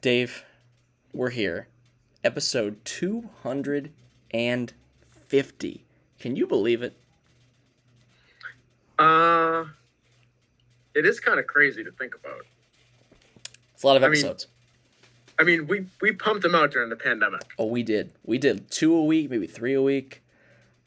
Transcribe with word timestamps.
Dave, 0.00 0.44
we're 1.12 1.28
here. 1.30 1.66
Episode 2.24 2.84
250. 2.84 5.84
Can 6.18 6.36
you 6.36 6.46
believe 6.46 6.82
it? 6.82 6.94
Uh, 8.98 9.64
it 10.94 11.06
is 11.06 11.18
kind 11.20 11.38
of 11.40 11.46
crazy 11.46 11.82
to 11.84 11.90
think 11.92 12.14
about. 12.14 12.44
It's 13.74 13.82
a 13.82 13.86
lot 13.86 13.96
of 13.96 14.02
I 14.02 14.08
mean- 14.08 14.18
episodes. 14.18 14.46
I 15.38 15.42
mean, 15.42 15.66
we 15.68 15.86
we 16.02 16.12
pumped 16.12 16.42
them 16.42 16.54
out 16.54 16.70
during 16.70 16.90
the 16.90 16.96
pandemic. 16.96 17.40
oh, 17.58 17.64
we 17.64 17.82
did. 17.82 18.12
We 18.26 18.36
did 18.36 18.70
two 18.70 18.94
a 18.94 19.02
week, 19.02 19.30
maybe 19.30 19.46
three 19.46 19.72
a 19.72 19.80
week. 19.80 20.22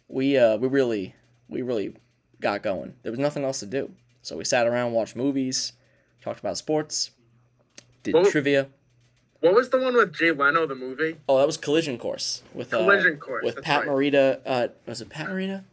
We 0.08 0.38
uh 0.38 0.58
we 0.58 0.68
really 0.68 1.16
we 1.50 1.64
really 1.64 1.96
got 2.40 2.62
going. 2.62 2.94
There 3.02 3.12
was 3.12 3.18
nothing 3.18 3.44
else 3.44 3.62
to 3.62 3.66
do. 3.66 3.90
So 4.22 4.38
we 4.38 4.46
sat 4.46 4.68
around, 4.68 4.92
watched 4.92 5.16
movies, 5.16 5.74
talked 6.22 6.40
about 6.40 6.60
sports, 6.60 7.10
did 8.04 8.14
Well- 8.14 8.30
trivia. 8.30 8.68
What 9.44 9.56
was 9.56 9.70
the 9.72 9.78
one 9.78 9.94
with 9.94 10.14
Jay 10.14 10.32
Leno, 10.32 10.66
the 10.66 10.74
movie? 10.74 11.18
Oh, 11.28 11.38
that 11.38 11.46
was 11.46 11.58
Collision 11.58 11.98
Course 11.98 12.44
with 12.54 12.74
uh, 12.74 12.78
Collision 12.78 13.18
Course, 13.18 13.44
with 13.44 13.62
Pat 13.62 13.82
right. 13.82 13.90
Morita. 13.90 14.40
Uh, 14.46 14.70
was 14.86 15.02
it 15.02 15.10
Pat 15.10 15.28
Morita 15.28 15.66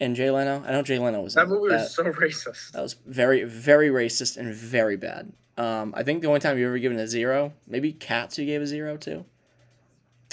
and 0.00 0.16
Jay 0.16 0.32
Leno? 0.32 0.64
I 0.66 0.72
know 0.72 0.82
Jay 0.82 0.98
Leno 0.98 1.20
was. 1.20 1.34
That 1.34 1.44
in 1.44 1.50
movie 1.50 1.68
That- 1.68 1.82
was 1.82 1.94
so 1.94 2.02
racist. 2.12 2.72
That 2.72 2.82
was 2.82 2.96
very, 3.06 3.44
very 3.44 3.88
racist 3.88 4.36
and 4.36 4.52
very 4.52 4.96
bad. 4.96 5.32
Um, 5.56 5.94
I 5.96 6.02
think 6.02 6.22
the 6.22 6.26
only 6.26 6.40
time 6.40 6.58
you've 6.58 6.66
ever 6.66 6.78
given 6.80 6.98
a 6.98 7.06
zero, 7.06 7.52
maybe 7.68 7.92
Cats 7.92 8.36
you 8.36 8.46
gave 8.46 8.62
a 8.62 8.66
zero 8.66 8.96
to. 8.96 9.24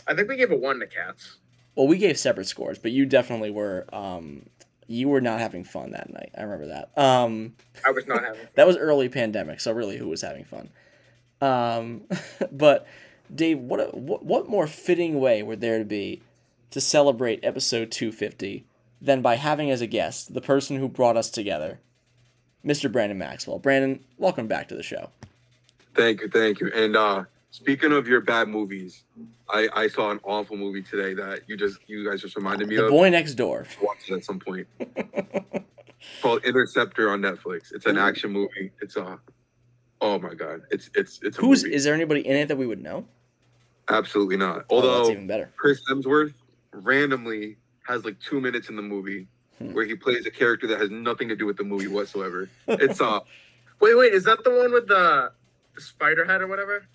I 0.07 0.16
think 0.16 0.27
we 0.27 0.35
gave 0.35 0.49
a 0.49 0.55
one 0.57 0.79
to 0.79 0.88
Cats. 0.88 1.38
Well, 1.76 1.85
we 1.88 1.99
gave 1.99 2.18
separate 2.18 2.48
scores, 2.48 2.79
but 2.79 2.91
you 2.91 3.05
definitely 3.05 3.52
were. 3.52 3.85
Um, 3.93 4.48
you 4.88 5.07
were 5.07 5.21
not 5.21 5.40
having 5.40 5.63
fun 5.63 5.91
that 5.91 6.12
night. 6.12 6.32
I 6.35 6.41
remember 6.41 6.66
that. 6.68 6.98
Um, 6.99 7.54
I 7.85 7.91
was 7.91 8.07
not 8.07 8.23
having. 8.23 8.40
Fun. 8.41 8.49
that 8.55 8.66
was 8.66 8.76
early 8.76 9.07
pandemic, 9.09 9.59
so 9.59 9.71
really, 9.71 9.98
who 9.98 10.07
was 10.07 10.21
having 10.23 10.45
fun? 10.45 10.70
Um, 11.45 12.04
but 12.52 12.88
Dave, 13.34 13.59
what, 13.59 13.80
a, 13.80 13.85
what 13.85 14.26
what 14.26 14.49
more 14.49 14.67
fitting 14.67 15.20
way 15.20 15.44
would 15.44 15.62
there 15.62 15.80
to 15.80 15.85
be 15.85 16.21
to 16.71 16.82
celebrate 16.82 17.40
episode 17.43 17.91
two 17.91 18.12
fifty 18.12 18.65
than 19.01 19.21
by 19.21 19.35
having 19.35 19.70
as 19.70 19.82
a 19.82 19.88
guest 19.88 20.34
the 20.34 20.41
person 20.41 20.77
who 20.77 20.88
brought 20.88 21.18
us 21.18 21.29
together, 21.29 21.79
Mr. 22.66 22.91
Brandon 22.91 23.18
Maxwell. 23.18 23.60
Brandon, 23.60 24.04
welcome 24.18 24.48
back 24.48 24.68
to 24.70 24.76
the 24.76 24.84
show. 24.84 25.10
Thank 25.93 26.21
you, 26.21 26.29
thank 26.29 26.60
you. 26.60 26.71
And 26.73 26.96
uh 26.96 27.23
speaking 27.51 27.91
of 27.91 28.07
your 28.07 28.21
bad 28.21 28.48
movies, 28.48 29.04
I 29.49 29.68
I 29.73 29.88
saw 29.88 30.12
an 30.12 30.20
awful 30.23 30.57
movie 30.57 30.82
today 30.82 31.13
that 31.16 31.41
you 31.48 31.57
just 31.57 31.79
you 31.88 32.07
guys 32.10 32.21
just 32.21 32.35
reminded 32.35 32.68
me 32.68 32.77
The 32.77 32.85
of. 32.85 32.91
boy 32.91 33.10
next 33.10 33.35
door. 33.35 33.66
Watched 33.82 34.10
it 34.10 34.16
at 34.16 34.26
some 34.26 34.40
point. 34.40 34.68
called 36.21 36.43
Interceptor 36.43 37.10
on 37.10 37.21
Netflix. 37.21 37.73
It's 37.73 37.85
an 37.85 37.98
action 37.98 38.32
movie. 38.32 38.71
It's 38.82 38.98
uh 38.98 39.18
oh 40.01 40.20
my 40.20 40.34
god. 40.34 40.62
It's 40.71 40.90
it's 40.96 41.20
it's 41.24 41.38
a 41.38 41.41
Who's 41.41 41.63
movie. 41.63 41.76
is 41.76 41.84
there 41.84 41.93
anybody 41.93 42.27
in 42.27 42.35
it 42.35 42.48
that 42.48 42.57
we 42.57 42.68
would 42.68 42.82
know? 42.82 43.05
absolutely 43.90 44.35
not. 44.38 44.65
Oh, 44.71 44.82
that's 44.82 44.88
Although 44.98 45.12
even 45.12 45.27
better. 45.27 45.51
Chris 45.57 45.79
Hemsworth 45.90 46.34
randomly 46.74 47.57
has 47.88 48.04
like 48.04 48.20
two 48.20 48.41
minutes 48.41 48.70
in 48.70 48.76
the 48.76 48.82
movie 48.82 49.27
Hmm. 49.60 49.71
where 49.73 49.85
he 49.85 49.96
plays 49.96 50.26
a 50.26 50.32
character 50.32 50.68
that 50.68 50.82
has 50.82 50.90
nothing 50.90 51.29
to 51.29 51.35
do 51.35 51.46
with 51.46 51.55
the 51.55 51.63
movie 51.63 51.88
whatsoever. 51.88 52.49
It's 52.68 52.99
uh 52.99 53.20
Wait, 53.79 53.96
wait, 53.96 54.13
is 54.13 54.23
that 54.26 54.43
the 54.43 54.49
one 54.51 54.71
with 54.73 54.88
the, 54.88 55.32
the 55.76 55.82
spider 55.82 56.26
head 56.26 56.41
or 56.41 56.48
whatever? 56.48 56.85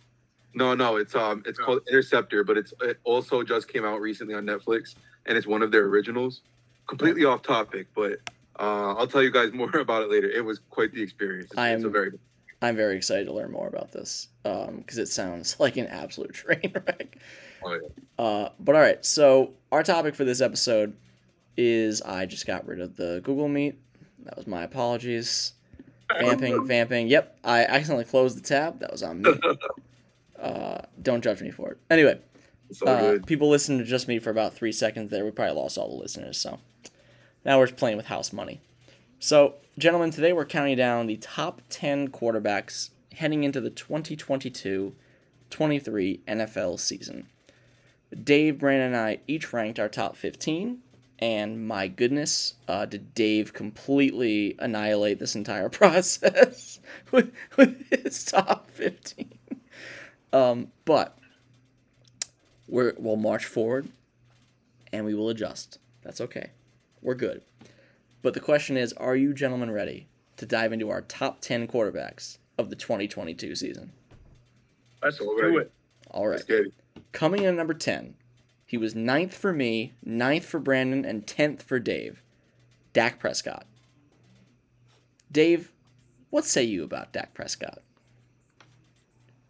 No, 0.55 0.75
no, 0.75 0.97
it's 0.97 1.15
um, 1.15 1.43
it's 1.47 1.59
Oh. 1.61 1.65
called 1.65 1.83
Interceptor, 1.89 2.43
but 2.45 2.56
it's 2.59 2.75
it 2.83 2.98
also 3.05 3.43
just 3.43 3.69
came 3.69 3.84
out 3.84 4.01
recently 4.01 4.34
on 4.34 4.45
Netflix, 4.45 4.95
and 5.27 5.39
it's 5.39 5.47
one 5.47 5.62
of 5.62 5.71
their 5.71 5.84
originals. 5.84 6.41
Completely 6.89 7.25
off 7.25 7.41
topic, 7.43 7.87
but 7.95 8.19
uh, 8.59 8.95
I'll 8.97 9.06
tell 9.06 9.23
you 9.23 9.31
guys 9.31 9.53
more 9.55 9.71
about 9.77 10.03
it 10.03 10.11
later. 10.11 10.28
It 10.28 10.45
was 10.45 10.59
quite 10.71 10.93
the 10.93 11.01
experience. 11.03 11.51
It's, 11.51 11.59
I 11.59 11.71
it's 11.71 11.84
a 11.84 11.87
am- 11.87 11.93
very 11.93 12.12
I'm 12.62 12.77
very 12.77 12.97
excited 12.97 13.27
to 13.27 13.33
learn 13.33 13.50
more 13.50 13.69
about 13.69 13.92
this 13.92 14.28
because 14.42 14.98
it 14.98 15.08
sounds 15.08 15.56
like 15.61 15.77
an 15.77 15.86
absolute 15.86 16.33
train 16.33 16.72
wreck. 16.75 17.19
oh, 17.64 17.72
yeah. 17.72 18.25
Uh, 18.25 18.48
but 18.58 18.75
all 18.75 18.83
right, 18.83 19.05
so 19.05 19.55
our 19.72 19.83
topic 19.83 20.14
for 20.14 20.25
this 20.25 20.41
episode 20.41 20.97
is 21.56 22.03
I 22.03 22.27
just 22.27 22.47
got 22.47 22.66
rid 22.66 22.81
of 22.81 22.97
the 22.97 23.20
Google 23.25 23.49
Meet. 23.49 23.78
That 24.25 24.37
was 24.37 24.47
my 24.47 24.62
apologies. 24.62 25.54
Vamping, 26.19 26.66
vamping. 26.66 27.09
Yep, 27.09 27.38
I 27.44 27.65
accidentally 27.65 28.04
closed 28.04 28.37
the 28.37 28.43
tab. 28.43 28.81
That 28.81 28.91
was 28.93 29.03
on 29.03 29.22
me. 29.22 29.32
Uh, 30.41 30.81
don't 31.03 31.22
judge 31.22 31.43
me 31.43 31.50
for 31.50 31.72
it. 31.72 31.78
Anyway, 31.91 32.19
uh, 32.87 33.19
people 33.26 33.50
listened 33.50 33.78
to 33.78 33.84
just 33.84 34.09
me 34.09 34.19
for 34.19 34.31
about 34.31 34.54
three 34.54 34.72
seconds 34.72 35.10
there. 35.10 35.22
We 35.22 35.31
probably 35.31 35.54
lost 35.54 35.76
all 35.76 35.91
the 35.91 36.03
listeners. 36.03 36.38
So 36.38 36.59
now 37.44 37.59
we're 37.59 37.66
just 37.66 37.78
playing 37.78 37.99
with 37.99 38.06
house 38.06 38.32
money. 38.32 38.62
So, 39.22 39.56
gentlemen, 39.76 40.12
today 40.12 40.32
we're 40.32 40.47
counting 40.47 40.78
down 40.78 41.06
the 41.06 41.19
top 41.19 41.60
10 41.69 42.08
quarterbacks 42.08 42.88
heading 43.12 43.44
into 43.44 43.60
the 43.60 43.69
2022 43.69 44.94
23 45.50 46.20
NFL 46.26 46.81
season. 46.81 47.26
Dave, 48.25 48.58
Brandon, 48.58 48.94
and 48.94 48.97
I 48.97 49.19
each 49.28 49.53
ranked 49.53 49.78
our 49.78 49.91
top 49.91 50.16
15. 50.16 50.78
And 51.19 51.69
my 51.69 51.86
goodness, 51.86 52.54
uh, 52.66 52.86
did 52.86 53.12
Dave 53.12 53.53
completely 53.53 54.56
annihilate 54.58 55.19
this 55.19 55.37
entire 55.37 55.69
process 55.69 56.81
with, 57.10 57.31
with 57.58 57.91
his 57.91 58.25
top 58.25 58.70
15. 58.70 59.34
Um, 60.32 60.69
but 60.87 61.19
we're, 62.66 62.94
we'll 62.97 63.16
march 63.16 63.44
forward 63.44 63.91
and 64.94 65.04
we 65.04 65.12
will 65.12 65.28
adjust. 65.28 65.78
That's 66.00 66.22
okay. 66.22 66.52
We're 67.02 67.16
good. 67.16 67.42
But 68.22 68.34
the 68.34 68.41
question 68.41 68.76
is 68.76 68.92
are 68.94 69.16
you 69.16 69.32
gentlemen 69.32 69.70
ready 69.70 70.06
to 70.36 70.47
dive 70.47 70.72
into 70.72 70.91
our 70.91 71.03
top 71.03 71.41
10 71.41 71.69
quarterbacks 71.69 72.38
of 72.58 72.70
the 72.70 72.76
2022 72.76 73.54
season? 73.54 73.92
Let's 75.03 75.19
do 75.19 75.58
it. 75.58 75.72
All 76.10 76.26
right. 76.26 76.32
Let's 76.32 76.44
get 76.44 76.66
it. 76.66 76.72
Coming 77.12 77.42
in 77.42 77.48
at 77.48 77.54
number 77.54 77.75
10, 77.75 78.14
he 78.66 78.76
was 78.76 78.94
ninth 78.94 79.34
for 79.34 79.53
me, 79.53 79.94
ninth 80.04 80.44
for 80.44 80.60
Brandon, 80.60 81.04
and 81.04 81.26
10th 81.26 81.62
for 81.62 81.78
Dave. 81.78 82.22
Dak 82.92 83.19
Prescott. 83.19 83.66
Dave, 85.32 85.72
what 86.31 86.44
say 86.44 86.62
you 86.64 86.84
about 86.84 87.12
Dak 87.12 87.34
Prescott? 87.34 87.82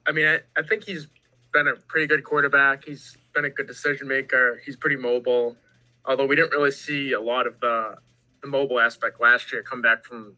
I 0.06 0.12
mean, 0.12 0.26
I, 0.26 0.40
I 0.56 0.62
think 0.62 0.84
he's 0.84 1.06
been 1.52 1.68
a 1.68 1.74
pretty 1.74 2.06
good 2.06 2.24
quarterback. 2.24 2.84
He's 2.84 3.16
been 3.34 3.44
a 3.44 3.50
good 3.50 3.66
decision 3.66 4.08
maker. 4.08 4.60
He's 4.64 4.76
pretty 4.76 4.96
mobile. 4.96 5.56
Although 6.04 6.26
we 6.26 6.36
didn't 6.36 6.52
really 6.52 6.70
see 6.70 7.12
a 7.12 7.20
lot 7.20 7.46
of 7.46 7.60
the, 7.60 7.96
the 8.42 8.48
mobile 8.48 8.80
aspect 8.80 9.20
last 9.20 9.52
year 9.52 9.62
come 9.62 9.82
back 9.82 10.04
from 10.04 10.34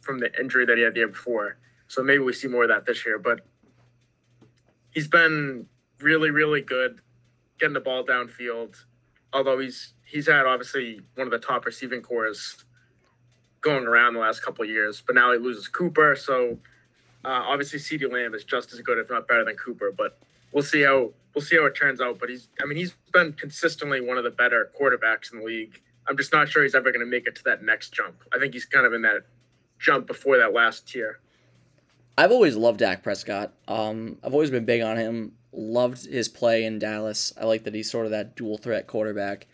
from 0.00 0.18
the 0.18 0.30
injury 0.38 0.64
that 0.66 0.76
he 0.76 0.84
had 0.84 0.94
the 0.94 1.00
year 1.00 1.08
before. 1.08 1.58
So 1.88 2.02
maybe 2.02 2.20
we 2.20 2.32
see 2.32 2.48
more 2.48 2.62
of 2.62 2.68
that 2.68 2.86
this 2.86 3.04
year. 3.04 3.18
But 3.18 3.40
he's 4.90 5.08
been 5.08 5.66
really, 6.00 6.30
really 6.30 6.60
good 6.60 7.00
getting 7.58 7.74
the 7.74 7.80
ball 7.80 8.04
downfield. 8.04 8.76
Although 9.32 9.58
he's 9.58 9.94
he's 10.04 10.26
had 10.28 10.46
obviously 10.46 11.00
one 11.14 11.26
of 11.26 11.32
the 11.32 11.38
top 11.38 11.66
receiving 11.66 12.02
cores 12.02 12.64
going 13.60 13.86
around 13.86 14.14
the 14.14 14.20
last 14.20 14.42
couple 14.42 14.64
years. 14.64 15.02
But 15.04 15.16
now 15.16 15.32
he 15.32 15.38
loses 15.38 15.66
Cooper, 15.68 16.14
so 16.14 16.58
uh, 17.26 17.42
obviously, 17.44 17.80
CeeDee 17.80 18.10
Lamb 18.10 18.34
is 18.34 18.44
just 18.44 18.72
as 18.72 18.80
good, 18.80 18.98
if 18.98 19.10
not 19.10 19.26
better, 19.26 19.44
than 19.44 19.56
Cooper. 19.56 19.90
But 19.90 20.16
we'll 20.52 20.62
see 20.62 20.82
how 20.82 21.12
we'll 21.34 21.44
see 21.44 21.56
how 21.56 21.66
it 21.66 21.74
turns 21.74 22.00
out. 22.00 22.20
But 22.20 22.28
he's, 22.28 22.48
I 22.62 22.66
mean, 22.66 22.78
he's 22.78 22.94
been 23.12 23.32
consistently 23.32 24.00
one 24.00 24.16
of 24.16 24.22
the 24.22 24.30
better 24.30 24.70
quarterbacks 24.80 25.32
in 25.32 25.40
the 25.40 25.44
league. 25.44 25.82
I'm 26.08 26.16
just 26.16 26.32
not 26.32 26.48
sure 26.48 26.62
he's 26.62 26.74
ever 26.74 26.92
going 26.92 27.04
to 27.04 27.10
make 27.10 27.26
it 27.26 27.34
to 27.36 27.44
that 27.44 27.62
next 27.62 27.92
jump. 27.92 28.22
I 28.32 28.38
think 28.38 28.54
he's 28.54 28.64
kind 28.64 28.86
of 28.86 28.92
in 28.92 29.02
that 29.02 29.26
jump 29.78 30.06
before 30.06 30.38
that 30.38 30.52
last 30.52 30.88
tier. 30.88 31.20
I've 32.18 32.32
always 32.32 32.56
loved 32.56 32.78
Dak 32.78 33.02
Prescott. 33.02 33.52
Um, 33.68 34.18
I've 34.24 34.32
always 34.32 34.50
been 34.50 34.64
big 34.64 34.82
on 34.82 34.96
him. 34.96 35.32
Loved 35.52 36.06
his 36.06 36.28
play 36.28 36.64
in 36.64 36.78
Dallas. 36.78 37.32
I 37.40 37.44
like 37.44 37.64
that 37.64 37.74
he's 37.74 37.90
sort 37.90 38.06
of 38.06 38.12
that 38.12 38.36
dual 38.36 38.58
threat 38.58 38.86
quarterback. 38.86 39.46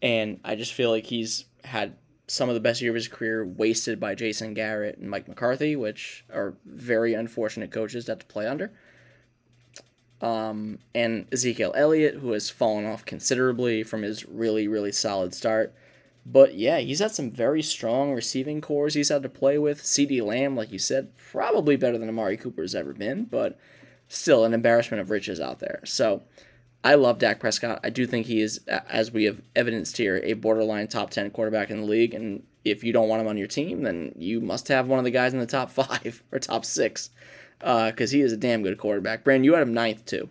And 0.00 0.40
I 0.44 0.54
just 0.54 0.72
feel 0.72 0.90
like 0.90 1.06
he's 1.06 1.44
had 1.64 1.96
some 2.26 2.48
of 2.48 2.54
the 2.54 2.60
best 2.60 2.80
year 2.80 2.92
of 2.92 2.94
his 2.94 3.08
career 3.08 3.44
wasted 3.44 3.98
by 3.98 4.14
Jason 4.14 4.54
Garrett 4.54 4.98
and 4.98 5.10
Mike 5.10 5.28
McCarthy, 5.28 5.76
which 5.76 6.24
are 6.32 6.54
very 6.64 7.12
unfortunate 7.12 7.70
coaches 7.70 8.04
to 8.04 8.12
have 8.12 8.20
to 8.20 8.26
play 8.26 8.46
under. 8.46 8.72
Um, 10.22 10.78
and 10.94 11.26
Ezekiel 11.32 11.72
Elliott, 11.74 12.16
who 12.16 12.32
has 12.32 12.48
fallen 12.48 12.86
off 12.86 13.04
considerably 13.04 13.82
from 13.82 14.02
his 14.02 14.26
really, 14.26 14.68
really 14.68 14.92
solid 14.92 15.34
start. 15.34 15.74
But 16.26 16.54
yeah, 16.54 16.78
he's 16.78 16.98
had 16.98 17.12
some 17.12 17.30
very 17.30 17.62
strong 17.62 18.12
receiving 18.12 18.60
cores 18.60 18.94
he's 18.94 19.08
had 19.08 19.22
to 19.22 19.28
play 19.28 19.58
with. 19.58 19.82
CeeDee 19.82 20.22
Lamb, 20.22 20.56
like 20.56 20.70
you 20.70 20.78
said, 20.78 21.16
probably 21.16 21.76
better 21.76 21.98
than 21.98 22.08
Amari 22.08 22.36
Cooper 22.36 22.62
has 22.62 22.74
ever 22.74 22.92
been, 22.92 23.24
but 23.24 23.58
still 24.08 24.44
an 24.44 24.54
embarrassment 24.54 25.00
of 25.00 25.10
riches 25.10 25.40
out 25.40 25.60
there. 25.60 25.80
So 25.84 26.22
I 26.84 26.94
love 26.94 27.18
Dak 27.18 27.40
Prescott. 27.40 27.80
I 27.82 27.90
do 27.90 28.06
think 28.06 28.26
he 28.26 28.40
is, 28.40 28.60
as 28.68 29.12
we 29.12 29.24
have 29.24 29.40
evidenced 29.54 29.96
here, 29.96 30.20
a 30.22 30.34
borderline 30.34 30.88
top 30.88 31.10
10 31.10 31.30
quarterback 31.30 31.70
in 31.70 31.80
the 31.80 31.86
league. 31.86 32.14
And 32.14 32.42
if 32.64 32.84
you 32.84 32.92
don't 32.92 33.08
want 33.08 33.22
him 33.22 33.28
on 33.28 33.38
your 33.38 33.46
team, 33.46 33.82
then 33.82 34.12
you 34.16 34.40
must 34.40 34.68
have 34.68 34.88
one 34.88 34.98
of 34.98 35.04
the 35.04 35.10
guys 35.10 35.32
in 35.32 35.40
the 35.40 35.46
top 35.46 35.70
five 35.70 36.22
or 36.32 36.38
top 36.38 36.64
six 36.64 37.10
uh, 37.60 37.90
because 37.90 38.10
he 38.10 38.20
is 38.20 38.32
a 38.32 38.36
damn 38.36 38.62
good 38.62 38.78
quarterback. 38.78 39.24
Brandon, 39.24 39.44
you 39.44 39.54
had 39.54 39.62
him 39.62 39.74
ninth 39.74 40.04
too. 40.04 40.28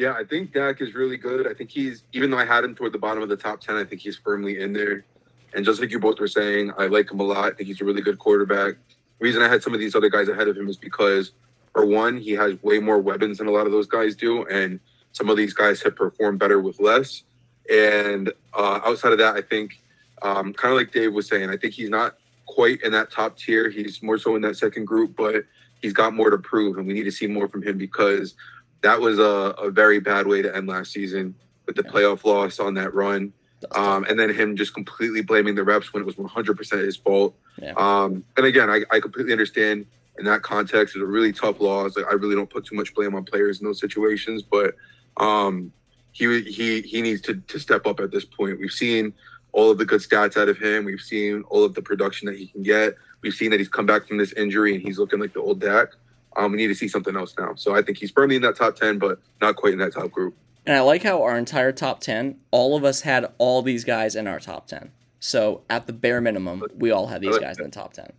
Yeah, 0.00 0.14
I 0.14 0.24
think 0.24 0.54
Dak 0.54 0.80
is 0.80 0.94
really 0.94 1.18
good. 1.18 1.46
I 1.46 1.52
think 1.52 1.70
he's 1.70 2.04
even 2.14 2.30
though 2.30 2.38
I 2.38 2.46
had 2.46 2.64
him 2.64 2.74
toward 2.74 2.92
the 2.92 2.98
bottom 2.98 3.22
of 3.22 3.28
the 3.28 3.36
top 3.36 3.60
ten, 3.60 3.76
I 3.76 3.84
think 3.84 4.00
he's 4.00 4.16
firmly 4.16 4.58
in 4.58 4.72
there. 4.72 5.04
And 5.52 5.62
just 5.62 5.78
like 5.78 5.90
you 5.90 6.00
both 6.00 6.18
were 6.18 6.26
saying, 6.26 6.72
I 6.78 6.86
like 6.86 7.10
him 7.12 7.20
a 7.20 7.22
lot. 7.22 7.52
I 7.52 7.54
think 7.54 7.66
he's 7.66 7.82
a 7.82 7.84
really 7.84 8.00
good 8.00 8.18
quarterback. 8.18 8.76
reason 9.18 9.42
I 9.42 9.48
had 9.48 9.62
some 9.62 9.74
of 9.74 9.78
these 9.78 9.94
other 9.94 10.08
guys 10.08 10.30
ahead 10.30 10.48
of 10.48 10.56
him 10.56 10.70
is 10.70 10.78
because 10.78 11.32
for 11.74 11.84
one, 11.84 12.16
he 12.16 12.30
has 12.30 12.54
way 12.62 12.78
more 12.78 12.98
weapons 12.98 13.36
than 13.36 13.46
a 13.46 13.50
lot 13.50 13.66
of 13.66 13.72
those 13.72 13.86
guys 13.86 14.16
do, 14.16 14.46
and 14.46 14.80
some 15.12 15.28
of 15.28 15.36
these 15.36 15.52
guys 15.52 15.82
have 15.82 15.96
performed 15.96 16.38
better 16.38 16.62
with 16.62 16.80
less. 16.80 17.24
And 17.70 18.32
uh, 18.54 18.80
outside 18.82 19.12
of 19.12 19.18
that, 19.18 19.36
I 19.36 19.42
think, 19.42 19.82
um, 20.22 20.54
kind 20.54 20.72
of 20.72 20.78
like 20.78 20.92
Dave 20.92 21.12
was 21.12 21.28
saying, 21.28 21.50
I 21.50 21.58
think 21.58 21.74
he's 21.74 21.90
not 21.90 22.16
quite 22.46 22.80
in 22.80 22.92
that 22.92 23.10
top 23.10 23.36
tier. 23.36 23.68
He's 23.68 24.02
more 24.02 24.16
so 24.16 24.34
in 24.34 24.40
that 24.42 24.56
second 24.56 24.86
group, 24.86 25.14
but 25.14 25.44
he's 25.82 25.92
got 25.92 26.14
more 26.14 26.30
to 26.30 26.38
prove, 26.38 26.78
and 26.78 26.86
we 26.86 26.94
need 26.94 27.04
to 27.04 27.12
see 27.12 27.26
more 27.26 27.50
from 27.50 27.62
him 27.62 27.76
because 27.76 28.34
that 28.82 29.00
was 29.00 29.18
a, 29.18 29.54
a 29.62 29.70
very 29.70 30.00
bad 30.00 30.26
way 30.26 30.42
to 30.42 30.54
end 30.54 30.68
last 30.68 30.92
season 30.92 31.34
with 31.66 31.76
the 31.76 31.82
yeah. 31.84 31.90
playoff 31.90 32.24
loss 32.24 32.58
on 32.58 32.74
that 32.74 32.94
run. 32.94 33.32
Um, 33.72 34.04
and 34.04 34.18
then 34.18 34.32
him 34.32 34.56
just 34.56 34.72
completely 34.72 35.20
blaming 35.20 35.54
the 35.54 35.64
reps 35.64 35.92
when 35.92 36.02
it 36.02 36.06
was 36.06 36.16
100% 36.16 36.84
his 36.84 36.96
fault. 36.96 37.34
Yeah. 37.60 37.74
Um, 37.76 38.24
and 38.36 38.46
again, 38.46 38.70
I, 38.70 38.82
I 38.90 39.00
completely 39.00 39.32
understand 39.32 39.86
in 40.18 40.24
that 40.24 40.42
context. 40.42 40.96
It's 40.96 41.02
a 41.02 41.06
really 41.06 41.32
tough 41.32 41.60
loss. 41.60 41.96
Like, 41.96 42.06
I 42.06 42.14
really 42.14 42.34
don't 42.34 42.48
put 42.48 42.64
too 42.64 42.74
much 42.74 42.94
blame 42.94 43.14
on 43.14 43.24
players 43.24 43.60
in 43.60 43.66
those 43.66 43.80
situations, 43.80 44.42
but 44.42 44.74
um, 45.18 45.72
he 46.12 46.42
he 46.42 46.82
he 46.82 47.02
needs 47.02 47.20
to 47.22 47.34
to 47.34 47.58
step 47.58 47.86
up 47.86 48.00
at 48.00 48.10
this 48.10 48.24
point. 48.24 48.58
We've 48.58 48.70
seen 48.70 49.12
all 49.52 49.70
of 49.70 49.78
the 49.78 49.84
good 49.84 50.00
stats 50.00 50.40
out 50.40 50.48
of 50.48 50.58
him. 50.58 50.84
We've 50.84 51.00
seen 51.00 51.42
all 51.48 51.64
of 51.64 51.74
the 51.74 51.82
production 51.82 52.26
that 52.26 52.36
he 52.36 52.46
can 52.46 52.62
get. 52.62 52.94
We've 53.22 53.34
seen 53.34 53.50
that 53.50 53.60
he's 53.60 53.68
come 53.68 53.86
back 53.86 54.06
from 54.06 54.18
this 54.18 54.32
injury 54.34 54.74
and 54.74 54.82
he's 54.82 54.98
looking 54.98 55.20
like 55.20 55.32
the 55.32 55.40
old 55.40 55.60
Dak. 55.60 55.88
Um, 56.36 56.52
we 56.52 56.58
need 56.58 56.68
to 56.68 56.74
see 56.74 56.88
something 56.88 57.16
else 57.16 57.34
now. 57.38 57.54
So 57.56 57.74
I 57.74 57.82
think 57.82 57.98
he's 57.98 58.10
firmly 58.10 58.36
in 58.36 58.42
that 58.42 58.56
top 58.56 58.76
ten, 58.76 58.98
but 58.98 59.20
not 59.40 59.56
quite 59.56 59.72
in 59.72 59.78
that 59.80 59.92
top 59.92 60.10
group. 60.10 60.36
And 60.66 60.76
I 60.76 60.80
like 60.80 61.02
how 61.02 61.22
our 61.22 61.36
entire 61.36 61.72
top 61.72 62.00
ten, 62.00 62.38
all 62.50 62.76
of 62.76 62.84
us 62.84 63.00
had 63.02 63.32
all 63.38 63.62
these 63.62 63.84
guys 63.84 64.14
in 64.14 64.26
our 64.26 64.38
top 64.38 64.66
ten. 64.66 64.92
So 65.18 65.62
at 65.68 65.86
the 65.86 65.92
bare 65.92 66.20
minimum, 66.20 66.62
we 66.76 66.90
all 66.90 67.08
had 67.08 67.20
these 67.20 67.38
guys 67.38 67.58
in 67.58 67.64
the 67.64 67.70
top 67.70 67.92
ten. 67.92 68.12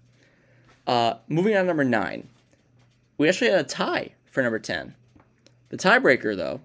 Uh, 0.85 1.15
moving 1.27 1.55
on 1.55 1.61
to 1.61 1.67
number 1.67 1.83
nine, 1.83 2.27
we 3.17 3.29
actually 3.29 3.51
had 3.51 3.59
a 3.59 3.67
tie 3.67 4.13
for 4.25 4.41
number 4.43 4.59
ten. 4.59 4.95
The 5.69 5.77
tiebreaker, 5.77 6.35
though, 6.35 6.59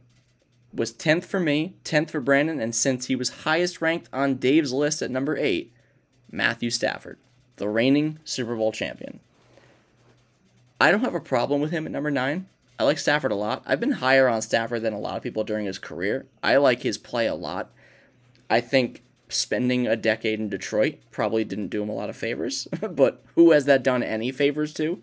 was 0.73 0.93
10th 0.93 1.25
for 1.25 1.41
me, 1.41 1.77
10th 1.85 2.11
for 2.11 2.21
Brandon, 2.21 2.61
and 2.61 2.75
since 2.75 3.07
he 3.07 3.17
was 3.17 3.45
highest 3.45 3.81
ranked 3.81 4.09
on 4.13 4.35
Dave's 4.35 4.73
list 4.73 5.01
at 5.01 5.11
number 5.11 5.37
8, 5.37 5.73
Matthew 6.31 6.71
Stafford, 6.71 7.19
the 7.57 7.69
reigning 7.69 8.19
Super 8.25 8.57
Bowl 8.57 8.73
champion. 8.73 9.21
I 10.81 10.91
don't 10.91 11.01
have 11.01 11.15
a 11.15 11.21
problem 11.21 11.61
with 11.61 11.71
him 11.71 11.87
at 11.87 11.93
number 11.93 12.11
9. 12.11 12.47
I 12.79 12.85
like 12.85 12.99
Stafford 12.99 13.33
a 13.33 13.37
lot. 13.37 13.63
I've 13.65 13.81
been 13.81 13.93
higher 13.93 14.29
on 14.29 14.43
Stafford 14.43 14.83
than 14.83 14.93
a 14.93 14.99
lot 14.99 15.17
of 15.17 15.23
people 15.23 15.45
during 15.45 15.67
his 15.67 15.79
career. 15.79 16.27
I 16.43 16.57
like 16.57 16.83
his 16.83 16.99
play 16.99 17.27
a 17.27 17.35
lot. 17.35 17.71
I 18.51 18.61
think 18.61 19.03
spending 19.29 19.87
a 19.87 19.97
decade 19.97 20.39
in 20.39 20.49
Detroit 20.49 20.99
probably 21.11 21.45
didn't 21.45 21.69
do 21.69 21.83
him 21.83 21.89
a 21.89 21.95
lot 21.95 22.11
of 22.11 22.17
favors, 22.17 22.69
but 22.91 23.25
who 23.35 23.53
has 23.53 23.65
that 23.65 23.83
done 23.83 24.03
any 24.03 24.31
favors 24.31 24.75
to? 24.75 25.03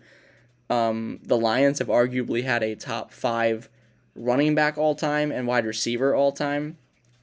Um, 0.70 1.20
the 1.22 1.36
Lions 1.36 1.80
have 1.80 1.88
arguably 1.88 2.44
had 2.44 2.62
a 2.62 2.76
top 2.76 3.12
five 3.12 3.68
running 4.14 4.54
back 4.54 4.78
all 4.78 4.94
time 4.94 5.32
and 5.32 5.46
wide 5.46 5.66
receiver 5.66 6.14
all 6.14 6.32
time, 6.32 6.78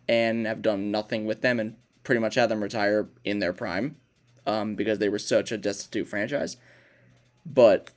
and 0.07 0.45
have 0.45 0.61
done 0.61 0.91
nothing 0.91 1.25
with 1.25 1.41
them 1.41 1.59
and 1.59 1.75
pretty 2.03 2.19
much 2.19 2.35
had 2.35 2.49
them 2.49 2.61
retire 2.61 3.07
in 3.23 3.39
their 3.39 3.53
prime 3.53 3.95
um, 4.45 4.75
because 4.75 4.99
they 4.99 5.09
were 5.09 5.19
such 5.19 5.51
a 5.51 5.57
destitute 5.57 6.07
franchise. 6.07 6.57
But 7.45 7.91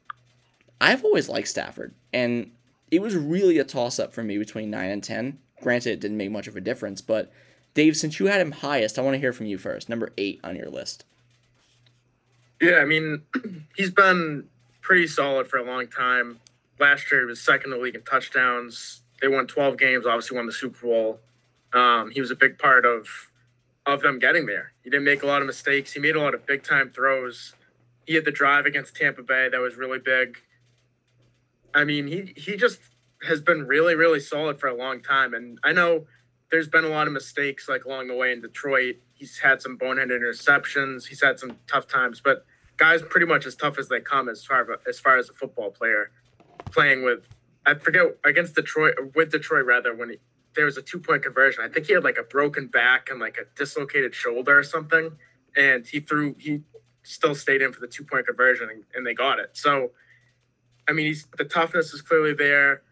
I've 0.81 1.05
always 1.05 1.29
liked 1.29 1.49
Stafford, 1.49 1.95
and 2.13 2.51
it 2.91 3.01
was 3.01 3.17
really 3.17 3.59
a 3.59 3.65
toss 3.65 3.99
up 3.99 4.13
for 4.13 4.23
me 4.23 4.39
between 4.39 4.71
9 4.71 4.91
and 4.91 5.03
10. 5.03 5.39
Granted, 5.63 5.93
it 5.93 6.01
didn't 6.01 6.17
make 6.17 6.31
much 6.31 6.47
of 6.47 6.57
a 6.57 6.61
difference, 6.61 7.01
but 7.01 7.33
Dave, 7.75 7.97
since 7.97 8.19
you 8.19 8.27
had 8.27 8.41
him 8.41 8.53
highest, 8.53 8.99
I 8.99 9.03
want 9.03 9.15
to 9.15 9.19
hear 9.19 9.33
from 9.33 9.47
you 9.47 9.59
first. 9.59 9.89
Number 9.89 10.13
8 10.19 10.41
on 10.45 10.57
your 10.57 10.69
list. 10.69 11.05
Yeah, 12.61 12.77
I 12.77 12.85
mean, 12.85 13.23
he's 13.77 13.91
been 13.91 14.49
pretty 14.81 15.07
solid 15.07 15.49
for 15.49 15.59
a 15.59 15.65
long 15.65 15.89
time 15.89 16.41
last 16.79 17.11
year 17.11 17.23
he 17.23 17.27
was 17.27 17.41
second 17.41 17.73
in 17.73 17.79
the 17.79 17.83
league 17.83 17.95
in 17.95 18.03
touchdowns. 18.03 19.03
They 19.21 19.29
won 19.29 19.47
12 19.47 19.79
games, 19.79 20.07
obviously 20.07 20.37
won 20.37 20.47
the 20.47 20.53
Super 20.53 20.87
Bowl. 20.87 21.21
Um, 21.73 22.11
he 22.11 22.21
was 22.21 22.31
a 22.31 22.37
big 22.37 22.59
part 22.59 22.85
of 22.85 23.09
of 23.87 24.01
them 24.01 24.19
getting 24.19 24.47
there. 24.47 24.73
He 24.83 24.89
didn't 24.89 25.05
make 25.05 25.23
a 25.23 25.27
lot 25.27 25.43
of 25.43 25.47
mistakes. 25.47 25.93
He 25.93 26.01
made 26.01 26.17
a 26.17 26.21
lot 26.21 26.35
of 26.35 26.47
big 26.47 26.63
time 26.63 26.91
throws. 26.91 27.53
He 28.07 28.15
had 28.15 28.25
the 28.25 28.31
drive 28.31 28.65
against 28.65 28.97
Tampa 28.97 29.23
Bay 29.23 29.51
that 29.51 29.61
was 29.61 29.77
really 29.77 29.99
big. 29.99 30.39
I 31.75 31.85
mean, 31.85 32.07
he 32.07 32.33
he 32.37 32.57
just 32.57 32.81
has 33.27 33.41
been 33.41 33.67
really 33.67 33.95
really 33.95 34.21
solid 34.21 34.59
for 34.59 34.69
a 34.69 34.77
long 34.77 35.03
time. 35.03 35.35
And 35.35 35.59
I 35.65 35.73
know 35.73 36.07
there's 36.51 36.69
been 36.69 36.85
a 36.85 36.89
lot 36.89 37.07
of 37.07 37.13
mistakes 37.13 37.69
like 37.69 37.85
along 37.85 38.09
the 38.09 38.15
way 38.15 38.33
in 38.33 38.41
Detroit. 38.41 38.97
He's 39.15 39.39
had 39.39 39.61
some 39.61 39.79
boneheaded 39.79 40.21
interceptions. 40.21 41.07
He's 41.07 41.23
had 41.23 41.39
some 41.39 41.59
tough 41.67 41.89
times, 41.89 42.21
but 42.23 42.45
guys 42.77 43.03
pretty 43.03 43.27
much 43.27 43.47
as 43.47 43.55
tough 43.55 43.79
as 43.79 43.89
they 43.89 44.01
come 44.01 44.29
as 44.29 44.45
far 44.45 44.67
as 44.89 44.99
far 44.99 45.17
as 45.17 45.29
a 45.29 45.33
football 45.33 45.71
player 45.71 46.11
playing 46.71 47.05
with 47.05 47.27
I 47.67 47.75
forget 47.75 48.17
against 48.25 48.55
Detroit 48.55 48.95
with 49.15 49.31
Detroit 49.31 49.65
rather 49.65 49.95
when 49.95 50.11
he, 50.11 50.17
there 50.55 50.67
was 50.67 50.77
a 50.77 50.83
two 50.83 50.99
point 50.99 51.23
conversion. 51.23 51.65
I 51.65 51.69
think 51.69 51.87
he 51.87 51.95
had 51.95 52.05
like 52.05 52.19
a 52.19 52.23
broken 52.23 52.67
back 52.67 53.09
and 53.11 53.19
like 53.21 53.39
a 53.39 53.45
dislocated 53.57 54.15
shoulder 54.15 54.59
or 54.59 54.63
something, 54.63 55.13
and 55.57 55.87
he 55.87 56.01
threw 56.01 56.35
he 56.39 56.61
still 57.03 57.35
stayed 57.35 57.63
in 57.63 57.73
for 57.73 57.81
the 57.81 57.87
two 57.87 58.05
point 58.05 58.27
conversion 58.27 58.69
and, 58.71 58.85
and 58.95 59.07
they 59.07 59.15
got 59.15 59.39
it. 59.39 59.51
So, 59.53 59.93
I 60.89 60.93
mean, 60.93 61.07
he's 61.07 61.27
the 61.37 61.45
toughness 61.45 61.93
is 61.93 62.03
clearly 62.03 62.35
there. 62.35 62.83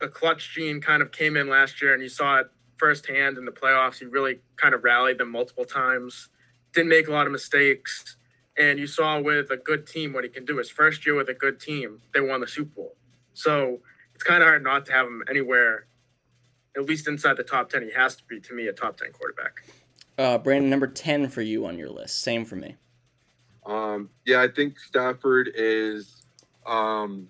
The 0.00 0.08
clutch 0.08 0.54
gene 0.54 0.80
kind 0.80 1.02
of 1.02 1.12
came 1.12 1.36
in 1.36 1.48
last 1.48 1.82
year, 1.82 1.92
and 1.92 2.02
you 2.02 2.08
saw 2.08 2.38
it 2.38 2.50
firsthand 2.76 3.36
in 3.36 3.44
the 3.44 3.52
playoffs. 3.52 3.98
He 3.98 4.06
really 4.06 4.40
kind 4.56 4.74
of 4.74 4.82
rallied 4.82 5.18
them 5.18 5.30
multiple 5.30 5.66
times. 5.66 6.30
Didn't 6.72 6.88
make 6.88 7.08
a 7.08 7.12
lot 7.12 7.26
of 7.26 7.32
mistakes. 7.32 8.16
And 8.56 8.78
you 8.78 8.86
saw 8.86 9.20
with 9.20 9.50
a 9.50 9.56
good 9.56 9.86
team 9.86 10.12
what 10.12 10.24
he 10.24 10.30
can 10.30 10.44
do. 10.44 10.56
His 10.56 10.70
first 10.70 11.06
year 11.06 11.14
with 11.14 11.28
a 11.28 11.34
good 11.34 11.60
team, 11.60 12.00
they 12.12 12.20
won 12.20 12.40
the 12.40 12.48
Super 12.48 12.70
Bowl. 12.74 12.96
So 13.34 13.78
it's 14.14 14.24
kind 14.24 14.42
of 14.42 14.48
hard 14.48 14.64
not 14.64 14.86
to 14.86 14.92
have 14.92 15.06
him 15.06 15.22
anywhere, 15.28 15.86
at 16.76 16.84
least 16.84 17.06
inside 17.06 17.36
the 17.36 17.42
top 17.42 17.70
10. 17.70 17.82
He 17.82 17.92
has 17.92 18.16
to 18.16 18.24
be, 18.24 18.40
to 18.40 18.54
me, 18.54 18.66
a 18.66 18.72
top 18.72 18.96
10 18.96 19.12
quarterback. 19.12 19.62
Uh, 20.18 20.36
Brandon, 20.38 20.68
number 20.68 20.86
10 20.86 21.28
for 21.28 21.42
you 21.42 21.64
on 21.66 21.78
your 21.78 21.88
list. 21.88 22.18
Same 22.22 22.44
for 22.44 22.56
me. 22.56 22.76
Um, 23.64 24.10
yeah, 24.26 24.42
I 24.42 24.48
think 24.48 24.78
Stafford 24.78 25.50
is, 25.54 26.19
um, 26.66 27.28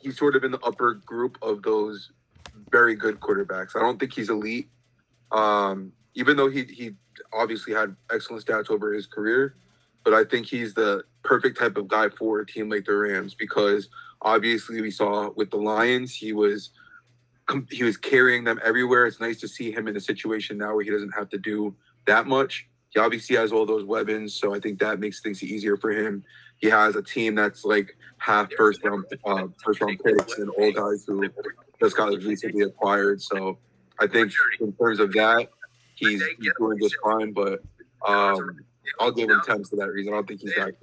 he's 0.00 0.18
sort 0.18 0.36
of 0.36 0.44
in 0.44 0.50
the 0.50 0.60
upper 0.60 0.94
group 0.94 1.38
of 1.42 1.62
those 1.62 2.10
very 2.70 2.94
good 2.94 3.20
quarterbacks. 3.20 3.76
I 3.76 3.80
don't 3.80 3.98
think 3.98 4.12
he's 4.12 4.30
elite. 4.30 4.68
Um, 5.30 5.92
even 6.14 6.36
though 6.36 6.50
he, 6.50 6.64
he 6.64 6.92
obviously 7.32 7.72
had 7.72 7.96
excellent 8.10 8.44
stats 8.44 8.70
over 8.70 8.92
his 8.92 9.06
career, 9.06 9.54
but 10.04 10.12
I 10.14 10.24
think 10.24 10.46
he's 10.46 10.74
the 10.74 11.04
perfect 11.22 11.58
type 11.58 11.76
of 11.76 11.88
guy 11.88 12.08
for 12.08 12.40
a 12.40 12.46
team 12.46 12.68
like 12.68 12.84
the 12.84 12.94
Rams 12.94 13.34
because 13.34 13.88
obviously 14.20 14.80
we 14.80 14.90
saw 14.90 15.30
with 15.36 15.50
the 15.50 15.56
Lions 15.56 16.14
he 16.14 16.32
was 16.32 16.70
he 17.70 17.84
was 17.84 17.96
carrying 17.96 18.44
them 18.44 18.60
everywhere. 18.64 19.06
It's 19.06 19.20
nice 19.20 19.40
to 19.40 19.48
see 19.48 19.72
him 19.72 19.88
in 19.88 19.96
a 19.96 20.00
situation 20.00 20.58
now 20.58 20.74
where 20.74 20.84
he 20.84 20.90
doesn't 20.90 21.12
have 21.12 21.28
to 21.30 21.38
do 21.38 21.74
that 22.06 22.26
much. 22.26 22.68
He 22.92 23.00
obviously 23.00 23.36
has 23.36 23.52
all 23.52 23.64
those 23.64 23.84
weapons, 23.84 24.34
so 24.34 24.54
I 24.54 24.60
think 24.60 24.78
that 24.80 25.00
makes 25.00 25.20
things 25.20 25.42
easier 25.42 25.78
for 25.78 25.90
him. 25.90 26.22
He 26.58 26.68
has 26.68 26.94
a 26.94 27.02
team 27.02 27.34
that's 27.34 27.64
like 27.64 27.96
half 28.18 28.52
first 28.52 28.84
round 28.84 29.04
uh, 29.24 29.46
first 29.64 29.80
round 29.80 29.98
picks 30.04 30.38
and 30.38 30.50
all 30.50 30.70
guys 30.72 31.04
who 31.06 31.28
just 31.80 31.96
got 31.96 32.12
recently 32.22 32.62
acquired. 32.62 33.22
So 33.22 33.58
I 33.98 34.06
think 34.06 34.32
in 34.60 34.72
terms 34.74 35.00
of 35.00 35.12
that, 35.12 35.48
he's, 35.94 36.22
he's 36.38 36.52
doing 36.58 36.78
just 36.80 36.96
fine. 37.02 37.32
But 37.32 37.62
um, 38.06 38.60
I'll 39.00 39.10
give 39.10 39.30
him 39.30 39.40
ten 39.46 39.64
for 39.64 39.76
that 39.76 39.88
reason. 39.88 40.12
I 40.12 40.16
don't 40.16 40.28
think 40.28 40.42
he's 40.42 40.54
that 40.54 40.74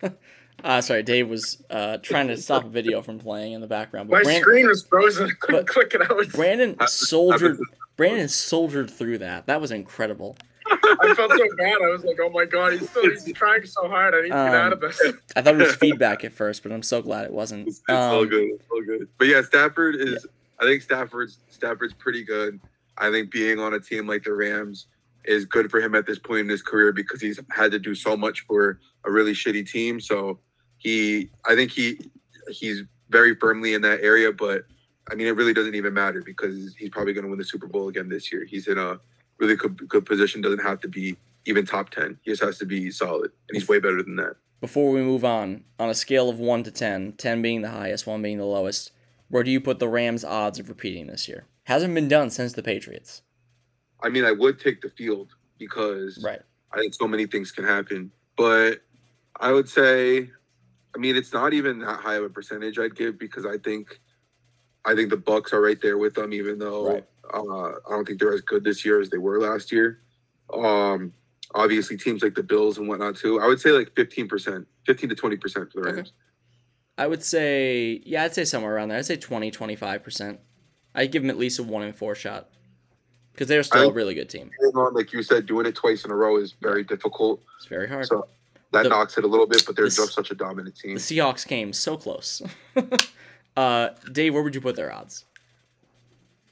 good. 0.00 0.16
Uh, 0.64 0.80
sorry, 0.80 1.02
Dave 1.02 1.28
was 1.28 1.62
uh, 1.70 1.98
trying 1.98 2.28
to 2.28 2.36
stop 2.36 2.64
a 2.64 2.68
video 2.68 3.02
from 3.02 3.18
playing 3.18 3.52
in 3.52 3.60
the 3.60 3.66
background. 3.66 4.08
But 4.08 4.18
My 4.18 4.22
Brandon, 4.22 4.42
screen 4.42 4.66
was 4.66 4.82
frozen. 4.84 5.30
I 5.30 5.32
couldn't 5.40 5.68
click 5.68 5.94
it 5.94 6.02
out. 6.02 6.32
Brandon 6.32 6.76
soldiered. 6.86 7.58
Brandon 7.96 8.28
soldiered 8.28 8.90
through 8.90 9.18
that. 9.18 9.46
That 9.46 9.60
was 9.60 9.70
incredible. 9.70 10.36
I 10.66 11.14
felt 11.14 11.32
so 11.32 11.56
bad. 11.56 11.78
I 11.82 11.88
was 11.88 12.04
like, 12.04 12.18
"Oh 12.20 12.30
my 12.30 12.44
god, 12.44 12.74
he's 12.74 12.88
still 12.88 13.02
he's 13.02 13.32
trying 13.32 13.64
so 13.64 13.88
hard. 13.88 14.14
I 14.14 14.22
need 14.22 14.28
to 14.28 14.38
um, 14.38 14.46
get 14.46 14.54
out 14.54 14.72
of 14.72 14.80
this." 14.80 15.00
I 15.36 15.42
thought 15.42 15.54
it 15.54 15.58
was 15.58 15.74
feedback 15.74 16.24
at 16.24 16.32
first, 16.32 16.62
but 16.62 16.72
I'm 16.72 16.82
so 16.82 17.02
glad 17.02 17.24
it 17.24 17.32
wasn't. 17.32 17.66
It's, 17.66 17.78
it's 17.78 17.88
um, 17.90 18.14
all 18.14 18.24
good. 18.24 18.50
It's 18.50 18.64
all 18.70 18.82
good. 18.82 19.08
But 19.18 19.28
yeah, 19.28 19.42
Stafford 19.42 19.96
is. 19.96 20.24
Yeah. 20.24 20.30
I 20.60 20.64
think 20.64 20.82
Stafford's 20.82 21.38
Stafford's 21.48 21.94
pretty 21.94 22.22
good. 22.24 22.60
I 22.98 23.10
think 23.10 23.30
being 23.30 23.58
on 23.58 23.74
a 23.74 23.80
team 23.80 24.06
like 24.06 24.24
the 24.24 24.34
Rams 24.34 24.86
is 25.24 25.44
good 25.44 25.70
for 25.70 25.80
him 25.80 25.94
at 25.94 26.06
this 26.06 26.18
point 26.18 26.40
in 26.40 26.48
his 26.48 26.62
career 26.62 26.92
because 26.92 27.20
he's 27.20 27.40
had 27.50 27.70
to 27.72 27.78
do 27.78 27.94
so 27.94 28.16
much 28.16 28.42
for 28.42 28.78
a 29.04 29.10
really 29.10 29.32
shitty 29.32 29.68
team. 29.68 30.00
So 30.00 30.38
he, 30.80 31.30
I 31.44 31.54
think 31.54 31.70
he, 31.70 32.00
he's 32.48 32.82
very 33.10 33.34
firmly 33.36 33.74
in 33.74 33.82
that 33.82 34.00
area. 34.00 34.32
But 34.32 34.64
I 35.10 35.14
mean, 35.14 35.26
it 35.26 35.36
really 35.36 35.54
doesn't 35.54 35.74
even 35.74 35.94
matter 35.94 36.22
because 36.22 36.74
he's 36.76 36.90
probably 36.90 37.12
going 37.12 37.24
to 37.24 37.30
win 37.30 37.38
the 37.38 37.44
Super 37.44 37.66
Bowl 37.66 37.88
again 37.88 38.08
this 38.08 38.32
year. 38.32 38.44
He's 38.44 38.66
in 38.66 38.78
a 38.78 38.98
really 39.38 39.56
good, 39.56 39.88
good 39.88 40.06
position. 40.06 40.40
Doesn't 40.40 40.64
have 40.64 40.80
to 40.80 40.88
be 40.88 41.16
even 41.46 41.66
top 41.66 41.90
ten. 41.90 42.18
He 42.22 42.30
just 42.30 42.42
has 42.42 42.58
to 42.58 42.66
be 42.66 42.90
solid, 42.90 43.30
and 43.48 43.54
he's 43.54 43.68
way 43.68 43.78
better 43.78 44.02
than 44.02 44.16
that. 44.16 44.36
Before 44.60 44.90
we 44.90 45.00
move 45.00 45.24
on, 45.24 45.64
on 45.78 45.88
a 45.88 45.94
scale 45.94 46.28
of 46.28 46.38
one 46.38 46.62
to 46.64 46.70
10, 46.70 47.14
10 47.14 47.40
being 47.40 47.62
the 47.62 47.70
highest, 47.70 48.06
one 48.06 48.20
being 48.20 48.36
the 48.36 48.44
lowest, 48.44 48.90
where 49.28 49.42
do 49.42 49.50
you 49.50 49.58
put 49.58 49.78
the 49.78 49.88
Rams' 49.88 50.22
odds 50.22 50.58
of 50.58 50.68
repeating 50.68 51.06
this 51.06 51.28
year? 51.28 51.46
Hasn't 51.64 51.94
been 51.94 52.08
done 52.08 52.28
since 52.28 52.52
the 52.52 52.62
Patriots. 52.62 53.22
I 54.02 54.10
mean, 54.10 54.24
I 54.26 54.32
would 54.32 54.60
take 54.60 54.82
the 54.82 54.90
field 54.90 55.28
because 55.58 56.22
right. 56.22 56.40
I 56.72 56.78
think 56.78 56.92
so 56.92 57.08
many 57.08 57.26
things 57.26 57.52
can 57.52 57.64
happen. 57.64 58.10
But 58.36 58.82
I 59.38 59.52
would 59.52 59.68
say 59.68 60.30
I 60.94 60.98
mean, 60.98 61.16
it's 61.16 61.32
not 61.32 61.52
even 61.52 61.78
that 61.80 62.00
high 62.00 62.16
of 62.16 62.24
a 62.24 62.28
percentage 62.28 62.78
I'd 62.78 62.96
give 62.96 63.18
because 63.18 63.46
I 63.46 63.58
think, 63.58 64.00
I 64.84 64.94
think 64.94 65.10
the 65.10 65.16
Bucs 65.16 65.52
are 65.52 65.60
right 65.60 65.80
there 65.80 65.98
with 65.98 66.14
them, 66.14 66.32
even 66.32 66.58
though 66.58 66.94
Right. 66.94 67.06
uh, 67.32 67.68
I 67.88 67.90
don't 67.90 68.06
think 68.06 68.18
they're 68.18 68.32
as 68.34 68.40
good 68.40 68.64
this 68.64 68.84
year 68.84 69.00
as 69.00 69.08
they 69.10 69.18
were 69.18 69.40
last 69.40 69.70
year. 69.70 70.00
Um, 70.52 71.12
obviously, 71.54 71.96
teams 71.96 72.22
like 72.22 72.34
the 72.34 72.42
Bills 72.42 72.78
and 72.78 72.88
whatnot 72.88 73.16
too. 73.16 73.40
I 73.40 73.46
would 73.46 73.60
say 73.60 73.70
like 73.70 73.94
fifteen 73.94 74.26
percent, 74.26 74.66
fifteen 74.84 75.08
to 75.10 75.14
twenty 75.14 75.36
percent 75.36 75.70
for 75.72 75.80
the 75.82 75.88
Okay. 75.88 75.96
Rams. 75.96 76.12
I 76.98 77.06
would 77.06 77.22
say, 77.22 78.02
yeah, 78.04 78.24
I'd 78.24 78.34
say 78.34 78.44
somewhere 78.44 78.74
around 78.74 78.88
there. 78.88 78.98
I'd 78.98 79.06
say 79.06 79.16
20, 79.16 79.50
25%. 79.50 80.38
I'd 80.94 81.10
give 81.10 81.22
them 81.22 81.30
at 81.30 81.38
least 81.38 81.58
a 81.58 81.62
one 81.62 81.82
in 81.82 81.94
four 81.94 82.14
shot 82.14 82.50
because 83.32 83.46
they're 83.48 83.62
still 83.62 83.84
a 83.84 83.90
I- 83.90 83.94
really 83.94 84.14
good 84.14 84.28
team. 84.28 84.50
On, 84.74 84.92
like 84.92 85.12
you 85.12 85.22
said, 85.22 85.46
doing 85.46 85.64
it 85.66 85.74
twice 85.76 86.04
in 86.04 86.10
a 86.10 86.14
row 86.16 86.36
is 86.36 86.54
very 86.60 86.84
difficult. 86.84 87.42
It's 87.58 87.66
very 87.68 87.88
hard. 87.88 88.04
So 88.06 88.26
that 88.72 88.84
The- 88.84 88.88
knocks 88.88 89.18
it 89.18 89.24
a 89.24 89.26
little 89.26 89.46
bit, 89.46 89.64
but 89.66 89.76
they're 89.76 89.86
this- 89.86 89.96
just 89.96 90.12
such 90.14 90.30
a 90.30 90.34
dominant 90.34 90.76
team. 90.76 90.94
the 90.94 91.00
Seahawks 91.00 91.46
came 91.46 91.72
so 91.72 91.96
close. 91.96 92.42
uh, 93.56 93.90
Dave, 94.12 94.34
where 94.34 94.42
would 94.42 94.54
you 94.54 94.60
put 94.60 94.76
their 94.76 94.92
odds? 94.92 95.24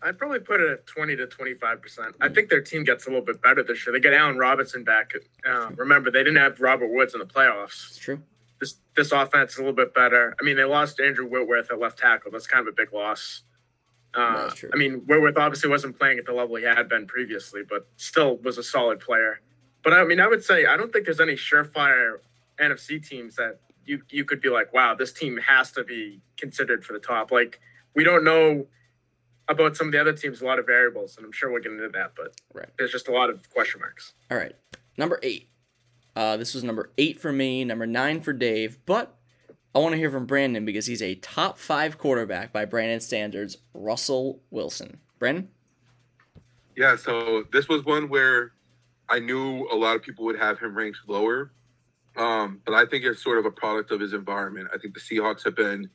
I'd 0.00 0.16
probably 0.16 0.38
put 0.38 0.60
it 0.60 0.70
at 0.70 0.86
20 0.86 1.16
to 1.16 1.26
25%. 1.26 2.14
I 2.20 2.28
think 2.28 2.48
their 2.50 2.60
team 2.60 2.84
gets 2.84 3.06
a 3.06 3.10
little 3.10 3.24
bit 3.24 3.42
better 3.42 3.64
this 3.64 3.84
year. 3.84 3.92
They 3.92 3.98
get 4.00 4.14
Allen 4.14 4.38
Robinson 4.38 4.84
back. 4.84 5.12
Uh, 5.44 5.70
remember, 5.74 6.10
they 6.12 6.20
didn't 6.20 6.36
have 6.36 6.60
Robert 6.60 6.86
Woods 6.88 7.14
in 7.14 7.18
the 7.20 7.26
playoffs. 7.26 7.88
It's 7.88 7.98
true. 7.98 8.22
This 8.60 8.76
this 8.96 9.10
offense 9.12 9.52
is 9.52 9.58
a 9.58 9.60
little 9.60 9.74
bit 9.74 9.94
better. 9.94 10.34
I 10.40 10.44
mean, 10.44 10.56
they 10.56 10.64
lost 10.64 11.00
Andrew 11.00 11.26
Whitworth 11.26 11.70
at 11.72 11.78
left 11.80 11.98
tackle. 11.98 12.30
That's 12.30 12.46
kind 12.46 12.66
of 12.66 12.72
a 12.72 12.76
big 12.76 12.92
loss. 12.92 13.42
Uh, 14.14 14.44
That's 14.44 14.54
true. 14.54 14.70
I 14.72 14.76
mean, 14.76 14.94
Whitworth 15.06 15.36
obviously 15.36 15.68
wasn't 15.68 15.98
playing 15.98 16.18
at 16.18 16.26
the 16.26 16.32
level 16.32 16.56
he 16.56 16.64
had 16.64 16.88
been 16.88 17.06
previously, 17.06 17.62
but 17.68 17.86
still 17.96 18.36
was 18.38 18.56
a 18.58 18.62
solid 18.62 18.98
player. 19.00 19.40
But 19.84 19.92
I 19.92 20.04
mean, 20.04 20.20
I 20.20 20.26
would 20.26 20.44
say 20.44 20.66
I 20.66 20.76
don't 20.76 20.92
think 20.92 21.04
there's 21.04 21.20
any 21.20 21.34
surefire 21.34 22.18
NFC 22.60 23.06
teams 23.06 23.36
that 23.36 23.58
you 23.84 24.02
you 24.10 24.24
could 24.24 24.40
be 24.40 24.48
like, 24.48 24.72
wow, 24.72 24.94
this 24.94 25.12
team 25.12 25.36
has 25.38 25.72
to 25.72 25.84
be 25.84 26.20
considered 26.36 26.84
for 26.84 26.92
the 26.92 26.98
top. 26.98 27.30
Like 27.30 27.60
we 27.94 28.04
don't 28.04 28.24
know 28.24 28.66
about 29.48 29.76
some 29.76 29.86
of 29.88 29.92
the 29.92 30.00
other 30.00 30.12
teams, 30.12 30.42
a 30.42 30.44
lot 30.44 30.58
of 30.58 30.66
variables, 30.66 31.16
and 31.16 31.24
I'm 31.24 31.32
sure 31.32 31.50
we'll 31.50 31.62
get 31.62 31.72
into 31.72 31.88
that, 31.88 32.12
but 32.14 32.34
Right. 32.52 32.68
there's 32.76 32.92
just 32.92 33.08
a 33.08 33.12
lot 33.12 33.30
of 33.30 33.48
question 33.48 33.80
marks. 33.80 34.12
All 34.30 34.36
right. 34.36 34.54
Number 34.98 35.18
eight. 35.22 35.48
Uh, 36.14 36.36
this 36.36 36.52
was 36.52 36.62
number 36.64 36.90
eight 36.98 37.18
for 37.18 37.32
me, 37.32 37.64
number 37.64 37.86
nine 37.86 38.20
for 38.20 38.34
Dave, 38.34 38.78
but 38.84 39.14
I 39.74 39.78
want 39.78 39.92
to 39.92 39.96
hear 39.96 40.10
from 40.10 40.26
Brandon 40.26 40.64
because 40.66 40.84
he's 40.84 41.00
a 41.00 41.14
top 41.14 41.56
five 41.58 41.96
quarterback 41.96 42.52
by 42.52 42.64
Brandon 42.66 43.00
standards, 43.00 43.56
Russell 43.72 44.42
Wilson. 44.50 44.98
Brandon? 45.18 45.48
Yeah, 46.76 46.96
so 46.96 47.44
this 47.52 47.68
was 47.68 47.84
one 47.84 48.08
where 48.08 48.52
I 49.08 49.18
knew 49.18 49.66
a 49.72 49.76
lot 49.76 49.96
of 49.96 50.02
people 50.02 50.24
would 50.26 50.38
have 50.38 50.58
him 50.58 50.76
ranked 50.76 50.98
lower. 51.06 51.52
Um, 52.16 52.60
but 52.64 52.74
I 52.74 52.84
think 52.84 53.04
it's 53.04 53.22
sort 53.22 53.38
of 53.38 53.46
a 53.46 53.50
product 53.50 53.92
of 53.92 54.00
his 54.00 54.12
environment. 54.12 54.68
I 54.74 54.78
think 54.78 54.94
the 54.94 55.00
Seahawks 55.00 55.44
have 55.44 55.54
been 55.54 55.88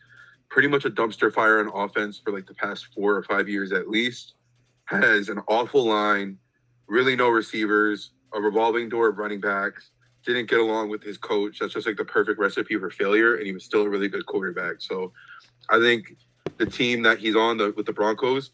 pretty 0.50 0.70
much 0.70 0.86
a 0.86 0.89
dumpster 0.89 1.34
fire 1.34 1.60
on 1.60 1.70
offense 1.74 2.22
for 2.24 2.32
like 2.32 2.48
the 2.48 2.53
past 2.53 2.88
four 2.96 3.15
or 3.15 3.24
five 3.24 3.50
years 3.50 3.72
at 3.72 3.89
least. 3.89 4.36
Has 4.86 5.29
an 5.29 5.39
awful 5.48 5.86
line, 5.86 6.38
really 6.88 7.15
no 7.15 7.29
receivers, 7.29 8.12
a 8.34 8.39
revolving 8.39 8.89
door 8.89 9.10
of 9.10 9.17
running 9.17 9.41
backs, 9.41 9.91
didn't 10.25 10.50
get 10.50 10.60
along 10.60 10.89
with 10.89 11.03
his 11.03 11.17
coach. 11.17 11.60
That's 11.60 11.74
just 11.74 11.88
like 11.88 11.98
the 11.98 12.05
perfect 12.05 12.39
recipe 12.39 12.77
for 12.77 12.89
failure, 12.89 13.36
and 13.36 13.46
he 13.46 13.51
was 13.53 13.65
still 13.65 13.82
a 13.82 13.89
really 13.89 14.08
good 14.08 14.25
quarterback. 14.25 14.75
So 14.79 15.12
I 15.70 15.79
think 15.79 16.15
the 16.58 16.65
team 16.65 17.01
that 17.03 17.20
he's 17.20 17.36
on 17.36 17.58
the, 17.58 17.74
with 17.75 17.86
the 17.86 17.93
Broncos, 17.93 18.51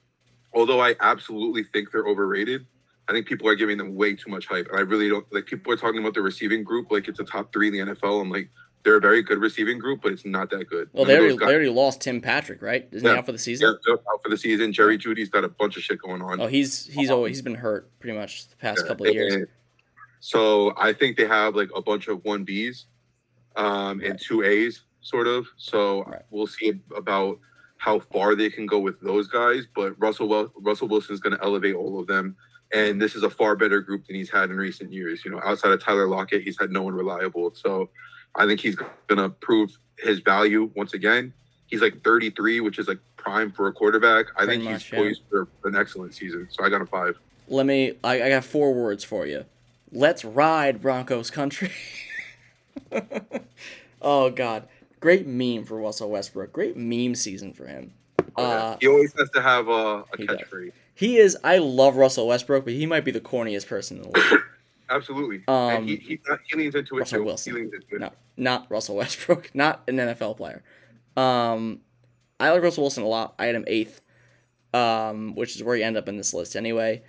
although 0.53 0.81
I 0.81 0.95
absolutely 0.99 1.63
think 1.63 1.91
they're 1.91 2.07
overrated, 2.07 2.65
I 3.09 3.11
think 3.11 3.25
people 3.25 3.47
are 3.47 3.55
giving 3.55 3.77
them 3.77 3.95
way 3.95 4.13
too 4.15 4.29
much 4.29 4.45
hype. 4.45 4.67
And 4.69 4.77
I 4.77 4.81
really 4.81 5.09
don't 5.09 5.25
like 5.33 5.47
people 5.47 5.73
are 5.73 5.77
talking 5.77 5.99
about 5.99 6.13
the 6.13 6.21
receiving 6.21 6.63
group 6.63 6.91
like 6.91 7.07
it's 7.07 7.19
a 7.19 7.23
top 7.23 7.51
three 7.51 7.67
in 7.67 7.73
the 7.87 7.93
NFL. 7.95 8.21
I'm 8.21 8.29
like, 8.29 8.49
they're 8.83 8.97
a 8.97 9.01
very 9.01 9.23
good 9.23 9.39
receiving 9.39 9.79
group, 9.79 10.01
but 10.03 10.11
it's 10.11 10.25
not 10.25 10.49
that 10.51 10.69
good. 10.69 10.89
Well, 10.93 11.03
None 11.03 11.07
they 11.07 11.17
already, 11.17 11.33
those 11.33 11.39
they 11.39 11.53
already 11.53 11.69
lost 11.69 12.01
Tim 12.01 12.21
Patrick, 12.21 12.61
right? 12.61 12.87
Isn't 12.91 13.09
he 13.09 13.13
out 13.17 13.25
for 13.25 13.31
the 13.31 13.37
yeah, 13.37 13.41
season? 13.41 13.77
they're 13.85 13.95
out 13.95 14.23
for 14.23 14.29
the 14.29 14.37
season. 14.37 14.71
Jerry 14.71 14.97
Jeudy's 14.97 15.29
got 15.29 15.43
a 15.43 15.49
bunch 15.49 15.75
of 15.75 15.83
shit 15.83 15.99
going 15.99 16.21
on. 16.21 16.39
Oh, 16.39 16.47
he's 16.47 16.85
he's 16.85 17.09
always 17.09 17.37
he's 17.37 17.41
been 17.41 17.55
hurt 17.55 17.89
pretty 17.99 18.17
much 18.17 18.47
the 18.47 18.55
past 18.57 18.85
couple 18.87 19.07
of 19.07 19.13
years. 19.13 19.47
So 20.19 20.73
I 20.77 20.93
think 20.93 21.17
they 21.17 21.25
have 21.25 21.55
like 21.55 21.69
a 21.75 21.81
bunch 21.81 22.07
of 22.07 22.23
one 22.23 22.45
Bs 22.45 22.85
um, 23.55 24.01
and 24.01 24.11
Right. 24.11 24.19
two 24.21 24.43
As, 24.43 24.81
sort 25.01 25.27
of. 25.27 25.47
So 25.57 26.03
Right. 26.03 26.21
we'll 26.29 26.47
see 26.47 26.79
about 26.95 27.39
how 27.77 27.99
far 27.99 28.35
they 28.35 28.49
can 28.49 28.65
go 28.65 28.79
with 28.79 28.99
those 29.01 29.27
guys. 29.27 29.65
But 29.73 29.99
Russell 29.99 30.51
Russell 30.57 30.87
Wilson's 30.87 31.19
going 31.19 31.35
to 31.35 31.43
elevate 31.43 31.75
all 31.75 31.99
of 31.99 32.07
them, 32.07 32.35
and 32.71 33.01
this 33.01 33.15
is 33.15 33.23
a 33.23 33.29
far 33.29 33.55
better 33.55 33.81
group 33.81 34.05
than 34.07 34.15
he's 34.15 34.29
had 34.29 34.49
in 34.49 34.57
recent 34.57 34.91
years. 34.91 35.25
You 35.25 35.31
know, 35.31 35.41
outside 35.43 35.71
of 35.71 35.83
Tyler 35.83 36.07
Lockett, 36.07 36.43
he's 36.43 36.59
had 36.59 36.71
no 36.71 36.83
one 36.83 36.93
reliable. 36.93 37.53
So 37.55 37.89
I 38.35 38.45
think 38.45 38.59
he's 38.59 38.75
going 38.75 39.17
to 39.17 39.29
prove 39.29 39.77
his 39.97 40.19
value 40.19 40.69
once 40.75 40.93
again. 40.93 41.33
He's 41.67 41.81
like 41.81 42.03
33, 42.03 42.61
which 42.61 42.79
is 42.79 42.87
like 42.87 42.99
prime 43.17 43.51
for 43.51 43.67
a 43.67 43.73
quarterback. 43.73 44.27
I 44.35 44.45
Pretty 44.45 44.61
think 44.61 44.71
much, 44.71 44.83
he's 44.83 44.91
yeah. 44.91 44.99
poised 44.99 45.21
for 45.29 45.47
an 45.63 45.75
excellent 45.75 46.13
season. 46.13 46.47
So 46.51 46.63
I 46.63 46.69
got 46.69 46.81
a 46.81 46.85
five. 46.85 47.17
Let 47.47 47.65
me. 47.65 47.93
I, 48.03 48.23
I 48.23 48.29
got 48.29 48.43
four 48.43 48.73
words 48.73 49.03
for 49.03 49.25
you. 49.25 49.45
Let's 49.91 50.23
ride 50.23 50.81
Broncos 50.81 51.31
country. 51.31 51.71
oh 54.01 54.29
God, 54.29 54.67
great 54.99 55.25
meme 55.25 55.65
for 55.65 55.79
Russell 55.79 56.11
Westbrook. 56.11 56.53
Great 56.53 56.77
meme 56.77 57.15
season 57.15 57.53
for 57.53 57.65
him. 57.65 57.93
Uh, 58.35 58.77
he 58.79 58.87
always 58.87 59.13
has 59.17 59.29
to 59.31 59.41
have 59.41 59.67
a, 59.67 60.05
a 60.13 60.17
catchphrase. 60.17 60.71
He 60.99 61.15
is. 61.15 61.37
I 61.45 61.59
love 61.59 61.95
Russell 61.95 62.27
Westbrook, 62.27 62.65
but 62.65 62.73
he 62.73 62.85
might 62.85 63.05
be 63.05 63.11
the 63.11 63.21
corniest 63.21 63.67
person 63.67 63.97
in 63.97 64.03
the 64.03 64.09
league. 64.09 64.41
Absolutely. 64.89 65.43
Um, 65.47 65.69
and 65.69 65.89
he, 65.89 65.95
he, 65.95 66.19
he 66.49 66.57
leans 66.57 66.75
into 66.75 66.97
it 66.97 66.99
Russell 66.99 67.19
too. 67.19 67.23
Wilson. 67.23 67.53
He 67.53 67.61
leans 67.61 67.73
into 67.73 67.95
it. 67.95 68.01
No, 68.01 68.11
not 68.35 68.67
Russell 68.69 68.95
Westbrook. 68.97 69.49
Not 69.53 69.81
an 69.87 69.95
NFL 69.95 70.35
player. 70.35 70.61
Um, 71.15 71.79
I 72.37 72.51
like 72.51 72.61
Russell 72.61 72.83
Wilson 72.83 73.03
a 73.03 73.07
lot. 73.07 73.33
I 73.39 73.45
had 73.45 73.55
him 73.55 73.63
eighth, 73.65 74.01
um, 74.73 75.35
which 75.35 75.55
is 75.55 75.63
where 75.63 75.77
he 75.77 75.83
end 75.83 75.95
up 75.95 76.09
in 76.09 76.17
this 76.17 76.33
list 76.33 76.57
anyway. 76.57 77.01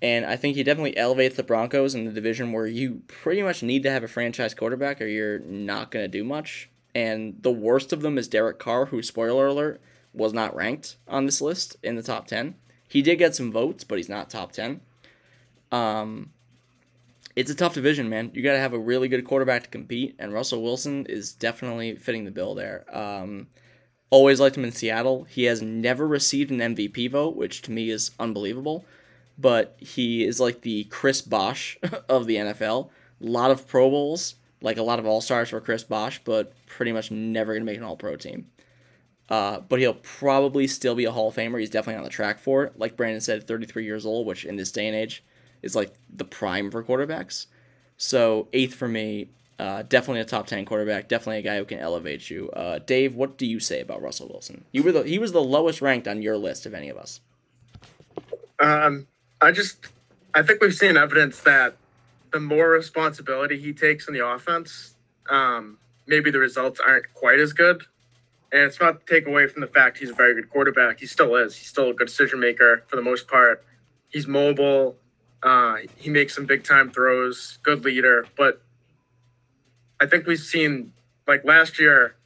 And 0.00 0.24
I 0.24 0.36
think 0.36 0.54
he 0.54 0.62
definitely 0.62 0.96
elevates 0.96 1.34
the 1.34 1.42
Broncos 1.42 1.96
in 1.96 2.04
the 2.04 2.12
division 2.12 2.52
where 2.52 2.68
you 2.68 3.02
pretty 3.08 3.42
much 3.42 3.64
need 3.64 3.82
to 3.82 3.90
have 3.90 4.04
a 4.04 4.08
franchise 4.08 4.54
quarterback 4.54 5.00
or 5.00 5.06
you're 5.06 5.40
not 5.40 5.90
going 5.90 6.04
to 6.04 6.08
do 6.08 6.22
much. 6.22 6.70
And 6.94 7.42
the 7.42 7.50
worst 7.50 7.92
of 7.92 8.02
them 8.02 8.18
is 8.18 8.28
Derek 8.28 8.60
Carr, 8.60 8.86
who, 8.86 9.02
spoiler 9.02 9.48
alert, 9.48 9.80
was 10.12 10.32
not 10.32 10.54
ranked 10.54 10.94
on 11.08 11.26
this 11.26 11.40
list 11.40 11.76
in 11.82 11.96
the 11.96 12.04
top 12.04 12.28
10. 12.28 12.54
He 12.92 13.00
did 13.00 13.16
get 13.16 13.34
some 13.34 13.50
votes, 13.50 13.84
but 13.84 13.96
he's 13.96 14.10
not 14.10 14.28
top 14.28 14.52
10. 14.52 14.82
Um, 15.70 16.28
it's 17.34 17.50
a 17.50 17.54
tough 17.54 17.72
division, 17.72 18.10
man. 18.10 18.30
You 18.34 18.42
got 18.42 18.52
to 18.52 18.58
have 18.58 18.74
a 18.74 18.78
really 18.78 19.08
good 19.08 19.24
quarterback 19.24 19.62
to 19.62 19.70
compete, 19.70 20.14
and 20.18 20.30
Russell 20.30 20.62
Wilson 20.62 21.06
is 21.06 21.32
definitely 21.32 21.96
fitting 21.96 22.26
the 22.26 22.30
bill 22.30 22.54
there. 22.54 22.84
Um, 22.94 23.46
always 24.10 24.40
liked 24.40 24.58
him 24.58 24.64
in 24.64 24.72
Seattle. 24.72 25.24
He 25.24 25.44
has 25.44 25.62
never 25.62 26.06
received 26.06 26.50
an 26.50 26.58
MVP 26.58 27.10
vote, 27.10 27.34
which 27.34 27.62
to 27.62 27.72
me 27.72 27.88
is 27.88 28.10
unbelievable. 28.20 28.84
But 29.38 29.74
he 29.78 30.26
is 30.26 30.38
like 30.38 30.60
the 30.60 30.84
Chris 30.84 31.22
Bosh 31.22 31.78
of 32.10 32.26
the 32.26 32.36
NFL. 32.36 32.90
A 33.22 33.26
lot 33.26 33.50
of 33.50 33.66
Pro 33.66 33.88
Bowls, 33.88 34.34
like 34.60 34.76
a 34.76 34.82
lot 34.82 34.98
of 34.98 35.06
All 35.06 35.22
Stars 35.22 35.48
for 35.48 35.62
Chris 35.62 35.82
Bosh, 35.82 36.20
but 36.24 36.52
pretty 36.66 36.92
much 36.92 37.10
never 37.10 37.54
gonna 37.54 37.64
make 37.64 37.78
an 37.78 37.84
All 37.84 37.96
Pro 37.96 38.16
team. 38.16 38.48
Uh, 39.32 39.60
but 39.60 39.78
he'll 39.78 39.94
probably 39.94 40.66
still 40.66 40.94
be 40.94 41.06
a 41.06 41.10
Hall 41.10 41.28
of 41.28 41.34
Famer. 41.34 41.58
He's 41.58 41.70
definitely 41.70 41.96
on 41.96 42.04
the 42.04 42.10
track 42.10 42.38
for 42.38 42.64
it. 42.64 42.78
Like 42.78 42.98
Brandon 42.98 43.22
said, 43.22 43.46
33 43.46 43.82
years 43.82 44.04
old, 44.04 44.26
which 44.26 44.44
in 44.44 44.56
this 44.56 44.70
day 44.70 44.86
and 44.86 44.94
age 44.94 45.24
is 45.62 45.74
like 45.74 45.94
the 46.14 46.26
prime 46.26 46.70
for 46.70 46.84
quarterbacks. 46.84 47.46
So 47.96 48.48
eighth 48.52 48.74
for 48.74 48.88
me, 48.88 49.30
uh, 49.58 49.84
definitely 49.84 50.20
a 50.20 50.26
top 50.26 50.48
10 50.48 50.66
quarterback. 50.66 51.08
Definitely 51.08 51.38
a 51.38 51.42
guy 51.42 51.56
who 51.56 51.64
can 51.64 51.78
elevate 51.78 52.28
you. 52.28 52.50
Uh, 52.50 52.80
Dave, 52.80 53.14
what 53.14 53.38
do 53.38 53.46
you 53.46 53.58
say 53.58 53.80
about 53.80 54.02
Russell 54.02 54.28
Wilson? 54.28 54.66
You 54.70 54.82
were 54.82 54.92
the 54.92 55.02
he 55.04 55.18
was 55.18 55.32
the 55.32 55.42
lowest 55.42 55.80
ranked 55.80 56.06
on 56.06 56.20
your 56.20 56.36
list 56.36 56.66
of 56.66 56.74
any 56.74 56.90
of 56.90 56.98
us. 56.98 57.22
Um, 58.60 59.06
I 59.40 59.50
just, 59.50 59.86
I 60.34 60.42
think 60.42 60.60
we've 60.60 60.74
seen 60.74 60.98
evidence 60.98 61.40
that 61.40 61.76
the 62.32 62.40
more 62.40 62.68
responsibility 62.68 63.58
he 63.58 63.72
takes 63.72 64.08
in 64.08 64.12
the 64.12 64.26
offense, 64.26 64.94
um, 65.30 65.78
maybe 66.06 66.30
the 66.30 66.38
results 66.38 66.80
aren't 66.80 67.10
quite 67.14 67.40
as 67.40 67.54
good. 67.54 67.86
And 68.52 68.62
it's 68.62 68.78
not 68.78 69.06
to 69.06 69.14
take 69.14 69.26
away 69.26 69.46
from 69.46 69.62
the 69.62 69.66
fact 69.66 69.98
he's 69.98 70.10
a 70.10 70.14
very 70.14 70.34
good 70.34 70.50
quarterback. 70.50 71.00
He 71.00 71.06
still 71.06 71.36
is. 71.36 71.56
He's 71.56 71.68
still 71.68 71.90
a 71.90 71.94
good 71.94 72.08
decision 72.08 72.38
maker 72.38 72.84
for 72.86 72.96
the 72.96 73.02
most 73.02 73.26
part. 73.26 73.64
He's 74.08 74.26
mobile. 74.26 74.96
Uh, 75.42 75.78
he 75.96 76.10
makes 76.10 76.34
some 76.34 76.44
big 76.44 76.62
time 76.62 76.90
throws. 76.90 77.58
Good 77.62 77.84
leader. 77.84 78.26
But 78.36 78.60
I 80.00 80.06
think 80.06 80.26
we've 80.26 80.38
seen 80.38 80.92
like 81.26 81.44
last 81.44 81.80
year 81.80 82.16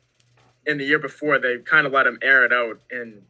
and 0.66 0.80
the 0.80 0.84
year 0.84 0.98
before 0.98 1.38
they 1.38 1.58
kind 1.58 1.86
of 1.86 1.92
let 1.92 2.06
him 2.06 2.18
air 2.22 2.44
it 2.44 2.52
out, 2.52 2.80
and 2.90 3.22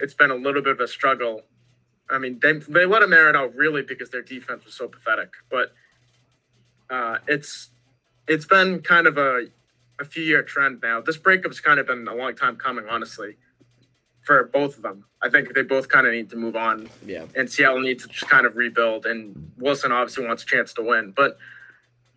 it's 0.00 0.14
been 0.14 0.32
a 0.32 0.34
little 0.34 0.60
bit 0.60 0.72
of 0.72 0.80
a 0.80 0.88
struggle 0.88 1.42
I 2.12 2.18
mean, 2.18 2.38
they 2.42 2.52
they 2.52 2.84
let 2.84 3.02
him 3.02 3.12
air 3.12 3.30
it 3.30 3.36
out 3.36 3.54
really 3.54 3.82
because 3.82 4.10
their 4.10 4.22
defense 4.22 4.64
was 4.64 4.74
so 4.74 4.86
pathetic. 4.86 5.32
But 5.50 5.72
uh, 6.90 7.18
it's 7.26 7.70
it's 8.28 8.44
been 8.44 8.80
kind 8.82 9.06
of 9.06 9.16
a 9.16 9.46
a 10.02 10.04
few 10.04 10.22
year 10.22 10.42
trend 10.42 10.80
now. 10.82 11.00
This 11.00 11.16
breakup's 11.16 11.60
kind 11.60 11.80
of 11.80 11.86
been 11.86 12.06
a 12.06 12.14
long 12.14 12.34
time 12.34 12.56
coming, 12.56 12.84
honestly, 12.90 13.36
for 14.20 14.44
both 14.44 14.76
of 14.76 14.82
them. 14.82 15.04
I 15.22 15.30
think 15.30 15.54
they 15.54 15.62
both 15.62 15.88
kind 15.88 16.06
of 16.06 16.12
need 16.12 16.28
to 16.30 16.36
move 16.36 16.56
on, 16.56 16.88
Yeah. 17.06 17.24
and 17.34 17.50
Seattle 17.50 17.80
needs 17.80 18.02
to 18.02 18.08
just 18.08 18.28
kind 18.28 18.44
of 18.44 18.56
rebuild. 18.56 19.06
And 19.06 19.52
Wilson 19.56 19.92
obviously 19.92 20.26
wants 20.26 20.42
a 20.42 20.46
chance 20.46 20.72
to 20.74 20.82
win, 20.82 21.12
but 21.16 21.38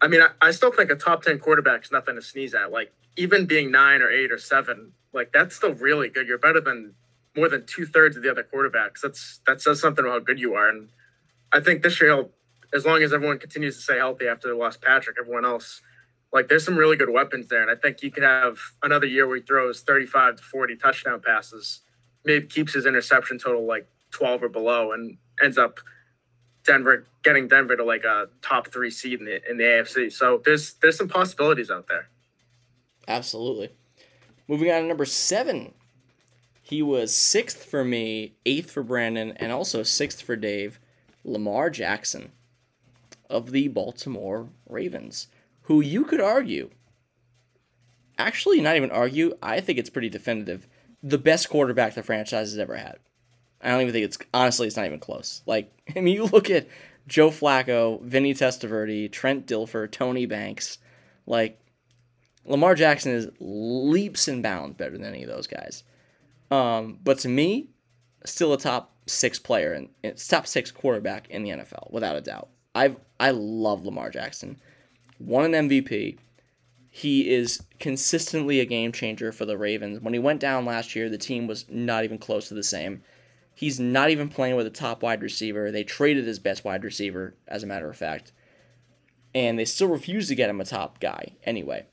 I 0.02 0.08
mean, 0.10 0.22
I, 0.22 0.30
I 0.42 0.52
still 0.52 0.72
think 0.74 0.92
a 0.92 0.96
top 0.96 1.24
10 1.24 1.40
quarterback 1.40 1.86
is 1.86 1.92
nothing 1.92 2.16
to 2.16 2.22
sneeze 2.22 2.54
at. 2.54 2.70
Like, 2.72 2.92
even 3.16 3.46
being 3.46 3.72
nine 3.72 4.02
or 4.02 4.10
eight 4.12 4.30
or 4.32 4.38
seven, 4.38 4.92
like, 5.14 5.32
that's 5.32 5.56
still 5.56 5.74
really 5.74 6.10
good. 6.10 6.28
You're 6.28 6.38
better 6.38 6.60
than 6.60 6.94
more 7.36 7.48
than 7.48 7.66
two 7.66 7.86
thirds 7.86 8.18
of 8.18 8.22
the 8.24 8.30
other 8.30 8.44
quarterbacks. 8.44 9.00
That's 9.02 9.40
That 9.48 9.62
says 9.62 9.80
something 9.80 10.04
about 10.04 10.12
how 10.14 10.20
good 10.20 10.40
you 10.40 10.54
are. 10.56 10.68
And 10.70 10.90
I 11.54 11.62
think 11.62 11.82
this 11.82 12.02
year, 12.02 12.26
as 12.74 12.86
long 12.86 13.02
as 13.04 13.14
everyone 13.14 13.40
continues 13.40 13.78
to 13.78 13.82
stay 13.84 13.98
healthy 13.98 14.28
after 14.28 14.50
they 14.50 14.54
lost 14.54 14.82
Patrick, 14.82 15.16
everyone 15.20 15.46
else, 15.46 15.82
like, 16.34 16.48
there's 16.48 16.66
some 16.66 16.76
really 16.76 16.98
good 16.98 17.10
weapons 17.10 17.48
there. 17.48 17.62
And 17.62 17.72
I 17.72 17.76
think 17.76 18.00
he 18.00 18.10
could 18.10 18.24
have 18.24 18.58
another 18.84 19.06
year 19.06 19.28
where 19.28 19.38
he 19.38 19.42
throws 19.42 19.82
35 19.82 20.38
to 20.38 20.44
40 20.44 20.76
touchdown 20.76 21.22
passes, 21.22 21.82
maybe 22.26 22.46
keeps 22.48 22.74
his 22.74 22.86
interception 22.86 23.38
total 23.38 23.66
like 23.66 23.88
12 24.12 24.44
or 24.44 24.50
below, 24.50 24.92
and 24.92 25.18
ends 25.42 25.58
up 25.58 25.80
Denver 26.66 27.06
getting 27.24 27.48
Denver 27.48 27.76
to 27.76 27.84
like 27.84 28.04
a 28.04 28.28
top 28.42 28.72
three 28.72 28.90
seed 28.90 29.20
in 29.20 29.26
the 29.26 29.50
in 29.50 29.58
the 29.58 29.64
AFC. 29.64 30.12
So 30.12 30.42
there's 30.44 30.74
there's 30.76 30.98
some 30.98 31.08
possibilities 31.08 31.70
out 31.70 31.88
there. 31.88 32.10
Absolutely. 33.08 33.70
Moving 34.48 34.72
on 34.72 34.82
to 34.82 34.88
number 34.88 35.06
seven. 35.06 35.74
He 36.62 36.82
was 36.82 37.14
sixth 37.14 37.64
for 37.64 37.86
me, 37.86 38.34
eighth 38.46 38.72
for 38.72 38.82
Brandon, 38.82 39.34
and 39.38 39.52
also 39.52 39.84
sixth 39.84 40.22
for 40.22 40.36
Dave. 40.36 40.80
Lamar 41.24 41.70
Jackson 41.70 42.32
of 43.30 43.52
the 43.52 43.68
Baltimore 43.68 44.50
Ravens, 44.68 45.28
who 45.66 45.82
you 45.82 46.06
could 46.06 46.22
argue, 46.22 46.70
actually, 48.18 48.62
not 48.62 48.76
even 48.76 48.92
argue, 48.92 49.38
I 49.42 49.60
think 49.60 49.80
it's 49.80 49.90
pretty 49.90 50.10
definitive, 50.10 50.68
the 51.04 51.18
best 51.18 51.50
quarterback 51.50 51.94
the 51.94 52.04
franchise 52.04 52.52
has 52.52 52.60
ever 52.60 52.76
had. 52.76 52.98
I 53.62 53.70
don't 53.70 53.82
even 53.82 53.94
think 53.94 54.06
it's 54.06 54.18
honestly 54.34 54.68
it's 54.68 54.76
not 54.76 54.86
even 54.86 55.00
close. 55.00 55.42
Like 55.46 55.72
I 55.96 56.02
mean, 56.02 56.16
you 56.16 56.26
look 56.26 56.50
at 56.50 56.68
Joe 57.08 57.30
Flacco, 57.30 58.02
Vinny 58.02 58.34
Testaverde, 58.34 59.12
Trent 59.12 59.46
Dilfer, 59.48 59.90
Tony 59.90 60.26
Banks, 60.26 60.78
like 61.26 61.60
Lamar 62.46 62.76
Jackson 62.76 63.12
is 63.12 63.30
leaps 63.40 64.28
and 64.28 64.44
bounds 64.44 64.78
better 64.78 64.92
than 64.92 65.06
any 65.06 65.24
of 65.24 65.30
those 65.30 65.48
guys. 65.48 65.84
Um, 66.52 67.00
but 67.04 67.20
to 67.20 67.30
me, 67.30 67.70
still 68.24 68.54
a 68.54 68.58
top 68.58 68.94
six 69.08 69.40
player 69.40 69.74
and 69.74 70.18
top 70.18 70.48
six 70.48 70.72
quarterback 70.72 71.30
in 71.30 71.44
the 71.44 71.50
NFL 71.52 71.92
without 71.92 72.16
a 72.16 72.22
doubt. 72.22 72.50
I've 72.74 72.98
I 73.20 73.32
love 73.32 73.86
Lamar 73.86 74.10
Jackson. 74.10 74.60
Won 75.20 75.54
an 75.54 75.70
MVP. 75.70 76.18
He 76.90 77.30
is 77.30 77.62
consistently 77.80 78.60
a 78.60 78.66
game 78.66 78.92
changer 78.92 79.32
for 79.32 79.46
the 79.46 79.58
Ravens. 79.58 80.00
When 80.00 80.14
he 80.14 80.20
went 80.20 80.40
down 80.40 80.66
last 80.66 80.96
year, 80.96 81.10
the 81.10 81.18
team 81.18 81.48
was 81.48 81.66
not 81.70 82.04
even 82.04 82.18
close 82.18 82.48
to 82.48 82.54
the 82.54 82.64
same. 82.64 83.02
He's 83.54 83.80
not 83.80 84.10
even 84.10 84.30
playing 84.30 84.56
with 84.56 84.68
a 84.68 84.72
top 84.72 85.04
wide 85.04 85.22
receiver. 85.22 85.72
They 85.72 85.84
traded 85.84 86.26
his 86.26 86.40
best 86.40 86.64
wide 86.64 86.84
receiver, 86.84 87.36
as 87.48 87.64
a 87.64 87.68
matter 87.68 87.90
of 87.90 87.98
fact. 87.98 88.32
And 89.34 89.60
they 89.60 89.66
still 89.66 89.88
refuse 89.88 90.28
to 90.28 90.36
get 90.36 90.50
him 90.50 90.62
a 90.62 90.66
top 90.66 91.00
guy 91.00 91.34
anyway. 91.44 91.86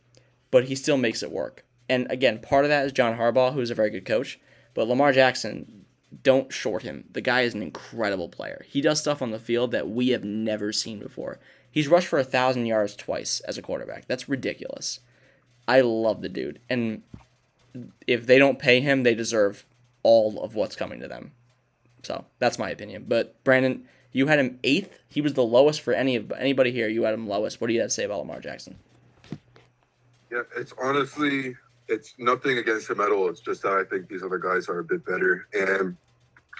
But 0.50 0.64
he 0.64 0.74
still 0.74 0.96
makes 0.96 1.22
it 1.22 1.32
work. 1.32 1.64
And 1.88 2.10
again, 2.10 2.38
part 2.38 2.64
of 2.64 2.68
that 2.68 2.86
is 2.86 2.92
John 2.92 3.16
Harbaugh, 3.16 3.54
who's 3.54 3.70
a 3.70 3.76
very 3.76 3.90
good 3.90 4.04
coach. 4.04 4.40
But 4.74 4.88
Lamar 4.88 5.12
Jackson, 5.12 5.84
don't 6.22 6.52
short 6.52 6.82
him. 6.82 7.04
The 7.12 7.20
guy 7.20 7.42
is 7.42 7.54
an 7.54 7.62
incredible 7.62 8.28
player. 8.28 8.64
He 8.68 8.80
does 8.80 9.00
stuff 9.00 9.22
on 9.22 9.30
the 9.30 9.38
field 9.38 9.72
that 9.72 9.88
we 9.88 10.08
have 10.10 10.24
never 10.24 10.72
seen 10.72 10.98
before. 10.98 11.38
He's 11.72 11.88
rushed 11.88 12.06
for 12.06 12.18
a 12.18 12.24
thousand 12.24 12.66
yards 12.66 12.94
twice 12.94 13.40
as 13.40 13.58
a 13.58 13.62
quarterback. 13.62 14.06
That's 14.06 14.28
ridiculous. 14.28 15.00
I 15.66 15.80
love 15.80 16.20
the 16.20 16.28
dude. 16.28 16.60
And 16.68 17.02
if 18.06 18.26
they 18.26 18.38
don't 18.38 18.58
pay 18.58 18.80
him, 18.80 19.02
they 19.02 19.14
deserve 19.14 19.64
all 20.02 20.40
of 20.42 20.54
what's 20.54 20.76
coming 20.76 21.00
to 21.00 21.08
them. 21.08 21.32
So 22.02 22.26
that's 22.38 22.58
my 22.58 22.70
opinion. 22.70 23.06
But 23.08 23.42
Brandon, 23.42 23.84
you 24.12 24.26
had 24.26 24.38
him 24.38 24.58
eighth. 24.62 24.98
He 25.08 25.20
was 25.20 25.34
the 25.34 25.44
lowest 25.44 25.80
for 25.80 25.94
any 25.94 26.16
of 26.16 26.30
anybody 26.32 26.72
here. 26.72 26.88
You 26.88 27.04
had 27.04 27.14
him 27.14 27.26
lowest. 27.26 27.60
What 27.60 27.68
do 27.68 27.72
you 27.72 27.80
have 27.80 27.88
to 27.88 27.94
say 27.94 28.04
about 28.04 28.18
Lamar 28.18 28.40
Jackson? 28.40 28.76
Yeah, 30.30 30.42
it's 30.56 30.74
honestly 30.82 31.56
it's 31.88 32.14
nothing 32.18 32.58
against 32.58 32.90
him 32.90 33.00
at 33.00 33.10
all. 33.10 33.28
It's 33.28 33.40
just 33.40 33.62
that 33.62 33.72
I 33.72 33.84
think 33.84 34.08
these 34.08 34.22
other 34.22 34.38
guys 34.38 34.68
are 34.68 34.78
a 34.78 34.84
bit 34.84 35.04
better. 35.04 35.46
And 35.52 35.96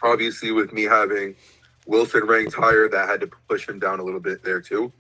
obviously 0.03 0.53
with 0.53 0.73
me 0.73 0.85
having 0.85 1.35
Wilson 1.87 2.27
ranked 2.27 2.55
higher, 2.55 2.89
that 2.89 3.09
had 3.09 3.21
to 3.21 3.31
push 3.49 3.69
him 3.69 3.79
down 3.79 3.99
a 3.99 4.05
little 4.05 4.21
bit 4.21 4.43
there 4.43 4.61
too. 4.61 4.93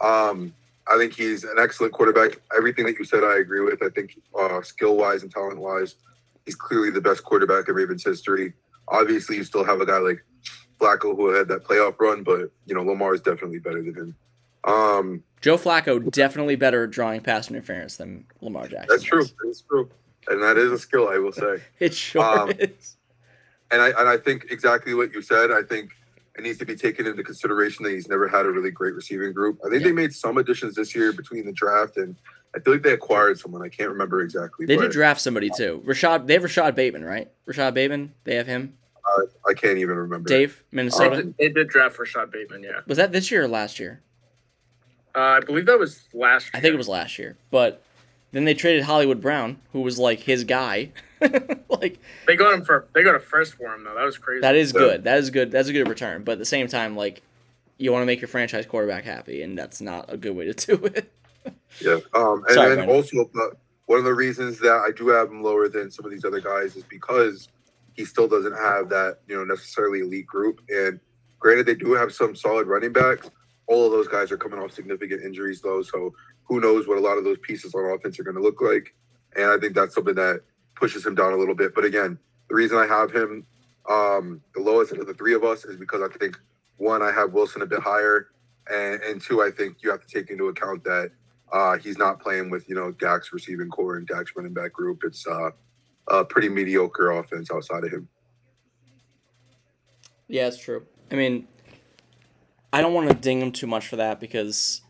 Um, 0.00 0.52
I 0.86 0.98
think 0.98 1.14
he's 1.14 1.44
an 1.44 1.56
excellent 1.58 1.92
quarterback. 1.92 2.40
Everything 2.56 2.84
that 2.86 2.98
you 2.98 3.04
said, 3.04 3.24
I 3.24 3.38
agree 3.38 3.60
with. 3.60 3.82
I 3.82 3.88
think 3.88 4.18
uh, 4.38 4.60
skill 4.62 4.96
wise 4.96 5.22
and 5.22 5.32
talent 5.32 5.58
wise, 5.58 5.96
he's 6.44 6.54
clearly 6.54 6.90
the 6.90 7.00
best 7.00 7.24
quarterback 7.24 7.68
in 7.68 7.74
Ravens 7.74 8.04
history. 8.04 8.52
Obviously, 8.88 9.36
you 9.36 9.44
still 9.44 9.64
have 9.64 9.80
a 9.80 9.86
guy 9.86 9.98
like 9.98 10.22
Flacco 10.78 11.16
who 11.16 11.28
had 11.28 11.48
that 11.48 11.64
playoff 11.64 11.98
run, 11.98 12.22
but 12.22 12.50
you 12.66 12.74
know 12.74 12.82
Lamar 12.82 13.14
is 13.14 13.22
definitely 13.22 13.58
better 13.58 13.82
than 13.82 13.94
him. 13.94 14.16
Um, 14.64 15.22
Joe 15.40 15.56
Flacco 15.56 16.10
definitely 16.10 16.56
better 16.56 16.84
at 16.84 16.90
drawing 16.90 17.20
pass 17.20 17.50
interference 17.50 17.96
than 17.96 18.24
Lamar 18.40 18.68
Jackson. 18.68 18.86
That's 18.90 19.02
true. 19.02 19.24
That's 19.44 19.62
true, 19.62 19.88
and 20.28 20.42
that 20.42 20.58
is 20.58 20.70
a 20.70 20.78
skill 20.78 21.08
I 21.08 21.18
will 21.18 21.32
say. 21.32 21.62
it 21.78 21.94
sure 21.94 22.22
um, 22.22 22.50
is. 22.58 22.96
And 23.70 23.80
I 23.80 23.88
and 23.88 24.08
I 24.08 24.18
think 24.18 24.46
exactly 24.50 24.94
what 24.94 25.12
you 25.12 25.22
said. 25.22 25.50
I 25.50 25.62
think 25.62 25.92
it 26.36 26.42
needs 26.42 26.58
to 26.58 26.64
be 26.64 26.74
taken 26.74 27.06
into 27.06 27.22
consideration 27.22 27.84
that 27.84 27.92
he's 27.92 28.08
never 28.08 28.26
had 28.26 28.44
a 28.46 28.50
really 28.50 28.70
great 28.70 28.94
receiving 28.94 29.32
group. 29.32 29.60
I 29.64 29.68
think 29.68 29.82
yeah. 29.82 29.88
they 29.88 29.92
made 29.92 30.12
some 30.12 30.38
additions 30.38 30.74
this 30.74 30.94
year 30.94 31.12
between 31.12 31.46
the 31.46 31.52
draft 31.52 31.96
and 31.96 32.16
I 32.54 32.60
feel 32.60 32.74
like 32.74 32.82
they 32.82 32.92
acquired 32.92 33.38
someone. 33.38 33.62
I 33.62 33.68
can't 33.68 33.90
remember 33.90 34.20
exactly. 34.20 34.66
They 34.66 34.76
did 34.76 34.92
draft 34.92 35.20
somebody 35.20 35.50
too. 35.50 35.82
Rashod. 35.84 36.26
They 36.26 36.34
have 36.34 36.42
Rashod 36.42 36.74
Bateman, 36.76 37.04
right? 37.04 37.30
Rashod 37.46 37.74
Bateman. 37.74 38.14
They 38.24 38.36
have 38.36 38.46
him. 38.46 38.74
Uh, 39.04 39.22
I 39.48 39.54
can't 39.54 39.78
even 39.78 39.96
remember. 39.96 40.28
Dave, 40.28 40.62
Minnesota. 40.70 41.16
They 41.16 41.22
did, 41.22 41.34
they 41.38 41.48
did 41.48 41.68
draft 41.68 41.98
Rashod 41.98 42.30
Bateman. 42.30 42.62
Yeah. 42.62 42.80
Was 42.86 42.98
that 42.98 43.12
this 43.12 43.30
year 43.30 43.44
or 43.44 43.48
last 43.48 43.80
year? 43.80 44.00
Uh, 45.16 45.18
I 45.18 45.40
believe 45.40 45.66
that 45.66 45.78
was 45.78 46.02
last. 46.12 46.44
year. 46.44 46.50
I 46.54 46.60
think 46.60 46.74
it 46.74 46.78
was 46.78 46.88
last 46.88 47.18
year, 47.18 47.36
but 47.50 47.83
then 48.34 48.44
they 48.44 48.54
traded 48.54 48.82
Hollywood 48.82 49.20
Brown, 49.20 49.58
who 49.72 49.80
was 49.80 49.98
like 49.98 50.20
his 50.20 50.44
guy. 50.44 50.90
like 51.68 51.98
they 52.26 52.36
got 52.36 52.52
him 52.52 52.64
for 52.64 52.86
they 52.94 53.02
got 53.02 53.14
a 53.14 53.20
first 53.20 53.54
for 53.54 53.72
him 53.74 53.84
though. 53.84 53.94
That 53.94 54.04
was 54.04 54.18
crazy. 54.18 54.40
That 54.40 54.56
is 54.56 54.72
good. 54.72 55.04
That 55.04 55.18
is 55.18 55.30
good. 55.30 55.50
That's 55.50 55.68
a 55.68 55.72
good 55.72 55.88
return. 55.88 56.24
But 56.24 56.32
at 56.32 56.38
the 56.38 56.44
same 56.44 56.66
time, 56.66 56.96
like 56.96 57.22
you 57.78 57.92
want 57.92 58.02
to 58.02 58.06
make 58.06 58.20
your 58.20 58.28
franchise 58.28 58.66
quarterback 58.66 59.04
happy, 59.04 59.42
and 59.42 59.56
that's 59.56 59.80
not 59.80 60.12
a 60.12 60.16
good 60.16 60.36
way 60.36 60.52
to 60.52 60.52
do 60.52 60.84
it. 60.84 61.12
Yeah. 61.80 61.98
Um, 62.14 62.44
and 62.46 62.50
Sorry, 62.54 62.76
then 62.76 62.88
also, 62.88 63.30
one 63.86 63.98
of 63.98 64.04
the 64.04 64.14
reasons 64.14 64.58
that 64.60 64.82
I 64.86 64.90
do 64.96 65.08
have 65.08 65.28
him 65.28 65.42
lower 65.42 65.68
than 65.68 65.90
some 65.90 66.04
of 66.04 66.10
these 66.10 66.24
other 66.24 66.40
guys 66.40 66.76
is 66.76 66.84
because 66.84 67.48
he 67.94 68.04
still 68.04 68.28
doesn't 68.28 68.54
have 68.54 68.88
that, 68.88 69.18
you 69.28 69.36
know, 69.36 69.44
necessarily 69.44 70.00
elite 70.00 70.26
group. 70.26 70.60
And 70.68 70.98
granted, 71.38 71.66
they 71.66 71.74
do 71.74 71.92
have 71.94 72.12
some 72.12 72.34
solid 72.34 72.66
running 72.66 72.92
backs. 72.92 73.30
All 73.66 73.86
of 73.86 73.92
those 73.92 74.08
guys 74.08 74.30
are 74.30 74.36
coming 74.36 74.58
off 74.58 74.72
significant 74.72 75.22
injuries, 75.22 75.60
though. 75.60 75.82
So 75.82 76.14
who 76.44 76.60
knows 76.60 76.86
what 76.86 76.98
a 76.98 77.00
lot 77.00 77.18
of 77.18 77.24
those 77.24 77.38
pieces 77.38 77.74
on 77.74 77.84
offense 77.90 78.18
are 78.18 78.24
going 78.24 78.36
to 78.36 78.42
look 78.42 78.60
like. 78.60 78.94
And 79.36 79.46
I 79.46 79.58
think 79.58 79.74
that's 79.74 79.94
something 79.94 80.14
that 80.14 80.42
pushes 80.74 81.04
him 81.04 81.14
down 81.14 81.32
a 81.32 81.36
little 81.36 81.54
bit. 81.54 81.74
But 81.74 81.84
again, 81.84 82.18
the 82.48 82.54
reason 82.54 82.76
I 82.76 82.86
have 82.86 83.12
him 83.12 83.46
um, 83.88 84.40
the 84.54 84.60
lowest 84.60 84.92
of 84.92 85.06
the 85.06 85.14
three 85.14 85.34
of 85.34 85.44
us 85.44 85.64
is 85.64 85.76
because 85.76 86.00
I 86.02 86.08
think 86.18 86.38
one, 86.76 87.02
I 87.02 87.12
have 87.12 87.32
Wilson 87.32 87.62
a 87.62 87.66
bit 87.66 87.80
higher, 87.80 88.28
and, 88.70 89.00
and 89.02 89.20
two, 89.20 89.42
I 89.42 89.50
think 89.50 89.78
you 89.82 89.90
have 89.90 90.04
to 90.04 90.06
take 90.06 90.30
into 90.30 90.48
account 90.48 90.84
that 90.84 91.10
uh, 91.52 91.76
he's 91.76 91.98
not 91.98 92.20
playing 92.20 92.50
with 92.50 92.68
you 92.68 92.74
know 92.74 92.92
Dak's 92.92 93.32
receiving 93.32 93.68
core 93.68 93.96
and 93.96 94.06
Dak's 94.06 94.32
running 94.34 94.54
back 94.54 94.72
group. 94.72 95.02
It's 95.04 95.26
uh, 95.26 95.50
a 96.08 96.24
pretty 96.24 96.48
mediocre 96.48 97.12
offense 97.12 97.50
outside 97.50 97.84
of 97.84 97.92
him. 97.92 98.08
Yeah, 100.28 100.48
it's 100.48 100.58
true. 100.58 100.86
I 101.12 101.16
mean, 101.16 101.46
I 102.72 102.80
don't 102.80 102.94
want 102.94 103.10
to 103.10 103.14
ding 103.14 103.40
him 103.40 103.52
too 103.52 103.66
much 103.66 103.86
for 103.86 103.96
that 103.96 104.18
because 104.18 104.80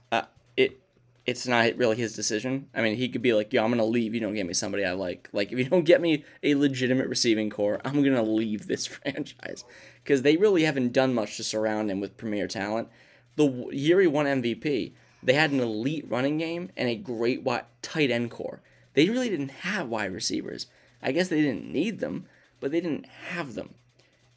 it's 1.26 1.46
not 1.46 1.76
really 1.76 1.96
his 1.96 2.14
decision. 2.14 2.68
I 2.74 2.82
mean, 2.82 2.96
he 2.96 3.08
could 3.08 3.22
be 3.22 3.32
like, 3.32 3.52
"Yo, 3.52 3.64
I'm 3.64 3.70
gonna 3.70 3.84
leave. 3.84 4.14
You 4.14 4.20
don't 4.20 4.34
get 4.34 4.46
me 4.46 4.52
somebody 4.52 4.84
I 4.84 4.92
like. 4.92 5.28
Like, 5.32 5.52
if 5.52 5.58
you 5.58 5.64
don't 5.64 5.84
get 5.84 6.00
me 6.00 6.24
a 6.42 6.54
legitimate 6.54 7.08
receiving 7.08 7.50
core, 7.50 7.80
I'm 7.84 8.02
gonna 8.02 8.22
leave 8.22 8.66
this 8.66 8.86
franchise." 8.86 9.64
Because 10.02 10.22
they 10.22 10.36
really 10.36 10.64
haven't 10.64 10.92
done 10.92 11.14
much 11.14 11.36
to 11.38 11.44
surround 11.44 11.90
him 11.90 12.00
with 12.00 12.16
premier 12.16 12.46
talent. 12.46 12.88
The 13.36 13.68
year 13.72 14.00
he 14.00 14.06
won 14.06 14.26
MVP, 14.26 14.92
they 15.22 15.32
had 15.32 15.50
an 15.50 15.60
elite 15.60 16.04
running 16.08 16.38
game 16.38 16.70
and 16.76 16.88
a 16.88 16.94
great 16.94 17.42
wide, 17.42 17.64
tight 17.80 18.10
end 18.10 18.30
core. 18.30 18.60
They 18.92 19.08
really 19.08 19.30
didn't 19.30 19.50
have 19.50 19.88
wide 19.88 20.12
receivers. 20.12 20.66
I 21.02 21.12
guess 21.12 21.28
they 21.28 21.40
didn't 21.40 21.70
need 21.70 22.00
them, 22.00 22.26
but 22.60 22.70
they 22.70 22.80
didn't 22.80 23.06
have 23.06 23.54
them. 23.54 23.74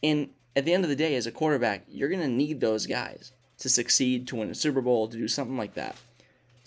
And 0.02 0.30
at 0.56 0.66
the 0.66 0.74
end 0.74 0.84
of 0.84 0.90
the 0.90 0.96
day, 0.96 1.16
as 1.16 1.28
a 1.28 1.32
quarterback, 1.32 1.86
you're 1.88 2.10
to 2.10 2.28
need 2.28 2.60
those 2.60 2.88
guys 2.88 3.32
to 3.60 3.70
succeed, 3.70 4.28
to 4.28 4.36
win 4.38 4.50
a 4.50 4.56
Super 4.56 4.82
Bowl, 4.82 5.08
to 5.08 5.18
do 5.18 5.28
something 5.28 5.58
like 5.58 5.76
that. 5.76 5.96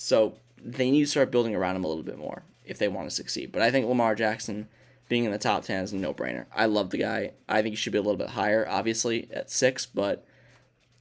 So 0.03 0.33
they 0.57 0.91
need 0.91 1.03
to 1.03 1.11
start 1.11 1.31
building 1.31 1.55
around 1.55 1.77
him 1.77 1.85
a 1.85 1.87
little 1.87 2.03
bit 2.03 2.17
more 2.17 2.43
if 2.65 2.79
they 2.79 2.89
want 2.89 3.11
to 3.11 3.15
succeed. 3.15 3.53
But 3.53 3.61
I 3.61 3.71
think 3.71 3.87
Lamar 3.87 4.15
Jackson 4.15 4.67
being 5.11 5.25
in 5.25 5.31
the 5.31 5.37
top 5.37 5.63
10 5.65 5.85
is 5.85 5.93
a 5.93 5.97
no 5.97 6.15
brainer. 6.15 6.47
I 6.57 6.65
love 6.65 6.89
the 6.89 6.97
guy. 6.97 7.33
I 7.47 7.61
think 7.61 7.75
he 7.75 7.77
should 7.77 7.93
be 7.93 7.99
a 7.99 8.03
little 8.03 8.17
bit 8.17 8.31
higher, 8.31 8.67
obviously, 8.67 9.29
at 9.31 9.51
six, 9.51 9.85
but 9.85 10.27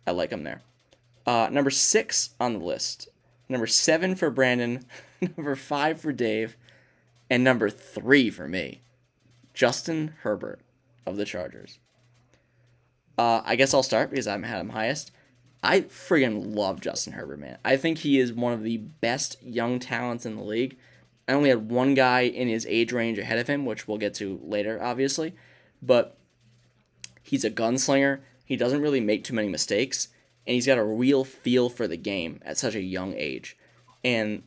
I 0.06 0.12
like 0.12 0.32
him 0.32 0.44
there. 0.44 0.64
Uh, 1.26 1.48
number 1.50 1.70
six 1.70 2.32
on 2.42 2.52
the 2.52 2.60
list. 2.60 3.08
Number 3.48 3.68
seven 3.68 4.16
for 4.16 4.30
Brandon. 4.30 4.86
number 5.38 5.56
five 5.56 6.02
for 6.02 6.12
Dave. 6.12 6.58
And 7.30 7.42
number 7.42 7.70
three 7.70 8.30
for 8.30 8.50
me. 8.50 8.82
Justin 9.54 10.14
Herbert 10.24 10.60
of 11.06 11.16
the 11.16 11.24
Chargers. 11.24 11.80
Uh, 13.18 13.44
I 13.46 13.56
guess 13.56 13.74
I'll 13.74 13.82
start 13.82 14.10
because 14.10 14.28
I'm 14.28 14.44
had 14.44 14.60
him 14.60 14.70
highest. 14.70 15.12
I 15.62 15.82
friggin' 15.82 16.56
love 16.56 16.80
Justin 16.80 17.14
Herbert, 17.14 17.40
man. 17.40 17.58
I 17.66 17.76
think 17.76 18.00
he 18.00 18.20
is 18.20 18.32
one 18.32 18.54
of 18.54 18.64
the 18.64 18.78
best 18.78 19.42
young 19.44 19.80
talents 19.80 20.26
in 20.26 20.36
the 20.36 20.44
league. 20.44 20.78
I 21.28 21.34
only 21.34 21.50
had 21.50 21.70
one 21.70 21.94
guy 21.94 22.22
in 22.22 22.48
his 22.48 22.66
age 22.66 22.92
range 22.92 23.20
ahead 23.20 23.40
of 23.40 23.48
him, 23.48 23.66
which 23.66 23.88
we'll 23.88 23.98
get 23.98 24.14
to 24.16 24.40
later, 24.44 24.82
obviously. 24.82 25.36
But 25.82 26.18
he's 27.22 27.44
a 27.44 27.52
gunslinger. 27.52 28.22
He 28.46 28.56
doesn't 28.56 28.82
really 28.82 29.02
make 29.02 29.24
too 29.24 29.36
many 29.36 29.50
mistakes, 29.50 30.08
and 30.48 30.56
he's 30.56 30.66
got 30.66 30.78
a 30.78 30.84
real 30.84 31.24
feel 31.24 31.70
for 31.70 31.88
the 31.88 31.98
game 31.98 32.40
at 32.44 32.58
such 32.58 32.74
a 32.74 32.82
young 32.82 33.14
age. 33.14 33.58
And 34.04 34.44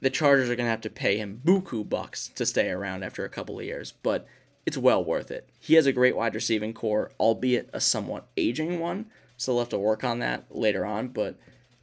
the 0.00 0.10
Chargers 0.10 0.50
are 0.50 0.56
going 0.56 0.66
to 0.66 0.70
have 0.70 0.80
to 0.82 0.90
pay 0.90 1.16
him 1.16 1.40
buku 1.44 1.88
bucks 1.88 2.28
to 2.34 2.44
stay 2.44 2.68
around 2.68 3.04
after 3.04 3.24
a 3.24 3.30
couple 3.30 3.58
of 3.58 3.64
years, 3.64 3.92
but 4.02 4.26
it's 4.66 4.76
well 4.76 5.02
worth 5.02 5.30
it. 5.30 5.48
He 5.60 5.74
has 5.74 5.86
a 5.86 5.92
great 5.92 6.16
wide 6.16 6.34
receiving 6.34 6.74
core, 6.74 7.12
albeit 7.18 7.70
a 7.72 7.80
somewhat 7.80 8.26
aging 8.36 8.80
one, 8.80 9.06
so 9.42 9.52
they'll 9.52 9.60
have 9.60 9.68
to 9.70 9.78
work 9.78 10.04
on 10.04 10.20
that 10.20 10.44
later 10.50 10.86
on, 10.86 11.08
but 11.08 11.34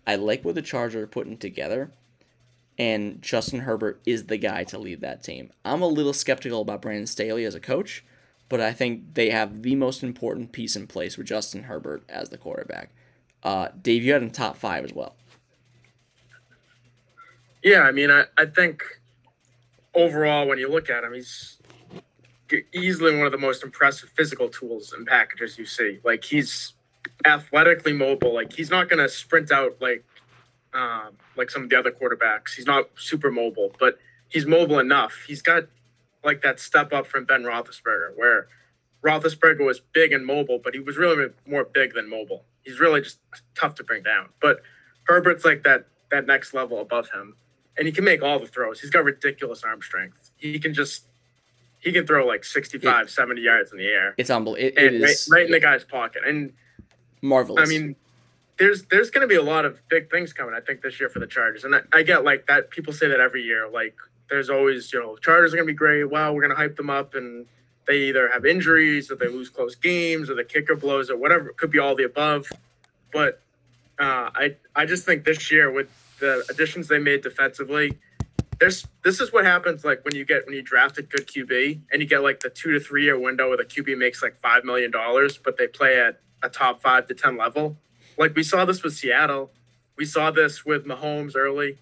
I 0.08 0.16
like 0.16 0.46
what 0.46 0.56
the 0.56 0.62
Chargers 0.62 1.04
are 1.04 1.08
putting 1.08 1.38
together, 1.38 1.92
and 2.78 3.22
Justin 3.22 3.60
Herbert 3.60 4.00
is 4.06 4.28
the 4.28 4.38
guy 4.38 4.64
to 4.66 4.80
lead 4.80 5.02
that 5.02 5.24
team. 5.24 5.52
I'm 5.66 5.82
a 5.82 5.88
little 5.88 6.14
skeptical 6.14 6.62
about 6.62 6.82
Brandon 6.82 7.06
Staley 7.06 7.44
as 7.44 7.56
a 7.56 7.60
coach, 7.60 8.06
but 8.48 8.62
I 8.62 8.72
think 8.72 9.14
they 9.16 9.30
have 9.32 9.62
the 9.62 9.76
most 9.76 10.04
important 10.04 10.54
piece 10.54 10.78
in 10.78 10.88
place 10.88 11.18
with 11.18 11.28
Justin 11.28 11.64
Herbert 11.64 12.04
as 12.08 12.30
the 12.30 12.38
quarterback. 12.38 12.92
Uh, 13.44 13.68
Dave, 13.82 14.06
you 14.06 14.14
had 14.14 14.24
him 14.24 14.32
top 14.32 14.56
five 14.56 14.86
as 14.86 14.94
well. 14.94 15.18
Yeah, 17.62 17.82
I 17.82 17.92
mean, 17.92 18.10
I, 18.10 18.24
I 18.38 18.46
think 18.46 18.84
overall, 19.94 20.48
when 20.48 20.60
you 20.60 20.70
look 20.70 20.90
at 20.90 21.04
him, 21.04 21.14
he's 21.14 21.58
easily 22.74 23.18
one 23.18 23.26
of 23.26 23.34
the 23.34 23.38
most 23.38 23.64
impressive 23.64 24.10
physical 24.16 24.48
tools 24.48 24.94
and 24.94 25.06
packages 25.06 25.58
you 25.58 25.66
see. 25.66 26.00
Like 26.06 26.24
he's 26.24 26.74
athletically 27.26 27.94
mobile. 27.94 28.34
Like 28.34 28.54
he's 28.54 28.70
not 28.70 28.90
going 28.90 29.00
to 29.00 29.10
sprint 29.10 29.52
out 29.52 29.78
like 29.82 30.04
um, 30.74 31.18
like 31.36 31.50
some 31.50 31.64
of 31.64 31.70
the 31.70 31.78
other 31.78 31.92
quarterbacks. 31.92 32.54
He's 32.56 32.66
not 32.66 32.90
super 32.96 33.32
mobile, 33.32 33.72
but 33.80 33.98
he's 34.30 34.46
mobile 34.46 34.80
enough. 34.80 35.24
He's 35.28 35.42
got 35.42 35.66
like 36.24 36.42
that 36.42 36.60
step 36.60 36.94
up 36.94 37.08
from 37.08 37.26
Ben 37.26 37.44
Roethlisberger, 37.44 38.16
where 38.16 38.48
Roethlisberger 39.04 39.66
was 39.66 39.80
big 39.80 40.12
and 40.12 40.26
mobile, 40.26 40.60
but 40.64 40.74
he 40.74 40.80
was 40.80 40.98
really 40.98 41.28
more 41.48 41.64
big 41.64 41.94
than 41.94 42.10
mobile. 42.10 42.44
He's 42.64 42.80
really 42.80 43.02
just 43.02 43.20
tough 43.56 43.76
to 43.76 43.84
bring 43.84 44.04
down. 44.04 44.30
But 44.42 44.62
Herbert's 45.06 45.46
like 45.46 45.64
that 45.64 45.86
that 46.12 46.28
next 46.28 46.54
level 46.54 46.82
above 46.82 47.10
him, 47.10 47.36
and 47.78 47.88
he 47.88 47.92
can 47.92 48.04
make 48.04 48.22
all 48.22 48.40
the 48.40 48.48
throws. 48.48 48.80
He's 48.80 48.90
got 48.90 49.04
ridiculous 49.04 49.64
arm 49.64 49.82
strength. 49.82 50.32
He 50.38 50.60
can 50.60 50.74
just 50.74 51.06
he 51.80 51.92
can 51.92 52.06
throw 52.06 52.28
like 52.28 52.44
65, 52.44 53.06
it, 53.06 53.10
70 53.10 53.42
yards 53.42 53.72
in 53.72 53.78
the 53.78 53.88
air. 53.88 54.14
It's 54.18 54.30
unbelievable. 54.30 54.82
It, 54.82 54.94
it 54.94 55.02
right, 55.02 55.28
right 55.32 55.46
in 55.46 55.52
the 55.52 55.60
guy's 55.60 55.86
pocket, 55.86 56.24
and 56.28 56.54
marvelous. 57.22 57.68
I 57.68 57.70
mean, 57.70 57.96
there's 58.58 58.84
there's 58.86 59.10
going 59.10 59.22
to 59.22 59.28
be 59.28 59.36
a 59.36 59.44
lot 59.44 59.66
of 59.66 59.82
big 59.90 60.12
things 60.12 60.34
coming. 60.34 60.54
I 60.54 60.60
think 60.60 60.82
this 60.82 61.00
year 61.00 61.10
for 61.10 61.20
the 61.20 61.28
Chargers, 61.28 61.64
and 61.64 61.76
I, 61.76 61.82
I 61.94 62.04
get 62.04 62.24
like 62.24 62.48
that. 62.48 62.70
People 62.70 62.94
say 62.94 63.08
that 63.08 63.20
every 63.20 63.42
year. 63.42 63.70
Like 63.70 63.96
there's 64.30 64.50
always 64.50 64.92
you 64.94 65.00
know 65.00 65.18
Chargers 65.18 65.54
are 65.54 65.58
going 65.58 65.68
to 65.68 65.74
be 65.74 65.78
great. 65.78 66.04
Wow, 66.06 66.34
we're 66.34 66.42
going 66.42 66.56
to 66.56 66.58
hype 66.58 66.76
them 66.76 66.90
up, 66.90 67.16
and 67.16 67.46
they 67.88 68.10
either 68.10 68.30
have 68.32 68.46
injuries 68.46 69.10
or 69.10 69.16
they 69.16 69.28
lose 69.28 69.50
close 69.50 69.76
games 69.76 70.30
or 70.30 70.36
the 70.36 70.44
kicker 70.44 70.76
blows 70.76 71.10
or 71.10 71.18
whatever. 71.18 71.50
It 71.50 71.58
could 71.58 71.72
be 71.72 71.80
all 71.80 71.96
the 71.96 72.04
above. 72.04 72.48
But 73.12 73.42
uh, 73.98 74.30
I 74.36 74.56
I 74.76 74.86
just 74.86 75.06
think 75.06 75.24
this 75.24 75.52
year 75.52 75.72
with 75.72 75.90
the 76.20 76.44
additions 76.50 76.90
they 76.90 77.00
made 77.00 77.22
defensively, 77.22 77.98
there's 78.60 78.86
this 79.04 79.22
is 79.22 79.32
what 79.32 79.46
happens 79.46 79.86
like 79.86 80.04
when 80.04 80.16
you 80.16 80.26
get 80.26 80.46
when 80.46 80.54
you 80.54 80.62
draft 80.62 80.98
a 80.98 81.02
good 81.02 81.28
QB 81.28 81.80
and 81.92 82.02
you 82.02 82.08
get 82.08 82.24
like 82.24 82.42
the 82.42 82.50
two 82.50 82.74
to 82.74 82.80
three 82.80 83.06
year 83.06 83.18
window 83.18 83.48
where 83.48 83.58
the 83.58 83.64
QB 83.64 83.98
makes 83.98 84.22
like 84.22 84.36
five 84.36 84.66
million 84.66 84.92
dollars, 84.92 85.38
but 85.38 85.58
they 85.58 85.68
play 85.68 86.00
at 86.00 86.20
a 86.44 86.50
top 86.50 86.82
five 86.82 87.08
to 87.08 87.14
ten 87.14 87.38
level. 87.38 87.78
Like 88.18 88.36
we 88.36 88.44
saw 88.44 88.66
this 88.66 88.84
with 88.84 88.94
Seattle, 88.94 89.52
we 89.98 90.06
saw 90.06 90.32
this 90.32 90.66
with 90.66 90.86
Mahomes 90.86 91.36
early. 91.36 91.78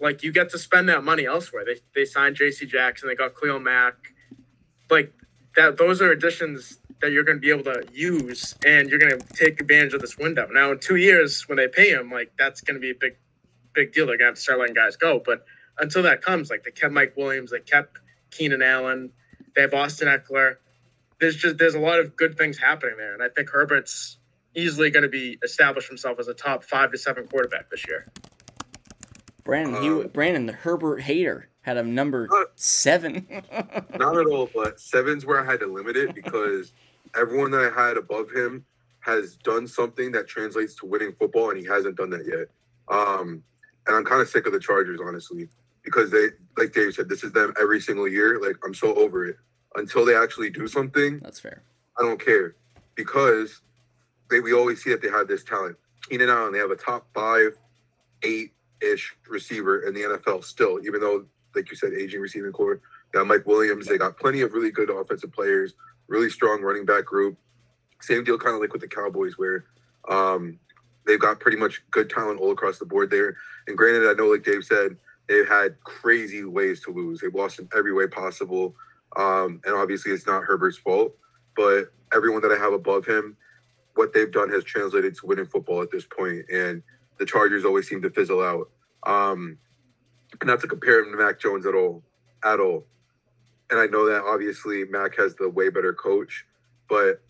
Like 0.00 0.22
you 0.22 0.32
get 0.32 0.50
to 0.50 0.58
spend 0.58 0.88
that 0.88 1.04
money 1.04 1.26
elsewhere. 1.26 1.64
They 1.64 1.76
they 1.94 2.04
signed 2.04 2.36
J.C. 2.36 2.66
Jackson, 2.66 3.08
they 3.08 3.14
got 3.14 3.34
Khalil 3.38 3.60
Mack. 3.60 3.94
Like 4.90 5.12
that, 5.56 5.76
those 5.76 6.00
are 6.00 6.10
additions 6.10 6.78
that 7.00 7.12
you're 7.12 7.24
going 7.24 7.38
to 7.38 7.40
be 7.40 7.50
able 7.50 7.64
to 7.64 7.84
use, 7.92 8.54
and 8.66 8.88
you're 8.88 8.98
going 8.98 9.18
to 9.18 9.26
take 9.32 9.60
advantage 9.60 9.94
of 9.94 10.00
this 10.00 10.18
window. 10.18 10.46
Now, 10.50 10.72
in 10.72 10.78
two 10.78 10.96
years, 10.96 11.48
when 11.48 11.56
they 11.56 11.68
pay 11.68 11.90
him, 11.90 12.10
like 12.10 12.32
that's 12.38 12.60
going 12.60 12.74
to 12.74 12.80
be 12.80 12.90
a 12.90 12.94
big, 12.94 13.16
big 13.74 13.92
deal. 13.92 14.06
They're 14.06 14.16
going 14.16 14.26
to 14.26 14.30
have 14.32 14.34
to 14.36 14.40
start 14.40 14.58
letting 14.60 14.74
guys 14.74 14.96
go, 14.96 15.20
but 15.24 15.44
until 15.78 16.02
that 16.02 16.22
comes, 16.22 16.50
like 16.50 16.62
they 16.62 16.70
kept 16.70 16.92
Mike 16.92 17.14
Williams, 17.16 17.50
they 17.50 17.60
kept 17.60 17.98
Keenan 18.30 18.62
Allen, 18.62 19.10
they 19.54 19.62
have 19.62 19.74
Austin 19.74 20.08
Ekeler. 20.08 20.56
There's 21.20 21.36
just 21.36 21.58
there's 21.58 21.74
a 21.74 21.80
lot 21.80 22.00
of 22.00 22.16
good 22.16 22.36
things 22.36 22.58
happening 22.58 22.96
there, 22.96 23.14
and 23.14 23.22
I 23.22 23.28
think 23.28 23.50
Herbert's 23.50 24.18
easily 24.54 24.90
going 24.90 25.02
to 25.02 25.08
be 25.08 25.38
established 25.44 25.88
himself 25.88 26.18
as 26.18 26.28
a 26.28 26.34
top 26.34 26.64
five 26.64 26.90
to 26.92 26.98
seven 26.98 27.26
quarterback 27.26 27.70
this 27.70 27.86
year. 27.86 28.06
Brandon, 29.44 29.76
um, 29.76 30.02
he, 30.02 30.08
Brandon, 30.08 30.46
the 30.46 30.52
Herbert 30.52 31.02
hater, 31.02 31.48
had 31.62 31.76
a 31.76 31.82
number 31.82 32.26
not, 32.30 32.48
seven. 32.56 33.26
not 33.98 34.16
at 34.16 34.26
all, 34.26 34.48
but 34.54 34.80
seven's 34.80 35.24
where 35.24 35.40
I 35.40 35.50
had 35.50 35.60
to 35.60 35.66
limit 35.66 35.96
it 35.96 36.14
because 36.14 36.72
everyone 37.16 37.50
that 37.52 37.72
I 37.72 37.86
had 37.88 37.96
above 37.96 38.30
him 38.30 38.64
has 39.00 39.36
done 39.36 39.66
something 39.66 40.12
that 40.12 40.28
translates 40.28 40.74
to 40.76 40.86
winning 40.86 41.12
football, 41.18 41.50
and 41.50 41.58
he 41.58 41.66
hasn't 41.66 41.96
done 41.96 42.10
that 42.10 42.26
yet. 42.26 42.48
Um, 42.88 43.42
and 43.86 43.96
I'm 43.96 44.04
kind 44.04 44.20
of 44.20 44.28
sick 44.28 44.46
of 44.46 44.52
the 44.52 44.60
Chargers, 44.60 45.00
honestly 45.04 45.48
because 45.82 46.10
they, 46.10 46.28
like 46.56 46.72
Dave 46.72 46.94
said, 46.94 47.08
this 47.08 47.24
is 47.24 47.32
them 47.32 47.54
every 47.60 47.80
single 47.80 48.08
year. 48.08 48.40
Like 48.40 48.56
I'm 48.64 48.74
so 48.74 48.94
over 48.94 49.26
it. 49.26 49.36
Until 49.76 50.04
they 50.04 50.16
actually 50.16 50.50
do 50.50 50.66
something, 50.66 51.20
that's 51.20 51.40
fair. 51.40 51.62
I 51.98 52.02
don't 52.02 52.22
care 52.22 52.56
because 52.96 53.60
they 54.30 54.40
we 54.40 54.52
always 54.52 54.82
see 54.82 54.90
that 54.90 55.02
they 55.02 55.08
have 55.08 55.28
this 55.28 55.44
talent. 55.44 55.76
Keenan 56.08 56.28
Allen, 56.28 56.52
they 56.52 56.58
have 56.58 56.70
a 56.70 56.76
top 56.76 57.06
five, 57.14 57.56
eight 58.22 58.52
ish 58.80 59.14
receiver 59.28 59.86
in 59.86 59.94
the 59.94 60.00
NFL 60.00 60.44
still, 60.44 60.80
even 60.84 61.00
though, 61.00 61.24
like 61.54 61.70
you 61.70 61.76
said, 61.76 61.92
aging 61.92 62.20
receiving 62.20 62.52
core. 62.52 62.80
They 63.12 63.18
got 63.18 63.26
Mike 63.26 63.46
Williams. 63.46 63.86
They 63.86 63.98
got 63.98 64.18
plenty 64.18 64.40
of 64.40 64.52
really 64.52 64.70
good 64.70 64.90
offensive 64.90 65.32
players, 65.32 65.74
really 66.08 66.30
strong 66.30 66.62
running 66.62 66.84
back 66.84 67.04
group. 67.04 67.36
Same 68.00 68.24
deal, 68.24 68.38
kind 68.38 68.54
of 68.54 68.60
like 68.60 68.72
with 68.72 68.82
the 68.82 68.88
Cowboys, 68.88 69.36
where 69.36 69.64
um, 70.08 70.58
they've 71.06 71.20
got 71.20 71.40
pretty 71.40 71.58
much 71.58 71.82
good 71.90 72.08
talent 72.08 72.40
all 72.40 72.52
across 72.52 72.78
the 72.78 72.86
board 72.86 73.10
there. 73.10 73.36
And 73.66 73.76
granted, 73.76 74.08
I 74.08 74.14
know, 74.14 74.28
like 74.28 74.44
Dave 74.44 74.64
said, 74.64 74.96
they've 75.28 75.48
had 75.48 75.82
crazy 75.84 76.44
ways 76.44 76.80
to 76.84 76.92
lose. 76.92 77.20
They've 77.20 77.34
lost 77.34 77.58
in 77.58 77.68
every 77.76 77.92
way 77.92 78.06
possible. 78.06 78.74
Um, 79.16 79.60
and 79.64 79.74
obviously, 79.74 80.12
it's 80.12 80.26
not 80.26 80.44
Herbert's 80.44 80.78
fault, 80.78 81.16
but 81.56 81.92
everyone 82.14 82.42
that 82.42 82.52
I 82.52 82.58
have 82.58 82.72
above 82.72 83.06
him, 83.06 83.36
what 83.94 84.12
they've 84.12 84.30
done 84.30 84.50
has 84.50 84.64
translated 84.64 85.16
to 85.16 85.26
winning 85.26 85.46
football 85.46 85.82
at 85.82 85.90
this 85.90 86.06
point. 86.06 86.44
And 86.50 86.82
the 87.18 87.26
Chargers 87.26 87.64
always 87.64 87.88
seem 87.88 88.02
to 88.02 88.10
fizzle 88.10 88.42
out. 88.42 88.70
Um, 89.04 89.58
not 90.44 90.60
to 90.60 90.68
compare 90.68 91.00
him 91.00 91.10
to 91.12 91.18
Mac 91.18 91.40
Jones 91.40 91.66
at 91.66 91.74
all, 91.74 92.02
at 92.44 92.60
all. 92.60 92.86
And 93.70 93.78
I 93.78 93.86
know 93.86 94.06
that 94.08 94.22
obviously 94.22 94.84
Mac 94.84 95.16
has 95.16 95.34
the 95.34 95.48
way 95.48 95.68
better 95.70 95.92
coach, 95.92 96.44
but 96.88 97.20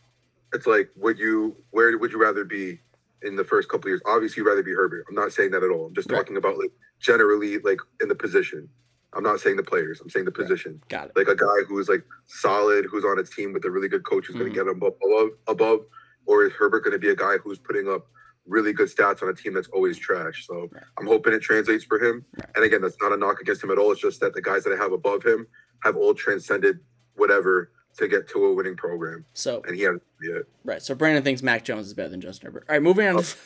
it's 0.52 0.66
like, 0.66 0.90
would 0.96 1.18
you, 1.18 1.56
where 1.70 1.96
would 1.98 2.12
you 2.12 2.20
rather 2.20 2.44
be 2.44 2.80
in 3.22 3.36
the 3.36 3.44
first 3.44 3.68
couple 3.68 3.88
years? 3.88 4.00
Obviously, 4.06 4.40
you'd 4.40 4.48
rather 4.48 4.62
be 4.62 4.72
Herbert. 4.72 5.06
I'm 5.08 5.14
not 5.14 5.32
saying 5.32 5.50
that 5.52 5.62
at 5.62 5.70
all. 5.70 5.86
I'm 5.86 5.94
just 5.94 6.10
right. 6.10 6.18
talking 6.18 6.36
about 6.36 6.58
like 6.58 6.72
generally 6.98 7.58
like 7.58 7.78
in 8.00 8.08
the 8.08 8.14
position. 8.14 8.68
I'm 9.12 9.22
not 9.22 9.40
saying 9.40 9.56
the 9.56 9.62
players. 9.62 10.00
I'm 10.00 10.10
saying 10.10 10.24
the 10.24 10.32
position. 10.32 10.82
Got 10.88 11.08
it. 11.08 11.12
Like 11.16 11.28
a 11.28 11.36
guy 11.36 11.64
who 11.68 11.78
is 11.78 11.88
like 11.88 12.04
solid, 12.26 12.86
who's 12.88 13.04
on 13.04 13.18
a 13.18 13.24
team 13.24 13.52
with 13.52 13.64
a 13.64 13.70
really 13.70 13.88
good 13.88 14.04
coach 14.04 14.26
who's 14.26 14.36
mm-hmm. 14.36 14.44
going 14.44 14.52
to 14.52 14.58
get 14.58 14.66
him 14.68 14.82
above, 14.82 15.30
above, 15.48 15.80
or 16.26 16.44
is 16.44 16.52
Herbert 16.52 16.84
going 16.84 16.92
to 16.92 16.98
be 16.98 17.10
a 17.10 17.16
guy 17.16 17.38
who's 17.38 17.58
putting 17.58 17.88
up 17.88 18.06
really 18.46 18.72
good 18.72 18.88
stats 18.88 19.22
on 19.22 19.28
a 19.28 19.34
team 19.34 19.52
that's 19.52 19.68
always 19.68 19.98
trash? 19.98 20.46
So 20.46 20.68
right. 20.72 20.84
I'm 20.98 21.06
hoping 21.06 21.32
it 21.32 21.40
translates 21.40 21.84
for 21.84 21.98
him. 22.02 22.24
Right. 22.36 22.48
And 22.54 22.64
again, 22.64 22.82
that's 22.82 22.96
not 23.00 23.12
a 23.12 23.16
knock 23.16 23.40
against 23.40 23.64
him 23.64 23.70
at 23.70 23.78
all. 23.78 23.90
It's 23.92 24.00
just 24.00 24.20
that 24.20 24.34
the 24.34 24.42
guys 24.42 24.62
that 24.64 24.72
I 24.72 24.76
have 24.76 24.92
above 24.92 25.24
him 25.24 25.46
have 25.82 25.96
all 25.96 26.14
transcended 26.14 26.78
whatever 27.16 27.72
to 27.98 28.06
get 28.06 28.28
to 28.28 28.44
a 28.44 28.54
winning 28.54 28.76
program. 28.76 29.24
So 29.34 29.62
and 29.66 29.76
he 29.76 29.82
hasn't 29.82 30.02
yet. 30.22 30.42
Right. 30.64 30.82
So 30.82 30.94
Brandon 30.94 31.22
thinks 31.22 31.42
Mac 31.42 31.64
Jones 31.64 31.86
is 31.86 31.94
better 31.94 32.08
than 32.08 32.20
Justin 32.20 32.46
Herbert. 32.46 32.66
All 32.68 32.74
right, 32.74 32.82
moving 32.82 33.08
on. 33.08 33.22
To... 33.22 33.36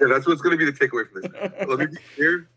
yeah, 0.00 0.08
that's 0.08 0.26
what's 0.26 0.42
going 0.42 0.58
to 0.58 0.64
be 0.64 0.70
the 0.70 0.76
takeaway 0.76 1.08
from 1.10 1.22
this. 1.22 1.52
Let 1.68 1.78
me 1.78 1.86
be 1.86 1.96
clear. 2.14 2.48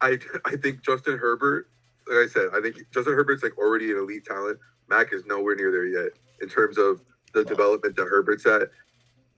I 0.00 0.18
I 0.44 0.56
think 0.56 0.82
Justin 0.82 1.18
Herbert, 1.18 1.68
like 2.08 2.28
I 2.28 2.32
said, 2.32 2.48
I 2.54 2.60
think 2.60 2.76
Justin 2.92 3.14
Herbert's 3.14 3.42
like 3.42 3.56
already 3.58 3.90
an 3.90 3.98
elite 3.98 4.24
talent. 4.24 4.58
Mac 4.88 5.12
is 5.12 5.24
nowhere 5.26 5.56
near 5.56 5.70
there 5.70 5.86
yet 5.86 6.12
in 6.40 6.48
terms 6.48 6.78
of 6.78 7.00
the 7.32 7.40
well, 7.40 7.44
development 7.44 7.96
that 7.96 8.06
Herbert's 8.08 8.46
at. 8.46 8.62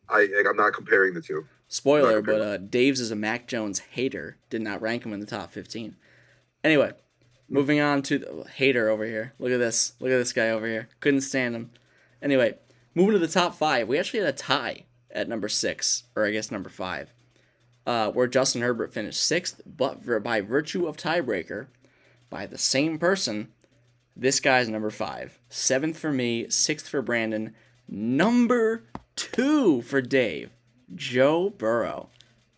I 0.09 0.29
like, 0.37 0.47
I'm 0.49 0.57
not 0.57 0.73
comparing 0.73 1.15
the 1.15 1.21
two. 1.21 1.47
Spoiler, 1.69 2.23
but 2.23 2.41
uh, 2.41 2.57
Dave's 2.59 3.01
is 3.01 3.11
a 3.11 3.17
Mac 3.17 3.49
Jones 3.49 3.81
hater. 3.91 4.37
Did 4.51 4.63
not 4.63 4.81
rank 4.81 5.05
him 5.05 5.13
in 5.13 5.21
the 5.21 5.27
top 5.27 5.53
15. 5.53 5.97
Anyway, 6.63 6.93
moving 7.49 7.81
on 7.81 8.03
to 8.03 8.19
the 8.19 8.45
hater 8.55 8.89
over 8.89 9.05
here. 9.05 9.33
Look 9.39 9.51
at 9.51 9.59
this. 9.59 9.95
Look 9.99 10.13
at 10.13 10.19
this 10.19 10.33
guy 10.33 10.51
over 10.51 10.67
here. 10.67 10.89
Couldn't 11.01 11.23
stand 11.23 11.57
him. 11.57 11.71
Anyway, 12.23 12.55
moving 12.95 13.15
to 13.15 13.19
the 13.19 13.27
top 13.27 13.57
five. 13.57 13.89
We 13.89 13.99
actually 13.99 14.21
had 14.21 14.29
a 14.29 14.33
tie 14.33 14.85
at 15.11 15.29
number 15.29 15.49
six, 15.49 16.05
or 16.15 16.25
I 16.25 16.31
guess 16.31 16.53
number 16.53 16.71
five 16.71 17.11
uh, 17.87 18.11
where 18.11 18.27
Justin 18.27 18.63
Herbert 18.63 18.93
finished 18.93 19.23
sixth, 19.23 19.61
but 19.65 20.23
by 20.23 20.41
virtue 20.41 20.87
of 20.87 20.97
tiebreaker, 20.97 21.69
by 22.31 22.47
the 22.47 22.59
same 22.59 22.99
person, 22.99 23.53
this 24.17 24.41
guy's 24.41 24.69
number 24.69 24.91
five. 24.91 25.39
Seventh 25.49 25.99
for 25.99 26.13
me, 26.13 26.49
sixth 26.49 26.89
for 26.89 27.03
Brandon, 27.03 27.55
number 27.89 28.85
two 29.15 29.83
for 29.83 30.01
Dave, 30.01 30.51
Joe 30.95 31.51
Burrow. 31.51 32.09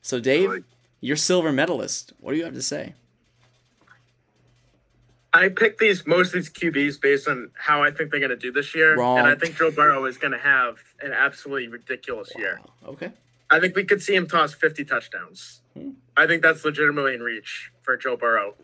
So 0.01 0.21
Dave, 0.21 0.65
you're 1.01 1.17
silver 1.17 1.53
medalist. 1.53 2.13
What 2.21 2.33
do 2.33 2.39
you 2.39 2.45
have 2.45 2.55
to 2.55 2.63
say? 2.63 2.95
I 5.35 5.49
picked 5.51 5.79
these 5.79 6.07
most 6.07 6.29
of 6.29 6.35
these 6.35 6.51
QBs 6.51 7.01
based 7.01 7.29
on 7.29 7.51
how 7.55 7.83
I 7.83 7.91
think 7.91 8.11
they're 8.11 8.21
going 8.21 8.31
to 8.31 8.37
do 8.37 8.51
this 8.51 8.75
year, 8.75 8.97
Wrong. 8.97 9.19
and 9.19 9.27
I 9.27 9.35
think 9.35 9.57
Joe 9.57 9.71
Burrow 9.71 10.07
is 10.07 10.17
going 10.17 10.33
to 10.33 10.39
have 10.39 10.79
an 11.03 11.13
absolutely 11.13 11.69
ridiculous 11.69 12.31
year. 12.37 12.61
Okay. 12.87 13.13
I 13.51 13.61
think 13.61 13.77
we 13.77 13.85
could 13.85 14.03
see 14.03 14.15
him 14.15 14.27
toss 14.27 14.55
50 14.55 14.85
touchdowns. 14.85 15.61
Hmm. 15.75 15.91
I 16.17 16.27
think 16.27 16.43
that's 16.43 16.65
legitimately 16.65 17.15
in 17.15 17.23
reach 17.23 17.71
for 17.83 17.97
Joe 17.97 18.17
Burrow. 18.17 18.55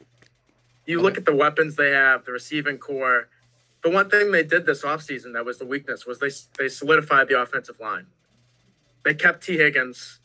You 0.87 1.01
look 1.01 1.17
at 1.17 1.25
the 1.25 1.35
weapons 1.35 1.77
they 1.77 1.91
have, 1.91 2.25
the 2.25 2.33
receiving 2.33 2.79
core. 2.79 3.29
The 3.83 3.91
one 3.91 4.09
thing 4.09 4.33
they 4.33 4.43
did 4.43 4.67
this 4.67 4.83
offseason 4.83 5.33
that 5.35 5.45
was 5.45 5.59
the 5.59 5.67
weakness 5.67 6.07
was 6.07 6.19
they 6.19 6.31
they 6.59 6.69
solidified 6.69 7.29
the 7.29 7.41
offensive 7.41 7.81
line. 7.81 8.07
They 9.05 9.15
kept 9.15 9.43
Tee 9.45 9.57
Higgins. 9.57 10.21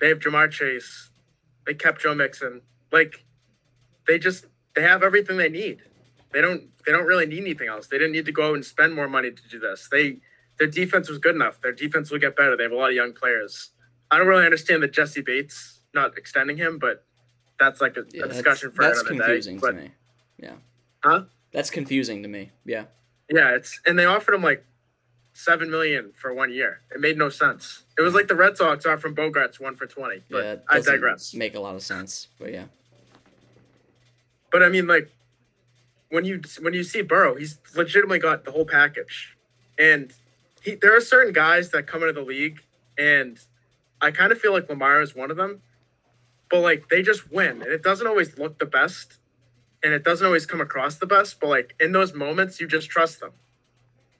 They 0.00 0.08
have 0.08 0.18
Ja'Marr 0.18 0.50
Chase. 0.50 1.10
They 1.66 1.74
kept 1.74 2.00
Joe 2.02 2.14
Mixon. 2.14 2.62
Like 2.90 3.24
they 4.06 4.18
just 4.18 4.46
they 4.74 4.82
have 4.82 5.02
everything 5.02 5.36
they 5.36 5.48
need. 5.48 5.82
They 6.32 6.40
don't 6.40 6.68
they 6.86 6.92
don't 6.92 7.06
really 7.06 7.26
need 7.26 7.40
anything 7.40 7.68
else. 7.68 7.86
They 7.86 7.98
didn't 7.98 8.12
need 8.12 8.26
to 8.26 8.32
go 8.32 8.50
out 8.50 8.54
and 8.54 8.64
spend 8.64 8.94
more 8.94 9.08
money 9.08 9.30
to 9.30 9.48
do 9.48 9.58
this. 9.58 9.88
They 9.90 10.18
their 10.58 10.68
defense 10.68 11.08
was 11.08 11.18
good 11.18 11.34
enough. 11.34 11.60
Their 11.60 11.72
defense 11.72 12.10
will 12.10 12.18
get 12.18 12.36
better. 12.36 12.56
They 12.56 12.64
have 12.64 12.72
a 12.72 12.76
lot 12.76 12.90
of 12.90 12.94
young 12.94 13.12
players. 13.12 13.70
I 14.10 14.18
don't 14.18 14.26
really 14.26 14.44
understand 14.44 14.82
the 14.82 14.88
Jessie 14.88 15.22
Bates 15.22 15.80
not 15.94 16.16
extending 16.16 16.56
him, 16.56 16.78
but 16.78 17.04
that's 17.58 17.80
like 17.80 17.96
a, 17.96 18.04
Yeah, 18.12 18.24
a 18.24 18.26
that's, 18.26 18.36
discussion 18.36 18.70
for 18.70 18.84
that's 18.84 19.00
another 19.00 19.16
confusing 19.24 19.56
day. 19.56 19.60
But 19.60 19.72
to 19.72 19.82
me. 19.82 19.90
Yeah. 20.42 20.54
Huh? 21.02 21.24
That's 21.52 21.70
confusing 21.70 22.22
to 22.22 22.28
me. 22.28 22.50
Yeah. 22.64 22.84
yeah, 23.30 23.54
it's 23.54 23.80
and 23.86 23.98
they 23.98 24.04
offered 24.04 24.34
him 24.34 24.42
like 24.42 24.64
seven 25.34 25.70
million 25.70 26.12
for 26.14 26.34
one 26.34 26.52
year. 26.52 26.80
It 26.94 27.00
made 27.00 27.16
no 27.16 27.28
sense. 27.28 27.84
It 27.98 28.02
was 28.02 28.14
like 28.14 28.28
the 28.28 28.34
Red 28.34 28.56
Sox 28.56 28.84
offering 28.86 29.14
Bogaerts 29.14 29.60
one 29.60 29.76
for 29.76 29.86
twenty. 29.86 30.22
But 30.30 30.44
yeah. 30.44 30.52
it 30.52 30.64
I 30.68 30.80
digress. 30.80 31.34
Make 31.34 31.54
a 31.54 31.60
lot 31.60 31.74
of 31.74 31.82
sense, 31.82 32.28
but 32.38 32.52
yeah. 32.52 32.64
But 34.50 34.62
I 34.62 34.68
mean, 34.68 34.86
like 34.86 35.10
when 36.10 36.24
you 36.24 36.40
when 36.60 36.74
you 36.74 36.84
see 36.84 37.02
Burrow, 37.02 37.34
he's 37.34 37.58
legitimately 37.74 38.18
got 38.18 38.44
the 38.44 38.52
whole 38.52 38.66
package, 38.66 39.36
and 39.78 40.12
he 40.62 40.74
there 40.74 40.96
are 40.96 41.00
certain 41.00 41.32
guys 41.32 41.70
that 41.70 41.86
come 41.86 42.02
into 42.02 42.12
the 42.12 42.22
league, 42.22 42.60
and 42.98 43.38
I 44.00 44.10
kind 44.10 44.32
of 44.32 44.38
feel 44.38 44.52
like 44.52 44.68
Lamar 44.68 45.00
is 45.00 45.14
one 45.14 45.30
of 45.30 45.36
them. 45.36 45.62
But 46.50 46.60
like 46.60 46.88
they 46.90 47.02
just 47.02 47.30
win, 47.32 47.62
and 47.62 47.72
it 47.72 47.82
doesn't 47.82 48.06
always 48.06 48.36
look 48.38 48.58
the 48.58 48.66
best, 48.66 49.16
and 49.82 49.92
it 49.92 50.04
doesn't 50.04 50.24
always 50.26 50.46
come 50.46 50.60
across 50.60 50.96
the 50.96 51.06
best. 51.06 51.40
But 51.40 51.48
like 51.48 51.74
in 51.80 51.92
those 51.92 52.14
moments, 52.14 52.60
you 52.60 52.66
just 52.66 52.88
trust 52.90 53.20
them. 53.20 53.32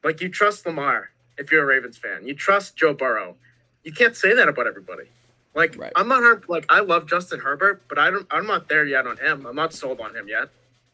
Like 0.04 0.20
you 0.20 0.28
trust 0.28 0.66
Lamar 0.66 1.10
if 1.38 1.50
you're 1.52 1.62
a 1.62 1.66
Ravens 1.66 1.96
fan. 1.98 2.26
You 2.26 2.34
trust 2.34 2.76
Joe 2.76 2.92
Burrow. 2.94 3.36
You 3.84 3.92
can't 3.92 4.16
say 4.16 4.34
that 4.34 4.48
about 4.48 4.66
everybody. 4.66 5.04
Like 5.54 5.76
Right. 5.76 5.92
I'm 5.96 6.08
not 6.08 6.22
hard- 6.22 6.44
like 6.48 6.66
I 6.68 6.80
love 6.80 7.06
Justin 7.06 7.40
Herbert, 7.40 7.82
but 7.88 7.98
I 7.98 8.10
don't. 8.10 8.26
I'm 8.30 8.46
not 8.46 8.68
there 8.68 8.84
yet 8.84 9.06
on 9.06 9.16
him. 9.18 9.46
I'm 9.46 9.56
not 9.56 9.72
sold 9.72 10.00
on 10.00 10.14
him 10.16 10.28
yet. 10.28 10.48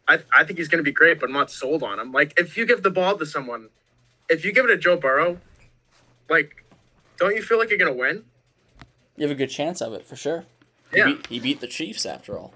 I 0.08 0.20
I 0.32 0.44
think 0.44 0.58
he's 0.58 0.68
going 0.68 0.78
to 0.78 0.84
be 0.84 0.92
great, 0.92 1.20
but 1.20 1.26
I'm 1.28 1.34
not 1.34 1.50
sold 1.50 1.82
on 1.82 1.98
him. 1.98 2.12
Like 2.12 2.38
if 2.38 2.56
you 2.56 2.66
give 2.66 2.82
the 2.82 2.90
ball 2.90 3.16
to 3.18 3.26
someone, 3.26 3.68
if 4.28 4.44
you 4.44 4.52
give 4.52 4.64
it 4.64 4.68
to 4.68 4.76
Joe 4.78 4.96
Burrow, 4.96 5.38
like 6.28 6.64
don't 7.18 7.34
you 7.36 7.42
feel 7.42 7.58
like 7.58 7.68
you're 7.70 7.78
going 7.78 7.92
to 7.92 7.98
win? 7.98 8.24
You 9.16 9.22
have 9.26 9.32
a 9.32 9.38
good 9.38 9.50
chance 9.50 9.80
of 9.80 9.92
it 9.94 10.06
for 10.06 10.14
sure. 10.16 10.44
He, 10.92 10.98
Yeah. 10.98 11.06
beat, 11.06 11.26
he 11.26 11.40
beat 11.40 11.60
the 11.60 11.66
Chiefs 11.66 12.06
after 12.06 12.38
all. 12.38 12.54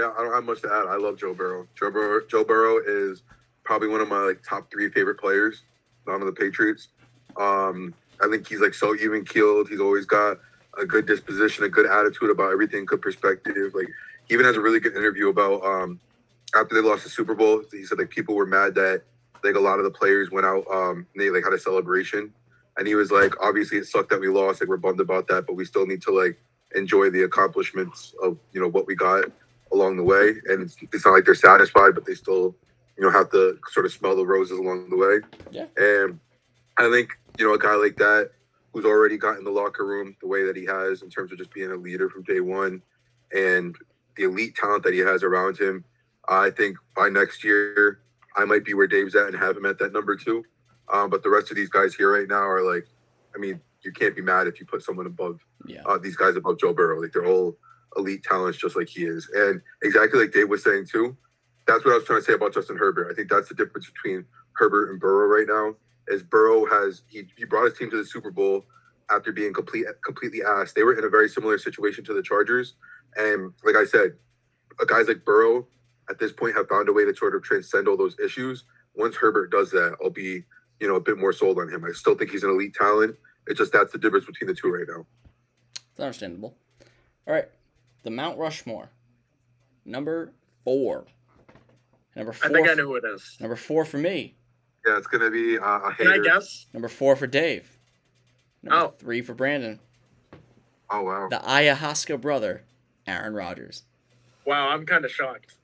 Yeah, 0.00 0.12
I 0.16 0.22
don't 0.22 0.32
have 0.32 0.44
much 0.44 0.62
to 0.62 0.68
add. 0.68 0.86
I 0.88 0.96
love 0.96 1.18
Joe 1.18 1.34
Burrow. 1.34 1.68
Joe 1.78 1.90
Burrow, 1.90 2.22
Joe 2.26 2.42
Burrow 2.42 2.78
is 2.78 3.22
probably 3.64 3.88
one 3.88 4.00
of 4.00 4.08
my 4.08 4.20
like 4.20 4.42
top 4.42 4.70
three 4.70 4.88
favorite 4.88 5.20
players 5.20 5.60
on 6.08 6.24
the 6.24 6.32
Patriots. 6.32 6.88
Um, 7.36 7.92
I 8.18 8.26
think 8.30 8.48
he's 8.48 8.60
like 8.60 8.72
so 8.72 8.96
even 8.96 9.26
keeled. 9.26 9.68
He's 9.68 9.78
always 9.78 10.06
got 10.06 10.38
a 10.80 10.86
good 10.86 11.04
disposition, 11.04 11.64
a 11.64 11.68
good 11.68 11.84
attitude 11.84 12.30
about 12.30 12.50
everything, 12.50 12.86
good 12.86 13.02
perspective. 13.02 13.74
Like 13.74 13.88
he 14.26 14.32
even 14.32 14.46
has 14.46 14.56
a 14.56 14.60
really 14.62 14.80
good 14.80 14.96
interview 14.96 15.28
about 15.28 15.62
um, 15.62 16.00
after 16.56 16.74
they 16.74 16.80
lost 16.80 17.04
the 17.04 17.10
Super 17.10 17.34
Bowl. 17.34 17.62
He 17.70 17.84
said 17.84 17.98
like 17.98 18.08
people 18.08 18.34
were 18.34 18.46
mad 18.46 18.74
that 18.76 19.02
like 19.44 19.54
a 19.54 19.60
lot 19.60 19.80
of 19.80 19.84
the 19.84 19.90
players 19.90 20.30
went 20.30 20.46
out 20.46 20.64
um, 20.72 21.06
and 21.12 21.22
they 21.22 21.28
like 21.28 21.44
had 21.44 21.52
a 21.52 21.58
celebration, 21.58 22.32
and 22.78 22.88
he 22.88 22.94
was 22.94 23.10
like, 23.10 23.34
obviously 23.42 23.76
it 23.76 23.84
sucked 23.84 24.08
that 24.08 24.20
we 24.20 24.28
lost. 24.28 24.62
Like 24.62 24.70
we're 24.70 24.78
bummed 24.78 25.00
about 25.00 25.28
that, 25.28 25.46
but 25.46 25.56
we 25.56 25.66
still 25.66 25.84
need 25.84 26.00
to 26.02 26.10
like 26.10 26.40
enjoy 26.74 27.10
the 27.10 27.24
accomplishments 27.24 28.14
of 28.22 28.38
you 28.54 28.62
know 28.62 28.68
what 28.68 28.86
we 28.86 28.94
got 28.94 29.26
along 29.72 29.96
the 29.96 30.02
way. 30.02 30.34
And 30.48 30.62
it's, 30.62 30.76
it's 30.92 31.04
not 31.04 31.12
like 31.12 31.24
they're 31.24 31.34
satisfied, 31.34 31.94
but 31.94 32.04
they 32.06 32.14
still, 32.14 32.54
you 32.96 33.02
know, 33.04 33.10
have 33.10 33.30
to 33.30 33.58
sort 33.70 33.86
of 33.86 33.92
smell 33.92 34.16
the 34.16 34.26
roses 34.26 34.58
along 34.58 34.90
the 34.90 34.96
way. 34.96 35.20
Yeah. 35.50 35.66
And 35.76 36.18
I 36.76 36.90
think, 36.90 37.10
you 37.38 37.46
know, 37.46 37.54
a 37.54 37.58
guy 37.58 37.74
like 37.74 37.96
that 37.96 38.30
who's 38.72 38.84
already 38.84 39.16
got 39.16 39.38
in 39.38 39.44
the 39.44 39.50
locker 39.50 39.84
room 39.86 40.16
the 40.20 40.28
way 40.28 40.44
that 40.44 40.56
he 40.56 40.64
has 40.64 41.02
in 41.02 41.10
terms 41.10 41.32
of 41.32 41.38
just 41.38 41.52
being 41.52 41.70
a 41.72 41.76
leader 41.76 42.08
from 42.08 42.22
day 42.22 42.40
one 42.40 42.82
and 43.34 43.76
the 44.16 44.24
elite 44.24 44.54
talent 44.56 44.82
that 44.84 44.92
he 44.92 45.00
has 45.00 45.22
around 45.22 45.58
him, 45.58 45.84
I 46.28 46.50
think 46.50 46.76
by 46.96 47.08
next 47.08 47.42
year, 47.44 48.00
I 48.36 48.44
might 48.44 48.64
be 48.64 48.74
where 48.74 48.86
Dave's 48.86 49.14
at 49.16 49.26
and 49.28 49.36
have 49.36 49.56
him 49.56 49.66
at 49.66 49.78
that 49.78 49.92
number 49.92 50.14
two. 50.16 50.44
Um, 50.92 51.10
but 51.10 51.22
the 51.22 51.30
rest 51.30 51.50
of 51.50 51.56
these 51.56 51.68
guys 51.68 51.94
here 51.94 52.12
right 52.12 52.28
now 52.28 52.42
are 52.42 52.62
like, 52.62 52.86
I 53.34 53.38
mean, 53.38 53.60
you 53.82 53.92
can't 53.92 54.14
be 54.14 54.22
mad 54.22 54.46
if 54.46 54.60
you 54.60 54.66
put 54.66 54.82
someone 54.82 55.06
above 55.06 55.40
Yeah. 55.66 55.82
uh, 55.86 55.98
these 55.98 56.16
guys 56.16 56.36
above 56.36 56.58
Joe 56.58 56.72
Burrow. 56.74 57.00
Like 57.00 57.12
they're 57.12 57.26
all 57.26 57.56
elite 57.96 58.22
talents, 58.22 58.58
just 58.58 58.76
like 58.76 58.88
he 58.88 59.04
is. 59.04 59.28
And 59.34 59.60
exactly 59.82 60.20
like 60.20 60.32
Dave 60.32 60.48
was 60.48 60.62
saying 60.62 60.86
too. 60.86 61.16
That's 61.66 61.84
what 61.84 61.92
I 61.92 61.96
was 61.96 62.04
trying 62.04 62.20
to 62.20 62.24
say 62.24 62.32
about 62.32 62.54
Justin 62.54 62.76
Herbert. 62.76 63.10
I 63.10 63.14
think 63.14 63.30
that's 63.30 63.48
the 63.48 63.54
difference 63.54 63.86
between 63.86 64.24
Herbert 64.52 64.90
and 64.90 65.00
Burrow 65.00 65.26
right 65.26 65.46
now. 65.46 65.76
Is 66.08 66.22
Burrow 66.22 66.66
has 66.66 67.02
he, 67.08 67.26
he 67.36 67.44
brought 67.44 67.64
his 67.64 67.78
team 67.78 67.90
to 67.90 67.96
the 67.96 68.04
Super 68.04 68.30
Bowl 68.30 68.64
after 69.10 69.32
being 69.32 69.52
complete 69.52 69.86
completely 70.04 70.42
asked. 70.42 70.74
They 70.74 70.82
were 70.82 70.98
in 70.98 71.04
a 71.04 71.08
very 71.08 71.28
similar 71.28 71.58
situation 71.58 72.04
to 72.04 72.14
the 72.14 72.22
Chargers, 72.22 72.74
and 73.16 73.52
like 73.64 73.76
I 73.76 73.84
said, 73.84 74.16
uh, 74.80 74.84
guys 74.84 75.06
like 75.06 75.24
Burrow 75.24 75.66
at 76.08 76.18
this 76.18 76.32
point 76.32 76.56
have 76.56 76.68
found 76.68 76.88
a 76.88 76.92
way 76.92 77.04
to 77.04 77.14
sort 77.14 77.34
of 77.34 77.42
transcend 77.42 77.86
all 77.86 77.96
those 77.96 78.18
issues. 78.18 78.64
Once 78.94 79.14
Herbert 79.14 79.52
does 79.52 79.70
that, 79.70 79.96
I'll 80.02 80.10
be 80.10 80.42
you 80.80 80.88
know 80.88 80.96
a 80.96 81.00
bit 81.00 81.18
more 81.18 81.32
sold 81.32 81.58
on 81.58 81.68
him. 81.68 81.84
I 81.84 81.92
still 81.92 82.16
think 82.16 82.30
he's 82.30 82.42
an 82.42 82.50
elite 82.50 82.74
talent. 82.74 83.16
It's 83.46 83.58
just 83.58 83.72
that's 83.72 83.92
the 83.92 83.98
difference 83.98 84.26
between 84.26 84.48
the 84.48 84.54
two 84.54 84.68
right 84.68 84.86
now. 84.88 85.06
It's 85.92 86.00
understandable. 86.00 86.56
All 87.26 87.34
right. 87.34 87.48
The 88.02 88.10
Mount 88.10 88.38
Rushmore. 88.38 88.90
Number 89.84 90.32
four. 90.64 91.04
Number 92.16 92.32
four. 92.32 92.50
I 92.50 92.52
think 92.52 92.68
I 92.68 92.74
know 92.74 92.84
who 92.86 92.96
it 92.96 93.04
is. 93.04 93.36
Number 93.40 93.56
four 93.56 93.84
for 93.84 93.98
me. 93.98 94.34
Yeah, 94.86 94.96
it's 94.96 95.06
gonna 95.06 95.30
be 95.30 95.58
uh, 95.58 95.80
a 95.80 95.94
Can 95.94 96.08
I 96.08 96.18
guess? 96.18 96.66
Number 96.72 96.88
four 96.88 97.14
for 97.16 97.26
Dave. 97.26 97.76
Number 98.62 98.86
Oh. 98.86 98.88
three 98.90 99.20
for 99.22 99.34
Brandon. 99.34 99.78
Oh 100.90 101.02
wow. 101.02 101.28
The 101.28 101.36
Ayahuasca 101.38 102.20
brother, 102.20 102.62
Aaron 103.06 103.34
Rodgers. 103.34 103.84
Wow, 104.46 104.68
I'm 104.70 104.86
kind 104.86 105.04
of 105.04 105.10
shocked. 105.10 105.54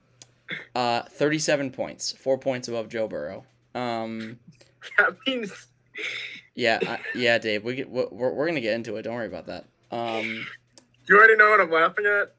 Uh, 0.74 1.02
37 1.02 1.70
points. 1.72 2.12
Four 2.12 2.38
points 2.38 2.68
above 2.68 2.88
Joe 2.88 3.08
Burrow. 3.08 3.44
Um, 3.74 4.38
That 4.98 5.16
means 5.26 5.66
yeah, 6.54 6.78
I, 6.86 6.98
yeah, 7.14 7.38
Dave. 7.38 7.64
We 7.64 7.74
get, 7.74 7.90
we're, 7.90 8.06
we're 8.10 8.32
we're 8.32 8.46
gonna 8.46 8.60
get 8.60 8.74
into 8.74 8.96
it. 8.96 9.02
Don't 9.02 9.14
worry 9.14 9.26
about 9.26 9.46
that. 9.46 9.64
Um, 9.90 10.46
you 11.08 11.16
already 11.16 11.36
know 11.36 11.50
what 11.50 11.60
I'm 11.60 11.70
laughing 11.70 12.06
at. 12.06 12.34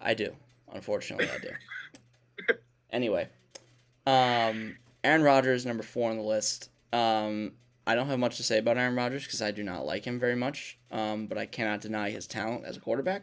I 0.00 0.14
do. 0.14 0.34
Unfortunately, 0.72 1.28
I 1.28 1.38
do. 1.38 1.50
Anyway, 2.92 3.28
um, 4.06 4.76
Aaron 5.04 5.22
Rodgers, 5.22 5.66
number 5.66 5.82
four 5.82 6.08
on 6.08 6.16
the 6.16 6.22
list. 6.22 6.70
Um, 6.92 7.52
I 7.86 7.94
don't 7.94 8.06
have 8.06 8.18
much 8.18 8.38
to 8.38 8.42
say 8.42 8.58
about 8.58 8.78
Aaron 8.78 8.94
Rodgers 8.94 9.24
because 9.24 9.42
I 9.42 9.50
do 9.50 9.62
not 9.62 9.84
like 9.84 10.06
him 10.06 10.18
very 10.18 10.36
much. 10.36 10.78
Um, 10.90 11.26
but 11.26 11.36
I 11.36 11.44
cannot 11.44 11.82
deny 11.82 12.10
his 12.10 12.26
talent 12.26 12.64
as 12.64 12.76
a 12.76 12.80
quarterback, 12.80 13.22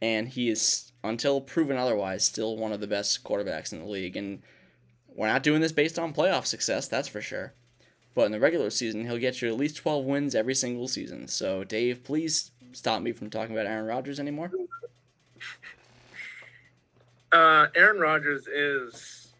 and 0.00 0.28
he 0.28 0.48
is, 0.48 0.92
until 1.04 1.40
proven 1.40 1.76
otherwise, 1.76 2.24
still 2.24 2.56
one 2.56 2.72
of 2.72 2.80
the 2.80 2.86
best 2.86 3.24
quarterbacks 3.24 3.72
in 3.72 3.80
the 3.80 3.84
league. 3.84 4.16
And 4.16 4.42
we're 5.14 5.26
not 5.26 5.42
doing 5.42 5.60
this 5.60 5.72
based 5.72 5.98
on 5.98 6.14
playoff 6.14 6.46
success, 6.46 6.88
that's 6.88 7.08
for 7.08 7.20
sure. 7.20 7.52
But 8.14 8.26
in 8.26 8.32
the 8.32 8.40
regular 8.40 8.70
season, 8.70 9.04
he'll 9.04 9.18
get 9.18 9.42
you 9.42 9.48
at 9.48 9.56
least 9.58 9.76
twelve 9.76 10.04
wins 10.06 10.34
every 10.34 10.54
single 10.54 10.88
season. 10.88 11.28
So, 11.28 11.64
Dave, 11.64 12.04
please 12.04 12.51
stop 12.72 13.02
me 13.02 13.12
from 13.12 13.30
talking 13.30 13.54
about 13.54 13.66
Aaron 13.66 13.86
Rodgers 13.86 14.20
anymore. 14.20 14.50
Uh, 17.32 17.66
Aaron 17.74 17.98
Rodgers 17.98 18.46
is 18.46 19.32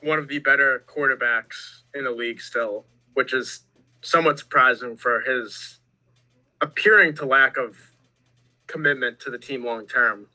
one 0.00 0.18
of 0.18 0.28
the 0.28 0.38
better 0.38 0.84
quarterbacks 0.86 1.82
in 1.94 2.04
the 2.04 2.10
league 2.10 2.40
still, 2.40 2.84
which 3.14 3.32
is 3.32 3.60
somewhat 4.02 4.38
surprising 4.38 4.96
for 4.96 5.20
his 5.20 5.80
appearing 6.60 7.14
to 7.14 7.26
lack 7.26 7.56
of 7.56 7.76
commitment 8.66 9.20
to 9.20 9.30
the 9.30 9.38
team 9.38 9.64
long 9.64 9.86
term, 9.86 10.26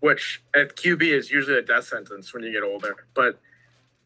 which 0.00 0.42
at 0.54 0.76
QB 0.76 1.02
is 1.02 1.30
usually 1.30 1.58
a 1.58 1.62
death 1.62 1.84
sentence 1.84 2.32
when 2.32 2.42
you 2.42 2.52
get 2.52 2.62
older. 2.62 3.06
But 3.14 3.38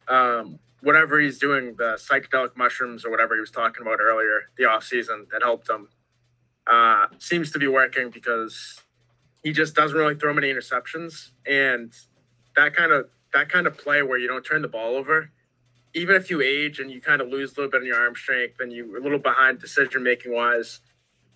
um, 0.09 0.59
whatever 0.83 1.21
he's 1.21 1.39
doing, 1.39 1.75
the 1.77 1.95
psychedelic 1.95 2.57
mushrooms 2.57 3.05
or 3.05 3.11
whatever 3.11 3.35
he 3.35 3.41
was 3.41 3.51
talking 3.51 3.83
about 3.83 4.01
earlier, 4.01 4.49
the 4.57 4.65
off 4.65 4.85
season 4.85 5.27
that 5.33 5.43
helped 5.43 5.69
him, 5.69 5.89
uh, 6.69 7.07
seems 7.19 7.51
to 7.53 7.59
be 7.59 7.69
working 7.69 8.11
because 8.11 8.81
he 9.43 9.53
just 9.53 9.75
doesn't 9.75 9.97
really 9.97 10.15
throw 10.15 10.35
many 10.35 10.49
interceptions 10.53 11.31
and 11.47 11.93
that 12.57 12.75
kind 12.75 12.93
of 12.93 13.09
that 13.33 13.49
kind 13.49 13.67
of 13.67 13.77
play 13.79 14.03
where 14.03 14.19
you 14.19 14.29
don't 14.29 14.45
turn 14.45 14.63
the 14.63 14.69
ball 14.69 14.97
over 14.97 15.31
even 15.95 16.17
if 16.17 16.31
you 16.31 16.41
age 16.43 16.81
and 16.81 16.91
you 16.91 17.01
kind 17.01 17.21
of 17.21 17.29
lose 17.29 17.53
a 17.53 17.55
little 17.57 17.71
bit 17.71 17.83
of 17.83 17.87
your 17.87 17.99
arm 18.01 18.15
strength 18.15 18.61
and 18.61 18.73
you're 18.73 18.99
a 18.99 19.03
little 19.03 19.19
behind 19.19 19.59
decision 19.61 20.03
making 20.03 20.33
wise 20.35 20.81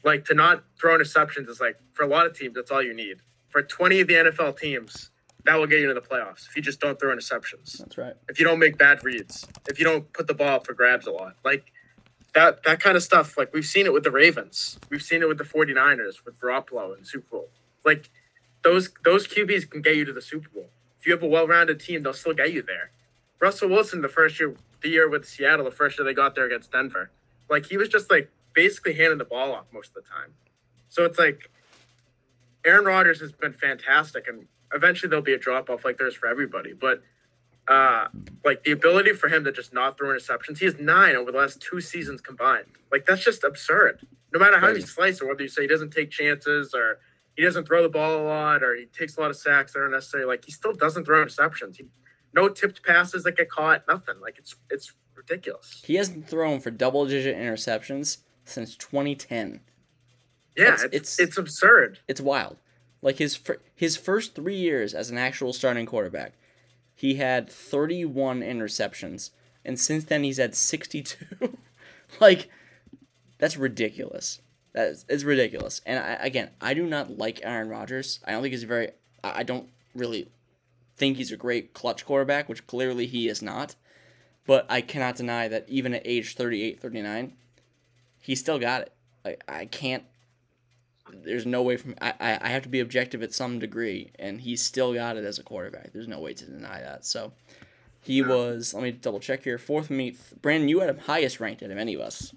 Like 0.05 0.25
to 0.27 0.35
not 0.35 0.65
throw 0.81 0.97
interceptions 0.99 1.49
is 1.49 1.61
like 1.61 1.77
for 1.93 2.05
a 2.05 2.09
lot 2.09 2.27
of 2.27 2.37
teams, 2.37 2.55
that's 2.55 2.71
all 2.71 2.83
you 2.83 2.95
need. 2.95 3.19
For 3.51 3.63
20 3.63 4.01
of 4.01 4.09
the 4.09 4.15
NFL 4.15 4.59
teams, 4.59 5.11
that 5.45 5.57
will 5.57 5.67
get 5.67 5.81
you 5.81 5.91
into 5.91 6.01
the 6.01 6.07
playoffs 6.07 6.49
if 6.49 6.57
you 6.57 6.63
just 6.63 6.81
don't 6.81 6.99
throw 7.01 7.15
interceptions. 7.15 7.79
That's 7.79 7.99
right. 7.99 8.15
If 8.29 8.39
you 8.39 8.47
don't 8.47 8.59
make 8.59 8.79
bad 8.79 9.05
reads, 9.05 9.47
if 9.69 9.79
you 9.79 9.85
don't 9.85 10.13
put 10.13 10.27
the 10.27 10.35
ball 10.35 10.57
up 10.57 10.67
for 10.67 10.75
grabs 10.75 11.07
a 11.07 11.13
lot. 11.13 11.35
Like 11.45 11.73
that 12.35 12.63
that 12.65 12.81
kind 12.81 12.97
of 12.97 13.03
stuff, 13.03 13.37
like 13.37 13.53
we've 13.53 13.67
seen 13.67 13.87
it 13.87 13.93
with 13.93 14.05
the 14.05 14.11
Ravens. 14.11 14.79
We've 14.89 15.03
seen 15.03 15.23
it 15.23 15.29
with 15.29 15.39
the 15.39 15.45
49ers, 15.45 16.25
with 16.25 16.41
Garoppolo 16.41 16.97
in 16.97 17.05
Super 17.05 17.27
Bowl. 17.31 17.49
Like 17.85 18.11
those 18.63 18.91
those 19.05 19.27
QBs 19.27 19.71
can 19.71 19.83
get 19.83 19.97
you 19.97 20.05
to 20.05 20.13
the 20.13 20.23
Super 20.23 20.49
Bowl. 20.49 20.71
If 20.99 21.07
you 21.07 21.13
have 21.13 21.23
a 21.23 21.27
well-rounded 21.27 21.81
team, 21.81 22.03
they'll 22.03 22.13
still 22.13 22.33
get 22.33 22.53
you 22.53 22.63
there. 22.63 22.91
Russell 23.41 23.69
Wilson, 23.69 24.03
the 24.03 24.09
first 24.09 24.39
year, 24.39 24.55
the 24.83 24.89
year 24.89 25.09
with 25.09 25.27
Seattle, 25.27 25.65
the 25.65 25.71
first 25.73 25.99
year 25.99 26.07
they 26.07 26.15
got 26.15 26.37
there 26.37 26.47
against 26.47 26.71
Denver, 26.71 27.11
like 27.51 27.67
he 27.67 27.77
was 27.77 27.89
just 27.89 28.11
like 28.11 28.31
basically 28.55 28.95
handing 28.95 29.19
the 29.19 29.25
ball 29.25 29.53
off 29.53 29.67
most 29.73 29.89
of 29.89 29.95
the 29.95 30.09
time. 30.09 30.33
So 30.89 31.05
it's 31.05 31.19
like 31.19 31.51
Aaron 32.65 32.85
Rodgers 32.85 33.21
has 33.21 33.33
been 33.33 33.53
fantastic, 33.53 34.29
and 34.29 34.47
eventually 34.73 35.11
there'll 35.11 35.25
be 35.25 35.35
a 35.35 35.39
drop 35.39 35.69
off 35.71 35.85
like 35.85 35.99
there's 35.99 36.15
for 36.15 36.29
everybody. 36.29 36.73
But 36.73 37.03
uh, 37.69 38.09
like 38.45 38.65
the 38.65 38.73
ability 38.73 39.13
for 39.13 39.29
him 39.29 39.45
to 39.45 39.53
just 39.53 39.73
not 39.73 39.97
throw 39.97 40.09
interceptions, 40.09 40.59
he 40.59 40.65
has 40.65 40.79
nine 40.79 41.15
over 41.17 41.31
the 41.33 41.39
last 41.39 41.61
two 41.61 41.81
seasons 41.81 42.21
combined. 42.21 42.67
Like 42.91 43.07
that's 43.07 43.25
just 43.25 43.45
absurd. 43.45 44.07
No 44.33 44.41
matter 44.41 44.59
how 44.59 44.69
you 44.69 44.81
slice 44.81 45.21
it, 45.21 45.27
whether 45.29 45.43
you 45.43 45.49
say 45.49 45.63
he 45.63 45.69
doesn't 45.69 45.91
take 45.91 46.11
chances 46.11 46.75
or 46.75 46.99
he 47.37 47.43
doesn't 47.43 47.67
throw 47.67 47.83
the 47.83 47.89
ball 47.89 48.21
a 48.21 48.25
lot 48.25 48.63
or 48.63 48.75
he 48.75 48.87
takes 48.87 49.17
a 49.17 49.21
lot 49.21 49.31
of 49.31 49.37
sacks 49.37 49.73
that 49.73 49.81
are 49.81 49.89
necessary, 49.89 50.25
like 50.25 50.45
he 50.45 50.51
still 50.53 50.73
doesn't 50.73 51.05
throw 51.05 51.25
interceptions. 51.25 51.77
He, 51.77 51.85
no 52.35 52.49
tipped 52.49 52.83
passes 52.83 53.25
that 53.25 53.37
get 53.37 53.51
caught, 53.51 53.85
nothing. 53.89 54.17
Like 54.21 54.39
it's 54.39 54.57
it's 54.71 54.93
ridiculous. 55.15 55.83
He 55.85 55.95
hasn't 55.97 56.27
thrown 56.29 56.61
for 56.61 56.71
double 56.71 57.07
digit 57.07 57.37
interceptions 57.37 58.19
since 58.45 58.75
2010. 58.77 59.61
Yeah, 60.57 60.73
it's, 60.75 60.83
it's- 60.85 61.19
it's 61.21 61.39
absurd. 61.39 61.99
It's 62.09 62.21
wild. 62.21 62.57
Like 63.03 63.19
his 63.19 63.37
fir- 63.37 63.59
his 63.75 63.97
first 63.97 64.35
three 64.35 64.57
years 64.57 64.95
as 64.95 65.11
an 65.11 65.19
actual 65.19 65.53
starting 65.53 65.87
quarterback, 65.87 66.33
he 67.03 67.17
had 67.17 67.51
31 67.51 68.43
interceptions, 68.43 69.31
and 69.65 69.77
since 69.77 70.05
then 70.05 70.23
he's 70.23 70.37
had 70.37 70.55
62. 70.55 71.59
like, 72.21 72.49
that's 73.39 73.57
ridiculous. 73.57 74.41
That 74.73 74.87
is 74.87 75.05
it's 75.09 75.25
ridiculous. 75.25 75.81
And 75.85 75.99
I, 75.99 76.13
again, 76.25 76.51
I 76.61 76.75
do 76.75 76.87
not 76.87 77.19
like 77.19 77.41
Aaron 77.43 77.69
Rodgers. 77.69 78.21
I 78.25 78.31
don't 78.31 78.43
think 78.43 78.53
he's 78.53 78.63
very. 78.63 78.93
I 79.25 79.41
I 79.41 79.43
don't 79.43 79.69
really 79.97 80.31
think 80.97 81.17
he's 81.17 81.33
a 81.33 81.37
great 81.37 81.75
clutch 81.75 82.07
quarterback, 82.07 82.49
which 82.49 82.69
clearly 82.69 83.07
he 83.09 83.27
is 83.27 83.43
not. 83.43 83.75
But 84.47 84.65
I 84.71 84.81
cannot 84.81 85.17
deny 85.17 85.49
that 85.49 85.69
even 85.69 85.95
at 85.95 86.03
age 86.05 86.37
38, 86.37 86.81
39, 86.81 87.33
he 88.21 88.37
still 88.37 88.61
got 88.61 88.83
it. 88.83 88.93
Like 89.25 89.43
I 89.49 89.67
can't 89.67 90.05
there's 91.13 91.47
no 91.47 91.63
way 91.63 91.77
from 91.77 91.95
I, 92.01 92.15
I 92.21 92.39
I 92.43 92.49
have 92.49 92.63
to 92.65 92.69
be 92.69 92.81
objective 92.81 93.23
at 93.23 93.33
some 93.33 93.59
degree, 93.59 94.11
and 94.19 94.41
he 94.41 94.57
still 94.57 94.95
got 94.95 95.17
it 95.17 95.25
as 95.25 95.39
a 95.39 95.43
quarterback. 95.43 95.93
There's 95.93 96.09
no 96.09 96.21
way 96.21 96.35
to 96.35 96.45
deny 96.47 96.81
that. 96.81 97.05
So 97.05 97.33
he 98.01 98.19
Yeah. 98.19 98.29
was. 98.29 98.75
Let 98.75 98.83
me 98.83 98.93
double 98.93 99.21
check 99.21 99.45
here. 99.45 99.59
Fourth 99.59 99.91
meet. 99.91 100.19
Brandon, 100.43 100.69
you 100.69 100.81
had 100.81 100.91
him 100.91 100.99
highest 100.99 101.41
ranked 101.41 101.63
out 101.63 101.71
of 101.71 101.79
any 101.79 101.95
of 101.95 102.01
us. 102.01 102.35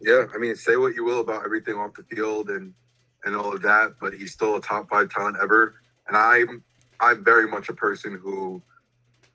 Yeah, 0.00 0.26
I 0.34 0.38
mean, 0.38 0.54
say 0.56 0.76
what 0.76 0.94
you 0.94 1.04
will 1.04 1.20
about 1.20 1.44
everything 1.44 1.74
off 1.76 1.94
the 1.94 2.02
field 2.14 2.50
and 2.50 2.74
and 3.24 3.34
all 3.34 3.52
of 3.52 3.62
that, 3.62 3.94
but 4.00 4.14
he's 4.14 4.32
still 4.32 4.56
a 4.56 4.60
top 4.60 4.88
five 4.88 5.10
talent 5.10 5.36
ever. 5.42 5.76
And 6.08 6.16
I'm 6.16 6.62
I'm 7.00 7.24
very 7.24 7.48
much 7.48 7.68
a 7.68 7.74
person 7.74 8.18
who 8.22 8.62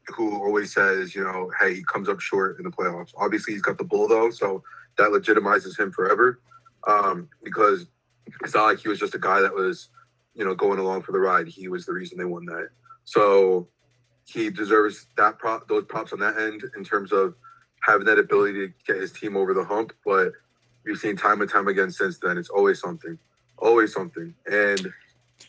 who 0.07 0.35
always 0.35 0.73
says, 0.73 1.13
you 1.15 1.23
know, 1.23 1.51
hey, 1.59 1.75
he 1.75 1.83
comes 1.83 2.09
up 2.09 2.19
short 2.19 2.57
in 2.57 2.63
the 2.63 2.71
playoffs. 2.71 3.11
Obviously, 3.17 3.53
he's 3.53 3.61
got 3.61 3.77
the 3.77 3.83
bull 3.83 4.07
though, 4.07 4.29
so 4.31 4.63
that 4.97 5.09
legitimizes 5.09 5.79
him 5.79 5.91
forever. 5.91 6.39
Um, 6.87 7.29
because 7.43 7.85
it's 8.43 8.53
not 8.53 8.65
like 8.65 8.79
he 8.79 8.89
was 8.89 8.99
just 8.99 9.15
a 9.15 9.19
guy 9.19 9.41
that 9.41 9.53
was, 9.53 9.89
you 10.33 10.45
know, 10.45 10.55
going 10.55 10.79
along 10.79 11.01
for 11.03 11.11
the 11.11 11.19
ride. 11.19 11.47
He 11.47 11.67
was 11.67 11.85
the 11.85 11.93
reason 11.93 12.17
they 12.17 12.25
won 12.25 12.45
that. 12.45 12.69
So 13.03 13.67
he 14.25 14.49
deserves 14.49 15.07
that 15.17 15.39
prop, 15.39 15.67
those 15.67 15.85
props 15.85 16.13
on 16.13 16.19
that 16.19 16.37
end 16.37 16.63
in 16.75 16.83
terms 16.83 17.11
of 17.11 17.35
having 17.81 18.05
that 18.05 18.19
ability 18.19 18.67
to 18.67 18.73
get 18.85 19.01
his 19.01 19.11
team 19.11 19.35
over 19.35 19.53
the 19.53 19.63
hump. 19.63 19.93
But 20.05 20.31
we've 20.85 20.97
seen 20.97 21.15
time 21.15 21.41
and 21.41 21.49
time 21.49 21.67
again 21.67 21.91
since 21.91 22.19
then. 22.19 22.37
It's 22.37 22.49
always 22.49 22.79
something, 22.79 23.17
always 23.57 23.93
something. 23.93 24.33
And 24.45 24.93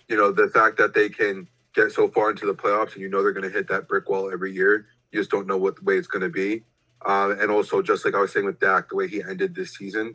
you 0.08 0.16
know 0.16 0.32
the 0.32 0.48
fact 0.48 0.78
that 0.78 0.94
they 0.94 1.08
can 1.08 1.48
get 1.74 1.92
so 1.92 2.08
far 2.08 2.30
into 2.30 2.46
the 2.46 2.54
playoffs 2.54 2.92
and 2.94 3.02
you 3.02 3.08
know 3.08 3.22
they're 3.22 3.32
going 3.32 3.48
to 3.48 3.56
hit 3.56 3.68
that 3.68 3.88
brick 3.88 4.08
wall 4.08 4.30
every 4.32 4.52
year. 4.52 4.86
You 5.10 5.20
just 5.20 5.30
don't 5.30 5.46
know 5.46 5.58
what 5.58 5.82
way 5.82 5.96
it's 5.96 6.06
going 6.06 6.22
to 6.22 6.30
be. 6.30 6.64
Uh, 7.04 7.34
and 7.38 7.50
also, 7.50 7.82
just 7.82 8.04
like 8.04 8.14
I 8.14 8.20
was 8.20 8.32
saying 8.32 8.46
with 8.46 8.60
Dak, 8.60 8.88
the 8.88 8.96
way 8.96 9.08
he 9.08 9.22
ended 9.22 9.54
this 9.54 9.76
season 9.76 10.14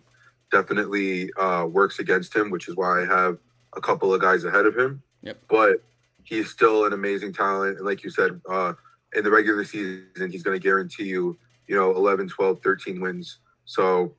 definitely 0.51 1.31
uh, 1.33 1.65
works 1.69 1.99
against 1.99 2.35
him, 2.35 2.49
which 2.49 2.67
is 2.67 2.75
why 2.75 3.01
I 3.01 3.05
have 3.05 3.37
a 3.75 3.81
couple 3.81 4.13
of 4.13 4.21
guys 4.21 4.43
ahead 4.43 4.65
of 4.65 4.77
him. 4.77 5.01
Yep. 5.21 5.37
But 5.49 5.83
he's 6.23 6.49
still 6.49 6.85
an 6.85 6.93
amazing 6.93 7.33
talent. 7.33 7.77
And 7.77 7.85
like 7.85 8.03
you 8.03 8.09
said, 8.09 8.39
uh, 8.49 8.73
in 9.15 9.23
the 9.23 9.31
regular 9.31 9.63
season, 9.63 10.31
he's 10.31 10.43
going 10.43 10.59
to 10.59 10.63
guarantee 10.63 11.05
you, 11.05 11.37
you 11.67 11.75
know, 11.75 11.91
11, 11.91 12.29
12, 12.29 12.61
13 12.61 13.01
wins. 13.01 13.39
So, 13.65 14.13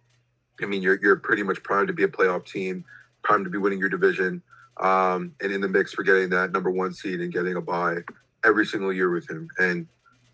I 0.62 0.66
mean, 0.66 0.82
you're, 0.82 0.98
you're 1.00 1.16
pretty 1.16 1.42
much 1.42 1.62
primed 1.62 1.88
to 1.88 1.94
be 1.94 2.04
a 2.04 2.08
playoff 2.08 2.46
team, 2.46 2.84
primed 3.22 3.44
to 3.44 3.50
be 3.50 3.58
winning 3.58 3.78
your 3.78 3.88
division, 3.88 4.42
um, 4.80 5.34
and 5.40 5.52
in 5.52 5.60
the 5.60 5.68
mix 5.68 5.92
for 5.92 6.02
getting 6.02 6.30
that 6.30 6.52
number 6.52 6.70
one 6.70 6.92
seed 6.92 7.20
and 7.20 7.32
getting 7.32 7.56
a 7.56 7.60
bye 7.60 7.98
every 8.44 8.64
single 8.64 8.92
year 8.92 9.10
with 9.10 9.28
him. 9.28 9.48
And 9.58 9.86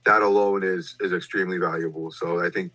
that 0.05 0.23
alone 0.23 0.63
is 0.63 0.97
is 1.01 1.13
extremely 1.13 1.59
valuable. 1.59 2.11
So 2.11 2.45
I 2.45 2.51
think 2.51 2.73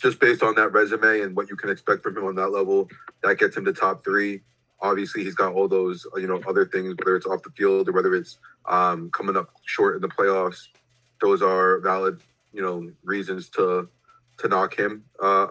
just 0.00 0.20
based 0.20 0.42
on 0.42 0.54
that 0.54 0.72
resume 0.72 1.20
and 1.20 1.36
what 1.36 1.50
you 1.50 1.56
can 1.56 1.70
expect 1.70 2.02
from 2.02 2.16
him 2.16 2.24
on 2.24 2.34
that 2.36 2.48
level, 2.48 2.88
that 3.22 3.38
gets 3.38 3.56
him 3.56 3.64
to 3.64 3.72
top 3.72 4.04
three. 4.04 4.40
Obviously, 4.80 5.24
he's 5.24 5.34
got 5.34 5.52
all 5.52 5.66
those 5.66 6.06
you 6.16 6.28
know 6.28 6.40
other 6.46 6.64
things, 6.64 6.94
whether 6.98 7.16
it's 7.16 7.26
off 7.26 7.42
the 7.42 7.50
field 7.50 7.88
or 7.88 7.92
whether 7.92 8.14
it's 8.14 8.38
um, 8.66 9.10
coming 9.10 9.36
up 9.36 9.50
short 9.64 9.96
in 9.96 10.02
the 10.02 10.08
playoffs. 10.08 10.68
Those 11.20 11.42
are 11.42 11.80
valid, 11.80 12.20
you 12.52 12.62
know, 12.62 12.90
reasons 13.02 13.48
to 13.50 13.88
to 14.38 14.48
knock 14.48 14.78
him. 14.78 15.04
Uh, 15.20 15.48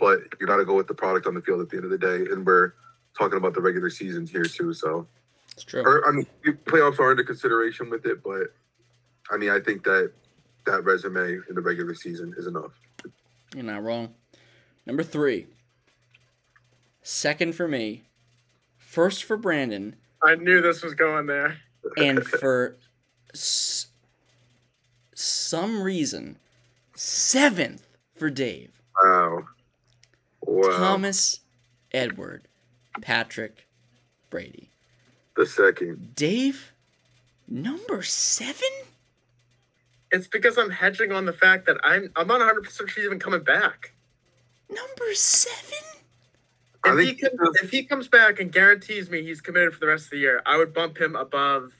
but 0.00 0.20
you 0.40 0.46
got 0.46 0.56
to 0.56 0.64
go 0.64 0.74
with 0.74 0.88
the 0.88 0.94
product 0.94 1.26
on 1.26 1.34
the 1.34 1.42
field 1.42 1.60
at 1.60 1.68
the 1.68 1.76
end 1.76 1.84
of 1.84 1.90
the 1.90 1.98
day, 1.98 2.32
and 2.32 2.44
we're 2.44 2.72
talking 3.16 3.36
about 3.36 3.54
the 3.54 3.60
regular 3.60 3.90
seasons 3.90 4.30
here 4.30 4.44
too. 4.44 4.72
So, 4.72 5.06
It's 5.52 5.64
true. 5.64 5.82
or, 5.82 6.08
I 6.08 6.12
mean, 6.12 6.26
playoffs 6.64 6.98
are 6.98 7.10
into 7.10 7.24
consideration 7.24 7.90
with 7.90 8.06
it, 8.06 8.22
but 8.22 8.54
I 9.30 9.36
mean, 9.36 9.50
I 9.50 9.60
think 9.60 9.84
that 9.84 10.12
that 10.64 10.84
resume 10.84 11.40
in 11.48 11.54
the 11.54 11.60
regular 11.60 11.94
season 11.94 12.34
is 12.38 12.46
enough. 12.46 12.72
You're 13.54 13.64
not 13.64 13.82
wrong. 13.82 14.14
Number 14.86 15.02
three. 15.02 15.46
Second 17.02 17.54
for 17.54 17.68
me. 17.68 18.02
First 18.78 19.24
for 19.24 19.36
Brandon, 19.36 19.96
I 20.22 20.34
knew 20.36 20.60
this 20.60 20.82
was 20.82 20.94
going 20.94 21.26
there. 21.26 21.58
and 21.96 22.24
for 22.24 22.76
s- 23.32 23.86
some 25.14 25.82
reason, 25.82 26.36
seventh 26.94 27.86
for 28.14 28.28
Dave. 28.30 28.70
Wow. 29.02 29.44
Wow. 30.42 30.76
Thomas 30.76 31.40
Edward 31.92 32.46
Patrick 33.00 33.66
Brady. 34.30 34.68
the 35.36 35.46
second. 35.46 36.14
Dave, 36.14 36.72
number 37.48 38.02
seven? 38.02 38.68
It's 40.12 40.28
because 40.28 40.58
I'm 40.58 40.70
hedging 40.70 41.10
on 41.10 41.24
the 41.24 41.32
fact 41.32 41.66
that 41.66 41.78
I'm 41.82 42.12
I'm 42.16 42.26
not 42.26 42.38
100 42.38 42.62
percent 42.64 42.90
sure 42.90 43.02
he's 43.02 43.06
even 43.06 43.18
coming 43.18 43.42
back. 43.42 43.94
Number 44.68 45.14
seven? 45.14 45.78
If 46.84 46.98
he, 46.98 47.06
think 47.14 47.20
can, 47.20 47.30
if 47.62 47.70
he 47.70 47.84
comes 47.84 48.08
back 48.08 48.40
and 48.40 48.50
guarantees 48.50 49.08
me 49.08 49.22
he's 49.22 49.40
committed 49.40 49.72
for 49.72 49.78
the 49.80 49.86
rest 49.86 50.06
of 50.06 50.10
the 50.10 50.18
year, 50.18 50.42
I 50.44 50.56
would 50.56 50.74
bump 50.74 50.98
him 51.00 51.14
above 51.14 51.72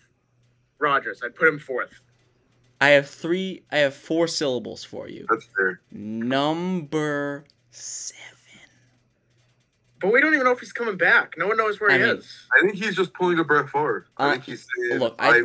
Rodgers. 0.78 1.20
I'd 1.24 1.34
put 1.34 1.48
him 1.48 1.58
fourth. 1.58 1.90
I 2.80 2.90
have 2.90 3.08
three, 3.08 3.62
I 3.72 3.78
have 3.78 3.94
four 3.94 4.28
syllables 4.28 4.84
for 4.84 5.08
you. 5.08 5.26
that's 5.28 5.48
fair. 5.56 5.80
Number 5.90 7.44
seven. 7.70 8.20
But 10.00 10.12
we 10.12 10.20
don't 10.20 10.34
even 10.34 10.44
know 10.46 10.52
if 10.52 10.60
he's 10.60 10.72
coming 10.72 10.96
back. 10.96 11.34
No 11.38 11.46
one 11.48 11.56
knows 11.56 11.80
where 11.80 11.90
I 11.90 11.98
he 11.98 12.04
mean, 12.04 12.16
is. 12.18 12.46
I 12.56 12.60
think 12.66 12.74
he's 12.74 12.96
just 12.96 13.12
pulling 13.14 13.38
a 13.38 13.44
Brett 13.44 13.68
Favre. 13.70 14.06
I 14.16 14.28
Uh, 14.28 14.32
think 14.32 14.44
he's 14.44 14.66
saying, 14.88 15.00
Look, 15.00 15.14
I, 15.18 15.28
I 15.38 15.42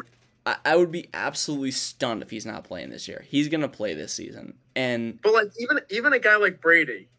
I 0.66 0.76
would 0.76 0.92
be 0.92 1.10
absolutely 1.14 1.72
stunned 1.72 2.22
if 2.22 2.30
he's 2.30 2.46
not 2.46 2.64
playing 2.64 2.90
this 2.90 3.08
year. 3.08 3.26
He's 3.28 3.50
gonna 3.50 3.68
play 3.68 3.94
this 3.94 4.14
season, 4.14 4.54
and 4.76 5.20
But 5.22 5.34
like 5.34 5.48
even 5.60 5.80
even 5.90 6.14
a 6.14 6.20
guy 6.20 6.38
like 6.38 6.62
Brady, 6.62 7.10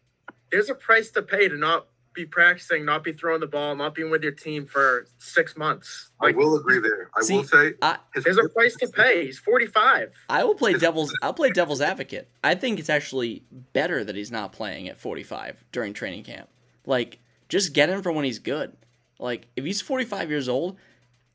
there's 0.51 0.69
a 0.69 0.75
price 0.75 1.11
to 1.11 1.21
pay 1.21 1.47
to 1.47 1.57
not 1.57 1.87
be 2.13 2.25
practicing, 2.25 2.85
not 2.85 3.03
be 3.03 3.13
throwing 3.13 3.39
the 3.39 3.47
ball, 3.47 3.75
not 3.75 3.95
being 3.95 4.09
with 4.09 4.23
your 4.23 4.31
team 4.31 4.65
for 4.65 5.07
six 5.19 5.55
months. 5.55 6.11
I 6.19 6.31
will 6.31 6.55
agree 6.55 6.79
there. 6.79 7.09
I 7.15 7.21
See, 7.21 7.35
will 7.35 7.43
say 7.43 7.73
I 7.81 7.97
his 8.13 8.23
there's 8.23 8.37
a 8.37 8.49
price 8.49 8.75
to 8.77 8.87
pay. 8.87 9.25
He's 9.25 9.39
45. 9.39 10.13
I 10.29 10.43
will 10.43 10.55
play 10.55 10.73
devil's 10.73 11.13
I'll 11.21 11.33
play 11.33 11.51
devil's 11.51 11.81
advocate. 11.81 12.29
I 12.43 12.55
think 12.55 12.79
it's 12.79 12.89
actually 12.89 13.43
better 13.73 14.03
that 14.03 14.15
he's 14.15 14.31
not 14.31 14.51
playing 14.51 14.89
at 14.89 14.97
45 14.97 15.63
during 15.71 15.93
training 15.93 16.23
camp. 16.23 16.49
Like 16.85 17.19
just 17.47 17.73
get 17.73 17.89
him 17.89 18.01
for 18.01 18.11
when 18.11 18.25
he's 18.25 18.39
good. 18.39 18.75
Like 19.19 19.47
if 19.55 19.65
he's 19.65 19.81
45 19.81 20.29
years 20.29 20.49
old, 20.49 20.77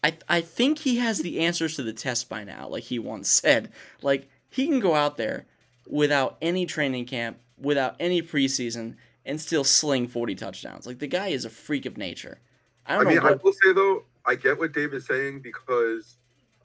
I 0.04 0.16
I 0.28 0.40
think 0.42 0.80
he 0.80 0.98
has 0.98 1.20
the 1.20 1.40
answers 1.40 1.76
to 1.76 1.82
the 1.82 1.94
test 1.94 2.28
by 2.28 2.44
now, 2.44 2.68
like 2.68 2.84
he 2.84 2.98
once 2.98 3.28
said. 3.42 3.72
Like 4.02 4.28
he 4.50 4.66
can 4.68 4.78
go 4.78 4.94
out 4.94 5.16
there 5.16 5.46
without 5.88 6.36
any 6.40 6.66
training 6.66 7.06
camp, 7.06 7.38
without 7.58 7.96
any 7.98 8.22
preseason 8.22 8.96
and 9.26 9.40
still 9.40 9.64
sling 9.64 10.06
40 10.06 10.34
touchdowns. 10.34 10.86
Like 10.86 10.98
the 10.98 11.06
guy 11.06 11.28
is 11.28 11.46
a 11.46 11.50
freak 11.50 11.86
of 11.86 11.96
nature. 11.96 12.38
I 12.86 12.94
I, 12.94 12.96
don't 12.98 13.06
mean, 13.06 13.16
know 13.16 13.22
I 13.22 13.30
what 13.32 13.44
will 13.44 13.52
say 13.54 13.72
though, 13.72 14.04
I 14.26 14.34
get 14.34 14.58
what 14.58 14.72
Dave 14.72 14.92
is 14.92 15.06
saying 15.06 15.40
because 15.40 16.16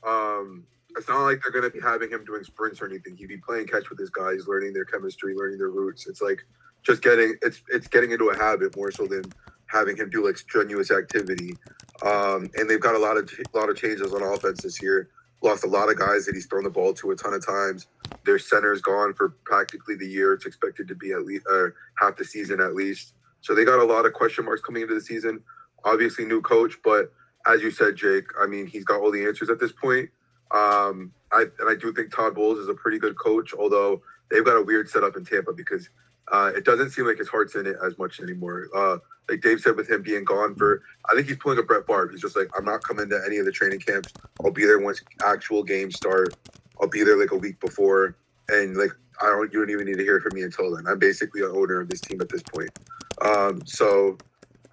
um, 0.04 0.66
it's 0.98 1.08
not 1.08 1.24
like 1.24 1.42
they're 1.42 1.52
going 1.54 1.64
to 1.64 1.70
be 1.70 1.80
having 1.80 2.10
him 2.10 2.26
doing 2.26 2.44
sprints 2.44 2.82
or 2.82 2.88
anything. 2.88 3.16
He'd 3.16 3.28
be 3.28 3.38
playing 3.38 3.68
catch 3.68 3.90
with 3.90 3.98
his 4.00 4.10
guys, 4.10 4.48
learning 4.48 4.74
their 4.74 4.84
chemistry, 4.84 5.34
learning 5.34 5.60
their 5.60 5.70
routes. 5.70 6.08
It's 6.08 6.22
like 6.22 6.44
just 6.84 7.02
getting 7.02 7.36
it's 7.42 7.62
it's 7.70 7.88
getting 7.88 8.12
into 8.12 8.30
a 8.30 8.38
habit 8.38 8.76
more 8.76 8.92
so 8.92 9.06
than 9.08 9.24
having 9.70 9.95
him 9.95 10.09
do 10.09 10.26
like 10.26 10.38
strenuous 10.38 10.91
activity. 10.91 11.55
Um, 12.05 12.49
and 12.55 12.70
they've 12.70 12.80
got 12.80 12.95
a 12.95 12.99
lot 12.99 13.17
of 13.17 13.30
a 13.53 13.57
lot 13.57 13.70
of 13.70 13.78
changes 13.78 14.13
on 14.13 14.24
offense 14.24 14.61
this 14.61 14.82
year. 14.82 15.09
Lost 15.41 15.63
a 15.63 15.67
lot 15.67 15.89
of 15.89 15.97
guys 15.97 16.26
that 16.26 16.36
he's 16.36 16.47
thrown 16.47 16.63
the 16.63 16.70
ball 16.70 16.93
to 16.95 17.11
a 17.11 17.15
ton 17.15 17.34
of 17.34 17.45
times. 17.45 17.88
Their 18.26 18.39
center's 18.39 18.82
gone 18.82 19.13
for 19.13 19.30
practically 19.45 19.95
the 19.95 20.07
year. 20.07 20.34
It's 20.34 20.45
expected 20.45 20.88
to 20.89 20.95
be 20.95 21.11
at 21.11 21.24
least 21.24 21.45
uh, 21.49 21.67
half 21.99 22.17
the 22.17 22.26
season 22.26 22.59
at 22.59 22.76
least. 22.76 23.13
So 23.41 23.55
they 23.55 23.63
got 23.63 23.80
a 23.80 23.84
lot 23.86 24.05
of 24.05 24.13
question 24.13 24.45
marks 24.45 24.61
coming 24.61 24.82
into 24.82 24.95
the 24.95 25.01
season. 25.01 25.41
Obviously, 25.86 26.26
new 26.26 26.41
coach, 26.41 26.74
but 26.84 27.13
as 27.47 27.61
you 27.61 27.72
said, 27.72 27.95
Jake, 27.95 28.26
I 28.39 28.47
mean, 28.47 28.67
he's 28.67 28.84
got 28.84 28.99
all 28.99 29.11
the 29.11 29.26
answers 29.26 29.49
at 29.49 29.59
this 29.59 29.72
point. 29.72 30.09
Um, 30.51 31.13
I 31.32 31.45
and 31.59 31.70
I 31.70 31.76
do 31.76 31.93
think 31.93 32.13
Todd 32.13 32.36
Bowles 32.36 32.57
is 32.57 32.70
a 32.70 32.74
pretty 32.74 32.99
good 32.99 33.17
coach, 33.17 33.53
although 33.57 34.01
they've 34.30 34.43
got 34.43 34.57
a 34.57 34.61
weird 34.61 34.89
setup 34.89 35.15
in 35.15 35.24
Tampa 35.24 35.53
because 35.53 35.89
uh, 36.32 36.51
it 36.55 36.65
doesn't 36.65 36.91
seem 36.91 37.05
like 37.05 37.17
his 37.17 37.28
heart's 37.28 37.55
in 37.55 37.65
it 37.65 37.78
as 37.86 37.97
much 37.97 38.20
anymore. 38.20 38.67
Uh, 38.76 38.97
like 39.30 39.41
Dave 39.41 39.59
said, 39.59 39.75
with 39.75 39.89
him 39.89 40.01
being 40.01 40.23
gone 40.23 40.55
for, 40.55 40.82
I 41.09 41.15
think 41.15 41.27
he's 41.27 41.38
pulling 41.38 41.59
a 41.59 41.63
Brett 41.63 41.86
Favre. 41.86 42.09
He's 42.11 42.21
just 42.21 42.36
like, 42.36 42.49
I'm 42.57 42.65
not 42.65 42.84
coming 42.84 43.09
to 43.09 43.21
any 43.25 43.38
of 43.38 43.45
the 43.45 43.51
training 43.51 43.80
camps. 43.80 44.11
I'll 44.43 44.51
be 44.51 44.65
there 44.65 44.80
once 44.80 45.01
actual 45.25 45.63
games 45.63 45.95
start. 45.95 46.36
I'll 46.82 46.88
be 46.88 47.03
there 47.03 47.19
like 47.19 47.32
a 47.32 47.38
week 47.38 47.59
before, 47.59 48.15
and 48.47 48.75
like 48.77 48.91
I 49.21 49.27
don't, 49.27 49.51
you 49.51 49.59
don't 49.59 49.69
even 49.69 49.86
need 49.86 49.97
to 49.97 50.03
hear 50.03 50.19
from 50.21 50.36
me 50.36 50.43
until 50.43 50.75
then. 50.75 50.88
I'm 50.88 50.99
basically 50.99 51.41
an 51.41 51.51
owner 51.53 51.82
of 51.82 51.89
this 51.89 52.01
team 52.01 52.21
at 52.21 52.30
this 52.30 52.41
point. 52.41 52.69
Um, 53.21 53.61
so 53.65 54.17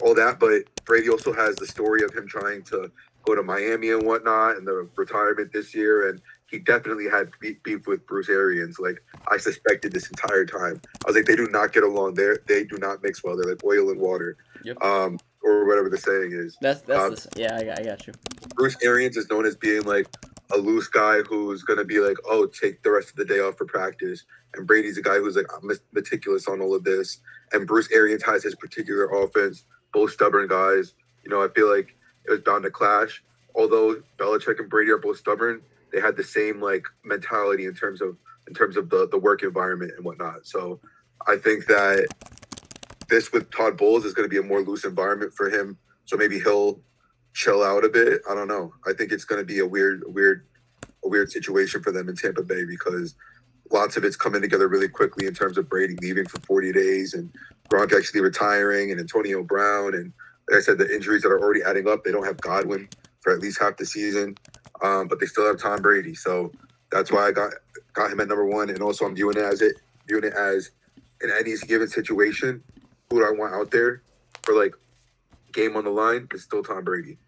all 0.00 0.14
that, 0.14 0.38
but 0.38 0.62
Brady 0.84 1.08
also 1.08 1.32
has 1.32 1.56
the 1.56 1.66
story 1.66 2.02
of 2.02 2.14
him 2.14 2.28
trying 2.28 2.62
to 2.64 2.90
go 3.24 3.34
to 3.34 3.42
Miami 3.42 3.90
and 3.90 4.06
whatnot, 4.06 4.56
and 4.56 4.66
the 4.66 4.88
retirement 4.94 5.52
this 5.52 5.74
year, 5.74 6.08
and 6.10 6.20
he 6.48 6.58
definitely 6.60 7.08
had 7.08 7.30
beef, 7.40 7.86
with 7.86 8.06
Bruce 8.06 8.28
Arians. 8.28 8.78
Like 8.78 9.02
I 9.30 9.36
suspected 9.36 9.92
this 9.92 10.08
entire 10.08 10.44
time. 10.46 10.80
I 11.04 11.08
was 11.08 11.16
like, 11.16 11.26
they 11.26 11.36
do 11.36 11.48
not 11.48 11.72
get 11.72 11.82
along. 11.82 12.14
They 12.14 12.34
they 12.46 12.64
do 12.64 12.78
not 12.78 13.02
mix 13.02 13.24
well. 13.24 13.36
They're 13.36 13.50
like 13.50 13.64
oil 13.64 13.90
and 13.90 14.00
water, 14.00 14.36
Yep. 14.66 14.82
um, 14.82 15.18
or 15.44 15.64
whatever 15.64 15.88
the 15.88 15.96
saying 15.96 16.32
is. 16.32 16.56
that's 16.60 16.80
that's 16.82 17.00
um, 17.00 17.14
the 17.14 17.40
yeah, 17.40 17.56
I 17.56 17.62
got, 17.62 17.78
I 17.78 17.84
got 17.84 18.06
you. 18.06 18.12
Bruce 18.56 18.76
Arians 18.82 19.16
is 19.16 19.30
known 19.30 19.46
as 19.46 19.54
being 19.54 19.84
like 19.84 20.08
a 20.52 20.56
loose 20.56 20.88
guy 20.88 21.20
who's 21.22 21.62
going 21.62 21.78
to 21.78 21.84
be 21.84 22.00
like, 22.00 22.16
oh, 22.28 22.46
take 22.46 22.82
the 22.82 22.90
rest 22.90 23.10
of 23.10 23.16
the 23.16 23.24
day 23.24 23.38
off 23.38 23.56
for 23.56 23.64
practice. 23.64 24.24
And 24.54 24.66
Brady's 24.66 24.98
a 24.98 25.02
guy 25.02 25.18
who's 25.18 25.36
like, 25.36 25.46
I'm 25.54 25.70
meticulous 25.92 26.48
on 26.48 26.60
all 26.60 26.74
of 26.74 26.84
this. 26.84 27.18
And 27.52 27.66
Bruce 27.66 27.88
Arians 27.92 28.24
has 28.24 28.42
his 28.42 28.54
particular 28.54 29.06
offense, 29.06 29.64
both 29.92 30.12
stubborn 30.12 30.48
guys. 30.48 30.94
You 31.24 31.30
know, 31.30 31.44
I 31.44 31.48
feel 31.48 31.72
like 31.72 31.96
it 32.26 32.30
was 32.30 32.40
bound 32.40 32.64
to 32.64 32.70
clash. 32.70 33.22
Although 33.54 34.02
Belichick 34.18 34.58
and 34.58 34.68
Brady 34.68 34.90
are 34.90 34.98
both 34.98 35.18
stubborn, 35.18 35.62
they 35.92 36.00
had 36.00 36.16
the 36.16 36.24
same 36.24 36.60
like 36.60 36.84
mentality 37.04 37.66
in 37.66 37.74
terms 37.74 38.00
of 38.02 38.16
in 38.48 38.54
terms 38.54 38.76
of 38.76 38.90
the 38.90 39.08
the 39.08 39.18
work 39.18 39.42
environment 39.42 39.92
and 39.96 40.04
whatnot. 40.04 40.46
So 40.46 40.80
I 41.26 41.36
think 41.36 41.66
that 41.66 42.06
this 43.08 43.32
with 43.32 43.50
Todd 43.50 43.76
Bowles 43.76 44.04
is 44.04 44.14
going 44.14 44.28
to 44.28 44.30
be 44.32 44.38
a 44.38 44.42
more 44.48 44.62
loose 44.62 44.84
environment 44.84 45.34
for 45.34 45.50
him. 45.50 45.78
So 46.06 46.16
maybe 46.16 46.40
he'll 46.40 46.80
chill 47.34 47.62
out 47.62 47.84
a 47.84 47.88
bit. 47.88 48.22
I 48.30 48.34
don't 48.34 48.48
know. 48.48 48.74
I 48.86 48.92
think 48.92 49.12
it's 49.12 49.24
going 49.24 49.40
to 49.40 49.46
be 49.46 49.60
a 49.60 49.66
weird, 49.66 50.02
weird, 50.06 50.46
a 51.04 51.08
weird 51.08 51.30
situation 51.30 51.82
for 51.82 51.92
them 51.92 52.08
in 52.08 52.16
Tampa 52.16 52.42
Bay 52.42 52.64
because 52.64 53.14
lots 53.72 53.96
of 53.96 54.04
it's 54.04 54.16
coming 54.16 54.42
together 54.42 54.68
really 54.68 54.88
quickly 54.88 55.26
in 55.26 55.34
terms 55.34 55.58
of 55.58 55.68
Brady 55.68 55.96
leaving 56.02 56.26
for 56.26 56.40
40 56.40 56.72
days 56.72 57.14
and 57.14 57.30
Gronk 57.70 57.96
actually 57.96 58.20
retiring 58.20 58.90
and 58.90 59.00
Antonio 59.00 59.42
Brown 59.42 59.94
and 59.94 60.12
like 60.50 60.58
I 60.58 60.62
said, 60.62 60.78
the 60.78 60.94
injuries 60.94 61.22
that 61.22 61.30
are 61.30 61.40
already 61.40 61.62
adding 61.64 61.88
up. 61.88 62.04
They 62.04 62.12
don't 62.12 62.26
have 62.26 62.40
Godwin 62.40 62.88
for 63.20 63.32
at 63.32 63.40
least 63.40 63.60
half 63.60 63.76
the 63.76 63.86
season, 63.86 64.36
um, 64.82 65.08
but 65.08 65.20
they 65.20 65.26
still 65.26 65.46
have 65.46 65.58
Tom 65.60 65.82
Brady. 65.82 66.14
So 66.14 66.52
that's 66.92 67.10
why 67.12 67.28
I 67.28 67.32
got 67.32 67.52
got 67.94 68.12
him 68.12 68.20
at 68.20 68.28
number 68.28 68.46
one. 68.46 68.70
And 68.70 68.80
also, 68.82 69.06
I'm 69.06 69.16
viewing 69.16 69.38
it 69.38 69.42
as 69.44 69.62
it 69.62 69.76
viewing 70.06 70.24
it 70.24 70.34
as 70.34 70.70
in 71.22 71.30
any 71.32 71.56
given 71.66 71.88
situation, 71.88 72.62
who 73.10 73.20
do 73.20 73.26
I 73.26 73.30
want 73.30 73.54
out 73.54 73.70
there 73.70 74.02
for 74.42 74.54
like 74.54 74.74
game 75.52 75.76
on 75.76 75.84
the 75.84 75.90
line? 75.90 76.28
is 76.32 76.42
still 76.42 76.62
Tom 76.62 76.84
Brady 76.84 77.18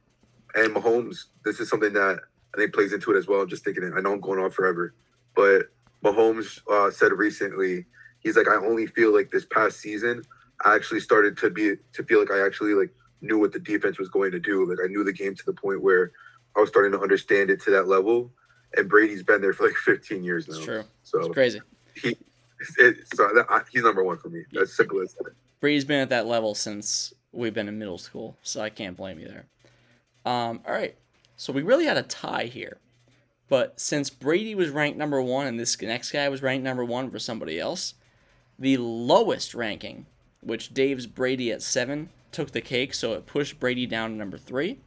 and 0.54 0.74
Mahomes. 0.74 1.24
This 1.44 1.60
is 1.60 1.68
something 1.68 1.92
that 1.92 2.20
I 2.54 2.58
think 2.58 2.74
plays 2.74 2.92
into 2.92 3.14
it 3.14 3.18
as 3.18 3.26
well. 3.26 3.40
I'm 3.40 3.48
just 3.48 3.64
thinking 3.64 3.84
it. 3.84 3.92
I 3.96 4.00
know 4.00 4.12
I'm 4.12 4.20
going 4.20 4.40
on 4.40 4.50
forever, 4.50 4.94
but 5.34 5.70
Mahomes 6.04 6.60
uh, 6.70 6.90
said 6.90 7.12
recently 7.12 7.86
he's 8.20 8.36
like, 8.36 8.48
I 8.48 8.56
only 8.56 8.86
feel 8.86 9.14
like 9.14 9.30
this 9.30 9.44
past 9.44 9.80
season 9.80 10.22
I 10.64 10.74
actually 10.74 11.00
started 11.00 11.36
to 11.38 11.50
be 11.50 11.74
to 11.92 12.02
feel 12.04 12.18
like 12.18 12.30
I 12.30 12.44
actually 12.44 12.74
like 12.74 12.90
knew 13.20 13.38
what 13.38 13.52
the 13.52 13.60
defense 13.60 13.98
was 13.98 14.08
going 14.08 14.32
to 14.32 14.40
do. 14.40 14.68
Like 14.68 14.78
I 14.82 14.88
knew 14.88 15.04
the 15.04 15.12
game 15.12 15.34
to 15.34 15.44
the 15.44 15.52
point 15.52 15.82
where 15.82 16.12
I 16.56 16.60
was 16.60 16.68
starting 16.68 16.92
to 16.92 17.00
understand 17.00 17.50
it 17.50 17.62
to 17.62 17.70
that 17.72 17.86
level. 17.86 18.32
And 18.76 18.88
Brady's 18.88 19.22
been 19.22 19.40
there 19.40 19.52
for 19.52 19.66
like 19.66 19.76
15 19.76 20.22
years 20.22 20.48
now. 20.48 20.56
It's 20.56 20.64
true. 20.64 20.84
So 21.02 21.20
It's 21.20 21.28
crazy. 21.28 21.60
he, 21.94 22.16
it, 22.78 22.96
so 23.14 23.28
that, 23.34 23.46
I, 23.48 23.62
he's 23.70 23.82
number 23.82 24.02
one 24.02 24.18
for 24.18 24.28
me. 24.28 24.44
As 24.60 24.74
simple 24.74 25.00
as 25.00 25.14
that. 25.14 25.32
Brady's 25.60 25.84
been 25.84 26.00
at 26.00 26.10
that 26.10 26.26
level 26.26 26.54
since 26.54 27.12
we've 27.32 27.54
been 27.54 27.68
in 27.68 27.78
middle 27.78 27.98
school, 27.98 28.36
so 28.42 28.60
I 28.60 28.70
can't 28.70 28.96
blame 28.96 29.18
you 29.18 29.28
there. 29.28 29.46
Um, 30.24 30.60
all 30.66 30.72
right, 30.72 30.96
so 31.36 31.52
we 31.52 31.62
really 31.62 31.86
had 31.86 31.96
a 31.96 32.02
tie 32.02 32.44
here, 32.44 32.78
but 33.48 33.78
since 33.80 34.10
Brady 34.10 34.54
was 34.54 34.70
ranked 34.70 34.98
number 34.98 35.20
one 35.22 35.46
and 35.46 35.58
this 35.58 35.80
next 35.80 36.12
guy 36.12 36.28
was 36.28 36.42
ranked 36.42 36.64
number 36.64 36.84
one 36.84 37.10
for 37.10 37.18
somebody 37.18 37.58
else, 37.58 37.94
the 38.58 38.76
lowest 38.76 39.54
ranking, 39.54 40.06
which 40.40 40.74
Dave's 40.74 41.06
Brady 41.06 41.50
at 41.52 41.62
seven, 41.62 42.10
took 42.30 42.50
the 42.50 42.60
cake, 42.60 42.94
so 42.94 43.14
it 43.14 43.26
pushed 43.26 43.58
Brady 43.58 43.86
down 43.86 44.10
to 44.10 44.16
number 44.16 44.38
three, 44.38 44.78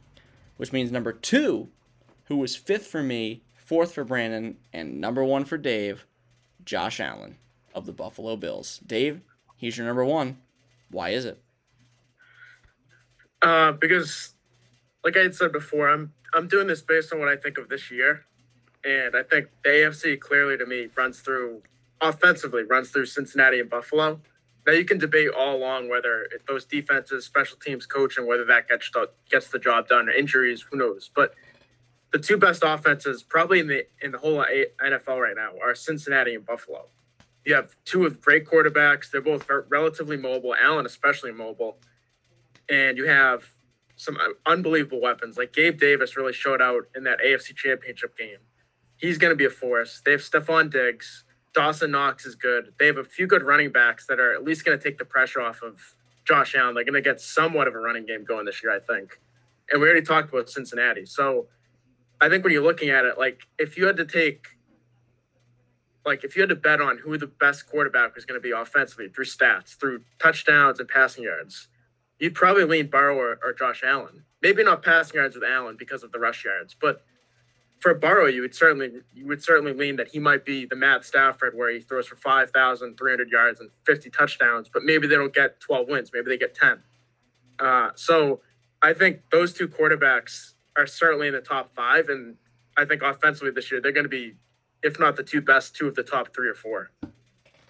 which 0.56 0.72
means 0.72 0.92
number 0.92 1.12
two, 1.12 1.68
who 2.24 2.36
was 2.36 2.56
fifth 2.56 2.86
for 2.86 3.02
me, 3.02 3.42
fourth 3.56 3.94
for 3.94 4.04
Brandon, 4.04 4.56
and 4.72 5.00
number 5.00 5.24
one 5.24 5.44
for 5.44 5.58
Dave, 5.58 6.06
Josh 6.64 7.00
Allen 7.00 7.36
of 7.74 7.86
the 7.86 7.92
Buffalo 7.92 8.36
Bills. 8.36 8.80
Dave, 8.86 9.20
he's 9.56 9.76
your 9.76 9.86
number 9.86 10.04
one. 10.04 10.38
Why 10.92 11.10
is 11.10 11.24
it? 11.24 11.42
Uh, 13.40 13.72
because, 13.72 14.34
like 15.02 15.16
I 15.16 15.20
had 15.20 15.34
said 15.34 15.50
before, 15.50 15.90
I'm 15.90 16.12
I'm 16.32 16.46
doing 16.46 16.68
this 16.68 16.82
based 16.82 17.12
on 17.12 17.18
what 17.18 17.28
I 17.28 17.36
think 17.36 17.58
of 17.58 17.68
this 17.68 17.90
year, 17.90 18.24
and 18.84 19.16
I 19.16 19.24
think 19.24 19.48
the 19.64 19.70
AFC 19.70 20.20
clearly 20.20 20.56
to 20.56 20.66
me 20.66 20.88
runs 20.96 21.20
through 21.20 21.62
offensively 22.00 22.64
runs 22.64 22.90
through 22.90 23.06
Cincinnati 23.06 23.60
and 23.60 23.70
Buffalo. 23.70 24.20
Now 24.66 24.74
you 24.74 24.84
can 24.84 24.98
debate 24.98 25.30
all 25.36 25.56
along 25.56 25.88
whether 25.88 26.28
those 26.46 26.64
defenses, 26.64 27.24
special 27.24 27.56
teams 27.56 27.86
coaching, 27.86 28.26
whether 28.26 28.44
that 28.44 28.68
gets 28.68 28.90
the, 28.92 29.10
gets 29.28 29.48
the 29.48 29.58
job 29.58 29.88
done 29.88 30.08
or 30.08 30.12
injuries, 30.12 30.64
who 30.70 30.76
knows? 30.76 31.10
But 31.12 31.34
the 32.12 32.18
two 32.18 32.36
best 32.36 32.62
offenses 32.64 33.22
probably 33.22 33.58
in 33.58 33.66
the 33.66 33.86
in 34.00 34.12
the 34.12 34.18
whole 34.18 34.44
NFL 34.84 35.20
right 35.20 35.34
now 35.36 35.52
are 35.62 35.74
Cincinnati 35.74 36.34
and 36.34 36.46
Buffalo. 36.46 36.86
You 37.44 37.54
have 37.54 37.74
two 37.84 38.00
with 38.00 38.20
great 38.20 38.46
quarterbacks. 38.46 39.10
They're 39.10 39.20
both 39.20 39.48
relatively 39.68 40.16
mobile. 40.16 40.54
Allen 40.54 40.86
especially 40.86 41.32
mobile 41.32 41.78
and 42.68 42.96
you 42.96 43.06
have 43.06 43.44
some 43.96 44.16
uh, 44.16 44.50
unbelievable 44.50 45.00
weapons. 45.00 45.36
Like 45.36 45.52
Gabe 45.52 45.78
Davis 45.78 46.16
really 46.16 46.32
showed 46.32 46.62
out 46.62 46.84
in 46.96 47.04
that 47.04 47.18
AFC 47.20 47.54
Championship 47.54 48.16
game. 48.16 48.38
He's 48.96 49.18
going 49.18 49.30
to 49.30 49.36
be 49.36 49.44
a 49.44 49.50
force. 49.50 50.00
They 50.04 50.12
have 50.12 50.20
Stefon 50.20 50.70
Diggs. 50.70 51.24
Dawson 51.54 51.90
Knox 51.90 52.24
is 52.24 52.34
good. 52.34 52.72
They 52.78 52.86
have 52.86 52.96
a 52.96 53.04
few 53.04 53.26
good 53.26 53.42
running 53.42 53.70
backs 53.70 54.06
that 54.06 54.18
are 54.18 54.32
at 54.32 54.42
least 54.42 54.64
going 54.64 54.78
to 54.78 54.82
take 54.82 54.96
the 54.96 55.04
pressure 55.04 55.40
off 55.40 55.62
of 55.62 55.78
Josh 56.24 56.54
Allen. 56.54 56.74
They're 56.74 56.84
going 56.84 56.94
to 56.94 57.02
get 57.02 57.20
somewhat 57.20 57.68
of 57.68 57.74
a 57.74 57.78
running 57.78 58.06
game 58.06 58.24
going 58.24 58.46
this 58.46 58.62
year, 58.62 58.74
I 58.74 58.80
think. 58.80 59.20
And 59.70 59.80
we 59.80 59.86
already 59.86 60.04
talked 60.04 60.32
about 60.32 60.48
Cincinnati. 60.48 61.04
So 61.04 61.48
I 62.20 62.28
think 62.28 62.42
when 62.42 62.52
you're 62.52 62.62
looking 62.62 62.88
at 62.88 63.04
it, 63.04 63.18
like 63.18 63.42
if 63.58 63.76
you 63.76 63.86
had 63.86 63.96
to 63.98 64.06
take, 64.06 64.46
like 66.04 66.24
if 66.24 66.36
you 66.36 66.42
had 66.42 66.48
to 66.48 66.56
bet 66.56 66.80
on 66.80 66.98
who 66.98 67.16
the 67.16 67.26
best 67.26 67.68
quarterback 67.68 68.14
was 68.14 68.24
going 68.24 68.40
to 68.40 68.42
be 68.42 68.50
offensively 68.50 69.08
through 69.08 69.24
stats, 69.24 69.76
through 69.78 70.02
touchdowns 70.18 70.80
and 70.80 70.88
passing 70.88 71.24
yards, 71.24 71.68
you'd 72.18 72.34
probably 72.34 72.64
lean 72.64 72.88
Burrow 72.88 73.16
or, 73.16 73.38
or 73.42 73.52
Josh 73.52 73.82
Allen. 73.84 74.24
Maybe 74.42 74.64
not 74.64 74.82
passing 74.82 75.16
yards 75.16 75.34
with 75.34 75.44
Allen 75.44 75.76
because 75.78 76.02
of 76.02 76.12
the 76.12 76.18
rush 76.18 76.44
yards, 76.44 76.74
but 76.78 77.04
for 77.82 77.94
Burrow, 77.94 78.26
you 78.26 78.42
would 78.42 78.54
certainly 78.54 78.92
you 79.12 79.26
would 79.26 79.42
certainly 79.42 79.72
lean 79.72 79.96
that 79.96 80.08
he 80.08 80.20
might 80.20 80.44
be 80.44 80.66
the 80.66 80.76
Matt 80.76 81.04
Stafford 81.04 81.56
where 81.56 81.68
he 81.68 81.80
throws 81.80 82.06
for 82.06 82.14
5,300 82.14 83.28
yards 83.28 83.58
and 83.58 83.70
50 83.84 84.08
touchdowns, 84.10 84.68
but 84.72 84.84
maybe 84.84 85.08
they 85.08 85.16
don't 85.16 85.34
get 85.34 85.58
12 85.58 85.88
wins, 85.88 86.10
maybe 86.14 86.28
they 86.28 86.38
get 86.38 86.54
10. 86.54 86.78
Uh, 87.58 87.90
so 87.96 88.40
I 88.82 88.92
think 88.92 89.22
those 89.30 89.52
two 89.52 89.66
quarterbacks 89.66 90.52
are 90.76 90.86
certainly 90.86 91.26
in 91.26 91.34
the 91.34 91.40
top 91.40 91.74
five, 91.74 92.08
and 92.08 92.36
I 92.76 92.84
think 92.84 93.02
offensively 93.02 93.50
this 93.50 93.70
year 93.72 93.80
they're 93.80 93.90
going 93.90 94.04
to 94.04 94.08
be, 94.08 94.34
if 94.82 94.98
not 94.98 95.16
the 95.16 95.22
two 95.22 95.40
best, 95.40 95.74
two 95.76 95.86
of 95.86 95.94
the 95.94 96.02
top 96.02 96.34
three 96.34 96.48
or 96.48 96.54
four. 96.54 96.90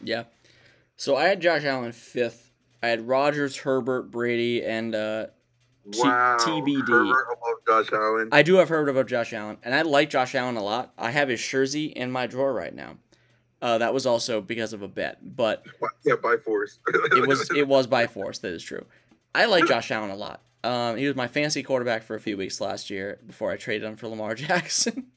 Yeah. 0.03 0.25
So 0.97 1.17
I 1.17 1.25
had 1.25 1.41
Josh 1.41 1.65
Allen 1.65 1.93
fifth. 1.93 2.51
I 2.83 2.89
had 2.89 3.07
Rodgers, 3.07 3.57
Herbert, 3.59 4.11
Brady, 4.11 4.65
and 4.65 4.95
uh, 4.95 5.27
T- 5.91 6.01
Wow. 6.01 6.37
TBD. 6.41 6.89
Herbert 6.89 7.27
above 7.33 7.59
Josh 7.67 7.93
Allen. 7.93 8.29
I 8.33 8.43
do 8.43 8.55
have 8.57 8.69
heard 8.69 8.89
about 8.89 9.07
Josh 9.09 9.33
Allen, 9.33 9.59
and 9.63 9.75
I 9.75 9.83
like 9.83 10.11
Josh 10.11 10.35
Allen 10.35 10.57
a 10.57 10.63
lot. 10.63 10.93
I 10.99 11.11
have 11.11 11.29
his 11.29 11.45
jersey 11.45 11.87
in 11.87 12.11
my 12.13 12.27
drawer 12.27 12.53
right 12.53 12.75
now. 12.75 12.97
Uh, 13.61 13.79
that 13.79 13.95
was 13.95 14.07
also 14.07 14.41
because 14.41 14.73
of 14.73 14.83
a 14.83 14.89
bet, 14.89 15.19
but 15.37 15.65
Yeah, 16.05 16.15
by 16.21 16.37
force. 16.37 16.79
it 16.89 17.27
was 17.27 17.51
it 17.57 17.67
was 17.69 17.87
by 17.87 18.07
force. 18.09 18.39
That 18.39 18.53
is 18.53 18.63
true. 18.63 18.85
I 19.35 19.47
like 19.47 19.67
Josh 19.67 19.91
Allen 19.91 20.11
a 20.11 20.17
lot. 20.17 20.43
Um, 20.65 20.97
he 20.97 21.07
was 21.07 21.17
my 21.17 21.27
fancy 21.27 21.63
quarterback 21.63 22.03
for 22.05 22.15
a 22.15 22.21
few 22.21 22.37
weeks 22.37 22.61
last 22.61 22.91
year 22.91 23.19
before 23.27 23.51
I 23.51 23.57
traded 23.57 23.89
him 23.89 23.97
for 23.97 24.09
Lamar 24.09 24.35
Jackson. 24.35 25.09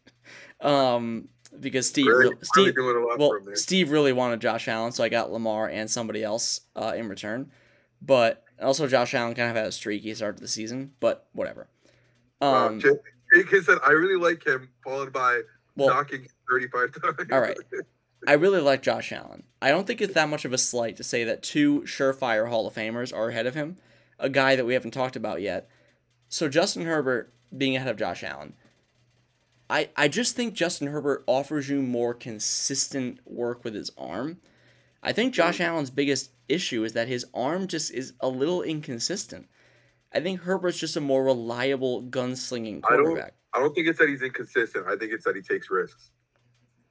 um, 0.61 1.27
because 1.59 1.87
Steve, 1.87 2.07
Really- 2.07 2.35
Steve, 2.41 2.75
doing 2.75 2.97
a 2.97 3.07
lot 3.07 3.19
well. 3.19 3.39
Steve 3.55 3.91
really 3.91 4.13
wanted 4.13 4.41
Josh 4.41 4.67
Allen, 4.67 4.91
so 4.91 5.03
I 5.03 5.09
got 5.09 5.31
Lamar 5.31 5.69
and 5.69 5.89
somebody 5.89 6.23
else 6.23 6.61
uh, 6.75 6.93
in 6.95 7.09
return. 7.09 7.51
But 8.01 8.43
also, 8.61 8.87
Josh 8.87 9.13
Allen 9.13 9.35
kind 9.35 9.49
of 9.49 9.55
had 9.55 9.67
a 9.67 9.71
streaky 9.71 10.13
start 10.13 10.37
to 10.37 10.41
the 10.41 10.47
season, 10.47 10.93
but 10.99 11.27
whatever. 11.33 11.67
Um, 12.41 12.81
said, 12.81 13.77
I 13.85 13.91
really 13.91 14.19
like 14.21 14.45
him, 14.45 14.69
followed 14.83 15.11
by 15.11 15.41
well, 15.75 15.89
knocking 15.89 16.27
35 16.49 17.01
times. 17.01 17.29
All 17.31 17.39
right. 17.41 17.57
I 18.27 18.33
really 18.33 18.61
like 18.61 18.81
Josh 18.81 19.11
Allen. 19.11 19.43
I 19.61 19.69
don't 19.69 19.85
think 19.85 20.01
it's 20.01 20.13
that 20.13 20.29
much 20.29 20.45
of 20.45 20.53
a 20.53 20.57
slight 20.57 20.97
to 20.97 21.03
say 21.03 21.23
that 21.25 21.43
two 21.43 21.81
surefire 21.81 22.49
Hall 22.49 22.67
of 22.67 22.73
Famers 22.73 23.15
are 23.15 23.29
ahead 23.29 23.45
of 23.45 23.55
him, 23.55 23.77
a 24.19 24.29
guy 24.29 24.55
that 24.55 24.65
we 24.65 24.73
haven't 24.73 24.91
talked 24.91 25.15
about 25.15 25.41
yet. 25.41 25.69
So 26.29 26.49
Justin 26.49 26.85
Herbert 26.85 27.31
being 27.55 27.75
ahead 27.75 27.87
of 27.87 27.97
Josh 27.97 28.23
Allen. 28.23 28.53
I 29.70 29.89
I 29.95 30.07
just 30.07 30.36
think 30.36 30.53
Justin 30.53 30.88
Herbert 30.88 31.24
offers 31.28 31.70
you 31.70 31.82
more 31.82 32.13
consistent 32.13 33.20
work 33.26 33.63
with 33.63 33.74
his 33.74 33.91
arm. 33.97 34.39
I 35.01 35.11
think 35.13 35.34
Josh 35.34 35.59
Allen's 35.61 35.91
biggest 35.91 36.32
issue 36.49 36.84
is 36.84 36.93
that 36.93 37.07
his 37.07 37.26
arm 37.34 37.68
just 37.68 37.91
is 37.91 38.13
a 38.20 38.28
little 38.30 38.61
inconsistent. 38.61 39.47
I 40.13 40.20
think 40.20 40.41
Herbert's 40.41 40.80
just 40.80 40.95
a 40.95 41.01
more 41.01 41.24
reliable 41.24 42.03
gunslinging 42.03 42.82
quarterback. 42.82 43.16
I 43.18 43.20
don't- 43.22 43.34
I 43.53 43.59
don't 43.59 43.74
think 43.74 43.88
it's 43.88 43.99
that 43.99 44.09
he's 44.09 44.22
inconsistent. 44.22 44.86
I 44.86 44.97
think 44.97 45.13
it's 45.13 45.24
that 45.24 45.36
he 45.36 45.41
takes 45.41 45.70
risks. 45.70 46.09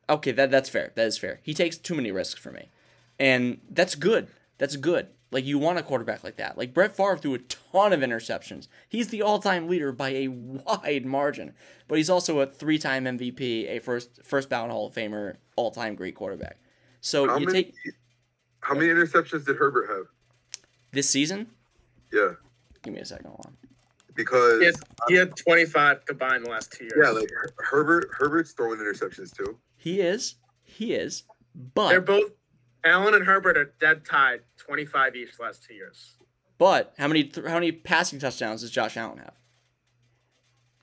Okay, 0.09 0.33
that 0.33 0.51
that's 0.51 0.69
fair. 0.71 0.93
That 0.95 1.07
is 1.07 1.19
fair. 1.19 1.41
He 1.43 1.53
takes 1.53 1.77
too 1.77 1.95
many 1.95 2.11
risks 2.11 2.41
for 2.41 2.51
me, 2.53 2.71
and 3.19 3.61
that's 3.71 3.95
good. 3.95 4.29
That's 4.59 4.77
good. 4.77 5.09
Like 5.35 5.45
you 5.45 5.59
want 5.59 5.81
a 5.81 5.83
quarterback 5.83 6.23
like 6.23 6.37
that. 6.37 6.57
Like 6.57 6.73
Brett 6.73 6.97
Favre 6.97 7.17
threw 7.19 7.35
a 7.35 7.39
ton 7.39 7.93
of 7.93 7.99
interceptions. 8.01 8.69
He's 8.89 9.09
the 9.09 9.21
all-time 9.23 9.69
leader 9.69 9.91
by 9.91 10.11
a 10.11 10.29
wide 10.29 11.05
margin, 11.05 11.55
but 11.89 11.99
he's 11.99 12.09
also 12.09 12.39
a 12.39 12.47
three-time 12.47 13.05
MVP, 13.05 13.69
a 13.69 13.81
first 13.81 14.21
first 14.25 14.49
ballot 14.49 14.71
Hall 14.71 14.87
of 14.87 14.95
Famer, 14.95 15.35
all-time 15.57 15.97
great 15.97 16.15
quarterback. 16.15 16.59
So 17.01 17.27
How 17.27 17.39
you 17.39 17.47
many, 17.47 17.65
take 17.65 17.75
how 18.61 18.75
many 18.75 18.87
interceptions 18.87 19.45
did 19.45 19.57
Herbert 19.57 19.89
have? 19.91 20.07
this 20.93 21.11
season. 21.11 21.49
Yeah, 22.13 22.35
Give 22.85 22.95
me 22.95 23.01
a 23.01 23.05
second. 23.05 23.27
Hold 23.27 23.43
on. 23.47 23.57
because 24.15 24.61
He 24.61 24.67
had, 24.67 24.75
he 25.09 25.15
had 25.17 25.37
25 25.37 26.07
combined 26.07 26.37
in 26.37 26.43
the 26.45 26.51
last 26.51 26.71
two 26.71 26.85
years. 26.85 26.95
yeah, 27.03 27.11
like 27.11 27.29
Herbert 27.59 28.09
Herbert's 28.17 28.53
throwing 28.53 28.79
interceptions 28.79 29.37
too. 29.37 29.59
He 29.77 30.01
is. 30.01 30.37
He 30.63 30.95
is. 30.95 31.25
But 31.75 31.89
they're 31.89 32.01
both, 32.01 32.31
Allen 32.85 33.15
and 33.15 33.25
Herbert 33.25 33.57
are 33.57 33.73
dead 33.81 34.05
tied, 34.05 34.41
25 34.59 35.17
each 35.17 35.39
last 35.41 35.63
two 35.65 35.75
years. 35.75 36.15
but 36.59 36.93
how 36.99 37.09
many 37.09 37.31
how 37.47 37.55
many 37.55 37.73
passing 37.73 38.19
touchdowns 38.19 38.61
does 38.61 38.71
Josh 38.71 38.97
Allen 38.97 39.19
have? 39.19 39.35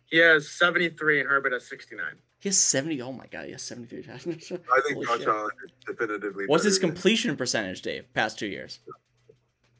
He 0.08 0.18
has 0.18 0.50
73 0.50 1.22
and 1.22 1.30
Herbert 1.30 1.54
has 1.54 1.68
69. 1.70 2.06
He 2.40 2.50
has 2.50 2.58
seventy. 2.58 3.00
Oh 3.04 3.12
my 3.12 3.28
god, 3.28 3.46
he 3.46 3.52
has 3.52 3.62
seventy-three 3.62 4.02
touchdowns. 4.02 4.52
I 4.52 4.82
think 4.82 4.96
Holy 4.96 5.06
Josh 5.06 5.20
shit. 5.20 5.28
Allen 5.28 5.52
definitively. 5.86 6.46
What's 6.48 6.64
his 6.64 6.80
better 6.80 6.88
than- 6.88 6.96
completion 6.96 7.36
percentage, 7.38 7.84
Dave? 7.84 8.12
Past 8.16 8.40
two 8.40 8.48
years. 8.48 8.80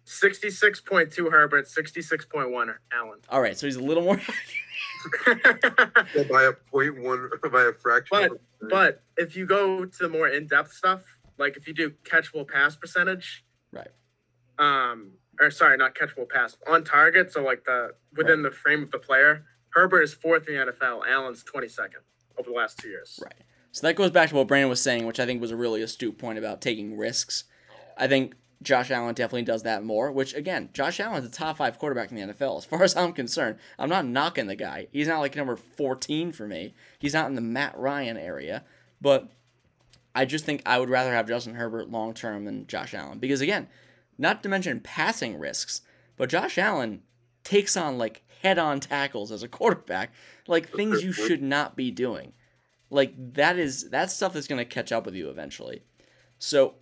66.2 0.06 1.32
Herbert, 1.32 1.66
66.1 1.66 2.76
Allen. 2.94 3.20
All 3.30 3.42
right, 3.42 3.58
so 3.58 3.66
he's 3.66 3.78
a 3.78 3.84
little 3.84 4.04
more. 4.04 4.18
By 6.30 6.44
a 6.44 6.52
point 6.72 7.02
one, 7.02 7.30
by 7.52 7.64
a 7.64 7.74
fraction. 7.74 8.10
But- 8.12 8.26
of 8.26 8.32
a 8.32 8.36
percent. 8.36 8.70
but 8.70 9.04
if 9.18 9.36
you 9.36 9.46
go 9.48 9.86
to 9.86 9.98
the 10.00 10.10
more 10.10 10.28
in-depth 10.28 10.72
stuff, 10.72 11.02
like 11.42 11.58
if 11.58 11.68
you 11.68 11.74
do 11.74 11.92
catchable 12.04 12.48
pass 12.48 12.76
percentage, 12.76 13.44
Right. 13.72 13.88
Um, 14.60 15.12
or 15.40 15.50
sorry, 15.50 15.78
not 15.78 15.96
catchable 15.96 16.30
pass 16.30 16.58
on 16.68 16.84
target. 16.84 17.32
So 17.32 17.42
like 17.44 17.64
the 17.64 17.92
within 18.16 18.44
the 18.44 18.52
frame 18.52 18.84
of 18.84 18.92
the 18.92 19.00
player, 19.00 19.46
Herbert 19.70 20.02
is 20.02 20.14
fourth 20.14 20.48
in 20.48 20.56
the 20.56 20.72
NFL. 20.72 21.08
Allen's 21.08 21.44
22nd 21.44 22.04
over 22.38 22.50
the 22.50 22.56
last 22.56 22.78
two 22.78 22.90
years. 22.90 23.20
Right. 23.24 23.34
So 23.72 23.88
that 23.88 23.96
goes 23.96 24.12
back 24.12 24.30
to 24.30 24.36
what 24.36 24.48
Brandon 24.48 24.70
was 24.70 24.82
saying, 24.82 25.06
which 25.06 25.20
I 25.20 25.26
think 25.26 25.42
was 25.42 25.52
a 25.52 25.56
really 25.56 25.82
astute 25.82 26.18
point 26.18 26.38
about 26.38 26.62
taking 26.62 26.98
risks. 26.98 27.46
I 27.98 28.08
think 28.08 28.36
Josh 28.62 28.92
Allen 28.92 29.16
definitely 29.16 29.44
does 29.44 29.64
that 29.64 29.84
more, 29.84 30.12
which 30.12 30.34
again, 30.34 30.70
Josh 30.74 31.00
Allen's 31.00 31.26
a 31.26 31.30
top 31.30 31.58
five 31.58 31.80
quarterback 31.80 32.12
in 32.12 32.18
the 32.18 32.34
NFL. 32.34 32.58
As 32.58 32.66
far 32.66 32.84
as 32.84 32.96
I'm 32.96 33.14
concerned, 33.14 33.58
I'm 33.80 33.90
not 33.90 34.06
knocking 34.06 34.48
the 34.48 34.56
guy. 34.56 34.88
He's 34.92 35.08
not 35.08 35.20
like 35.20 35.36
number 35.36 35.56
14 35.56 36.34
for 36.34 36.48
me. 36.48 36.74
He's 37.00 37.14
not 37.14 37.28
in 37.28 37.36
the 37.36 37.42
Matt 37.42 37.78
Ryan 37.78 38.18
area. 38.18 38.66
But 39.00 39.32
I 40.14 40.26
just 40.26 40.46
think 40.46 40.62
I 40.66 40.80
would 40.80 40.90
rather 40.90 41.14
have 41.14 41.28
Justin 41.28 41.56
Herbert 41.56 41.90
long 41.90 42.14
term 42.14 42.46
than 42.46 42.68
Josh 42.68 42.94
Allen. 42.94 43.20
Because 43.20 43.42
again, 43.42 43.68
not 44.18 44.44
to 44.44 44.50
mention 44.50 44.80
passing 44.80 45.38
risks, 45.38 45.82
but 46.18 46.30
Josh 46.30 46.58
Allen 46.58 47.02
takes 47.44 47.76
on 47.78 47.98
like 47.98 48.24
head 48.42 48.60
on 48.60 48.80
tackles 48.80 49.32
as 49.32 49.44
a 49.44 49.48
quarterback, 49.48 50.12
like 50.48 50.70
things 50.70 51.04
you 51.04 51.12
should 51.12 51.42
not 51.42 51.76
be 51.76 51.92
doing. 51.92 52.34
Like 52.90 53.14
that 53.36 53.58
is 53.58 53.90
that 53.92 54.12
stuff 54.12 54.36
is 54.36 54.48
gonna 54.48 54.66
catch 54.66 54.92
up 54.92 55.06
with 55.06 55.16
you 55.16 55.30
eventually. 55.30 55.84
So 56.40 56.76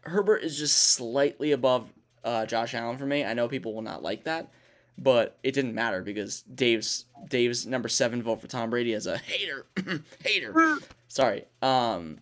Herbert 0.00 0.42
is 0.42 0.58
just 0.58 0.76
slightly 0.76 1.52
above 1.52 1.92
uh, 2.24 2.46
Josh 2.46 2.74
Allen 2.74 2.98
for 2.98 3.06
me. 3.06 3.24
I 3.24 3.34
know 3.34 3.48
people 3.48 3.74
will 3.74 3.82
not 3.82 4.02
like 4.02 4.24
that, 4.24 4.50
but 4.98 5.38
it 5.42 5.52
didn't 5.52 5.74
matter 5.74 6.02
because 6.02 6.42
Dave's 6.42 7.04
Dave's 7.28 7.66
number 7.66 7.88
seven 7.88 8.22
vote 8.22 8.40
for 8.40 8.46
Tom 8.46 8.70
Brady 8.70 8.94
as 8.94 9.06
a 9.06 9.18
hater, 9.18 9.66
hater. 10.24 10.78
Sorry, 11.08 11.44
um, 11.62 12.18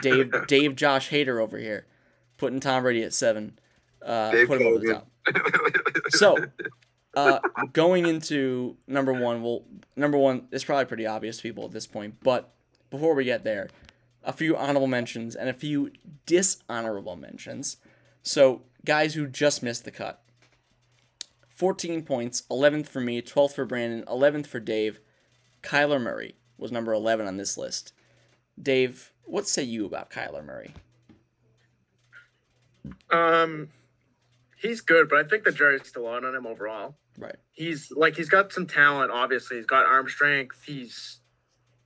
Dave 0.00 0.32
Dave 0.46 0.76
Josh 0.76 1.08
hater 1.08 1.40
over 1.40 1.58
here, 1.58 1.86
putting 2.38 2.60
Tom 2.60 2.82
Brady 2.82 3.02
at 3.02 3.12
seven. 3.12 3.58
Uh, 4.04 4.30
Dave 4.30 4.48
put 4.48 4.60
him 4.60 4.66
over 4.68 4.78
the 4.78 4.92
top. 4.94 5.08
So, 6.10 6.36
uh, 7.14 7.40
going 7.72 8.06
into 8.06 8.76
number 8.86 9.12
one, 9.12 9.42
well, 9.42 9.64
number 9.96 10.18
one 10.18 10.48
is 10.50 10.64
probably 10.64 10.86
pretty 10.86 11.06
obvious 11.06 11.36
to 11.36 11.42
people 11.42 11.64
at 11.64 11.72
this 11.72 11.86
point. 11.86 12.16
But 12.22 12.52
before 12.90 13.14
we 13.14 13.24
get 13.24 13.44
there, 13.44 13.70
a 14.24 14.32
few 14.32 14.56
honorable 14.56 14.86
mentions 14.86 15.34
and 15.34 15.48
a 15.48 15.54
few 15.54 15.90
dishonorable 16.26 17.16
mentions. 17.16 17.76
So, 18.22 18.62
guys 18.84 19.14
who 19.14 19.26
just 19.26 19.62
missed 19.62 19.84
the 19.84 19.90
cut. 19.90 20.22
14 21.48 22.02
points, 22.02 22.42
11th 22.50 22.88
for 22.88 23.00
me, 23.00 23.22
12th 23.22 23.54
for 23.54 23.64
Brandon, 23.64 24.04
11th 24.06 24.46
for 24.46 24.58
Dave. 24.58 24.98
Kyler 25.62 26.00
Murray 26.00 26.34
was 26.58 26.72
number 26.72 26.92
11 26.92 27.26
on 27.26 27.36
this 27.36 27.56
list. 27.56 27.92
Dave, 28.60 29.11
what 29.24 29.46
say 29.46 29.62
you 29.62 29.86
about 29.86 30.10
Kyler 30.10 30.44
Murray? 30.44 30.74
Um, 33.10 33.68
he's 34.56 34.80
good, 34.80 35.08
but 35.08 35.18
I 35.18 35.28
think 35.28 35.44
the 35.44 35.52
jury's 35.52 35.86
still 35.86 36.08
out 36.08 36.24
on 36.24 36.34
him 36.34 36.46
overall. 36.46 36.94
Right. 37.18 37.36
He's 37.52 37.92
like 37.94 38.16
he's 38.16 38.28
got 38.28 38.52
some 38.52 38.66
talent. 38.66 39.10
Obviously, 39.10 39.58
he's 39.58 39.66
got 39.66 39.84
arm 39.84 40.08
strength. 40.08 40.62
He's 40.64 41.20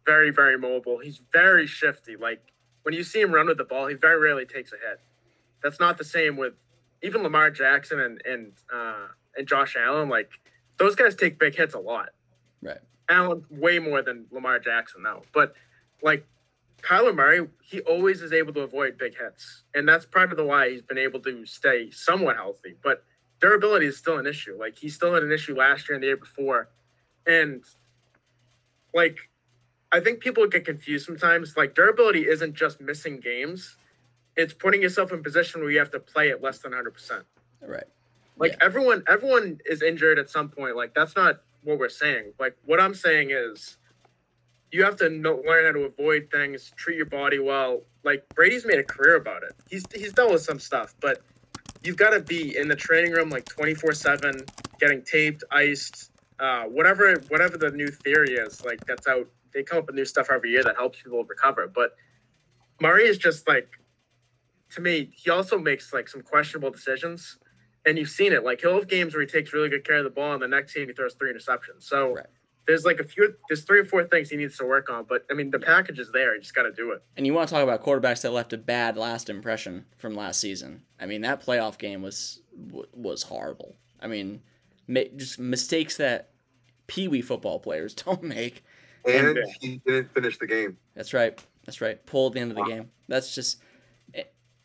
very 0.04 0.30
very 0.30 0.56
mobile. 0.56 0.98
He's 0.98 1.20
very 1.32 1.66
shifty. 1.66 2.16
Like 2.16 2.40
when 2.82 2.94
you 2.94 3.02
see 3.02 3.20
him 3.20 3.32
run 3.32 3.48
with 3.48 3.58
the 3.58 3.64
ball, 3.64 3.88
he 3.88 3.94
very 3.94 4.20
rarely 4.20 4.46
takes 4.46 4.72
a 4.72 4.76
hit. 4.76 5.00
That's 5.62 5.80
not 5.80 5.98
the 5.98 6.04
same 6.04 6.36
with 6.36 6.54
even 7.02 7.22
Lamar 7.22 7.50
Jackson 7.50 8.00
and 8.00 8.22
and 8.24 8.52
uh, 8.72 9.08
and 9.36 9.48
Josh 9.48 9.76
Allen. 9.76 10.08
Like 10.08 10.30
those 10.78 10.94
guys 10.94 11.14
take 11.14 11.38
big 11.38 11.56
hits 11.56 11.74
a 11.74 11.80
lot. 11.80 12.10
Right. 12.62 12.78
Allen 13.08 13.44
way 13.50 13.78
more 13.80 14.02
than 14.02 14.26
Lamar 14.30 14.60
Jackson 14.60 15.02
though. 15.02 15.22
But 15.32 15.54
like 16.02 16.24
Kyler 16.82 17.14
Murray, 17.14 17.46
he 17.62 17.80
always 17.80 18.22
is 18.22 18.32
able 18.32 18.52
to 18.54 18.60
avoid 18.60 18.98
big 18.98 19.16
hits, 19.18 19.64
and 19.74 19.88
that's 19.88 20.04
part 20.06 20.30
of 20.30 20.36
the 20.36 20.44
why 20.44 20.70
he's 20.70 20.82
been 20.82 20.98
able 20.98 21.20
to 21.20 21.44
stay 21.46 21.90
somewhat 21.90 22.36
healthy. 22.36 22.74
But 22.82 23.04
durability 23.40 23.86
is 23.86 23.96
still 23.96 24.18
an 24.18 24.26
issue. 24.26 24.56
Like 24.58 24.76
he 24.78 24.88
still 24.88 25.12
had 25.14 25.22
an 25.22 25.32
issue 25.32 25.56
last 25.56 25.88
year 25.88 25.94
and 25.94 26.02
the 26.02 26.08
year 26.08 26.16
before, 26.16 26.68
and 27.26 27.64
like 28.94 29.18
I 29.92 30.00
think 30.00 30.20
people 30.20 30.46
get 30.46 30.64
confused 30.64 31.06
sometimes. 31.06 31.56
Like 31.56 31.74
durability 31.74 32.26
isn't 32.28 32.54
just 32.54 32.80
missing 32.80 33.20
games; 33.20 33.76
it's 34.36 34.52
putting 34.52 34.82
yourself 34.82 35.12
in 35.12 35.22
position 35.22 35.60
where 35.62 35.70
you 35.70 35.78
have 35.78 35.90
to 35.92 36.00
play 36.00 36.30
at 36.30 36.42
less 36.42 36.58
than 36.58 36.70
100 36.72 36.92
percent. 36.92 37.24
Right. 37.60 37.84
Like 38.38 38.52
Yeah. 38.52 38.58
everyone, 38.66 39.02
everyone 39.08 39.60
is 39.66 39.82
injured 39.82 40.18
at 40.18 40.28
some 40.30 40.50
point. 40.50 40.76
Like 40.76 40.94
that's 40.94 41.16
not 41.16 41.42
what 41.64 41.78
we're 41.78 41.88
saying. 41.88 42.32
Like 42.38 42.56
what 42.64 42.80
I'm 42.80 42.94
saying 42.94 43.30
is, 43.32 43.78
you 44.76 44.84
have 44.84 44.96
to 44.96 45.08
know, 45.08 45.42
learn 45.46 45.64
how 45.64 45.72
to 45.72 45.86
avoid 45.86 46.28
things, 46.30 46.70
treat 46.76 46.96
your 46.96 47.06
body 47.06 47.38
well. 47.38 47.80
Like 48.04 48.28
Brady's 48.34 48.66
made 48.66 48.78
a 48.78 48.84
career 48.84 49.16
about 49.16 49.42
it. 49.42 49.52
He's 49.70 49.84
he's 49.94 50.12
dealt 50.12 50.32
with 50.32 50.42
some 50.42 50.60
stuff, 50.60 50.94
but 51.00 51.22
you've 51.82 51.96
got 51.96 52.10
to 52.10 52.20
be 52.20 52.54
in 52.58 52.68
the 52.68 52.76
training 52.76 53.12
room 53.12 53.30
like 53.30 53.46
24 53.46 53.94
seven, 53.94 54.44
getting 54.78 55.02
taped, 55.02 55.44
iced, 55.50 56.10
uh, 56.40 56.64
whatever 56.64 57.14
whatever 57.28 57.56
the 57.56 57.70
new 57.70 57.88
theory 57.88 58.34
is. 58.34 58.62
Like 58.66 58.84
that's 58.84 59.08
out. 59.08 59.26
They 59.54 59.62
come 59.62 59.78
up 59.78 59.86
with 59.86 59.96
new 59.96 60.04
stuff 60.04 60.28
every 60.30 60.50
year 60.50 60.62
that 60.64 60.76
helps 60.76 61.00
people 61.02 61.24
recover. 61.24 61.66
But 61.66 61.96
Murray 62.78 63.06
is 63.06 63.16
just 63.16 63.48
like, 63.48 63.70
to 64.72 64.82
me, 64.82 65.10
he 65.14 65.30
also 65.30 65.58
makes 65.58 65.94
like 65.94 66.06
some 66.06 66.20
questionable 66.20 66.70
decisions 66.70 67.38
and 67.86 67.96
you've 67.96 68.10
seen 68.10 68.34
it. 68.34 68.44
Like 68.44 68.60
he'll 68.60 68.74
have 68.74 68.88
games 68.88 69.14
where 69.14 69.22
he 69.22 69.26
takes 69.26 69.54
really 69.54 69.70
good 69.70 69.86
care 69.86 69.98
of 69.98 70.04
the 70.04 70.10
ball, 70.10 70.34
and 70.34 70.42
the 70.42 70.48
next 70.48 70.74
game 70.74 70.88
he 70.88 70.92
throws 70.92 71.14
three 71.14 71.32
interceptions. 71.32 71.84
So 71.84 72.16
Right. 72.16 72.26
There's 72.66 72.84
like 72.84 72.98
a 73.00 73.04
few, 73.04 73.34
there's 73.48 73.62
three 73.64 73.78
or 73.80 73.84
four 73.84 74.04
things 74.04 74.28
he 74.30 74.36
needs 74.36 74.56
to 74.58 74.64
work 74.64 74.90
on. 74.90 75.04
But 75.08 75.24
I 75.30 75.34
mean, 75.34 75.50
the 75.50 75.58
package 75.58 75.98
is 75.98 76.10
there. 76.12 76.34
You 76.34 76.40
just 76.40 76.54
got 76.54 76.62
to 76.64 76.72
do 76.72 76.92
it. 76.92 77.02
And 77.16 77.26
you 77.26 77.32
want 77.34 77.48
to 77.48 77.54
talk 77.54 77.62
about 77.62 77.82
quarterbacks 77.84 78.22
that 78.22 78.32
left 78.32 78.52
a 78.52 78.58
bad 78.58 78.96
last 78.96 79.28
impression 79.30 79.84
from 79.96 80.14
last 80.14 80.40
season. 80.40 80.82
I 81.00 81.06
mean, 81.06 81.20
that 81.22 81.44
playoff 81.44 81.78
game 81.78 82.02
was 82.02 82.40
was 82.92 83.22
horrible. 83.22 83.76
I 84.00 84.06
mean, 84.08 84.42
ma- 84.88 85.00
just 85.16 85.38
mistakes 85.38 85.96
that 85.98 86.30
pee 86.86 87.08
wee 87.08 87.22
football 87.22 87.58
players 87.60 87.94
don't 88.04 88.22
make. 88.22 88.64
And 89.04 89.38
And- 89.38 89.46
he 89.60 89.80
didn't 89.86 90.12
finish 90.12 90.38
the 90.38 90.46
game. 90.46 90.76
That's 90.94 91.14
right. 91.14 91.38
That's 91.64 91.80
right. 91.80 92.04
Pull 92.06 92.28
at 92.28 92.32
the 92.34 92.40
end 92.40 92.50
of 92.52 92.56
the 92.56 92.64
game. 92.64 92.90
That's 93.08 93.34
just. 93.34 93.58
Eh, 94.14 94.22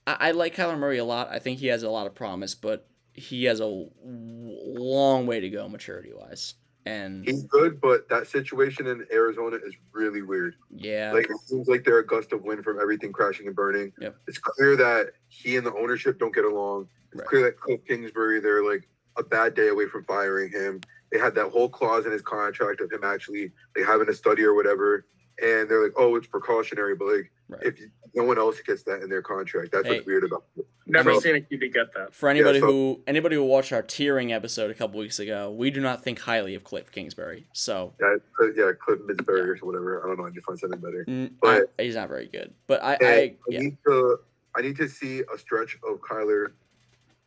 I, 0.08 0.18
I 0.20 0.32
like 0.32 0.56
Kyler 0.56 0.78
Murray 0.78 0.97
a 0.99 1.06
lot. 1.06 1.30
I 1.30 1.39
think 1.39 1.60
he 1.60 1.68
has 1.68 1.84
a 1.84 1.89
lot 1.89 2.08
of 2.08 2.16
promise, 2.16 2.56
but 2.56 2.88
he 3.14 3.43
has 3.45 3.60
a 3.60 3.64
w- 3.64 3.89
long 4.04 5.28
way 5.28 5.39
to 5.39 5.49
go 5.49 5.68
maturity 5.68 6.12
wise. 6.16 6.54
And 6.86 7.23
He's 7.25 7.43
good, 7.43 7.79
but 7.79 8.09
that 8.09 8.27
situation 8.27 8.88
in 8.88 9.05
Arizona 9.11 9.57
is 9.63 9.75
really 9.91 10.21
weird. 10.23 10.55
yeah, 10.71 11.11
Like 11.11 11.29
it 11.29 11.38
seems 11.45 11.67
like 11.67 11.84
they're 11.84 11.99
a 11.99 12.05
gust 12.05 12.34
of 12.34 12.41
wind 12.43 12.63
from 12.63 12.79
everything 12.79 13.11
crashing 13.11 13.45
and 13.47 13.55
burning. 13.55 13.93
Yep. 13.99 14.15
It's 14.27 14.39
clear 14.39 14.75
that 14.77 15.11
he 15.27 15.57
and 15.57 15.65
the 15.65 15.73
ownership 15.75 16.17
don't 16.19 16.34
get 16.34 16.45
along. 16.45 16.88
It's 17.11 17.19
Right. 17.19 17.27
clear 17.27 17.41
that 17.43 17.59
Cliff 17.59 17.82
Kingsbury, 17.88 18.39
they're 18.39 18.63
like 18.63 18.88
a 19.17 19.23
bad 19.23 19.53
day 19.53 19.67
away 19.67 19.88
from 19.88 20.03
firing 20.05 20.49
him. 20.49 20.82
They 21.11 21.19
had 21.19 21.36
that 21.36 21.49
whole 21.49 21.69
clause 21.69 22.05
in 22.05 22.11
his 22.13 22.21
contract 22.21 22.82
of 22.82 22.91
him 22.91 23.03
actually 23.03 23.51
like 23.75 23.86
having 23.86 24.09
a 24.09 24.13
study 24.13 24.43
or 24.43 24.53
whatever. 24.55 25.05
And 25.43 25.69
they're 25.69 25.84
like, 25.84 25.93
oh, 25.97 26.15
it's 26.15 26.27
precautionary, 26.27 26.95
but 26.95 27.05
like 27.05 27.32
right. 27.49 27.63
if 27.63 27.79
you, 27.79 27.89
no 28.14 28.24
one 28.24 28.38
else 28.38 28.59
gets 28.62 28.84
that 28.84 29.01
in 29.03 29.09
their 29.09 29.22
contract, 29.22 29.72
that's 29.72 29.88
Hey. 29.88 29.95
what's 29.95 30.05
weird 30.05 30.24
about 30.26 30.43
it. 30.57 30.66
Never 30.86 31.12
mean- 31.12 31.22
seen 31.22 31.36
a 31.36 31.41
QB 31.41 31.70
get 31.74 31.93
that. 31.93 32.14
For 32.14 32.28
anybody 32.30 32.59
so- 32.59 32.66
who 32.66 33.01
anybody 33.07 33.36
who 33.36 33.43
watched 33.43 33.72
our 33.72 33.84
tiering 33.84 34.32
episode 34.32 34.70
a 34.70 34.74
couple 34.74 34.99
weeks 34.99 35.20
ago, 35.20 35.49
we 35.51 35.72
do 35.72 35.80
not 35.80 36.03
think 36.03 36.20
highly 36.20 36.53
of 36.55 36.64
Cliff 36.64 36.91
Kingsbury. 36.91 37.47
So 37.53 37.93
Yeah, 38.01 38.16
yeah, 38.55 38.72
Cliff 38.78 38.99
Midsbury 39.01 39.62
or 39.62 39.66
whatever. 39.66 40.03
I 40.03 40.07
don't 40.07 40.18
know. 40.18 40.26
I 40.26 40.30
need 40.30 40.36
to 40.36 40.41
find 40.41 40.59
something 40.59 40.80
better. 40.80 41.05
mm, 41.07 41.32
But- 41.41 41.72
I- 41.80 41.84
he's 41.84 41.95
not 41.95 42.09
very 42.09 42.28
good. 42.28 42.53
But 42.68 42.84
I, 42.84 42.93
And 42.95 43.05
I 43.07 43.12
I 43.14 43.36
yeah, 43.47 43.59
need 43.59 43.78
to 43.88 44.20
I 44.55 44.62
need 44.62 44.76
to 44.78 44.89
see 44.89 45.24
a 45.34 45.38
stretch 45.38 45.78
of 45.88 46.01
Kyler 46.01 46.51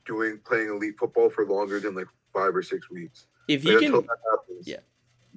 doing 0.05 0.39
playing 0.45 0.68
elite 0.68 0.99
football 0.99 1.30
for 1.30 1.47
longer 1.47 1.80
than 1.80 1.95
like 1.95 2.09
five 2.35 2.55
or 2.55 2.62
six 2.62 2.91
weeks. 2.91 3.26
if 3.49 3.64
Like, 3.64 3.78
can 3.78 3.93
that 3.93 4.18
happens, 4.30 4.66
yeah. 4.68 4.80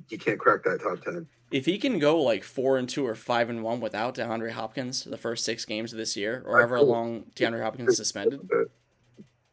he 0.10 0.18
can't 0.18 0.40
crack 0.40 0.64
that 0.64 0.82
top 0.82 1.02
ten. 1.02 1.28
If 1.52 1.66
he 1.66 1.78
can 1.78 2.00
go 2.00 2.22
like 2.22 2.44
four 2.44 2.78
and 2.78 2.88
two 2.90 3.06
or 3.08 3.16
five 3.16 3.50
and 3.50 3.64
one 3.64 3.80
without 3.80 4.16
DeAndre 4.16 4.52
Hopkins 4.52 5.04
the 5.04 5.18
first 5.18 5.46
six 5.46 5.66
games 5.66 5.94
of 5.94 5.98
this 5.98 6.18
year, 6.18 6.44
or 6.46 6.58
however 6.58 6.82
long 6.82 7.24
DeAndre 7.36 7.62
Hopkins 7.64 7.90
is 7.92 7.98
suspended, 7.98 8.42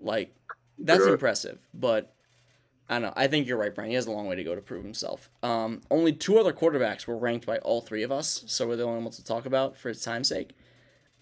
like 0.01 0.35
that's 0.79 1.05
Yeah. 1.07 1.13
impressive. 1.13 1.59
But 1.73 2.11
I 2.89 2.95
don't 2.97 3.03
know. 3.03 3.13
I 3.17 3.29
think 3.29 3.47
you're 3.47 3.57
right, 3.57 3.75
Brian. 3.75 3.91
He 3.91 3.95
has 3.97 4.07
a 4.07 4.11
long 4.13 4.27
way 4.27 4.37
to 4.37 4.45
go 4.45 4.55
to 4.55 4.61
prove 4.61 4.85
himself. 4.85 5.31
Um, 5.43 5.81
only 5.91 6.13
two 6.13 6.39
other 6.39 6.53
quarterbacks 6.53 7.07
were 7.07 7.17
ranked 7.17 7.47
by 7.47 7.59
all 7.59 7.81
three 7.81 8.03
of 8.03 8.13
us, 8.13 8.45
so 8.47 8.67
we're 8.69 8.77
the 8.77 8.83
only 8.83 9.03
ones 9.03 9.17
to 9.17 9.25
talk 9.25 9.47
about 9.47 9.77
for 9.77 9.89
its 9.89 10.03
time's 10.05 10.29
sake. 10.29 10.51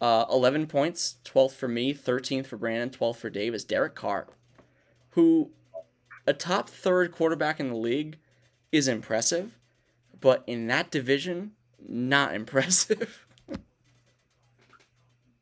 Uh, 0.01 0.25
11 0.33 0.67
points, 0.67 1.19
12th 1.25 1.53
for 1.55 1.69
me, 1.69 1.95
13th 1.95 2.47
for 2.47 2.57
Brandon, 2.57 2.91
12th 2.91 3.19
for 3.19 3.31
Dave 3.31 3.55
is 3.55 3.63
Derek 3.63 3.95
Carr, 3.95 4.27
who 5.11 5.53
a 6.27 6.33
top 6.33 6.69
third 6.69 7.13
quarterback 7.13 7.61
in 7.61 7.69
the 7.69 7.77
league 7.77 8.19
is 8.73 8.89
impressive, 8.89 9.57
but 10.23 10.43
in 10.47 10.69
that 10.69 10.91
division, 10.91 11.53
not 11.87 12.35
impressive. 12.41 13.27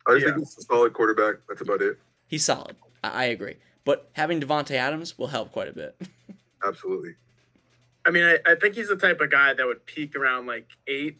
I 0.06 0.14
just 0.14 0.26
Yeah. 0.26 0.32
think 0.32 0.38
he's 0.48 0.58
a 0.58 0.62
solid 0.62 0.92
quarterback. 0.92 1.36
That's 1.48 1.60
about 1.60 1.80
it. 1.82 1.98
He's 2.26 2.44
solid. 2.44 2.74
I, 3.04 3.08
I 3.10 3.24
agree. 3.26 3.56
But 3.84 4.08
having 4.14 4.40
Davante 4.40 4.72
Adams 4.72 5.16
will 5.16 5.28
help 5.28 5.52
quite 5.52 5.68
a 5.68 5.72
bit. 5.72 5.94
Absolutely. 6.66 7.14
I 8.04 8.10
mean, 8.10 8.24
I, 8.24 8.38
I 8.46 8.54
think 8.56 8.74
he's 8.74 8.88
the 8.88 8.96
type 8.96 9.20
of 9.20 9.30
guy 9.30 9.54
that 9.54 9.64
would 9.66 9.84
peak 9.86 10.16
around 10.16 10.46
like 10.46 10.66
eight, 10.86 11.18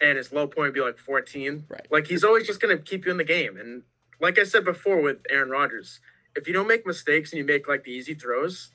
and 0.00 0.16
his 0.16 0.32
low 0.32 0.46
point 0.46 0.68
would 0.68 0.74
be 0.74 0.80
like 0.80 0.98
fourteen. 0.98 1.64
Right. 1.68 1.86
Like 1.90 2.06
he's 2.06 2.22
always 2.24 2.46
just 2.46 2.60
gonna 2.60 2.78
keep 2.78 3.04
you 3.04 3.10
in 3.10 3.16
the 3.16 3.24
game. 3.24 3.56
And 3.56 3.82
like 4.20 4.38
I 4.38 4.44
said 4.44 4.64
before 4.64 5.00
with 5.00 5.18
Aaron 5.28 5.50
Rodgers, 5.50 6.00
if 6.36 6.46
you 6.46 6.54
don't 6.54 6.68
make 6.68 6.86
mistakes 6.86 7.32
and 7.32 7.38
you 7.38 7.44
make 7.44 7.66
like 7.66 7.82
the 7.84 7.90
easy 7.92 8.14
throws, 8.14 8.70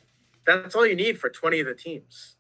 that's 0.46 0.76
all 0.76 0.86
you 0.86 0.96
need 0.96 1.20
for 1.20 1.30
twenty 1.30 1.62
of 1.62 1.68
the 1.68 1.74
teams. 1.74 2.36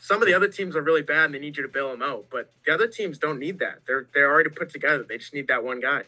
Some 0.00 0.22
of 0.22 0.28
the 0.28 0.34
other 0.34 0.48
teams 0.48 0.76
are 0.76 0.82
really 0.82 1.02
bad 1.02 1.26
and 1.26 1.34
they 1.34 1.38
need 1.38 1.56
you 1.56 1.62
to 1.62 1.68
bail 1.68 1.90
them 1.90 2.02
out, 2.02 2.26
but 2.30 2.50
the 2.64 2.72
other 2.72 2.86
teams 2.86 3.18
don't 3.18 3.38
need 3.38 3.58
that. 3.58 3.80
They're 3.86 4.06
they're 4.14 4.30
already 4.30 4.50
put 4.50 4.70
together. 4.70 5.04
They 5.08 5.18
just 5.18 5.34
need 5.34 5.48
that 5.48 5.64
one 5.64 5.80
guy. 5.80 6.04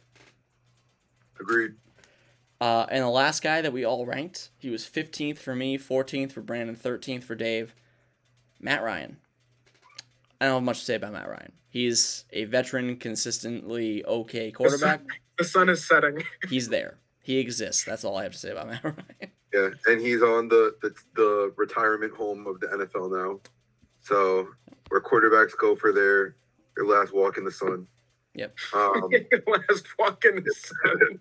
Agreed. 1.39 1.75
Uh, 2.61 2.87
and 2.91 3.03
the 3.03 3.09
last 3.09 3.43
guy 3.43 3.63
that 3.63 3.73
we 3.73 3.85
all 3.85 4.05
ranked, 4.05 4.51
he 4.59 4.69
was 4.69 4.85
15th 4.85 5.39
for 5.39 5.55
me, 5.55 5.79
14th 5.79 6.33
for 6.33 6.43
Brandon, 6.43 6.77
13th 6.77 7.25
for 7.25 7.35
Dave. 7.35 7.75
Matt 8.61 8.83
Ryan. 8.83 9.17
I 10.41 10.47
don't 10.47 10.57
have 10.57 10.63
much 10.63 10.81
to 10.81 10.85
say 10.85 10.95
about 10.97 11.15
Matt 11.15 11.29
Ryan. 11.29 11.53
He's 11.71 12.25
a 12.33 12.45
veteran, 12.45 12.97
consistently 12.97 14.05
okay 14.05 14.51
quarterback. 14.51 15.01
The 15.39 15.45
sun 15.45 15.71
is 15.71 15.87
setting. 15.87 16.23
He's 16.49 16.69
there. 16.69 16.99
He 17.23 17.39
exists. 17.39 17.85
That's 17.85 18.05
all 18.05 18.17
I 18.17 18.25
have 18.25 18.33
to 18.33 18.39
say 18.39 18.51
about 18.51 18.69
Matt 18.69 18.85
Ryan. 18.85 19.31
Yeah, 19.53 19.71
and 19.87 20.01
he's 20.01 20.23
on 20.23 20.47
the, 20.47 20.77
the 20.81 20.95
the 21.17 21.53
retirement 21.57 22.15
home 22.15 22.47
of 22.47 22.61
the 22.61 22.69
NFL 22.69 23.11
now. 23.11 23.41
So 24.11 24.49
where 24.89 25.01
quarterbacks 25.01 25.57
go 25.57 25.77
for 25.77 25.93
their 25.93 26.35
their 26.77 26.85
last 26.85 27.15
walk 27.15 27.39
in 27.39 27.45
the 27.45 27.51
sun. 27.51 27.87
Yep. 28.35 28.57
Um, 28.75 29.09
Last 29.47 29.87
walk 29.99 30.25
in 30.25 30.37
the 30.37 30.55
sun. 30.55 31.21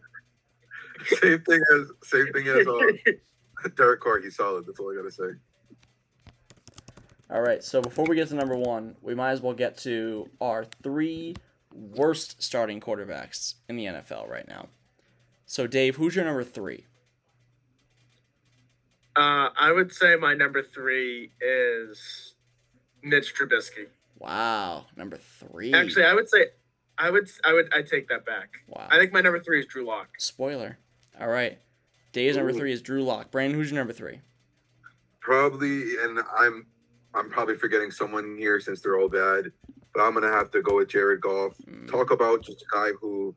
same 1.22 1.42
thing 1.42 1.62
as 1.76 1.88
same 2.04 2.34
thing 2.34 2.48
as 2.48 2.68
uh, 2.68 3.70
Derek 3.78 4.02
Carr. 4.02 4.20
He's 4.20 4.36
solid. 4.36 4.66
That's 4.66 4.80
all 4.80 4.92
I 4.92 4.96
gotta 4.96 5.12
say. 5.12 5.38
All 7.32 7.42
right, 7.42 7.64
so 7.64 7.80
before 7.80 8.06
we 8.06 8.16
get 8.16 8.28
to 8.30 8.36
number 8.36 8.56
one, 8.56 8.96
we 9.04 9.14
might 9.14 9.30
as 9.30 9.42
well 9.42 9.54
get 9.54 9.78
to 9.80 10.28
our 10.42 10.66
three 10.82 11.36
worst 11.72 12.42
starting 12.42 12.80
quarterbacks 12.80 13.54
in 13.68 13.76
the 13.76 13.86
NFL 13.86 14.28
right 14.28 14.48
now. 14.48 14.68
So, 15.46 15.68
Dave, 15.68 15.96
who's 15.98 16.16
your 16.16 16.26
number 16.26 16.44
three? 16.44 16.88
Uh, 19.16 19.50
I 19.56 19.72
would 19.72 19.94
say 19.94 20.16
my 20.16 20.34
number 20.34 20.64
three 20.64 21.32
is 21.40 22.34
Mitch 23.04 23.34
Trubisky. 23.36 23.88
Wow, 24.18 24.86
number 24.96 25.18
three. 25.18 25.74
Actually, 25.74 26.06
I 26.06 26.14
would 26.14 26.30
say, 26.30 26.48
I 26.98 27.10
would, 27.10 27.30
I 27.46 27.54
would, 27.54 27.74
I 27.74 27.82
take 27.82 28.10
that 28.10 28.26
back. 28.26 28.50
wow. 28.68 28.88
I 28.90 28.98
think 28.98 29.14
my 29.14 29.22
number 29.22 29.40
three 29.40 29.60
is 29.60 29.66
Drew 29.66 29.86
Lock. 29.86 30.10
Spoiler. 30.18 30.78
All 31.20 31.30
right. 31.30 31.58
Dave's 32.12 32.38
number 32.38 32.52
three 32.54 32.72
is 32.74 32.82
Drew 32.82 33.04
Lock. 33.04 33.32
Brandon, 33.32 33.58
who's 33.58 33.72
your 33.72 33.80
number 33.80 33.94
three? 33.94 34.20
Probably, 35.22 35.98
and 36.04 36.20
I'm 36.38 36.66
I'm 37.14 37.30
probably 37.30 37.56
forgetting 37.56 37.92
someone 37.92 38.36
here 38.38 38.60
since 38.60 38.82
they're 38.82 38.98
all 39.00 39.10
bad, 39.10 39.52
but 39.94 40.02
I'm 40.02 40.14
gonna 40.14 40.32
have 40.32 40.50
to 40.52 40.62
go 40.62 40.78
with 40.78 40.90
Jared 40.90 41.22
Goff. 41.22 41.54
Mm, 41.70 41.88
Talk 41.90 42.12
about 42.12 42.44
just 42.44 42.62
a 42.62 42.66
guy 42.74 42.90
who 43.00 43.36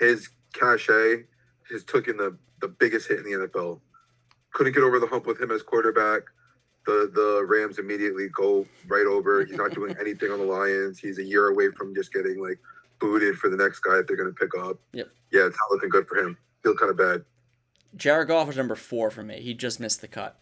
his 0.00 0.28
cachet 0.52 1.24
has 1.70 1.84
taken 1.84 2.16
the 2.16 2.36
the 2.60 2.68
biggest 2.68 3.08
hit 3.08 3.18
in 3.18 3.24
the 3.24 3.46
NFL. 3.46 3.80
Couldn't 4.52 4.72
get 4.72 4.82
over 4.82 4.98
the 4.98 5.06
hump 5.06 5.26
with 5.26 5.40
him 5.40 5.50
as 5.52 5.62
quarterback. 5.62 6.22
The 6.86 7.10
the 7.14 7.44
Rams 7.46 7.78
immediately 7.78 8.28
go 8.28 8.66
right 8.86 9.06
over. 9.06 9.44
He's 9.44 9.56
not 9.56 9.72
doing 9.74 9.94
anything 10.00 10.30
on 10.30 10.38
the 10.38 10.44
Lions. 10.44 10.98
He's 10.98 11.18
a 11.18 11.24
year 11.24 11.48
away 11.48 11.70
from 11.70 11.94
just 11.94 12.12
getting 12.12 12.40
like 12.40 12.58
booted 12.98 13.36
for 13.38 13.50
the 13.50 13.56
next 13.56 13.80
guy 13.80 13.96
that 13.96 14.08
they're 14.08 14.16
gonna 14.16 14.32
pick 14.32 14.50
up. 14.58 14.78
Yep. 14.92 15.08
Yeah, 15.30 15.46
it's 15.46 15.56
not 15.56 15.70
looking 15.70 15.90
good 15.90 16.06
for 16.08 16.16
him. 16.16 16.36
Feel 16.62 16.74
kind 16.74 16.90
of 16.90 16.96
bad. 16.96 17.24
Jared 17.96 18.28
Goff 18.28 18.48
is 18.48 18.56
number 18.56 18.74
four 18.74 19.10
for 19.10 19.22
me. 19.22 19.40
He 19.40 19.54
just 19.54 19.80
missed 19.80 20.00
the 20.00 20.08
cut. 20.08 20.38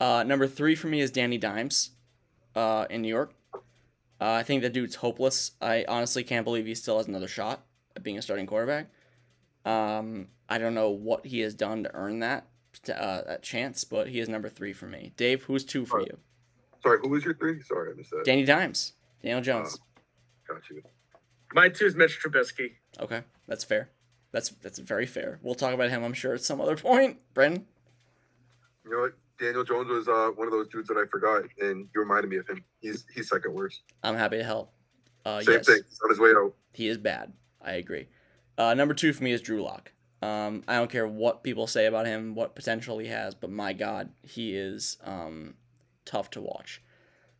Uh, 0.00 0.22
number 0.24 0.46
three 0.46 0.74
for 0.74 0.88
me 0.88 1.00
is 1.00 1.10
Danny 1.10 1.38
Dimes 1.38 1.90
uh, 2.54 2.86
in 2.90 3.02
New 3.02 3.08
York. 3.08 3.34
Uh, 3.54 3.60
I 4.32 4.42
think 4.42 4.62
that 4.62 4.72
dude's 4.72 4.96
hopeless. 4.96 5.52
I 5.60 5.84
honestly 5.88 6.24
can't 6.24 6.44
believe 6.44 6.66
he 6.66 6.74
still 6.74 6.98
has 6.98 7.08
another 7.08 7.28
shot 7.28 7.64
at 7.96 8.02
being 8.02 8.18
a 8.18 8.22
starting 8.22 8.46
quarterback. 8.46 8.90
Um, 9.64 10.28
I 10.48 10.58
don't 10.58 10.74
know 10.74 10.90
what 10.90 11.26
he 11.26 11.40
has 11.40 11.54
done 11.54 11.84
to 11.84 11.94
earn 11.94 12.20
that 12.20 12.46
uh, 12.90 13.22
that 13.26 13.42
chance, 13.42 13.84
but 13.84 14.08
he 14.08 14.20
is 14.20 14.28
number 14.28 14.48
three 14.48 14.72
for 14.72 14.86
me. 14.86 15.12
Dave, 15.16 15.44
who's 15.44 15.64
two 15.64 15.84
for 15.86 16.00
Alright. 16.00 16.12
you? 16.12 16.18
Sorry, 16.82 16.98
who 17.02 17.08
was 17.08 17.24
your 17.24 17.34
three? 17.34 17.62
Sorry, 17.62 17.92
I 17.92 17.96
missed 17.96 18.10
that. 18.10 18.24
Danny 18.24 18.44
Dimes, 18.44 18.92
Daniel 19.22 19.40
Jones. 19.40 19.78
Got 20.48 20.60
you. 20.70 20.82
My 21.54 21.68
two 21.68 21.86
is 21.86 21.94
Mitch 21.94 22.20
Trubisky. 22.22 22.72
Okay, 23.00 23.22
that's 23.46 23.64
fair. 23.64 23.90
That's 24.32 24.50
that's 24.50 24.78
very 24.78 25.06
fair. 25.06 25.38
We'll 25.42 25.54
talk 25.54 25.72
about 25.72 25.90
him, 25.90 26.02
I'm 26.04 26.12
sure, 26.12 26.34
at 26.34 26.42
some 26.42 26.60
other 26.60 26.76
point. 26.76 27.18
Brandon. 27.34 27.64
You 28.84 28.90
know 28.90 29.00
what? 29.02 29.12
Daniel 29.38 29.64
Jones 29.64 29.88
was 29.88 30.08
uh, 30.08 30.30
one 30.36 30.46
of 30.46 30.52
those 30.52 30.68
dudes 30.68 30.88
that 30.88 30.96
I 30.96 31.06
forgot, 31.06 31.42
and 31.60 31.88
you 31.94 32.00
reminded 32.00 32.30
me 32.30 32.36
of 32.36 32.46
him. 32.48 32.62
He's 32.80 33.04
he's 33.14 33.28
second 33.28 33.52
worst. 33.54 33.82
I'm 34.02 34.16
happy 34.16 34.36
to 34.38 34.44
help. 34.44 34.72
Uh, 35.24 35.40
Same 35.40 35.54
yes, 35.54 35.66
thing. 35.66 35.80
He's 35.88 36.00
on 36.04 36.10
his 36.10 36.18
way 36.18 36.30
out. 36.30 36.54
he 36.72 36.88
is 36.88 36.98
bad. 36.98 37.32
I 37.62 37.72
agree. 37.72 38.08
Uh, 38.58 38.74
number 38.74 38.92
two 38.94 39.12
for 39.12 39.24
me 39.24 39.32
is 39.32 39.40
Drew 39.40 39.62
Lock. 39.62 39.90
Um, 40.22 40.62
I 40.66 40.76
don't 40.76 40.90
care 40.90 41.06
what 41.06 41.42
people 41.42 41.66
say 41.66 41.86
about 41.86 42.06
him, 42.06 42.34
what 42.34 42.54
potential 42.54 42.98
he 42.98 43.08
has, 43.08 43.34
but 43.34 43.50
my 43.50 43.72
God, 43.72 44.08
he 44.22 44.54
is 44.56 44.96
um, 45.04 45.54
tough 46.06 46.30
to 46.30 46.40
watch. 46.40 46.80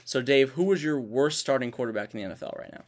So, 0.04 0.20
Dave, 0.20 0.50
who 0.50 0.64
was 0.64 0.84
your 0.84 1.00
worst 1.00 1.38
starting 1.38 1.70
quarterback 1.70 2.14
in 2.14 2.20
the 2.28 2.34
NFL 2.34 2.58
right 2.58 2.72
now? 2.72 2.84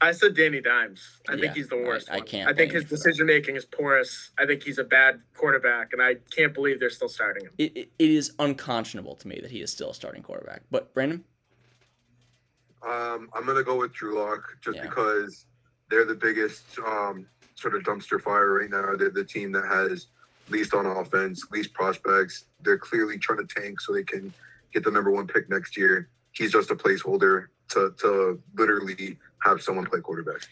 I 0.00 0.12
said 0.12 0.36
Danny 0.36 0.60
Dimes. 0.60 1.00
I 1.28 1.32
Yeah, 1.34 1.40
think 1.40 1.54
he's 1.54 1.68
the 1.68 1.76
worst. 1.76 2.08
I 2.10 2.18
one. 2.18 2.26
can't 2.26 2.48
I 2.48 2.52
think 2.52 2.72
his 2.72 2.82
you 2.82 2.88
for 2.88 2.94
that. 2.96 3.02
decision 3.04 3.26
making 3.26 3.56
is 3.56 3.64
porous. 3.64 4.30
I 4.38 4.44
think 4.46 4.62
he's 4.62 4.78
a 4.78 4.84
bad 4.84 5.22
quarterback, 5.34 5.92
and 5.92 6.02
I 6.02 6.16
can't 6.30 6.52
believe 6.52 6.78
they're 6.78 6.90
still 6.90 7.08
starting 7.08 7.46
him. 7.46 7.52
It, 7.58 7.76
it, 7.76 7.90
it 7.98 8.10
is 8.10 8.32
unconscionable 8.38 9.16
to 9.16 9.28
me 9.28 9.40
that 9.40 9.50
he 9.50 9.60
is 9.62 9.72
still 9.72 9.90
a 9.90 9.94
starting 9.94 10.22
quarterback. 10.22 10.62
But, 10.70 10.92
Brandon? 10.94 11.24
Um, 12.86 13.30
I'm 13.34 13.46
gonna 13.46 13.62
go 13.62 13.76
with 13.78 13.92
Drew 13.94 14.18
Lock 14.18 14.56
just 14.60 14.76
Yeah. 14.76 14.82
because 14.82 15.46
they're 15.88 16.04
the 16.04 16.14
biggest 16.14 16.64
um, 16.86 17.26
sort 17.54 17.74
of 17.74 17.82
dumpster 17.82 18.20
fire 18.20 18.52
right 18.52 18.70
now. 18.70 18.94
They're 18.96 19.10
the 19.10 19.24
team 19.24 19.52
that 19.52 19.66
has 19.66 20.08
least 20.48 20.74
on 20.74 20.86
offense, 20.86 21.46
least 21.50 21.72
prospects. 21.72 22.44
They're 22.62 22.78
clearly 22.78 23.18
trying 23.18 23.46
to 23.46 23.60
tank 23.60 23.80
so 23.80 23.92
they 23.92 24.02
can 24.02 24.32
get 24.72 24.84
the 24.84 24.90
number 24.90 25.10
one 25.10 25.26
pick 25.26 25.48
next 25.48 25.76
year. 25.76 26.08
He's 26.32 26.52
just 26.52 26.70
a 26.70 26.74
placeholder 26.74 27.46
to 27.70 27.94
to 28.00 28.40
literally 28.56 29.18
have 29.42 29.62
someone 29.62 29.86
play 29.86 30.00
quarterback. 30.00 30.42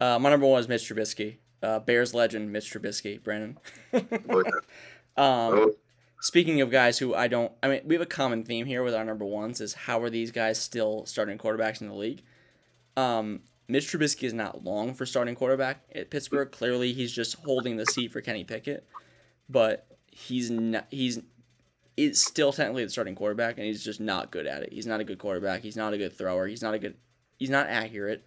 Uh, 0.00 0.18
my 0.18 0.30
number 0.30 0.46
one 0.46 0.60
is 0.60 0.68
Mitch 0.68 0.88
Trubisky. 0.88 1.36
Uh, 1.62 1.80
Bears 1.80 2.14
legend 2.14 2.52
Mitch 2.52 2.72
Trubisky. 2.72 3.22
Brandon. 3.22 3.58
But, 3.90 4.46
um, 5.16 5.54
oh, 5.54 5.74
Speaking 6.20 6.60
of 6.60 6.70
guys 6.70 6.98
who 6.98 7.14
I 7.14 7.28
don't, 7.28 7.52
I 7.62 7.68
mean, 7.68 7.80
we 7.84 7.94
have 7.94 8.02
a 8.02 8.06
common 8.06 8.42
theme 8.42 8.66
here 8.66 8.82
with 8.82 8.94
our 8.94 9.04
number 9.04 9.24
ones 9.24 9.60
is 9.60 9.74
how 9.74 10.02
are 10.02 10.10
these 10.10 10.32
guys 10.32 10.58
still 10.58 11.06
starting 11.06 11.38
quarterbacks 11.38 11.80
in 11.80 11.88
the 11.88 11.94
league? 11.94 12.22
Um, 12.96 13.40
Mitch 13.68 13.92
Trubisky 13.92 14.24
is 14.24 14.32
not 14.32 14.64
long 14.64 14.94
for 14.94 15.04
starting 15.04 15.34
quarterback 15.34 15.84
at 15.94 16.10
Pittsburgh. 16.10 16.50
Clearly, 16.50 16.92
he's 16.92 17.12
just 17.12 17.36
holding 17.44 17.76
the 17.76 17.84
seat 17.86 18.10
for 18.12 18.20
Kenny 18.20 18.44
Pickett, 18.44 18.86
but 19.48 19.86
he's 20.10 20.50
not. 20.50 20.86
He's 20.90 21.20
is 21.96 22.20
still 22.22 22.52
technically 22.52 22.84
the 22.84 22.90
starting 22.90 23.14
quarterback, 23.14 23.56
and 23.58 23.66
he's 23.66 23.84
just 23.84 24.00
not 24.00 24.30
good 24.30 24.46
at 24.46 24.62
it. 24.62 24.72
He's 24.72 24.86
not 24.86 25.00
a 25.00 25.04
good 25.04 25.18
quarterback. 25.18 25.62
He's 25.62 25.76
not 25.76 25.92
a 25.92 25.98
good 25.98 26.16
thrower. 26.16 26.46
He's 26.46 26.62
not 26.62 26.74
a 26.74 26.78
good. 26.78 26.94
He's 27.38 27.50
not 27.50 27.66
accurate. 27.68 28.24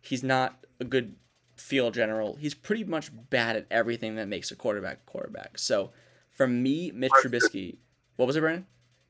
He's 0.00 0.22
not 0.22 0.64
a 0.78 0.84
good 0.84 1.16
field 1.56 1.94
general. 1.94 2.36
He's 2.36 2.54
pretty 2.54 2.84
much 2.84 3.10
bad 3.30 3.56
at 3.56 3.66
everything 3.70 4.16
that 4.16 4.28
makes 4.28 4.50
a 4.50 4.56
quarterback 4.56 5.00
a 5.06 5.10
quarterback. 5.10 5.58
So 5.58 5.92
for 6.30 6.46
me, 6.46 6.90
Mitch 6.92 7.12
Trubisky. 7.12 7.78
What 8.16 8.26
was 8.26 8.36
it, 8.36 8.40
Brandon? 8.40 8.66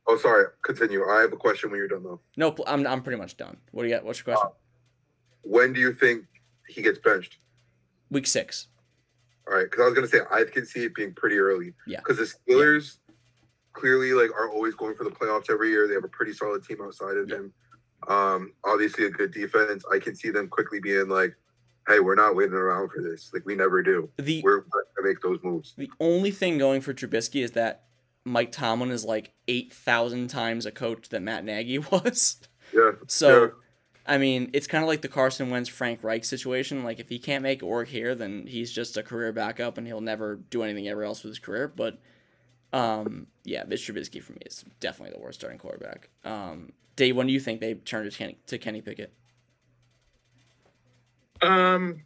oh, 0.07 0.17
sorry. 0.17 0.47
Continue. 0.63 1.05
I 1.09 1.23
have 1.23 1.33
a 1.33 1.37
question 1.37 1.71
when 1.71 1.79
you're 1.79 1.89
done 1.89 2.03
though. 2.05 2.21
No, 2.37 2.55
I'm 2.67 2.87
I'm 2.87 3.03
pretty 3.03 3.19
much 3.19 3.37
done. 3.37 3.57
What 3.73 3.83
do 3.83 3.89
you 3.89 3.95
got? 3.95 4.05
What's 4.05 4.21
your 4.21 4.35
question? 4.35 4.49
Uh, 4.49 4.64
When 5.45 5.73
do 5.73 5.81
you 5.81 5.93
think 5.93 6.25
he 6.69 6.83
gets 6.83 6.99
benched? 6.99 7.39
Week 8.11 8.27
six. 8.27 8.69
All 9.47 9.55
right, 9.55 9.65
because 9.71 9.81
I 9.83 9.85
was 9.85 9.95
gonna 9.95 10.07
say 10.07 10.21
I 10.31 10.45
can 10.45 10.65
see 10.67 10.85
it 10.85 10.95
being 10.95 11.13
pretty 11.15 11.37
early. 11.39 11.75
Yeah. 11.87 12.01
Because 12.01 12.17
the 12.19 12.53
Steelers 12.53 12.99
clearly 13.73 14.13
like 14.13 14.31
are 14.31 14.51
always 14.51 14.75
going 14.75 14.95
for 14.95 15.05
the 15.05 15.11
playoffs 15.11 15.51
every 15.51 15.71
year. 15.71 15.87
They 15.89 15.95
have 15.95 16.05
a 16.05 16.09
pretty 16.09 16.33
solid 16.33 16.65
team 16.65 16.79
outside 16.83 17.17
of 17.17 17.29
Yeah. 17.29 17.37
him. 17.37 17.53
Um, 18.09 18.53
obviously 18.65 19.07
a 19.07 19.11
good 19.11 19.33
defense. 19.33 19.85
I 19.91 19.99
can 19.99 20.15
see 20.15 20.31
them 20.31 20.49
quickly 20.49 20.79
being 20.81 21.09
like, 21.09 21.35
"Hey, 21.89 22.01
we're 22.01 22.15
not 22.15 22.37
waiting 22.37 22.55
around 22.55 22.91
for 22.91 23.03
this. 23.03 23.31
Like 23.33 23.45
we 23.47 23.55
never 23.55 23.83
do. 23.83 24.11
The 24.19 24.43
We're 24.43 24.61
gonna 24.61 24.85
make 25.09 25.21
those 25.21 25.39
moves." 25.43 25.75
the 25.77 25.91
only 26.01 26.31
thing 26.31 26.59
going 26.59 26.81
for 26.81 26.95
Trubisky 26.95 27.43
is 27.43 27.53
that 27.53 27.85
Mike 28.25 28.53
Tomlin 28.53 28.91
is 28.91 29.05
like 29.05 29.33
eight 29.49 29.73
thousand 29.73 30.29
times 30.29 30.65
a 30.67 30.71
coach 30.71 31.09
that 31.11 31.21
Matt 31.21 31.45
Nagy 31.45 31.79
was. 31.93 32.41
Yeah. 32.73 32.93
So, 33.09 33.43
Yeah. 33.45 33.49
I 34.07 34.19
mean, 34.19 34.51
it's 34.53 34.67
kind 34.67 34.85
of 34.85 34.89
like 34.89 35.01
the 35.01 35.09
Carson 35.09 35.51
Wentz 35.51 35.69
Frank 35.69 36.05
Reich 36.05 36.25
situation. 36.25 36.85
Like, 36.85 37.01
if 37.01 37.09
he 37.09 37.19
can't 37.19 37.43
make 37.43 37.63
it 37.63 37.67
work 37.67 37.89
here, 37.89 38.15
then 38.15 38.47
he's 38.47 38.71
just 38.71 38.97
a 38.97 39.03
career 39.03 39.33
backup 39.33 39.79
and 39.79 39.87
he'll 39.87 40.03
never 40.03 40.37
do 40.51 40.63
anything 40.63 40.89
ever 40.89 41.05
else 41.05 41.23
with 41.23 41.31
his 41.31 41.39
career. 41.39 41.69
But, 41.69 41.99
um, 42.73 43.29
yeah, 43.45 43.65
Mitch 43.65 43.89
Trubisky 43.89 44.23
for 44.23 44.33
me 44.33 44.41
is 44.45 44.65
definitely 44.81 45.17
the 45.17 45.23
worst 45.23 45.41
starting 45.41 45.59
quarterback. 45.59 46.11
Um, 46.25 46.73
Dave, 46.97 47.17
when 47.17 47.27
do 47.27 47.33
you 47.33 47.41
think 47.41 47.61
they 47.61 47.75
turn 47.75 48.09
to 48.09 48.17
Kenny, 48.17 48.37
to 48.47 48.59
Kenny 48.59 48.83
Pickett? 48.83 49.13
Um, 51.41 52.03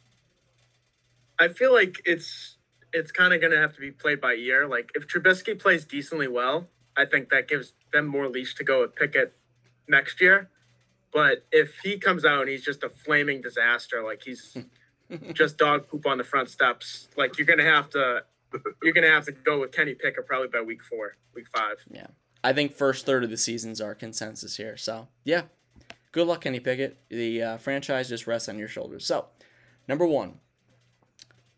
I 1.39 1.49
feel 1.49 1.73
like 1.73 2.01
it's 2.05 2.57
it's 2.93 3.13
kind 3.13 3.35
of 3.35 3.41
going 3.41 3.53
to 3.53 3.59
have 3.59 3.75
to 3.75 3.81
be 3.81 3.91
played 3.91 4.21
by 4.21 4.33
ear. 4.33 4.67
Like 4.67 4.91
if 4.95 5.07
Trubisky 5.07 5.59
plays 5.59 5.85
decently 5.85 6.29
well, 6.29 6.69
I 6.97 7.05
think 7.05 7.29
that 7.31 7.49
gives 7.49 7.75
them 7.93 8.07
more 8.07 8.29
leash 8.29 8.55
to 8.57 8.65
go 8.65 8.81
with 8.81 8.95
Pickett 8.95 9.35
next 9.89 10.21
year. 10.21 10.49
But 11.13 11.47
if 11.51 11.79
he 11.83 11.99
comes 11.99 12.25
out 12.25 12.43
and 12.43 12.51
he's 12.51 12.65
just 12.65 12.83
a 12.83 12.89
flaming 12.89 13.41
disaster, 13.41 14.03
like 14.03 14.23
he's 14.23 14.57
just 15.33 15.57
dog 15.59 15.89
poop 15.89 16.07
on 16.07 16.19
the 16.19 16.25
front 16.25 16.51
steps, 16.51 17.09
like 17.17 17.39
you're 17.39 17.47
gonna 17.47 17.65
have 17.65 17.91
to 17.91 18.25
you're 18.83 18.93
gonna 18.93 19.09
have 19.09 19.25
to 19.27 19.33
go 19.33 19.61
with 19.61 19.73
Kenny 19.73 19.95
Pickett 19.95 20.27
probably 20.27 20.49
by 20.49 20.61
week 20.61 20.83
four, 20.83 21.17
week 21.35 21.47
five. 21.49 21.77
Yeah, 21.91 22.09
I 22.45 22.53
think 22.53 22.75
first 22.75 23.07
third 23.07 23.25
of 23.25 23.31
the 23.31 23.37
season's 23.37 23.81
our 23.81 23.95
consensus 23.95 24.57
here. 24.57 24.77
So 24.77 25.09
yeah, 25.25 25.43
good 26.13 26.27
luck, 26.27 26.43
Kenny 26.43 26.61
Pickett. 26.61 26.99
The 27.09 27.43
uh, 27.43 27.57
franchise 27.59 28.09
just 28.09 28.27
rests 28.27 28.49
on 28.49 28.59
your 28.59 28.69
shoulders. 28.69 29.07
So 29.07 29.27
number 29.89 30.07
one, 30.07 30.35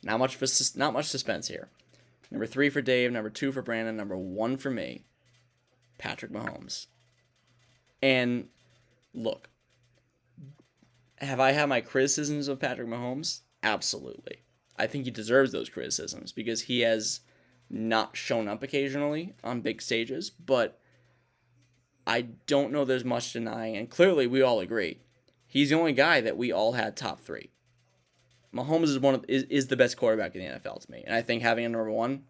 not 0.03 0.19
much 0.19 0.37
for 0.37 0.47
sus- 0.47 0.77
not 0.77 0.93
much 0.93 1.07
suspense 1.07 1.49
here. 1.49 1.69
Number 2.31 2.47
three 2.47 2.71
for 2.71 2.81
Dave. 2.81 3.11
Number 3.11 3.31
two 3.31 3.51
for 3.51 3.63
Brandon. 3.63 3.97
Number 3.97 4.17
one 4.17 4.57
for 4.57 4.71
me, 4.71 5.05
Patrick 5.99 6.31
Mahomes. 6.31 6.87
And 8.03 8.49
look, 9.15 9.49
have 11.19 11.41
I 11.41 11.53
had 11.53 11.69
my 11.69 11.81
criticisms 11.81 12.49
of 12.49 12.61
Patrick 12.61 12.89
Mahomes? 12.89 13.41
Absolutely. 13.63 14.43
I 14.79 14.87
think 14.87 15.05
he 15.05 15.11
deserves 15.11 15.53
those 15.53 15.69
criticisms 15.69 16.33
because 16.33 16.63
he 16.63 16.81
has 16.81 17.21
not 17.69 18.17
shown 18.17 18.49
up 18.49 18.63
occasionally 18.63 19.35
on 19.45 19.61
big 19.61 19.83
stages, 19.83 20.31
but 20.31 20.81
I 22.07 22.23
don't 22.47 22.73
know 22.73 22.85
there's 22.85 23.05
much 23.05 23.33
denying, 23.33 23.77
and 23.77 23.91
clearly 23.91 24.27
we 24.27 24.43
all 24.43 24.61
agree. 24.61 24.99
He's 25.47 25.71
the 25.71 25.77
only 25.77 25.93
guy 25.93 26.21
that 26.21 26.37
we 26.37 26.51
all 26.51 26.73
had 26.73 26.97
top 26.97 27.21
three. 27.21 27.51
Mahomes 28.55 28.85
is 28.85 28.99
one 28.99 29.15
of 29.15 29.25
is, 29.29 29.45
is 29.45 29.67
the 29.69 29.77
best 29.77 29.97
quarterback 29.97 30.35
in 30.35 30.43
the 30.43 30.59
NFL 30.59 30.85
to 30.85 30.91
me. 30.91 31.05
And 31.07 31.15
I 31.15 31.23
think 31.23 31.43
having 31.43 31.65
a 31.65 31.69
number 31.69 31.91
one, 31.91 32.25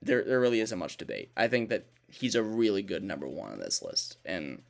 there 0.00 0.24
there 0.24 0.40
really 0.40 0.60
isn't 0.60 0.78
much 0.78 0.96
debate. 0.96 1.30
I 1.36 1.48
think 1.48 1.68
that 1.68 1.86
he's 2.08 2.34
a 2.34 2.42
really 2.42 2.82
good 2.82 3.02
number 3.02 3.28
one 3.28 3.52
on 3.52 3.58
this 3.58 3.82
list. 3.82 4.16
And 4.24 4.62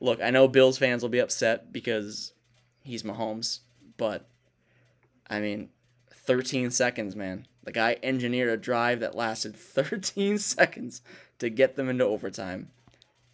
look, 0.00 0.20
I 0.20 0.30
know 0.30 0.48
Bills 0.48 0.78
fans 0.78 1.02
will 1.02 1.10
be 1.10 1.18
upset 1.18 1.72
because 1.72 2.32
he's 2.82 3.02
Mahomes, 3.02 3.60
but 3.96 4.26
I 5.28 5.40
mean, 5.40 5.68
13 6.12 6.70
seconds, 6.70 7.14
man. 7.14 7.46
The 7.62 7.72
guy 7.72 7.98
engineered 8.02 8.48
a 8.48 8.56
drive 8.56 9.00
that 9.00 9.14
lasted 9.14 9.54
13 9.56 10.38
seconds 10.38 11.02
to 11.38 11.50
get 11.50 11.76
them 11.76 11.88
into 11.88 12.04
overtime. 12.04 12.70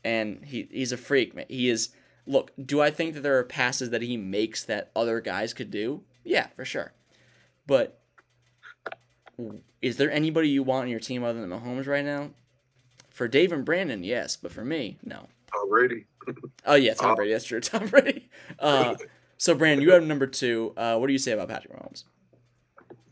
And 0.05 0.45
he, 0.45 0.69
he's 0.71 0.93
a 0.93 0.97
freak, 0.97 1.35
man. 1.35 1.47
He 1.49 1.69
is. 1.69 1.91
Look, 2.29 2.51
do 2.61 2.81
I 2.81 2.91
think 2.91 3.15
that 3.15 3.21
there 3.21 3.39
are 3.39 3.45
passes 3.45 3.91
that 3.91 4.03
he 4.03 4.17
makes 4.17 4.65
that 4.65 4.91
other 4.97 5.21
guys 5.21 5.55
could 5.55 5.71
do? 5.71 6.03
Yeah, 6.25 6.49
for 6.57 6.65
sure. 6.65 6.93
But 7.69 8.01
is 9.81 9.97
there 9.97 10.11
anybody 10.11 10.49
you 10.49 10.65
want 10.65 10.85
on 10.85 10.89
your 10.89 10.99
team 10.99 11.23
other 11.23 11.41
than 11.41 11.51
Mahomes 11.51 11.87
right 11.87 12.05
now? 12.05 12.31
For 13.11 13.29
Dave 13.29 13.53
and 13.53 13.65
Brandon, 13.65 14.03
yes, 14.03 14.37
but 14.37 14.51
for 14.51 14.65
me, 14.65 14.99
no. 15.05 15.29
Already. 15.55 16.05
Oh 16.65 16.75
yeah, 16.75 16.95
Tom 16.95 17.13
Uh, 17.13 17.15
Brady. 17.17 17.33
That's 17.33 17.45
true. 17.45 17.61
Tom 17.61 17.87
Brady. 17.89 18.29
Uh, 18.59 18.95
so 19.39 19.55
Brandon, 19.55 19.83
you 19.87 19.93
have 19.93 20.05
number 20.07 20.27
two. 20.27 20.73
Uh, 20.77 20.97
what 20.97 21.07
do 21.09 21.13
you 21.13 21.19
say 21.19 21.33
about 21.33 21.49
Patrick 21.49 21.75
Mahomes? 21.75 22.05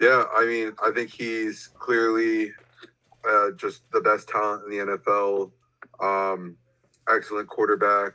Yeah, 0.01 0.25
I 0.35 0.45
mean, 0.47 0.73
I 0.83 0.91
think 0.91 1.11
he's 1.11 1.69
clearly 1.79 2.51
uh, 3.29 3.51
just 3.57 3.83
the 3.93 4.01
best 4.01 4.29
talent 4.29 4.63
in 4.65 4.71
the 4.71 4.99
NFL. 4.99 5.51
Um, 6.01 6.57
excellent 7.09 7.49
quarterback. 7.49 8.13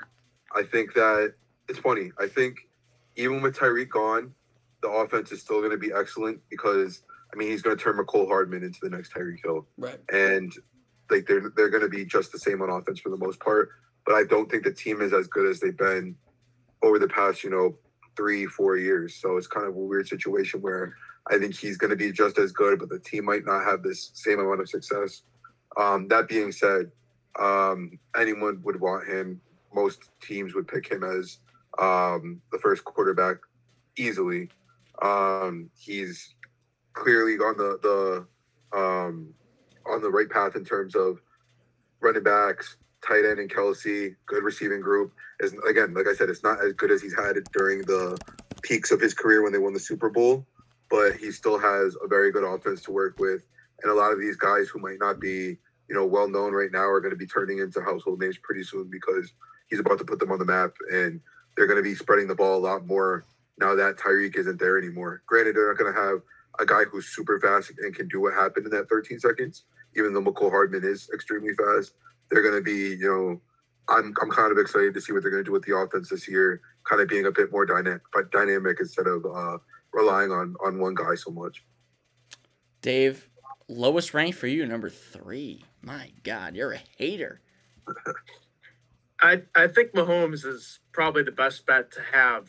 I 0.56 0.64
think 0.64 0.94
that 0.96 1.34
it's 1.68 1.80
funny. 1.80 2.12
I 2.20 2.28
think 2.28 2.58
even 3.16 3.42
with 3.42 3.56
Tyreek 3.56 3.90
gone, 3.90 4.34
the 4.82 4.90
offense 4.90 5.32
is 5.32 5.42
still 5.42 5.60
going 5.60 5.72
to 5.72 5.78
be 5.78 5.92
excellent 5.94 6.40
because 6.50 7.04
I 7.32 7.38
mean 7.38 7.50
he's 7.50 7.62
going 7.62 7.78
to 7.78 7.82
turn 7.84 7.98
Mecole 7.98 8.28
Hardman 8.28 8.64
into 8.64 8.80
the 8.82 8.90
next 8.90 9.14
Tyreek 9.14 9.44
Hill, 9.44 9.68
Right. 9.78 10.00
and 10.12 10.52
like 11.12 11.28
they're 11.28 11.52
they're 11.56 11.70
going 11.70 11.84
to 11.84 11.90
be 11.90 12.06
just 12.06 12.32
the 12.32 12.40
same 12.40 12.62
on 12.62 12.70
offense 12.70 13.00
for 13.00 13.10
the 13.10 13.18
most 13.18 13.40
part. 13.40 13.70
But 14.10 14.16
I 14.16 14.24
don't 14.24 14.50
think 14.50 14.64
the 14.64 14.74
team 14.74 15.02
is 15.02 15.14
as 15.14 15.28
good 15.28 15.48
as 15.48 15.60
they've 15.60 15.78
been 15.78 16.16
over 16.82 16.98
the 16.98 17.08
past, 17.08 17.44
you 17.44 17.52
know, 17.52 17.76
three 18.18 18.48
four 18.48 18.76
years. 18.76 19.14
So 19.14 19.38
it's 19.38 19.46
kind 19.46 19.68
of 19.68 19.76
a 19.76 19.80
weird 19.80 20.08
situation 20.08 20.64
where 20.64 20.96
I 21.30 21.38
think 21.38 21.56
he's 21.56 21.78
going 21.78 21.92
to 21.92 21.96
be 21.96 22.12
just 22.12 22.40
as 22.40 22.52
good, 22.52 22.80
but 22.80 22.90
the 22.90 22.98
team 22.98 23.26
might 23.26 23.46
not 23.46 23.64
have 23.66 23.84
this 23.84 24.10
same 24.16 24.40
amount 24.40 24.62
of 24.62 24.68
success. 24.68 25.22
Um, 25.78 26.08
that 26.08 26.28
being 26.28 26.52
said, 26.52 26.92
um, 27.40 28.00
anyone 28.20 28.64
would 28.64 28.82
want 28.82 29.08
him. 29.08 29.40
Most 29.76 30.10
teams 30.24 30.56
would 30.56 30.68
pick 30.68 30.92
him 30.92 31.04
as 31.04 31.38
um, 31.78 32.42
the 32.52 32.58
first 32.58 32.84
quarterback 32.86 33.38
easily. 33.96 34.50
Um, 35.04 35.70
he's 35.78 36.34
clearly 36.94 37.36
on 37.36 37.58
the 37.58 37.78
the 38.74 38.76
um, 38.76 39.36
on 39.86 40.02
the 40.02 40.10
right 40.10 40.30
path 40.32 40.56
in 40.56 40.66
terms 40.66 40.96
of 40.96 41.22
running 42.02 42.24
backs, 42.24 42.78
tight 43.06 43.26
end, 43.26 43.40
and 43.40 43.50
Kelce. 43.50 44.16
Good 44.26 44.44
receiving 44.44 44.82
group. 44.82 45.14
Is 45.40 45.54
again, 45.68 45.94
like 45.94 46.08
I 46.08 46.14
said, 46.14 46.30
it's 46.30 46.44
not 46.44 46.64
as 46.64 46.74
good 46.74 46.92
as 46.92 47.02
he's 47.02 47.16
had 47.16 47.36
during 47.54 47.82
the 47.82 48.18
peaks 48.62 48.92
of 48.92 49.00
his 49.00 49.14
career 49.14 49.42
when 49.42 49.54
they 49.54 49.60
won 49.60 49.74
the 49.74 49.80
Super 49.80 50.10
Bowl 50.10 50.46
but 50.90 51.16
he 51.16 51.32
still 51.32 51.58
has 51.58 51.96
a 52.04 52.08
very 52.08 52.32
good 52.32 52.44
offense 52.44 52.82
to 52.84 52.92
work 52.92 53.20
with. 53.20 53.44
And 53.82 53.92
a 53.92 53.96
lot 53.96 54.12
of 54.12 54.20
these 54.20 54.36
guys 54.36 54.68
who 54.68 54.80
might 54.80 55.00
not 55.00 55.20
be, 55.20 55.58
you 55.88 55.96
know, 55.96 56.06
well 56.06 56.28
known 56.28 56.54
right 56.54 56.72
now 56.72 56.88
are 56.88 57.00
going 57.00 57.14
to 57.14 57.18
be 57.18 57.28
turning 57.28 57.60
into 57.60 57.82
household 57.82 58.20
names 58.20 58.38
pretty 58.42 58.64
soon 58.64 58.90
because 58.90 59.32
he's 59.70 59.80
about 59.80 60.00
to 60.00 60.06
put 60.06 60.20
them 60.20 60.32
on 60.32 60.40
the 60.40 60.46
map 60.46 60.74
and 60.92 61.22
they're 61.56 61.68
going 61.68 61.78
to 61.78 61.84
be 61.84 61.96
spreading 61.96 62.28
the 62.28 62.36
ball 62.36 62.58
a 62.58 62.60
lot 62.60 62.86
more 62.86 63.26
now 63.60 63.76
that 63.76 63.98
Tyreek 63.98 64.38
isn't 64.38 64.60
there 64.60 64.78
anymore. 64.78 65.22
Granted, 65.28 65.56
they're 65.56 65.68
not 65.68 65.78
going 65.78 65.94
to 65.94 66.00
have 66.00 66.22
a 66.60 66.66
guy 66.66 66.84
who's 66.86 67.08
super 67.08 67.40
fast 67.40 67.72
and 67.78 67.96
can 67.96 68.08
do 68.08 68.20
what 68.20 68.34
happened 68.34 68.66
in 68.66 68.72
that 68.72 68.90
13 68.90 69.20
seconds, 69.20 69.64
even 69.96 70.14
though 70.14 70.22
Mecole 70.22 70.50
Hardman 70.50 70.84
is 70.84 71.10
extremely 71.14 71.54
fast. 71.54 71.94
They're 72.32 72.44
going 72.44 72.56
to 72.56 72.62
be, 72.62 72.96
you 72.96 73.08
know, 73.08 73.42
I'm 73.90 74.14
I'm 74.22 74.30
kind 74.30 74.52
of 74.52 74.58
excited 74.58 74.94
to 74.94 75.02
see 75.02 75.14
what 75.14 75.24
they're 75.24 75.32
going 75.32 75.44
to 75.44 75.48
do 75.48 75.52
with 75.52 75.66
the 75.66 75.76
offense 75.76 76.10
this 76.10 76.28
year, 76.28 76.62
kind 76.88 77.02
of 77.02 77.08
being 77.08 77.26
a 77.26 77.32
bit 77.32 77.52
more 77.52 77.66
dynamic, 77.66 78.02
but 78.14 78.32
dynamic 78.32 78.78
instead 78.80 79.08
of 79.08 79.26
uh, 79.26 79.58
relying 79.94 80.32
on 80.32 80.56
on 80.64 80.80
one 80.80 80.94
guy 80.94 81.16
so 81.16 81.32
much. 81.32 81.64
Dave, 82.82 83.30
lowest 83.68 84.14
rank 84.14 84.36
for 84.36 84.48
you, 84.48 84.66
number 84.66 84.90
three. 84.90 85.66
My 85.82 86.12
God, 86.24 86.56
you're 86.56 86.74
a 86.74 86.82
hater. 86.98 87.42
I 89.22 89.42
I 89.56 89.68
think 89.68 89.94
Mahomes 89.94 90.46
is 90.46 90.80
probably 90.92 91.24
the 91.24 91.32
best 91.32 91.66
bet 91.66 91.92
to 91.94 92.02
have 92.12 92.48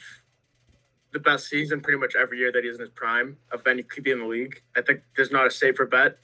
the 1.13 1.19
best 1.19 1.49
season 1.49 1.81
pretty 1.81 1.99
much 1.99 2.15
every 2.15 2.39
year 2.39 2.53
that 2.53 2.63
he's 2.63 2.75
in 2.75 2.81
his 2.81 2.91
prime 2.91 3.37
of 3.51 3.67
any 3.67 3.83
QB 3.83 4.13
in 4.13 4.19
the 4.21 4.27
league. 4.27 4.63
I 4.77 4.83
think 4.83 5.01
there's 5.17 5.33
not 5.33 5.47
a 5.47 5.51
safer 5.51 5.87
bet. 5.87 6.19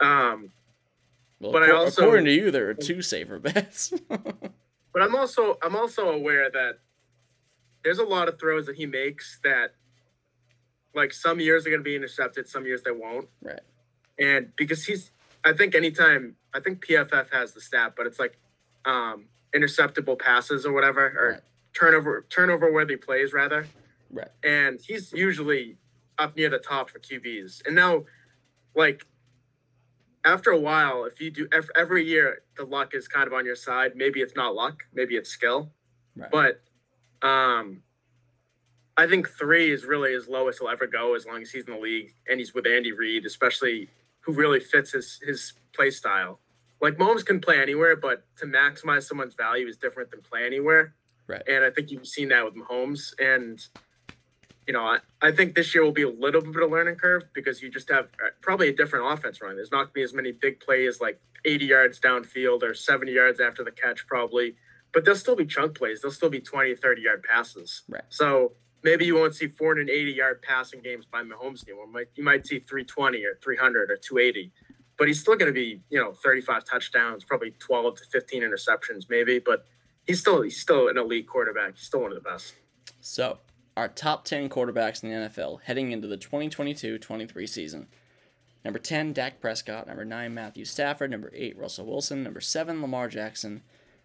Um, 0.00 0.50
Well, 1.44 1.52
But 1.52 1.62
I 1.64 1.72
also- 1.72 2.02
according 2.02 2.24
to 2.26 2.32
you, 2.32 2.50
there 2.50 2.68
are 2.70 2.74
two 2.74 3.02
safer 3.02 3.38
bets. 3.48 3.92
but 4.08 5.02
I'm 5.02 5.14
also 5.14 5.58
I'm 5.62 5.76
also 5.76 6.08
aware 6.10 6.50
that 6.50 6.78
there's 7.82 7.98
a 7.98 8.04
lot 8.04 8.28
of 8.28 8.38
throws 8.38 8.64
that 8.66 8.76
he 8.76 8.86
makes 8.86 9.38
that 9.44 9.74
like 10.94 11.12
some 11.12 11.38
years 11.40 11.66
are 11.66 11.70
going 11.70 11.80
to 11.80 11.84
be 11.84 11.96
intercepted, 11.96 12.48
some 12.48 12.64
years 12.66 12.82
they 12.82 12.90
won't. 12.92 13.28
right. 13.42 13.60
and 14.18 14.54
because 14.56 14.84
he's 14.84 15.10
i 15.44 15.52
think 15.52 15.74
anytime 15.74 16.36
i 16.54 16.60
think 16.60 16.80
pff 16.86 17.28
has 17.32 17.52
the 17.52 17.60
stat 17.60 17.94
but 17.96 18.06
it's 18.06 18.20
like 18.20 18.38
um 18.84 19.24
interceptable 19.54 20.16
passes 20.16 20.64
or 20.64 20.72
whatever 20.72 21.04
or 21.18 21.30
Right. 21.32 21.40
turnover 21.74 22.24
turnover 22.30 22.72
worthy 22.72 22.94
plays 22.96 23.32
rather 23.32 23.66
Right. 24.12 24.28
and 24.44 24.80
he's 24.80 25.12
usually 25.12 25.76
up 26.16 26.36
near 26.36 26.48
the 26.48 26.58
top 26.58 26.90
for 26.90 27.00
qb's 27.00 27.60
and 27.66 27.74
now 27.74 28.04
like 28.76 29.04
after 30.24 30.50
a 30.50 30.58
while 30.58 31.04
if 31.04 31.20
you 31.20 31.30
do 31.30 31.48
every 31.76 32.04
year 32.06 32.42
the 32.56 32.64
luck 32.64 32.94
is 32.94 33.06
kind 33.08 33.26
of 33.26 33.32
on 33.32 33.44
your 33.44 33.56
side 33.56 33.92
maybe 33.94 34.20
it's 34.20 34.34
not 34.36 34.54
luck 34.54 34.82
maybe 34.92 35.16
it's 35.16 35.30
skill 35.30 35.70
Right. 36.16 36.30
but 36.30 37.26
um 37.28 37.82
I 38.96 39.06
think 39.08 39.28
three 39.28 39.72
is 39.72 39.84
really 39.84 40.14
as 40.14 40.28
low 40.28 40.46
as 40.48 40.58
he'll 40.58 40.68
ever 40.68 40.86
go 40.86 41.16
as 41.16 41.26
long 41.26 41.42
as 41.42 41.50
he's 41.50 41.66
in 41.66 41.72
the 41.74 41.80
league 41.80 42.14
and 42.28 42.38
he's 42.38 42.54
with 42.54 42.64
Andy 42.64 42.92
Reid, 42.92 43.26
especially 43.26 43.88
who 44.20 44.32
really 44.32 44.60
fits 44.60 44.92
his 44.92 45.18
his 45.26 45.54
play 45.74 45.90
style. 45.90 46.38
Like 46.80 46.96
Mahomes 46.96 47.26
can 47.26 47.40
play 47.40 47.60
anywhere, 47.60 47.96
but 47.96 48.22
to 48.36 48.46
maximize 48.46 49.02
someone's 49.02 49.34
value 49.34 49.66
is 49.66 49.76
different 49.76 50.12
than 50.12 50.20
play 50.22 50.46
anywhere. 50.46 50.94
Right. 51.26 51.42
And 51.48 51.64
I 51.64 51.70
think 51.70 51.90
you've 51.90 52.06
seen 52.06 52.28
that 52.28 52.44
with 52.44 52.54
Mahomes. 52.54 53.14
And 53.18 53.58
you 54.66 54.72
know, 54.72 54.84
I, 54.84 54.98
I 55.20 55.32
think 55.32 55.54
this 55.54 55.74
year 55.74 55.84
will 55.84 55.92
be 55.92 56.02
a 56.02 56.08
little 56.08 56.40
bit 56.40 56.56
of 56.56 56.56
a 56.56 56.66
learning 56.66 56.96
curve 56.96 57.24
because 57.34 57.62
you 57.62 57.70
just 57.70 57.90
have 57.90 58.06
uh, 58.24 58.28
probably 58.40 58.68
a 58.68 58.72
different 58.74 59.12
offense 59.12 59.40
running. 59.40 59.56
There's 59.56 59.70
not 59.70 59.78
going 59.78 59.88
to 59.88 59.92
be 59.94 60.02
as 60.02 60.14
many 60.14 60.32
big 60.32 60.60
plays 60.60 61.00
like 61.00 61.20
80 61.44 61.66
yards 61.66 62.00
downfield 62.00 62.62
or 62.62 62.74
70 62.74 63.12
yards 63.12 63.40
after 63.40 63.62
the 63.62 63.70
catch, 63.70 64.06
probably. 64.06 64.56
But 64.92 65.04
there'll 65.04 65.18
still 65.18 65.36
be 65.36 65.46
chunk 65.46 65.76
plays. 65.76 66.00
There'll 66.00 66.14
still 66.14 66.30
be 66.30 66.40
20, 66.40 66.76
30 66.76 67.02
yard 67.02 67.24
passes. 67.24 67.82
Right. 67.88 68.02
So 68.08 68.52
maybe 68.82 69.04
you 69.04 69.16
won't 69.16 69.34
see 69.34 69.48
480 69.48 70.12
yard 70.12 70.40
passing 70.42 70.80
games 70.80 71.04
by 71.04 71.22
Mahomes 71.22 71.66
anymore. 71.66 71.86
Might, 71.88 72.08
you 72.14 72.24
might 72.24 72.46
see 72.46 72.58
320 72.58 73.24
or 73.24 73.38
300 73.42 73.90
or 73.90 73.96
280. 73.96 74.52
But 74.96 75.08
he's 75.08 75.20
still 75.20 75.34
going 75.34 75.52
to 75.52 75.52
be, 75.52 75.80
you 75.90 75.98
know, 75.98 76.12
35 76.12 76.64
touchdowns, 76.64 77.24
probably 77.24 77.50
12 77.58 77.96
to 77.96 78.04
15 78.12 78.42
interceptions, 78.42 79.06
maybe. 79.10 79.40
But 79.40 79.66
he's 80.06 80.20
still 80.20 80.42
he's 80.42 80.60
still 80.60 80.88
an 80.88 80.96
elite 80.96 81.26
quarterback. 81.26 81.74
He's 81.74 81.86
still 81.86 82.02
one 82.02 82.12
of 82.12 82.22
the 82.22 82.28
best. 82.28 82.54
So, 83.00 83.38
our 83.76 83.88
top 83.88 84.24
10 84.24 84.48
quarterbacks 84.48 85.02
in 85.02 85.10
the 85.10 85.28
NFL 85.28 85.60
heading 85.64 85.92
into 85.92 86.06
the 86.06 86.16
2022 86.16 86.98
23 86.98 87.46
season. 87.46 87.86
Number 88.64 88.78
10, 88.78 89.12
Dak 89.12 89.40
Prescott. 89.40 89.86
Number 89.86 90.04
9, 90.04 90.32
Matthew 90.32 90.64
Stafford. 90.64 91.10
Number 91.10 91.30
8, 91.34 91.58
Russell 91.58 91.86
Wilson. 91.86 92.22
Number 92.22 92.40
7, 92.40 92.80
Lamar 92.80 93.08
Jackson. 93.08 93.62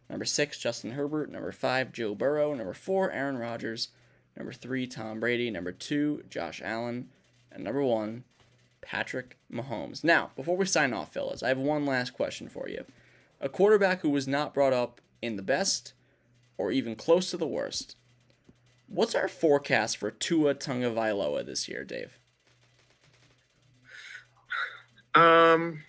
Number 0.09 0.26
6, 0.26 0.57
Justin 0.57 0.91
Herbert. 0.91 1.32
Number 1.32 1.51
5, 1.51 1.93
Joe 1.93 2.13
Burrow. 2.13 2.53
Number 2.53 2.74
4, 2.74 3.11
Aaron 3.11 3.38
Rodgers. 3.38 3.89
Number 4.36 4.51
3, 4.51 4.86
Tom 4.88 5.20
Brady. 5.20 5.49
Number 5.49 5.72
2, 5.72 6.24
Josh 6.30 6.61
Allen. 6.63 7.09
And 7.51 7.63
number 7.63 7.84
1, 7.84 8.26
Patrick 8.82 9.38
Mahomes. 9.51 10.03
Now, 10.03 10.32
before 10.36 10.57
we 10.57 10.65
sign 10.65 10.93
off, 10.93 11.13
fellas, 11.13 11.41
I 11.41 11.47
have 11.47 11.57
one 11.57 11.86
last 11.86 12.13
question 12.13 12.49
for 12.49 12.67
you. 12.67 12.84
A 13.39 13.47
quarterback 13.47 14.01
who 14.01 14.09
was 14.09 14.28
not 14.28 14.53
brought 14.53 14.74
up 14.74 14.99
in 15.22 15.38
the 15.38 15.41
best 15.41 15.93
or 16.57 16.72
even 16.72 16.95
close 16.95 17.32
to 17.32 17.38
the 17.38 17.47
worst. 17.47 17.95
What's 18.89 19.15
our 19.15 19.27
forecast 19.27 19.97
for 19.97 20.11
Tua 20.11 20.55
Tagovailoa 20.55 21.45
this 21.45 21.67
year, 21.67 21.83
Dave? 21.83 22.17
Um, 25.13 25.83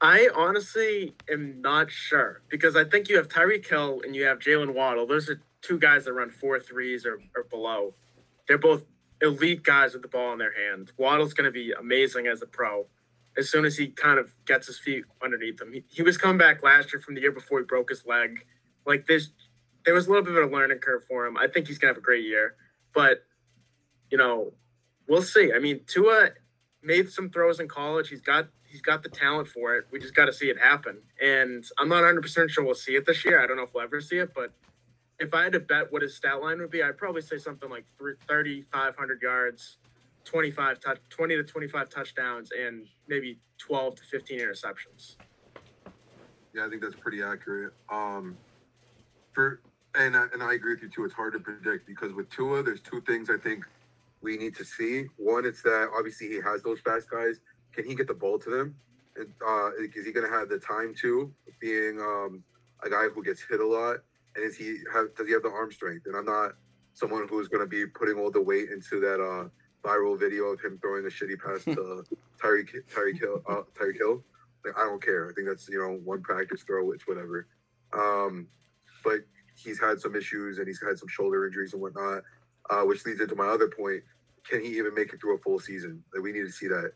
I 0.00 0.28
honestly 0.34 1.14
am 1.30 1.60
not 1.60 1.90
sure 1.90 2.42
because 2.48 2.74
I 2.74 2.84
think 2.84 3.08
you 3.08 3.16
have 3.16 3.28
Tyreek 3.28 3.66
Hill 3.66 4.00
and 4.04 4.16
you 4.16 4.24
have 4.24 4.38
Jaylen 4.38 4.74
Waddle. 4.74 5.06
Those 5.06 5.28
are 5.28 5.40
two 5.60 5.78
guys 5.78 6.04
that 6.04 6.12
run 6.12 6.30
four 6.30 6.58
threes 6.58 7.06
or, 7.06 7.20
or 7.36 7.44
below. 7.44 7.94
They're 8.48 8.58
both 8.58 8.84
elite 9.20 9.62
guys 9.62 9.92
with 9.92 10.02
the 10.02 10.08
ball 10.08 10.32
in 10.32 10.38
their 10.38 10.52
hand. 10.52 10.92
Waddle's 10.96 11.34
going 11.34 11.44
to 11.44 11.52
be 11.52 11.72
amazing 11.72 12.26
as 12.26 12.42
a 12.42 12.46
pro 12.46 12.86
as 13.38 13.48
soon 13.48 13.64
as 13.64 13.76
he 13.76 13.88
kind 13.88 14.18
of 14.18 14.30
gets 14.44 14.66
his 14.66 14.78
feet 14.78 15.04
underneath 15.22 15.60
him. 15.60 15.72
He, 15.72 15.84
he 15.88 16.02
was 16.02 16.18
coming 16.18 16.38
back 16.38 16.62
last 16.62 16.92
year 16.92 17.00
from 17.00 17.14
the 17.14 17.20
year 17.20 17.32
before 17.32 17.60
he 17.60 17.64
broke 17.64 17.88
his 17.88 18.04
leg. 18.04 18.44
Like 18.84 19.06
this, 19.06 19.28
there 19.84 19.94
was 19.94 20.06
a 20.06 20.10
little 20.10 20.24
bit 20.24 20.34
of 20.34 20.50
a 20.50 20.52
learning 20.52 20.78
curve 20.78 21.04
for 21.04 21.26
him. 21.26 21.36
I 21.36 21.46
think 21.46 21.66
he's 21.66 21.78
to 21.80 21.86
have 21.86 21.96
a 21.96 22.00
great 22.00 22.24
year, 22.24 22.56
but 22.92 23.24
you 24.10 24.18
know, 24.18 24.52
we'll 25.08 25.22
see. 25.22 25.52
I 25.54 25.58
mean, 25.58 25.80
Tua 25.86 26.30
made 26.82 27.10
some 27.10 27.30
throws 27.30 27.60
in 27.60 27.68
college. 27.68 28.08
He's 28.08 28.20
got 28.20 28.48
he's 28.64 28.82
got 28.82 29.02
the 29.02 29.08
talent 29.08 29.48
for 29.48 29.76
it. 29.76 29.86
We 29.90 29.98
just 29.98 30.14
got 30.14 30.26
to 30.26 30.32
see 30.32 30.46
it 30.46 30.58
happen. 30.58 30.98
And 31.20 31.64
I'm 31.78 31.88
not 31.88 31.96
100 31.96 32.22
percent 32.22 32.50
sure 32.50 32.64
we'll 32.64 32.74
see 32.74 32.96
it 32.96 33.06
this 33.06 33.24
year. 33.24 33.42
I 33.42 33.46
don't 33.46 33.56
know 33.56 33.64
if 33.64 33.74
we'll 33.74 33.84
ever 33.84 34.00
see 34.00 34.18
it, 34.18 34.32
but 34.34 34.52
if 35.18 35.34
I 35.34 35.44
had 35.44 35.52
to 35.52 35.60
bet 35.60 35.92
what 35.92 36.02
his 36.02 36.16
stat 36.16 36.40
line 36.40 36.58
would 36.58 36.70
be, 36.70 36.82
I'd 36.82 36.98
probably 36.98 37.22
say 37.22 37.38
something 37.38 37.70
like 37.70 37.84
3,500 37.96 39.22
yards, 39.22 39.78
25 40.24 40.80
touch, 40.80 40.98
20 41.10 41.36
to 41.36 41.44
25 41.44 41.88
touchdowns, 41.88 42.50
and 42.50 42.86
maybe 43.06 43.38
12 43.58 43.94
to 43.96 44.02
15 44.02 44.40
interceptions. 44.40 45.16
Yeah, 46.54 46.66
I 46.66 46.68
think 46.68 46.82
that's 46.82 46.96
pretty 46.96 47.22
accurate. 47.22 47.72
Um, 47.88 48.36
for 49.32 49.60
and 49.94 50.16
I, 50.16 50.26
and 50.32 50.42
I 50.42 50.54
agree 50.54 50.74
with 50.74 50.82
you 50.82 50.88
too. 50.88 51.04
It's 51.04 51.14
hard 51.14 51.34
to 51.34 51.38
predict 51.38 51.86
because 51.86 52.12
with 52.12 52.30
Tua, 52.30 52.62
there's 52.62 52.80
two 52.80 53.00
things 53.02 53.28
I 53.30 53.36
think 53.36 53.64
we 54.22 54.36
need 54.36 54.56
to 54.56 54.64
see. 54.64 55.06
One, 55.16 55.44
it's 55.44 55.62
that 55.62 55.90
obviously 55.96 56.28
he 56.28 56.40
has 56.40 56.62
those 56.62 56.80
fast 56.80 57.10
guys. 57.10 57.40
Can 57.72 57.86
he 57.86 57.94
get 57.94 58.06
the 58.06 58.14
ball 58.14 58.38
to 58.38 58.50
them? 58.50 58.74
And 59.16 59.28
uh, 59.46 59.70
is 59.78 60.06
he 60.06 60.12
going 60.12 60.26
to 60.26 60.32
have 60.32 60.48
the 60.48 60.58
time 60.58 60.94
to 61.02 61.30
being 61.60 62.00
um, 62.00 62.42
a 62.82 62.88
guy 62.88 63.08
who 63.14 63.22
gets 63.22 63.42
hit 63.42 63.60
a 63.60 63.66
lot? 63.66 63.98
And 64.34 64.44
is 64.44 64.56
he 64.56 64.78
have 64.92 65.14
does 65.14 65.26
he 65.26 65.32
have 65.34 65.42
the 65.42 65.50
arm 65.50 65.70
strength? 65.70 66.06
And 66.06 66.16
I'm 66.16 66.24
not 66.24 66.52
someone 66.94 67.26
who's 67.28 67.48
going 67.48 67.62
to 67.62 67.68
be 67.68 67.86
putting 67.86 68.18
all 68.18 68.30
the 68.30 68.40
weight 68.40 68.70
into 68.70 69.00
that 69.00 69.20
uh, 69.20 69.48
viral 69.86 70.18
video 70.18 70.44
of 70.46 70.60
him 70.60 70.78
throwing 70.80 71.04
a 71.04 71.08
shitty 71.08 71.38
pass 71.38 71.64
to 71.64 72.04
Tyreek 72.42 72.70
Tyreek 72.94 73.20
Hill. 73.20 73.42
Uh, 73.46 73.62
Tyreek 73.78 73.98
Hill. 73.98 74.22
Like, 74.64 74.78
I 74.78 74.84
don't 74.84 75.02
care. 75.02 75.28
I 75.28 75.34
think 75.34 75.48
that's 75.48 75.68
you 75.68 75.78
know 75.78 76.00
one 76.04 76.22
practice 76.22 76.62
throw, 76.62 76.92
it's 76.92 77.06
whatever. 77.06 77.46
Um, 77.92 78.46
but 79.04 79.20
he's 79.56 79.80
had 79.80 80.00
some 80.00 80.14
issues 80.14 80.58
and 80.58 80.66
he's 80.66 80.80
had 80.80 80.98
some 80.98 81.08
shoulder 81.08 81.46
injuries 81.46 81.72
and 81.72 81.82
whatnot, 81.82 82.22
uh, 82.70 82.82
which 82.82 83.04
leads 83.04 83.20
into 83.20 83.36
my 83.36 83.46
other 83.46 83.68
point. 83.68 84.02
Can 84.48 84.62
he 84.62 84.76
even 84.78 84.94
make 84.94 85.12
it 85.12 85.20
through 85.20 85.36
a 85.36 85.38
full 85.38 85.58
season? 85.58 86.02
Like 86.14 86.22
we 86.22 86.32
need 86.32 86.46
to 86.46 86.52
see 86.52 86.68
that. 86.68 86.92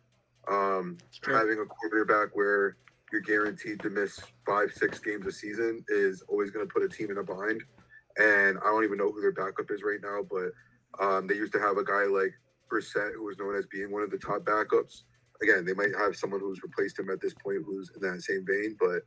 Um, 0.48 0.98
having 1.24 1.58
a 1.58 1.64
quarterback 1.64 2.34
where 2.34 2.76
you're 3.12 3.20
guaranteed 3.20 3.80
to 3.80 3.90
miss 3.90 4.20
five, 4.44 4.72
six 4.72 4.98
games 4.98 5.26
a 5.26 5.32
season 5.32 5.84
is 5.88 6.22
always 6.28 6.50
going 6.50 6.66
to 6.66 6.72
put 6.72 6.82
a 6.82 6.88
team 6.88 7.10
in 7.10 7.18
a 7.18 7.22
bind. 7.22 7.62
And 8.18 8.58
I 8.58 8.66
don't 8.66 8.84
even 8.84 8.98
know 8.98 9.10
who 9.10 9.20
their 9.20 9.32
backup 9.32 9.70
is 9.70 9.82
right 9.82 10.00
now, 10.02 10.20
but 10.28 11.04
um, 11.04 11.26
they 11.26 11.34
used 11.34 11.52
to 11.52 11.60
have 11.60 11.76
a 11.76 11.84
guy 11.84 12.04
like 12.04 12.32
Brissett 12.70 13.14
who 13.14 13.24
was 13.24 13.38
known 13.38 13.56
as 13.56 13.66
being 13.66 13.92
one 13.92 14.02
of 14.02 14.10
the 14.10 14.18
top 14.18 14.44
backups. 14.44 15.02
Again, 15.42 15.64
they 15.64 15.74
might 15.74 15.94
have 15.98 16.16
someone 16.16 16.40
who's 16.40 16.62
replaced 16.62 16.98
him 16.98 17.10
at 17.10 17.20
this 17.20 17.34
point 17.34 17.62
who's 17.64 17.90
in 17.94 18.00
that 18.02 18.22
same 18.22 18.44
vein, 18.46 18.76
but 18.80 19.02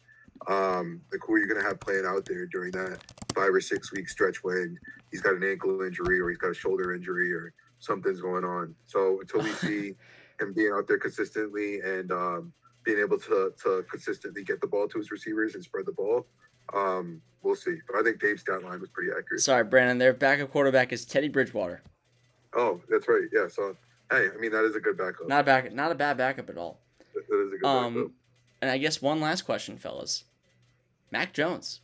um, 0.48 1.02
like 1.12 1.22
who 1.26 1.34
are 1.34 1.40
you 1.40 1.48
going 1.48 1.62
to 1.62 1.68
have 1.68 1.80
playing 1.80 2.06
out 2.06 2.26
there 2.26 2.46
during 2.46 2.72
that 2.72 3.00
five 3.40 3.54
or 3.54 3.62
six 3.62 3.92
week 3.92 4.10
stretch 4.10 4.44
when 4.44 4.78
he's 5.12 5.22
got 5.22 5.36
an 5.36 5.44
ankle 5.44 5.82
injury 5.82 6.20
or 6.20 6.30
he's 6.30 6.38
got 6.38 6.52
a 6.52 6.54
shoulder 6.54 6.94
injury 6.94 7.34
or 7.34 7.54
something's 7.80 8.22
going 8.22 8.44
on? 8.44 8.76
So 8.86 9.20
until 9.22 9.42
we 9.42 9.50
see 9.68 9.96
him 10.40 10.54
being 10.54 10.72
out 10.74 10.88
there 10.88 10.98
consistently 10.98 11.80
and 11.80 12.12
um, 12.12 12.54
being 12.84 13.00
able 13.00 13.20
to 13.20 13.54
to 13.64 13.86
consistently 13.90 14.44
get 14.44 14.62
the 14.62 14.68
ball 14.68 14.88
to 14.88 14.98
his 14.98 15.12
receivers 15.12 15.56
and 15.56 15.64
spread 15.64 15.86
the 15.86 15.94
ball, 15.94 16.26
um, 16.74 17.22
we'll 17.42 17.56
see. 17.56 17.78
But 17.88 18.00
I 18.00 18.04
think 18.04 18.20
Dave's 18.20 18.42
stat 18.42 18.64
line 18.64 18.80
was 18.80 18.90
pretty 18.90 19.12
accurate. 19.18 19.42
Sorry, 19.42 19.64
Brandon. 19.64 19.98
Their 19.98 20.14
backup 20.14 20.52
quarterback 20.52 20.92
is 20.92 21.06
Teddy 21.06 21.30
Bridgewater. 21.30 21.82
Oh, 22.56 22.82
that's 22.90 23.08
right. 23.08 23.24
Yeah. 23.32 23.48
So 23.48 23.76
hey, 24.12 24.28
I 24.34 24.38
mean 24.40 24.52
that 24.52 24.66
is 24.66 24.76
a 24.76 24.80
good 24.80 24.98
backup. 24.98 25.28
Not 25.28 25.42
a 25.42 25.44
back, 25.44 25.74
not 25.74 25.92
a 25.92 25.96
bad 25.96 26.18
backup 26.18 26.50
at 26.50 26.58
all. 26.58 26.80
that 27.14 27.22
is 27.22 27.54
a 27.54 27.58
good 27.58 27.62
backup. 27.62 27.86
Um, 27.86 28.14
and 28.62 28.70
I 28.70 28.78
guess 28.78 29.02
one 29.02 29.22
last 29.22 29.44
question, 29.44 29.78
fellas. 29.78 30.26
Mac 31.12 31.34
Jones. 31.34 31.82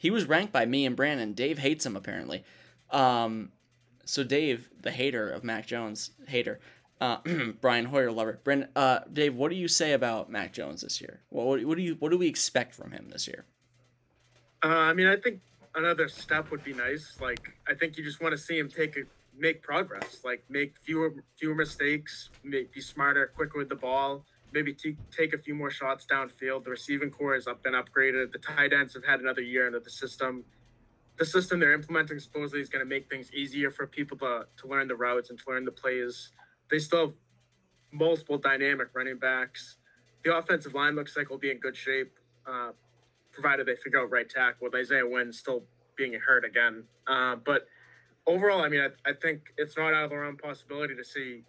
He 0.00 0.10
was 0.10 0.24
ranked 0.24 0.50
by 0.50 0.64
me 0.64 0.86
and 0.86 0.96
Brandon. 0.96 1.34
Dave 1.34 1.58
hates 1.58 1.84
him 1.84 1.94
apparently. 1.94 2.42
Um, 2.90 3.52
so 4.06 4.24
Dave, 4.24 4.70
the 4.80 4.90
hater 4.90 5.28
of 5.28 5.44
Mac 5.44 5.66
Jones, 5.66 6.12
hater. 6.26 6.58
Uh, 7.02 7.18
Brian 7.60 7.84
Hoyer, 7.84 8.10
lover. 8.10 8.40
Brandon, 8.42 8.70
uh, 8.74 9.00
Dave, 9.12 9.34
what 9.34 9.50
do 9.50 9.56
you 9.56 9.68
say 9.68 9.92
about 9.92 10.30
Mac 10.30 10.54
Jones 10.54 10.80
this 10.80 11.02
year? 11.02 11.20
What, 11.28 11.62
what, 11.66 11.76
do 11.76 11.82
you 11.82 11.96
what 11.98 12.10
do 12.10 12.16
we 12.16 12.26
expect 12.26 12.74
from 12.74 12.92
him 12.92 13.10
this 13.10 13.28
year? 13.28 13.44
Uh, 14.64 14.68
I 14.68 14.94
mean, 14.94 15.06
I 15.06 15.16
think 15.16 15.40
another 15.74 16.08
step 16.08 16.50
would 16.50 16.64
be 16.64 16.72
nice. 16.72 17.18
Like, 17.20 17.52
I 17.68 17.74
think 17.74 17.98
you 17.98 18.02
just 18.02 18.22
want 18.22 18.32
to 18.32 18.38
see 18.38 18.58
him 18.58 18.70
take 18.70 18.96
a 18.96 19.00
make 19.38 19.60
progress. 19.60 20.20
Like, 20.24 20.42
make 20.48 20.78
fewer 20.78 21.12
fewer 21.36 21.54
mistakes, 21.54 22.30
make, 22.42 22.72
be 22.72 22.80
smarter, 22.80 23.30
quicker 23.36 23.58
with 23.58 23.68
the 23.68 23.76
ball. 23.76 24.24
Maybe 24.52 24.72
t- 24.72 24.96
take 25.16 25.32
a 25.32 25.38
few 25.38 25.54
more 25.54 25.70
shots 25.70 26.06
downfield. 26.10 26.64
The 26.64 26.70
receiving 26.70 27.10
corps 27.10 27.34
has 27.34 27.46
up 27.46 27.62
been 27.62 27.74
upgraded. 27.74 28.32
The 28.32 28.38
tight 28.38 28.72
ends 28.72 28.94
have 28.94 29.04
had 29.04 29.20
another 29.20 29.42
year 29.42 29.66
under 29.66 29.80
the 29.80 29.90
system. 29.90 30.44
The 31.18 31.24
system 31.24 31.60
they're 31.60 31.72
implementing 31.72 32.18
supposedly 32.18 32.60
is 32.60 32.68
going 32.68 32.84
to 32.84 32.88
make 32.88 33.08
things 33.08 33.32
easier 33.32 33.70
for 33.70 33.86
people 33.86 34.16
to, 34.18 34.46
to 34.56 34.66
learn 34.66 34.88
the 34.88 34.96
routes 34.96 35.30
and 35.30 35.38
to 35.38 35.44
learn 35.48 35.64
the 35.64 35.70
plays. 35.70 36.30
They 36.70 36.78
still 36.78 37.06
have 37.06 37.14
multiple 37.92 38.38
dynamic 38.38 38.88
running 38.94 39.18
backs. 39.18 39.76
The 40.24 40.36
offensive 40.36 40.74
line 40.74 40.96
looks 40.96 41.16
like 41.16 41.30
will 41.30 41.38
be 41.38 41.50
in 41.50 41.58
good 41.58 41.76
shape. 41.76 42.12
Uh, 42.46 42.72
provided 43.32 43.66
they 43.66 43.76
figure 43.76 44.00
out 44.00 44.10
right 44.10 44.28
tackle 44.28 44.64
with 44.64 44.74
Isaiah 44.74 45.06
Wynn 45.06 45.32
still 45.32 45.62
being 45.96 46.14
hurt 46.14 46.44
again. 46.44 46.84
Uh, 47.06 47.36
but 47.36 47.66
overall, 48.26 48.62
I 48.62 48.68
mean, 48.68 48.80
I, 48.80 49.10
I, 49.10 49.12
think 49.12 49.52
it's 49.56 49.76
not 49.76 49.94
out 49.94 50.04
of 50.04 50.10
the 50.10 50.16
realm 50.16 50.36
possibility 50.36 50.94
to 50.94 51.04
see 51.04 51.42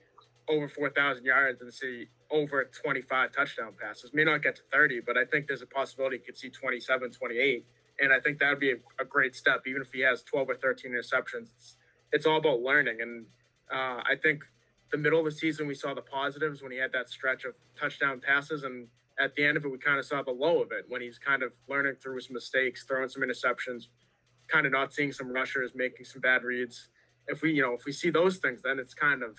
over 0.48 0.68
4,000 0.68 1.26
yards 1.26 1.62
and 1.62 1.74
see 1.74 2.08
over 2.32 2.70
25 2.82 3.32
touchdown 3.32 3.74
passes. 3.80 4.14
May 4.14 4.24
not 4.24 4.42
get 4.42 4.56
to 4.56 4.62
30, 4.72 5.02
but 5.02 5.18
I 5.18 5.26
think 5.26 5.48
there's 5.48 5.62
a 5.62 5.68
possibility 5.68 6.18
he 6.18 6.24
could 6.24 6.38
see 6.38 6.50
27, 6.50 7.12
28. 7.12 7.66
And 8.00 8.14
I 8.14 8.20
think 8.20 8.40
that 8.40 8.50
would 8.50 8.60
be 8.60 8.72
a, 8.72 8.78
a, 9.00 9.06
great 9.06 9.36
step, 9.36 9.64
even 9.68 9.82
if 9.82 9.92
he 9.92 10.00
has 10.02 10.24
12 10.24 10.50
or 10.50 10.56
13 10.56 10.92
interceptions. 10.92 11.50
It's, 11.56 11.76
it's 12.12 12.26
all 12.26 12.38
about 12.38 12.62
learning. 12.62 13.02
And 13.02 13.26
uh, 13.72 14.02
I 14.04 14.16
think 14.22 14.44
the 14.92 14.98
middle 14.98 15.20
of 15.20 15.26
the 15.26 15.32
season, 15.32 15.68
we 15.68 15.76
saw 15.76 15.94
the 15.94 16.02
positives 16.02 16.62
when 16.62 16.72
he 16.72 16.78
had 16.78 16.92
that 16.94 17.10
stretch 17.10 17.46
of 17.46 17.54
touchdown 17.80 18.20
passes. 18.20 18.64
And 18.64 18.88
at 19.20 19.36
the 19.36 19.46
end 19.46 19.58
of 19.58 19.66
it, 19.66 19.72
we 19.72 19.78
kind 19.78 20.00
of 20.00 20.06
saw 20.06 20.24
the 20.24 20.32
low 20.32 20.62
of 20.62 20.72
it 20.72 20.86
when 20.88 21.02
he's 21.02 21.20
kind 21.20 21.44
of 21.44 21.54
learning 21.68 21.96
through 22.02 22.16
his 22.16 22.30
mistakes, 22.30 22.86
throwing 22.86 23.10
some 23.10 23.24
interceptions, 23.24 23.88
kind 24.48 24.66
of 24.66 24.72
not 24.72 24.94
seeing 24.94 25.12
some 25.12 25.32
rushers, 25.32 25.72
making 25.76 26.06
some 26.06 26.22
bad 26.22 26.44
reads. 26.44 26.90
If 27.28 27.42
we, 27.42 27.54
you 27.54 27.62
know, 27.62 27.74
if 27.74 27.86
we 27.86 27.92
see 27.92 28.10
those 28.10 28.38
things, 28.38 28.62
then 28.64 28.80
it's 28.80 28.94
kind 28.94 29.22
of, 29.22 29.36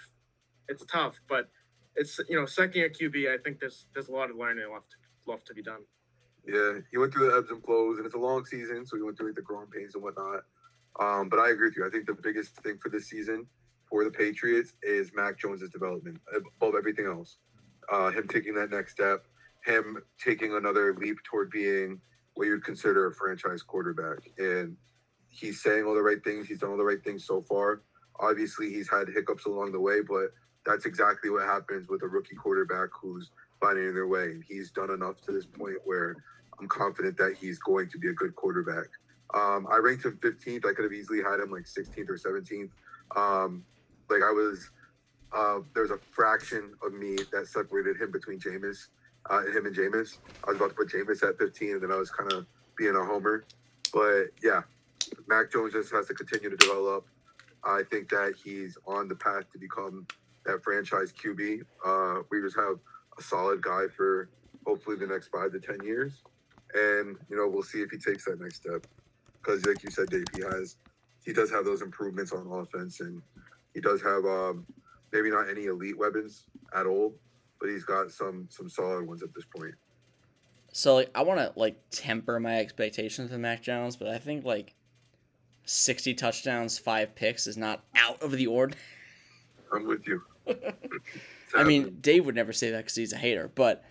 it's 0.69 0.85
tough. 0.85 1.21
But 1.29 1.49
it's, 1.97 2.19
you 2.29 2.39
know, 2.39 2.47
second 2.47 2.77
year 2.77 2.91
QB, 2.91 3.33
I 3.33 3.39
think 3.43 3.61
there's 3.61 3.87
there's 3.93 4.09
a 4.09 4.13
lot 4.13 4.31
of 4.31 4.37
learning 4.37 4.65
left 4.73 4.97
left 5.27 5.47
to 5.47 5.55
be 5.55 5.63
done. 5.63 5.81
Yeah, 6.47 6.79
he 6.91 6.99
went 6.99 7.13
through 7.13 7.31
the 7.31 7.37
ebbs 7.37 7.51
and 7.51 7.63
flows, 7.63 7.99
and 7.99 8.07
it's 8.07 8.15
a 8.15 8.19
long 8.19 8.45
season, 8.45 8.85
so 8.85 8.97
he 8.97 9.03
went 9.03 9.17
through 9.17 9.29
like, 9.29 9.37
the 9.37 9.43
growing 9.43 9.69
pains 9.69 9.95
and 9.95 10.03
whatnot. 10.03 10.41
Um, 10.99 11.29
but 11.29 11.39
I 11.39 11.51
agree 11.51 11.69
with 11.69 11.77
you. 11.77 11.87
I 11.87 11.91
think 11.91 12.07
the 12.07 12.15
biggest 12.15 12.57
thing 12.57 12.79
for 12.83 12.89
this 12.89 13.09
season 13.09 13.47
for 13.89 14.05
the 14.05 14.11
Patriots 14.11 14.73
is 14.83 15.13
Mac 15.15 15.39
Jones's 15.39 15.71
development 15.71 16.21
above 16.35 16.75
everything 16.77 17.07
else. 17.07 17.39
Uh, 17.91 18.11
him 18.11 18.27
taking 18.27 18.55
that 18.55 18.71
next 18.71 18.93
step, 18.93 19.25
him 19.65 19.99
taking 20.23 20.55
another 20.55 20.95
leap 20.95 21.19
toward 21.25 21.51
being 21.51 22.01
what 22.35 22.47
you'd 22.47 22.65
consider 22.65 23.07
a 23.07 23.15
franchise 23.15 23.63
quarterback. 23.63 24.19
And 24.39 24.77
he's 25.29 25.63
saying 25.63 25.85
all 25.85 25.95
the 25.95 26.03
right 26.03 26.23
things. 26.25 26.47
He's 26.47 26.59
done 26.59 26.71
all 26.71 26.77
the 26.77 26.85
right 26.85 27.03
things 27.05 27.27
so 27.27 27.43
far. 27.43 27.83
Obviously, 28.21 28.71
he's 28.71 28.89
had 28.89 29.09
hiccups 29.09 29.47
along 29.47 29.73
the 29.73 29.81
way, 29.81 30.01
but 30.01 30.33
that's 30.65 30.87
exactly 30.87 31.31
what 31.31 31.45
happens 31.47 31.89
with 31.89 32.03
a 32.03 32.07
rookie 32.07 32.37
quarterback 32.37 32.91
who's 32.93 33.31
finding 33.61 33.95
their 33.95 34.07
way. 34.07 34.41
He's 34.49 34.71
done 34.71 34.91
enough 34.91 35.21
to 35.23 35.33
this 35.33 35.47
point 35.47 35.77
where 35.85 36.17
I'm 36.61 36.69
confident 36.69 37.17
that 37.19 37.37
he's 37.39 37.59
going 37.59 37.89
to 37.91 37.99
be 37.99 38.09
a 38.09 38.13
good 38.13 38.35
quarterback. 38.37 38.87
Um, 39.35 39.67
I 39.71 39.79
ranked 39.79 40.05
him 40.05 40.19
15th. 40.23 40.67
I 40.67 40.75
could 40.75 40.85
have 40.85 40.93
easily 40.93 41.23
had 41.23 41.41
him 41.41 41.51
like 41.51 41.65
16th 41.65 42.09
or 42.09 42.19
17th. 42.19 42.71
Um, 43.17 43.65
like 44.11 44.23
I 44.23 44.31
was, 44.31 44.71
uh, 45.33 45.61
there's 45.75 45.91
a 45.91 45.99
fraction 46.11 46.75
of 46.85 46.93
me 46.93 47.17
that 47.33 47.47
separated 47.47 48.01
him 48.01 48.11
between 48.11 48.39
Jameis 48.39 48.89
uh, 49.31 49.43
him 49.47 49.67
and 49.67 49.75
Jameis. 49.75 50.19
I 50.45 50.51
was 50.51 50.57
about 50.57 50.71
to 50.71 50.75
put 50.75 50.89
Jameis 50.89 51.27
at 51.27 51.39
15, 51.39 51.73
and 51.73 51.83
then 51.83 51.93
I 51.93 51.97
was 51.97 52.11
kind 52.11 52.33
of 52.33 52.47
being 52.77 52.97
a 52.97 53.05
homer. 53.05 53.45
But 53.93 54.27
yeah, 54.43 54.63
Mac 55.27 55.53
Jones 55.53 55.73
just 55.73 55.93
has 55.93 56.07
to 56.07 56.15
continue 56.15 56.51
to 56.51 56.57
develop. 56.57 57.07
I 57.65 57.83
think 57.91 58.09
that 58.09 58.35
he's 58.43 58.77
on 58.87 59.09
the 59.09 59.15
path 59.15 59.45
to 59.53 59.59
become 59.59 60.07
that 60.45 60.63
franchise 60.63 61.13
QB. 61.13 61.63
Uh, 61.85 62.23
we 62.31 62.41
just 62.41 62.57
have 62.57 62.79
a 63.19 63.23
solid 63.23 63.63
guy 63.63 63.85
for 63.97 64.29
hopefully 64.67 64.97
the 64.97 65.07
next 65.07 65.29
five 65.29 65.53
to 65.53 65.61
10 65.61 65.85
years. 65.85 66.23
And, 66.75 67.17
you 67.29 67.37
know, 67.37 67.49
we'll 67.49 67.63
see 67.63 67.83
if 67.83 67.91
he 67.91 67.99
takes 67.99 68.25
that 68.25 68.41
next 68.41 68.57
step. 68.57 68.87
Because, 69.41 69.65
like 69.67 69.83
you 69.83 69.91
said, 69.91 70.09
Dave, 70.09 70.25
he 70.35 70.43
has, 70.43 70.77
he 71.25 71.33
does 71.33 71.51
have 71.51 71.65
those 71.65 71.83
improvements 71.83 72.33
on 72.33 72.47
offense, 72.47 73.01
and 73.01 73.21
he 73.75 73.81
does 73.81 74.01
have 74.01 74.25
um, 74.25 74.65
maybe 75.13 75.31
not 75.31 75.49
any 75.49 75.67
elite 75.67 75.99
weapons 75.99 76.45
at 76.75 76.87
all, 76.87 77.15
but 77.61 77.69
he's 77.69 77.85
got 77.85 78.11
some 78.11 78.47
some 78.51 78.69
solid 78.69 79.07
ones 79.07 79.23
at 79.23 79.35
this 79.35 79.45
point. 79.45 79.75
So 80.73 80.95
like 80.95 81.11
I 81.15 81.23
want 81.23 81.41
to 81.41 81.53
like 81.57 81.77
temper 81.91 82.39
my 82.41 82.59
expectations 82.59 83.31
with 83.31 83.41
Mac 83.41 83.63
Jones, 83.63 83.97
but 83.97 84.09
I 84.09 84.19
think 84.19 84.45
like 84.45 84.75
sixty 85.65 86.15
touchdowns, 86.15 86.79
five 86.79 87.15
picks 87.15 87.47
is 87.47 87.57
not 87.57 87.83
out 87.97 88.23
of 88.23 88.33
the 88.33 88.47
ordinary. 88.47 88.81
I'm 89.73 89.87
with 89.87 90.07
you. 90.07 90.23
I 91.55 91.65
mean, 91.65 91.99
Dave 92.01 92.27
would 92.27 92.35
never 92.35 92.53
say 92.53 92.71
that 92.71 92.79
because 92.79 92.95
he's 92.95 93.13
a 93.13 93.17
hater, 93.17 93.51
but 93.55 93.85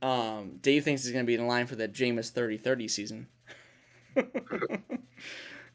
um, 0.00 0.58
Dave 0.60 0.84
thinks 0.84 1.04
he's 1.04 1.12
going 1.12 1.24
to 1.24 1.26
be 1.26 1.34
in 1.34 1.46
line 1.46 1.66
for 1.66 1.76
that 1.76 1.92
Jameis 1.92 2.32
30-30 2.32 2.90
season. 2.90 3.26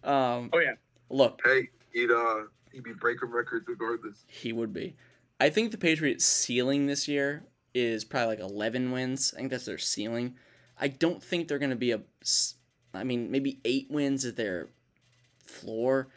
um, 0.03 0.49
oh 0.53 0.59
yeah. 0.59 0.73
Look. 1.09 1.41
Hey, 1.43 1.69
he'd 1.93 2.11
uh, 2.11 2.43
he'd 2.71 2.83
be 2.83 2.93
breaking 2.93 3.29
records 3.29 3.65
regardless. 3.67 4.23
He 4.27 4.53
would 4.53 4.73
be. 4.73 4.95
I 5.39 5.49
think 5.49 5.71
the 5.71 5.77
Patriots' 5.77 6.25
ceiling 6.25 6.87
this 6.87 7.07
year 7.07 7.45
is 7.73 8.03
probably 8.03 8.37
like 8.37 8.51
11 8.51 8.91
wins. 8.91 9.33
I 9.35 9.37
think 9.37 9.51
that's 9.51 9.65
their 9.65 9.77
ceiling. 9.77 10.35
I 10.79 10.87
don't 10.87 11.23
think 11.23 11.47
they're 11.47 11.59
going 11.59 11.69
to 11.71 11.75
be 11.75 11.91
a. 11.91 12.01
I 12.93 13.03
mean, 13.03 13.31
maybe 13.31 13.59
eight 13.63 13.87
wins 13.89 14.25
is 14.25 14.35
their 14.35 14.69
floor. 15.45 16.09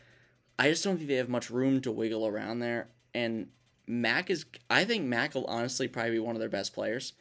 I 0.58 0.68
just 0.68 0.84
don't 0.84 0.96
think 0.96 1.08
they 1.08 1.14
have 1.14 1.28
much 1.28 1.50
room 1.50 1.80
to 1.82 1.90
wiggle 1.90 2.26
around 2.26 2.58
there. 2.58 2.88
And 3.14 3.48
Mac 3.90 4.30
is. 4.30 4.46
I 4.68 4.84
think 4.84 5.04
Mac 5.04 5.34
will 5.34 5.46
honestly 5.46 5.88
probably 5.88 6.12
be 6.12 6.18
one 6.20 6.36
of 6.36 6.40
their 6.40 6.48
best 6.48 6.72
players 6.72 7.12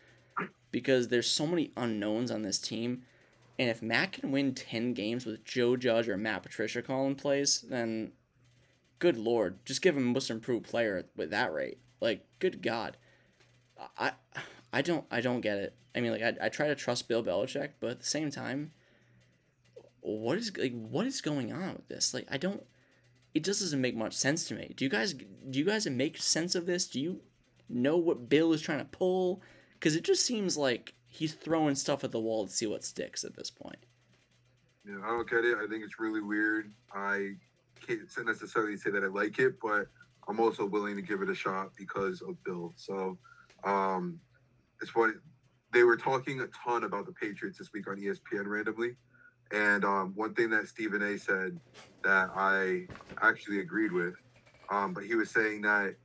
because 0.72 1.08
there's 1.08 1.30
so 1.30 1.48
many 1.48 1.72
unknowns 1.76 2.32
on 2.32 2.44
this 2.44 2.60
team. 2.60 3.04
And 3.58 3.70
if 3.70 3.82
Mac 3.82 4.14
can 4.14 4.32
win 4.32 4.56
10 4.56 4.94
games 4.94 5.26
with 5.26 5.44
Joe 5.44 5.76
Judge 5.76 6.08
or 6.08 6.16
Matt 6.16 6.44
Patricia 6.44 6.82
calling 6.82 7.16
plays, 7.16 7.66
then 7.68 8.14
good 9.00 9.18
lord, 9.18 9.66
just 9.66 9.82
give 9.82 9.98
him 9.98 10.04
a 10.08 10.14
most 10.14 10.30
improved 10.30 10.66
player 10.66 11.06
with 11.16 11.32
that 11.32 11.54
rate. 11.54 11.80
Like, 12.00 12.26
good 12.40 12.62
God, 12.62 12.96
I 13.98 14.12
I 14.72 14.82
don't 14.82 15.06
I 15.12 15.22
don't 15.22 15.42
get 15.42 15.58
it. 15.58 15.76
I 15.96 16.02
mean, 16.02 16.12
like 16.12 16.22
I, 16.22 16.46
I 16.46 16.50
try 16.50 16.68
to 16.68 16.76
trust 16.76 17.08
Bill 17.08 17.24
Belichick, 17.24 17.72
but 17.80 17.90
at 17.90 18.00
the 18.00 18.06
same 18.06 18.32
time, 18.32 18.72
what 20.02 20.38
is 20.38 20.56
like 20.58 20.74
what 20.74 21.06
is 21.06 21.22
going 21.22 21.52
on 21.52 21.74
with 21.74 21.88
this? 21.88 22.14
Like, 22.14 22.28
I 22.30 22.38
don't. 22.38 22.64
It 23.34 23.44
just 23.44 23.62
doesn't 23.62 23.82
make 23.82 23.96
much 23.96 24.14
sense 24.14 24.48
to 24.48 24.56
me. 24.56 24.74
Do 24.76 24.84
you 24.84 24.90
guys 24.90 25.14
do 25.14 25.60
you 25.60 25.66
guys 25.66 25.88
make 25.88 26.18
sense 26.18 26.56
of 26.56 26.66
this? 26.66 26.88
Do 26.88 27.00
you 27.00 27.22
know 27.70 27.98
what 27.98 28.30
Bill 28.30 28.54
is 28.54 28.62
trying 28.62 28.80
to 28.80 28.86
pull? 28.86 29.42
Because 29.74 29.96
it 29.96 30.04
just 30.04 30.26
seems 30.26 30.58
like 30.58 30.94
he's 31.08 31.34
throwing 31.34 31.76
stuff 31.76 32.04
at 32.04 32.12
the 32.12 32.20
wall 32.20 32.48
to 32.48 32.52
see 32.52 32.68
what 32.68 32.84
sticks 32.84 33.24
at 33.24 33.36
this 33.36 33.50
point. 33.50 33.86
Yeah, 34.86 34.98
I 35.04 35.10
don't 35.10 35.30
get 35.30 35.46
it. 35.46 35.58
I 35.58 35.68
think 35.68 35.84
it's 35.84 36.00
really 36.00 36.22
weird. 36.22 36.72
I 36.94 37.32
can't 37.86 38.02
necessarily 38.26 38.78
say 38.78 38.90
that 38.92 39.04
I 39.04 39.08
like 39.08 39.40
it, 39.40 39.60
but 39.62 39.88
I'm 40.28 40.40
also 40.40 40.66
willing 40.66 40.96
to 40.96 41.02
give 41.02 41.22
it 41.22 41.30
a 41.30 41.36
shot 41.36 41.72
because 41.78 42.22
of 42.22 42.42
Bill. 42.44 42.74
So 42.76 43.18
um, 43.64 44.20
it's 44.82 44.92
funny. 44.92 45.14
They 45.72 45.84
were 45.84 45.98
talking 45.98 46.42
a 46.42 46.48
ton 46.48 46.84
about 46.84 47.06
the 47.06 47.12
Patriots 47.12 47.58
this 47.58 47.72
week 47.74 47.88
on 47.88 47.98
ESPN 47.98 48.46
randomly. 48.46 48.96
And 49.52 49.84
um, 49.84 50.14
one 50.16 50.34
thing 50.36 50.50
that 50.52 50.68
Stephen 50.68 51.02
A 51.02 51.18
said 51.18 51.60
that 52.04 52.30
I 52.36 52.88
actually 53.22 53.60
agreed 53.60 53.92
with, 53.92 54.14
um, 54.70 54.94
but 54.94 55.04
he 55.04 55.16
was 55.16 55.32
saying 55.32 55.62
that, 55.62 55.96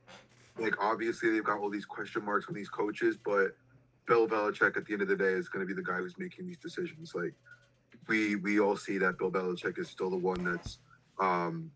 like, 0.57 0.75
obviously 0.81 1.31
they've 1.31 1.43
got 1.43 1.59
all 1.59 1.69
these 1.69 1.85
question 1.85 2.25
marks 2.25 2.47
on 2.47 2.55
these 2.55 2.69
coaches, 2.69 3.17
but 3.23 3.55
Bill 4.07 4.27
Belichick 4.27 4.77
at 4.77 4.85
the 4.85 4.93
end 4.93 5.01
of 5.01 5.07
the 5.07 5.15
day 5.15 5.33
is 5.33 5.49
going 5.49 5.65
to 5.65 5.67
be 5.67 5.79
the 5.79 5.87
guy 5.87 5.97
who's 5.97 6.17
making 6.17 6.47
these 6.47 6.57
decisions. 6.57 7.13
Like, 7.13 7.33
we 8.07 8.35
we 8.35 8.59
all 8.59 8.75
see 8.75 8.97
that 8.99 9.17
Bill 9.17 9.31
Belichick 9.31 9.79
is 9.79 9.89
still 9.89 10.09
the 10.09 10.17
one 10.17 10.43
that's 10.43 10.79
um, 11.19 11.71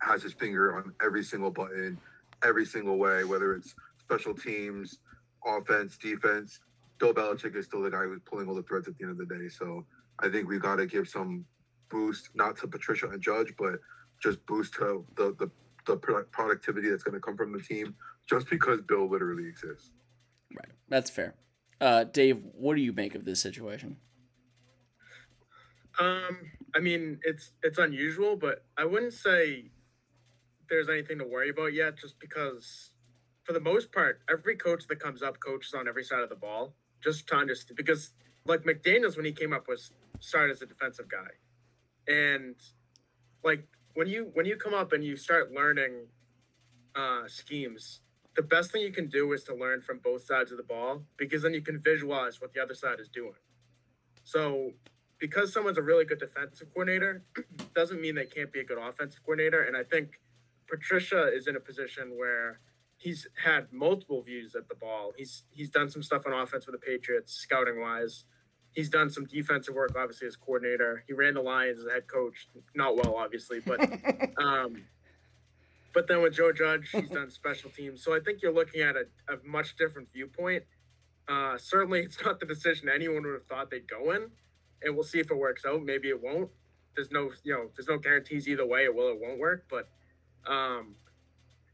has 0.00 0.22
his 0.22 0.32
finger 0.32 0.76
on 0.76 0.92
every 1.02 1.22
single 1.22 1.50
button, 1.50 1.98
every 2.44 2.64
single 2.64 2.96
way, 2.98 3.24
whether 3.24 3.54
it's 3.54 3.74
special 3.98 4.34
teams, 4.34 4.98
offense, 5.44 5.96
defense. 5.96 6.60
Bill 6.98 7.14
Belichick 7.14 7.56
is 7.56 7.66
still 7.66 7.82
the 7.82 7.90
guy 7.90 8.04
who's 8.04 8.20
pulling 8.24 8.48
all 8.48 8.54
the 8.54 8.62
threads 8.62 8.88
at 8.88 8.96
the 8.98 9.04
end 9.04 9.12
of 9.12 9.18
the 9.18 9.26
day. 9.26 9.48
So 9.48 9.84
I 10.18 10.28
think 10.28 10.48
we've 10.48 10.62
got 10.62 10.76
to 10.76 10.86
give 10.86 11.08
some 11.08 11.44
boost, 11.90 12.30
not 12.34 12.56
to 12.58 12.66
Patricia 12.66 13.08
and 13.08 13.20
Judge, 13.20 13.54
but 13.58 13.80
just 14.22 14.44
boost 14.46 14.74
to 14.74 15.04
the 15.16 15.34
the, 15.38 15.50
the 15.86 15.96
productivity 15.96 16.90
that's 16.90 17.02
going 17.02 17.14
to 17.14 17.20
come 17.20 17.36
from 17.36 17.52
the 17.52 17.60
team, 17.60 17.94
just 18.28 18.50
because 18.50 18.80
Bill 18.82 19.08
literally 19.08 19.46
exists. 19.46 19.90
Right, 20.54 20.72
that's 20.88 21.10
fair. 21.10 21.34
Uh, 21.80 22.04
Dave, 22.04 22.42
what 22.54 22.74
do 22.74 22.82
you 22.82 22.92
make 22.92 23.14
of 23.14 23.24
this 23.24 23.40
situation? 23.40 23.96
Um, 26.00 26.38
I 26.74 26.80
mean, 26.80 27.20
it's 27.22 27.52
it's 27.62 27.78
unusual, 27.78 28.36
but 28.36 28.64
I 28.76 28.84
wouldn't 28.84 29.14
say 29.14 29.70
there's 30.68 30.88
anything 30.88 31.18
to 31.18 31.24
worry 31.24 31.50
about 31.50 31.72
yet, 31.72 31.96
just 31.96 32.18
because 32.18 32.90
for 33.44 33.52
the 33.52 33.60
most 33.60 33.92
part, 33.92 34.20
every 34.30 34.56
coach 34.56 34.86
that 34.88 35.00
comes 35.00 35.22
up 35.22 35.40
coaches 35.40 35.72
on 35.74 35.88
every 35.88 36.04
side 36.04 36.20
of 36.20 36.28
the 36.28 36.36
ball, 36.36 36.74
just 37.02 37.26
trying 37.26 37.40
to 37.40 37.52
understand 37.52 37.76
because 37.76 38.12
like 38.46 38.62
McDaniels 38.64 39.16
when 39.16 39.24
he 39.26 39.32
came 39.32 39.52
up 39.52 39.68
was 39.68 39.92
started 40.20 40.52
as 40.52 40.62
a 40.62 40.66
defensive 40.66 41.08
guy. 41.08 41.30
and 42.12 42.56
like 43.44 43.66
when 43.94 44.06
you 44.06 44.30
when 44.34 44.46
you 44.46 44.56
come 44.56 44.74
up 44.74 44.92
and 44.92 45.04
you 45.04 45.16
start 45.16 45.52
learning 45.52 46.06
uh, 46.94 47.22
schemes, 47.26 48.00
the 48.36 48.42
best 48.42 48.72
thing 48.72 48.82
you 48.82 48.92
can 48.92 49.08
do 49.08 49.32
is 49.32 49.44
to 49.44 49.54
learn 49.54 49.80
from 49.80 49.98
both 49.98 50.24
sides 50.24 50.50
of 50.50 50.56
the 50.56 50.64
ball 50.64 51.02
because 51.16 51.42
then 51.42 51.54
you 51.54 51.62
can 51.62 51.78
visualize 51.78 52.40
what 52.40 52.52
the 52.52 52.60
other 52.60 52.74
side 52.74 53.00
is 53.00 53.08
doing. 53.08 53.40
So 54.24 54.72
because 55.18 55.52
someone's 55.52 55.78
a 55.78 55.82
really 55.82 56.04
good 56.04 56.20
defensive 56.20 56.68
coordinator 56.72 57.24
doesn't 57.74 58.00
mean 58.00 58.14
they 58.14 58.26
can't 58.26 58.52
be 58.52 58.60
a 58.60 58.64
good 58.64 58.78
offensive 58.78 59.22
coordinator. 59.24 59.62
And 59.62 59.76
I 59.76 59.82
think 59.82 60.20
Patricia 60.68 61.28
is 61.34 61.48
in 61.48 61.56
a 61.56 61.60
position 61.60 62.16
where 62.16 62.60
he's 62.98 63.26
had 63.42 63.72
multiple 63.72 64.20
views 64.20 64.54
at 64.54 64.68
the 64.68 64.74
ball. 64.74 65.12
He's 65.16 65.44
he's 65.50 65.70
done 65.70 65.88
some 65.88 66.02
stuff 66.02 66.22
on 66.26 66.32
offense 66.32 66.66
with 66.66 66.78
the 66.78 66.86
Patriots, 66.86 67.32
scouting 67.32 67.80
wise. 67.80 68.24
He's 68.72 68.90
done 68.90 69.08
some 69.08 69.24
defensive 69.24 69.74
work, 69.74 69.96
obviously 69.96 70.28
as 70.28 70.36
coordinator. 70.36 71.02
He 71.06 71.14
ran 71.14 71.34
the 71.34 71.40
Lions 71.40 71.78
as 71.78 71.86
a 71.86 71.90
head 71.90 72.06
coach, 72.06 72.48
not 72.74 72.96
well, 72.96 73.16
obviously, 73.16 73.60
but 73.60 73.80
um, 74.38 74.84
but 75.94 76.06
then 76.06 76.20
with 76.22 76.34
Joe 76.34 76.52
Judge, 76.52 76.90
he's 76.90 77.08
done 77.08 77.30
special 77.30 77.70
teams. 77.70 78.04
So 78.04 78.14
I 78.14 78.20
think 78.20 78.42
you're 78.42 78.52
looking 78.52 78.82
at 78.82 78.94
a, 78.94 79.06
a 79.32 79.36
much 79.44 79.76
different 79.76 80.12
viewpoint. 80.12 80.64
Uh, 81.28 81.56
certainly, 81.56 82.00
it's 82.00 82.22
not 82.24 82.40
the 82.40 82.46
decision 82.46 82.88
anyone 82.88 83.22
would 83.22 83.32
have 83.32 83.46
thought 83.46 83.70
they'd 83.70 83.88
go 83.88 84.12
in, 84.12 84.30
and 84.82 84.94
we'll 84.94 85.04
see 85.04 85.18
if 85.18 85.30
it 85.30 85.36
works 85.36 85.64
out. 85.66 85.82
Maybe 85.82 86.08
it 86.08 86.22
won't. 86.22 86.50
There's 86.94 87.10
no, 87.10 87.30
you 87.44 87.52
know, 87.52 87.70
there's 87.76 87.88
no 87.88 87.98
guarantees 87.98 88.48
either 88.48 88.66
way. 88.66 88.84
It 88.84 88.94
will, 88.94 89.08
it 89.08 89.18
won't 89.20 89.38
work. 89.38 89.64
But 89.70 89.88
um, 90.46 90.96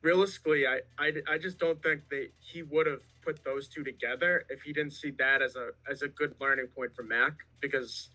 realistically, 0.05 0.67
I, 0.67 0.81
I, 0.99 1.13
I 1.29 1.39
just 1.39 1.59
don't 1.59 1.83
think 1.83 2.09
that 2.11 2.29
he 2.39 2.63
would 2.63 2.87
have 2.87 3.01
put 3.23 3.43
those 3.43 3.67
two 3.67 3.83
together 3.83 4.45
if 4.51 4.63
he 4.63 4.73
didn't 4.73 4.93
see 4.93 5.11
that 5.13 5.41
as 5.43 5.57
a 5.57 5.71
as 5.91 6.03
a 6.03 6.09
good 6.09 6.35
learning 6.41 6.67
point 6.77 6.95
for 6.95 7.03
Mac 7.03 7.33
because 7.61 8.11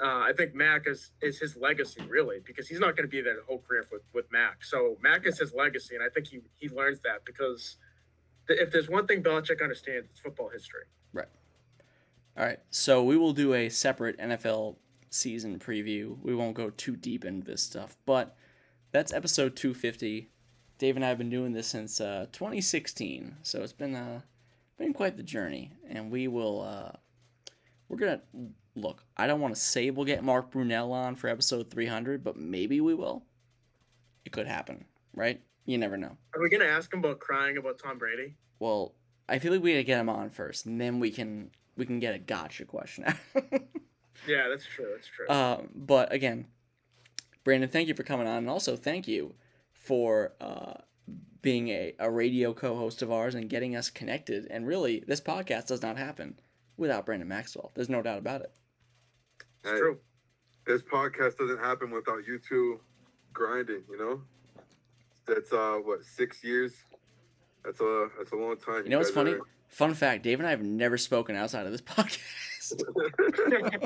uh, 0.00 0.20
I 0.20 0.32
think 0.36 0.54
Mac 0.54 0.86
is 0.86 1.10
is 1.20 1.38
his 1.38 1.56
legacy 1.56 2.02
really 2.08 2.38
because 2.46 2.68
he's 2.68 2.78
not 2.78 2.96
going 2.96 3.08
to 3.08 3.10
be 3.10 3.20
there 3.20 3.34
the 3.34 3.42
whole 3.46 3.58
career 3.58 3.84
with 3.90 4.02
with 4.14 4.30
Mac. 4.30 4.64
So 4.64 4.96
Mac 5.02 5.26
is 5.26 5.38
his 5.38 5.52
legacy, 5.52 5.96
and 5.96 6.04
I 6.04 6.08
think 6.08 6.28
he 6.28 6.40
he 6.54 6.68
learns 6.68 7.00
that 7.02 7.24
because 7.26 7.76
th- 8.46 8.60
if 8.60 8.70
there's 8.70 8.88
one 8.88 9.06
thing 9.06 9.22
Belichick 9.22 9.60
understands, 9.60 10.08
it's 10.10 10.20
football 10.20 10.48
history. 10.48 10.84
Right. 11.12 11.28
All 12.38 12.46
right. 12.46 12.60
So 12.70 13.02
we 13.02 13.16
will 13.16 13.32
do 13.32 13.52
a 13.52 13.68
separate 13.68 14.16
NFL 14.18 14.76
season 15.10 15.58
preview. 15.58 16.16
We 16.22 16.34
won't 16.34 16.54
go 16.54 16.70
too 16.70 16.96
deep 16.96 17.24
into 17.24 17.44
this 17.44 17.62
stuff, 17.62 17.96
but 18.06 18.36
that's 18.92 19.12
episode 19.12 19.56
250. 19.56 20.30
Dave 20.82 20.96
and 20.96 21.04
I 21.04 21.10
have 21.10 21.18
been 21.18 21.30
doing 21.30 21.52
this 21.52 21.68
since 21.68 22.00
uh, 22.00 22.26
2016, 22.32 23.36
so 23.44 23.62
it's 23.62 23.72
been 23.72 23.94
uh, 23.94 24.20
been 24.78 24.92
quite 24.92 25.16
the 25.16 25.22
journey, 25.22 25.70
and 25.88 26.10
we 26.10 26.26
will 26.26 26.60
uh, 26.60 26.90
we're 27.88 27.98
gonna 27.98 28.20
look. 28.74 29.04
I 29.16 29.28
don't 29.28 29.40
want 29.40 29.54
to 29.54 29.60
say 29.60 29.90
we'll 29.90 30.06
get 30.06 30.24
Mark 30.24 30.50
Brunell 30.50 30.90
on 30.90 31.14
for 31.14 31.28
episode 31.28 31.70
300, 31.70 32.24
but 32.24 32.36
maybe 32.36 32.80
we 32.80 32.94
will. 32.94 33.22
It 34.24 34.32
could 34.32 34.48
happen, 34.48 34.84
right? 35.14 35.40
You 35.66 35.78
never 35.78 35.96
know. 35.96 36.16
Are 36.34 36.42
we 36.42 36.50
gonna 36.50 36.64
ask 36.64 36.92
him 36.92 36.98
about 36.98 37.20
crying 37.20 37.58
about 37.58 37.78
Tom 37.78 37.96
Brady? 37.96 38.34
Well, 38.58 38.96
I 39.28 39.38
feel 39.38 39.52
like 39.52 39.62
we 39.62 39.74
gotta 39.74 39.84
get 39.84 40.00
him 40.00 40.08
on 40.08 40.30
first, 40.30 40.66
and 40.66 40.80
then 40.80 40.98
we 40.98 41.12
can 41.12 41.52
we 41.76 41.86
can 41.86 42.00
get 42.00 42.16
a 42.16 42.18
gotcha 42.18 42.64
question. 42.64 43.04
Yeah, 44.28 44.48
that's 44.48 44.64
true. 44.66 44.86
That's 44.92 45.08
true. 45.08 45.28
Um, 45.28 45.68
but 45.74 46.12
again, 46.12 46.46
Brandon, 47.42 47.68
thank 47.68 47.88
you 47.88 47.94
for 47.94 48.04
coming 48.04 48.28
on, 48.28 48.38
and 48.38 48.50
also 48.50 48.76
thank 48.76 49.08
you 49.08 49.34
for 49.82 50.32
uh, 50.40 50.74
being 51.42 51.68
a, 51.68 51.94
a 51.98 52.10
radio 52.10 52.54
co-host 52.54 53.02
of 53.02 53.10
ours 53.10 53.34
and 53.34 53.48
getting 53.50 53.74
us 53.74 53.90
connected. 53.90 54.46
And 54.50 54.66
really, 54.66 55.02
this 55.06 55.20
podcast 55.20 55.66
does 55.66 55.82
not 55.82 55.96
happen 55.98 56.38
without 56.76 57.04
Brandon 57.04 57.28
Maxwell. 57.28 57.72
There's 57.74 57.88
no 57.88 58.00
doubt 58.02 58.18
about 58.18 58.42
it. 58.42 58.52
it's 59.64 59.72
Hey, 59.72 59.78
true. 59.78 59.98
This 60.66 60.82
podcast 60.82 61.36
doesn't 61.38 61.58
happen 61.58 61.90
without 61.90 62.24
you 62.26 62.38
two 62.38 62.80
grinding. 63.32 63.82
You 63.90 63.98
know, 63.98 64.22
that's 65.26 65.52
uh 65.52 65.78
what 65.82 66.04
six 66.04 66.44
years. 66.44 66.72
That's 67.64 67.80
a 67.80 68.08
that's 68.16 68.30
a 68.30 68.36
long 68.36 68.56
time. 68.56 68.84
You 68.84 68.90
know 68.90 68.98
what's 68.98 69.10
funny? 69.10 69.32
are- 69.32 69.40
Fun 69.66 69.94
fact: 69.94 70.22
Dave 70.22 70.38
and 70.38 70.46
I 70.46 70.50
have 70.50 70.62
never 70.62 70.98
spoken 70.98 71.34
outside 71.34 71.64
of 71.66 71.72
this 71.72 71.80
podcast. 71.96 72.82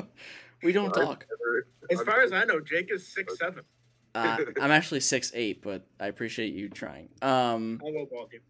we 0.63 0.73
don't 0.73 0.93
talk. 0.93 1.25
As 1.91 2.03
far 2.03 2.21
as 2.21 2.33
I 2.33 2.45
know, 2.45 2.61
Jake 2.61 2.93
is 2.93 3.07
six 3.07 3.39
seven. 3.39 3.63
Uh, 4.17 4.39
I'm 4.61 4.71
actually 4.71 5.01
six 5.01 5.31
eight, 5.35 5.63
but 5.63 5.87
I 6.01 6.07
appreciate 6.07 6.55
you 6.55 6.69
trying. 6.69 7.09
Um, 7.23 7.81
I'll 7.85 7.93
lowball 7.93 8.33
you. 8.33 8.41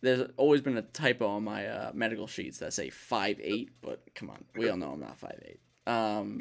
there's 0.00 0.30
always 0.36 0.60
been 0.60 0.76
a 0.76 0.82
typo 0.82 1.26
on 1.26 1.44
my 1.44 1.66
uh, 1.66 1.90
medical 1.94 2.26
sheets 2.26 2.58
that 2.58 2.72
say 2.72 2.90
five 2.90 3.38
eight, 3.42 3.70
but 3.82 4.02
come 4.14 4.30
on, 4.30 4.44
we 4.56 4.68
all 4.70 4.76
know 4.76 4.92
I'm 4.92 5.00
not 5.00 5.18
five 5.18 5.40
eight. 5.44 5.60
Um, 5.86 6.40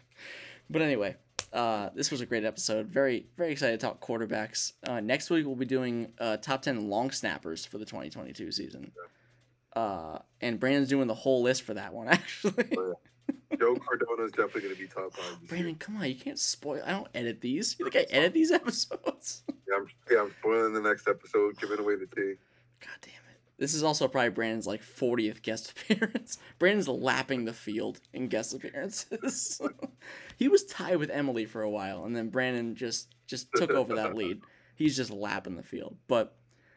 but 0.70 0.82
anyway, 0.82 1.16
uh, 1.52 1.90
this 1.94 2.10
was 2.10 2.20
a 2.20 2.26
great 2.26 2.44
episode. 2.44 2.86
Very 2.86 3.26
very 3.36 3.52
excited 3.52 3.80
to 3.80 3.86
talk 3.86 4.00
quarterbacks. 4.00 4.72
Uh, 4.86 5.00
next 5.00 5.28
week 5.30 5.44
we'll 5.46 5.56
be 5.56 5.66
doing 5.66 6.12
uh, 6.18 6.36
top 6.36 6.62
ten 6.62 6.88
long 6.88 7.10
snappers 7.10 7.64
for 7.66 7.78
the 7.78 7.84
2022 7.84 8.52
season. 8.52 8.92
Uh, 9.74 10.18
and 10.40 10.58
Brandon's 10.58 10.88
doing 10.88 11.06
the 11.08 11.14
whole 11.14 11.42
list 11.42 11.62
for 11.62 11.74
that 11.74 11.92
one 11.92 12.08
actually. 12.08 12.70
Joe 13.58 13.76
Cardona 13.76 14.24
is 14.24 14.32
definitely 14.32 14.62
going 14.62 14.74
to 14.74 14.80
be 14.80 14.86
top 14.86 15.12
five. 15.14 15.48
Brandon, 15.48 15.74
come 15.74 15.96
on, 15.96 16.04
you 16.08 16.14
can't 16.14 16.38
spoil. 16.38 16.80
I 16.84 16.92
don't 16.92 17.08
edit 17.14 17.40
these. 17.40 17.76
You 17.78 17.88
think 17.90 17.96
I 18.10 18.12
edit 18.14 18.32
these 18.32 18.50
episodes? 18.52 19.42
Yeah, 19.70 19.74
I'm, 19.76 19.86
yeah, 20.10 20.20
I'm 20.22 20.30
spoiling 20.40 20.72
the 20.72 20.80
next 20.80 21.06
episode, 21.06 21.58
giving 21.60 21.78
away 21.78 21.96
the 21.96 22.06
tea. 22.06 22.36
God 22.80 22.96
damn 23.02 23.12
it. 23.30 23.38
This 23.58 23.74
is 23.74 23.82
also 23.82 24.08
probably 24.08 24.30
Brandon's 24.30 24.66
like 24.66 24.80
40th 24.82 25.42
guest 25.42 25.72
appearance. 25.90 26.38
Brandon's 26.58 26.88
lapping 26.88 27.44
the 27.44 27.52
field 27.52 28.00
in 28.14 28.28
guest 28.28 28.54
appearances. 28.54 29.60
he 30.38 30.48
was 30.48 30.64
tied 30.64 30.96
with 30.96 31.10
Emily 31.10 31.44
for 31.44 31.60
a 31.60 31.68
while, 31.68 32.06
and 32.06 32.16
then 32.16 32.30
Brandon 32.30 32.76
just 32.76 33.14
just 33.26 33.48
took 33.56 33.68
over 33.72 33.94
that 33.96 34.14
lead. 34.14 34.40
He's 34.74 34.96
just 34.96 35.10
lapping 35.10 35.56
the 35.56 35.62
field. 35.62 35.98
But 36.08 36.34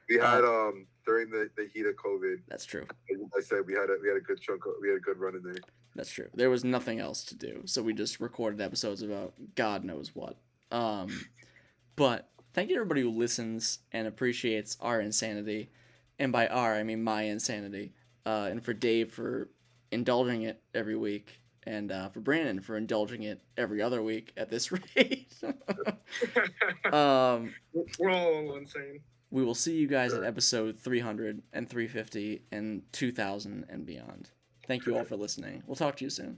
We 0.09 0.19
Uh, 0.19 0.25
had 0.29 0.43
um 0.43 0.87
during 1.05 1.29
the, 1.29 1.49
the 1.57 1.67
heat 1.73 1.85
of 1.85 1.95
COVID. 1.95 2.41
that's 2.47 2.65
true. 2.65 2.85
I 3.37 3.41
said 3.41 3.59
we 3.65 3.73
had 3.73 3.89
a 3.89 3.97
we 4.01 4.07
had 4.07 4.17
a 4.17 4.21
good 4.21 4.41
chunk. 4.41 4.65
Of, 4.65 4.73
we 4.81 4.89
had 4.89 4.97
a 4.97 5.01
good 5.01 5.17
run 5.17 5.35
in 5.35 5.43
there. 5.43 5.55
That's 5.95 6.11
true. 6.11 6.27
There 6.33 6.49
was 6.49 6.63
nothing 6.63 6.99
else 6.99 7.23
to 7.25 7.35
do, 7.35 7.63
so 7.65 7.81
we 7.81 7.93
just 7.93 8.19
recorded 8.19 8.61
episodes 8.61 9.01
about 9.01 9.33
God 9.55 9.83
knows 9.83 10.15
what. 10.15 10.37
Um, 10.71 11.09
but 11.95 12.29
thank 12.53 12.69
you 12.69 12.75
everybody 12.75 13.01
who 13.01 13.11
listens 13.11 13.79
and 13.91 14.07
appreciates 14.07 14.77
our 14.79 15.01
insanity, 15.01 15.69
and 16.19 16.31
by 16.31 16.47
our 16.47 16.75
I 16.75 16.83
mean 16.83 17.03
my 17.03 17.23
insanity. 17.23 17.93
Uh, 18.25 18.47
and 18.51 18.63
for 18.63 18.73
Dave 18.73 19.11
for 19.11 19.49
indulging 19.91 20.43
it 20.43 20.61
every 20.75 20.95
week, 20.95 21.41
and 21.63 21.91
uh, 21.91 22.09
for 22.09 22.19
Brandon 22.19 22.59
for 22.61 22.77
indulging 22.77 23.23
it 23.23 23.41
every 23.57 23.81
other 23.81 24.01
week 24.01 24.31
at 24.37 24.49
this 24.49 24.71
rate. 24.95 25.33
um, 26.93 27.53
We're 27.99 28.11
all 28.11 28.55
insane. 28.55 29.01
We 29.31 29.43
will 29.43 29.55
see 29.55 29.75
you 29.75 29.87
guys 29.87 30.13
at 30.13 30.23
episode 30.23 30.77
300 30.79 31.41
and 31.53 31.69
350 31.69 32.43
and 32.51 32.83
2000 32.91 33.65
and 33.69 33.85
beyond. 33.85 34.29
Thank 34.67 34.85
you 34.85 34.97
all 34.97 35.05
for 35.05 35.15
listening. 35.15 35.63
We'll 35.65 35.75
talk 35.75 35.95
to 35.97 36.03
you 36.03 36.09
soon. 36.09 36.37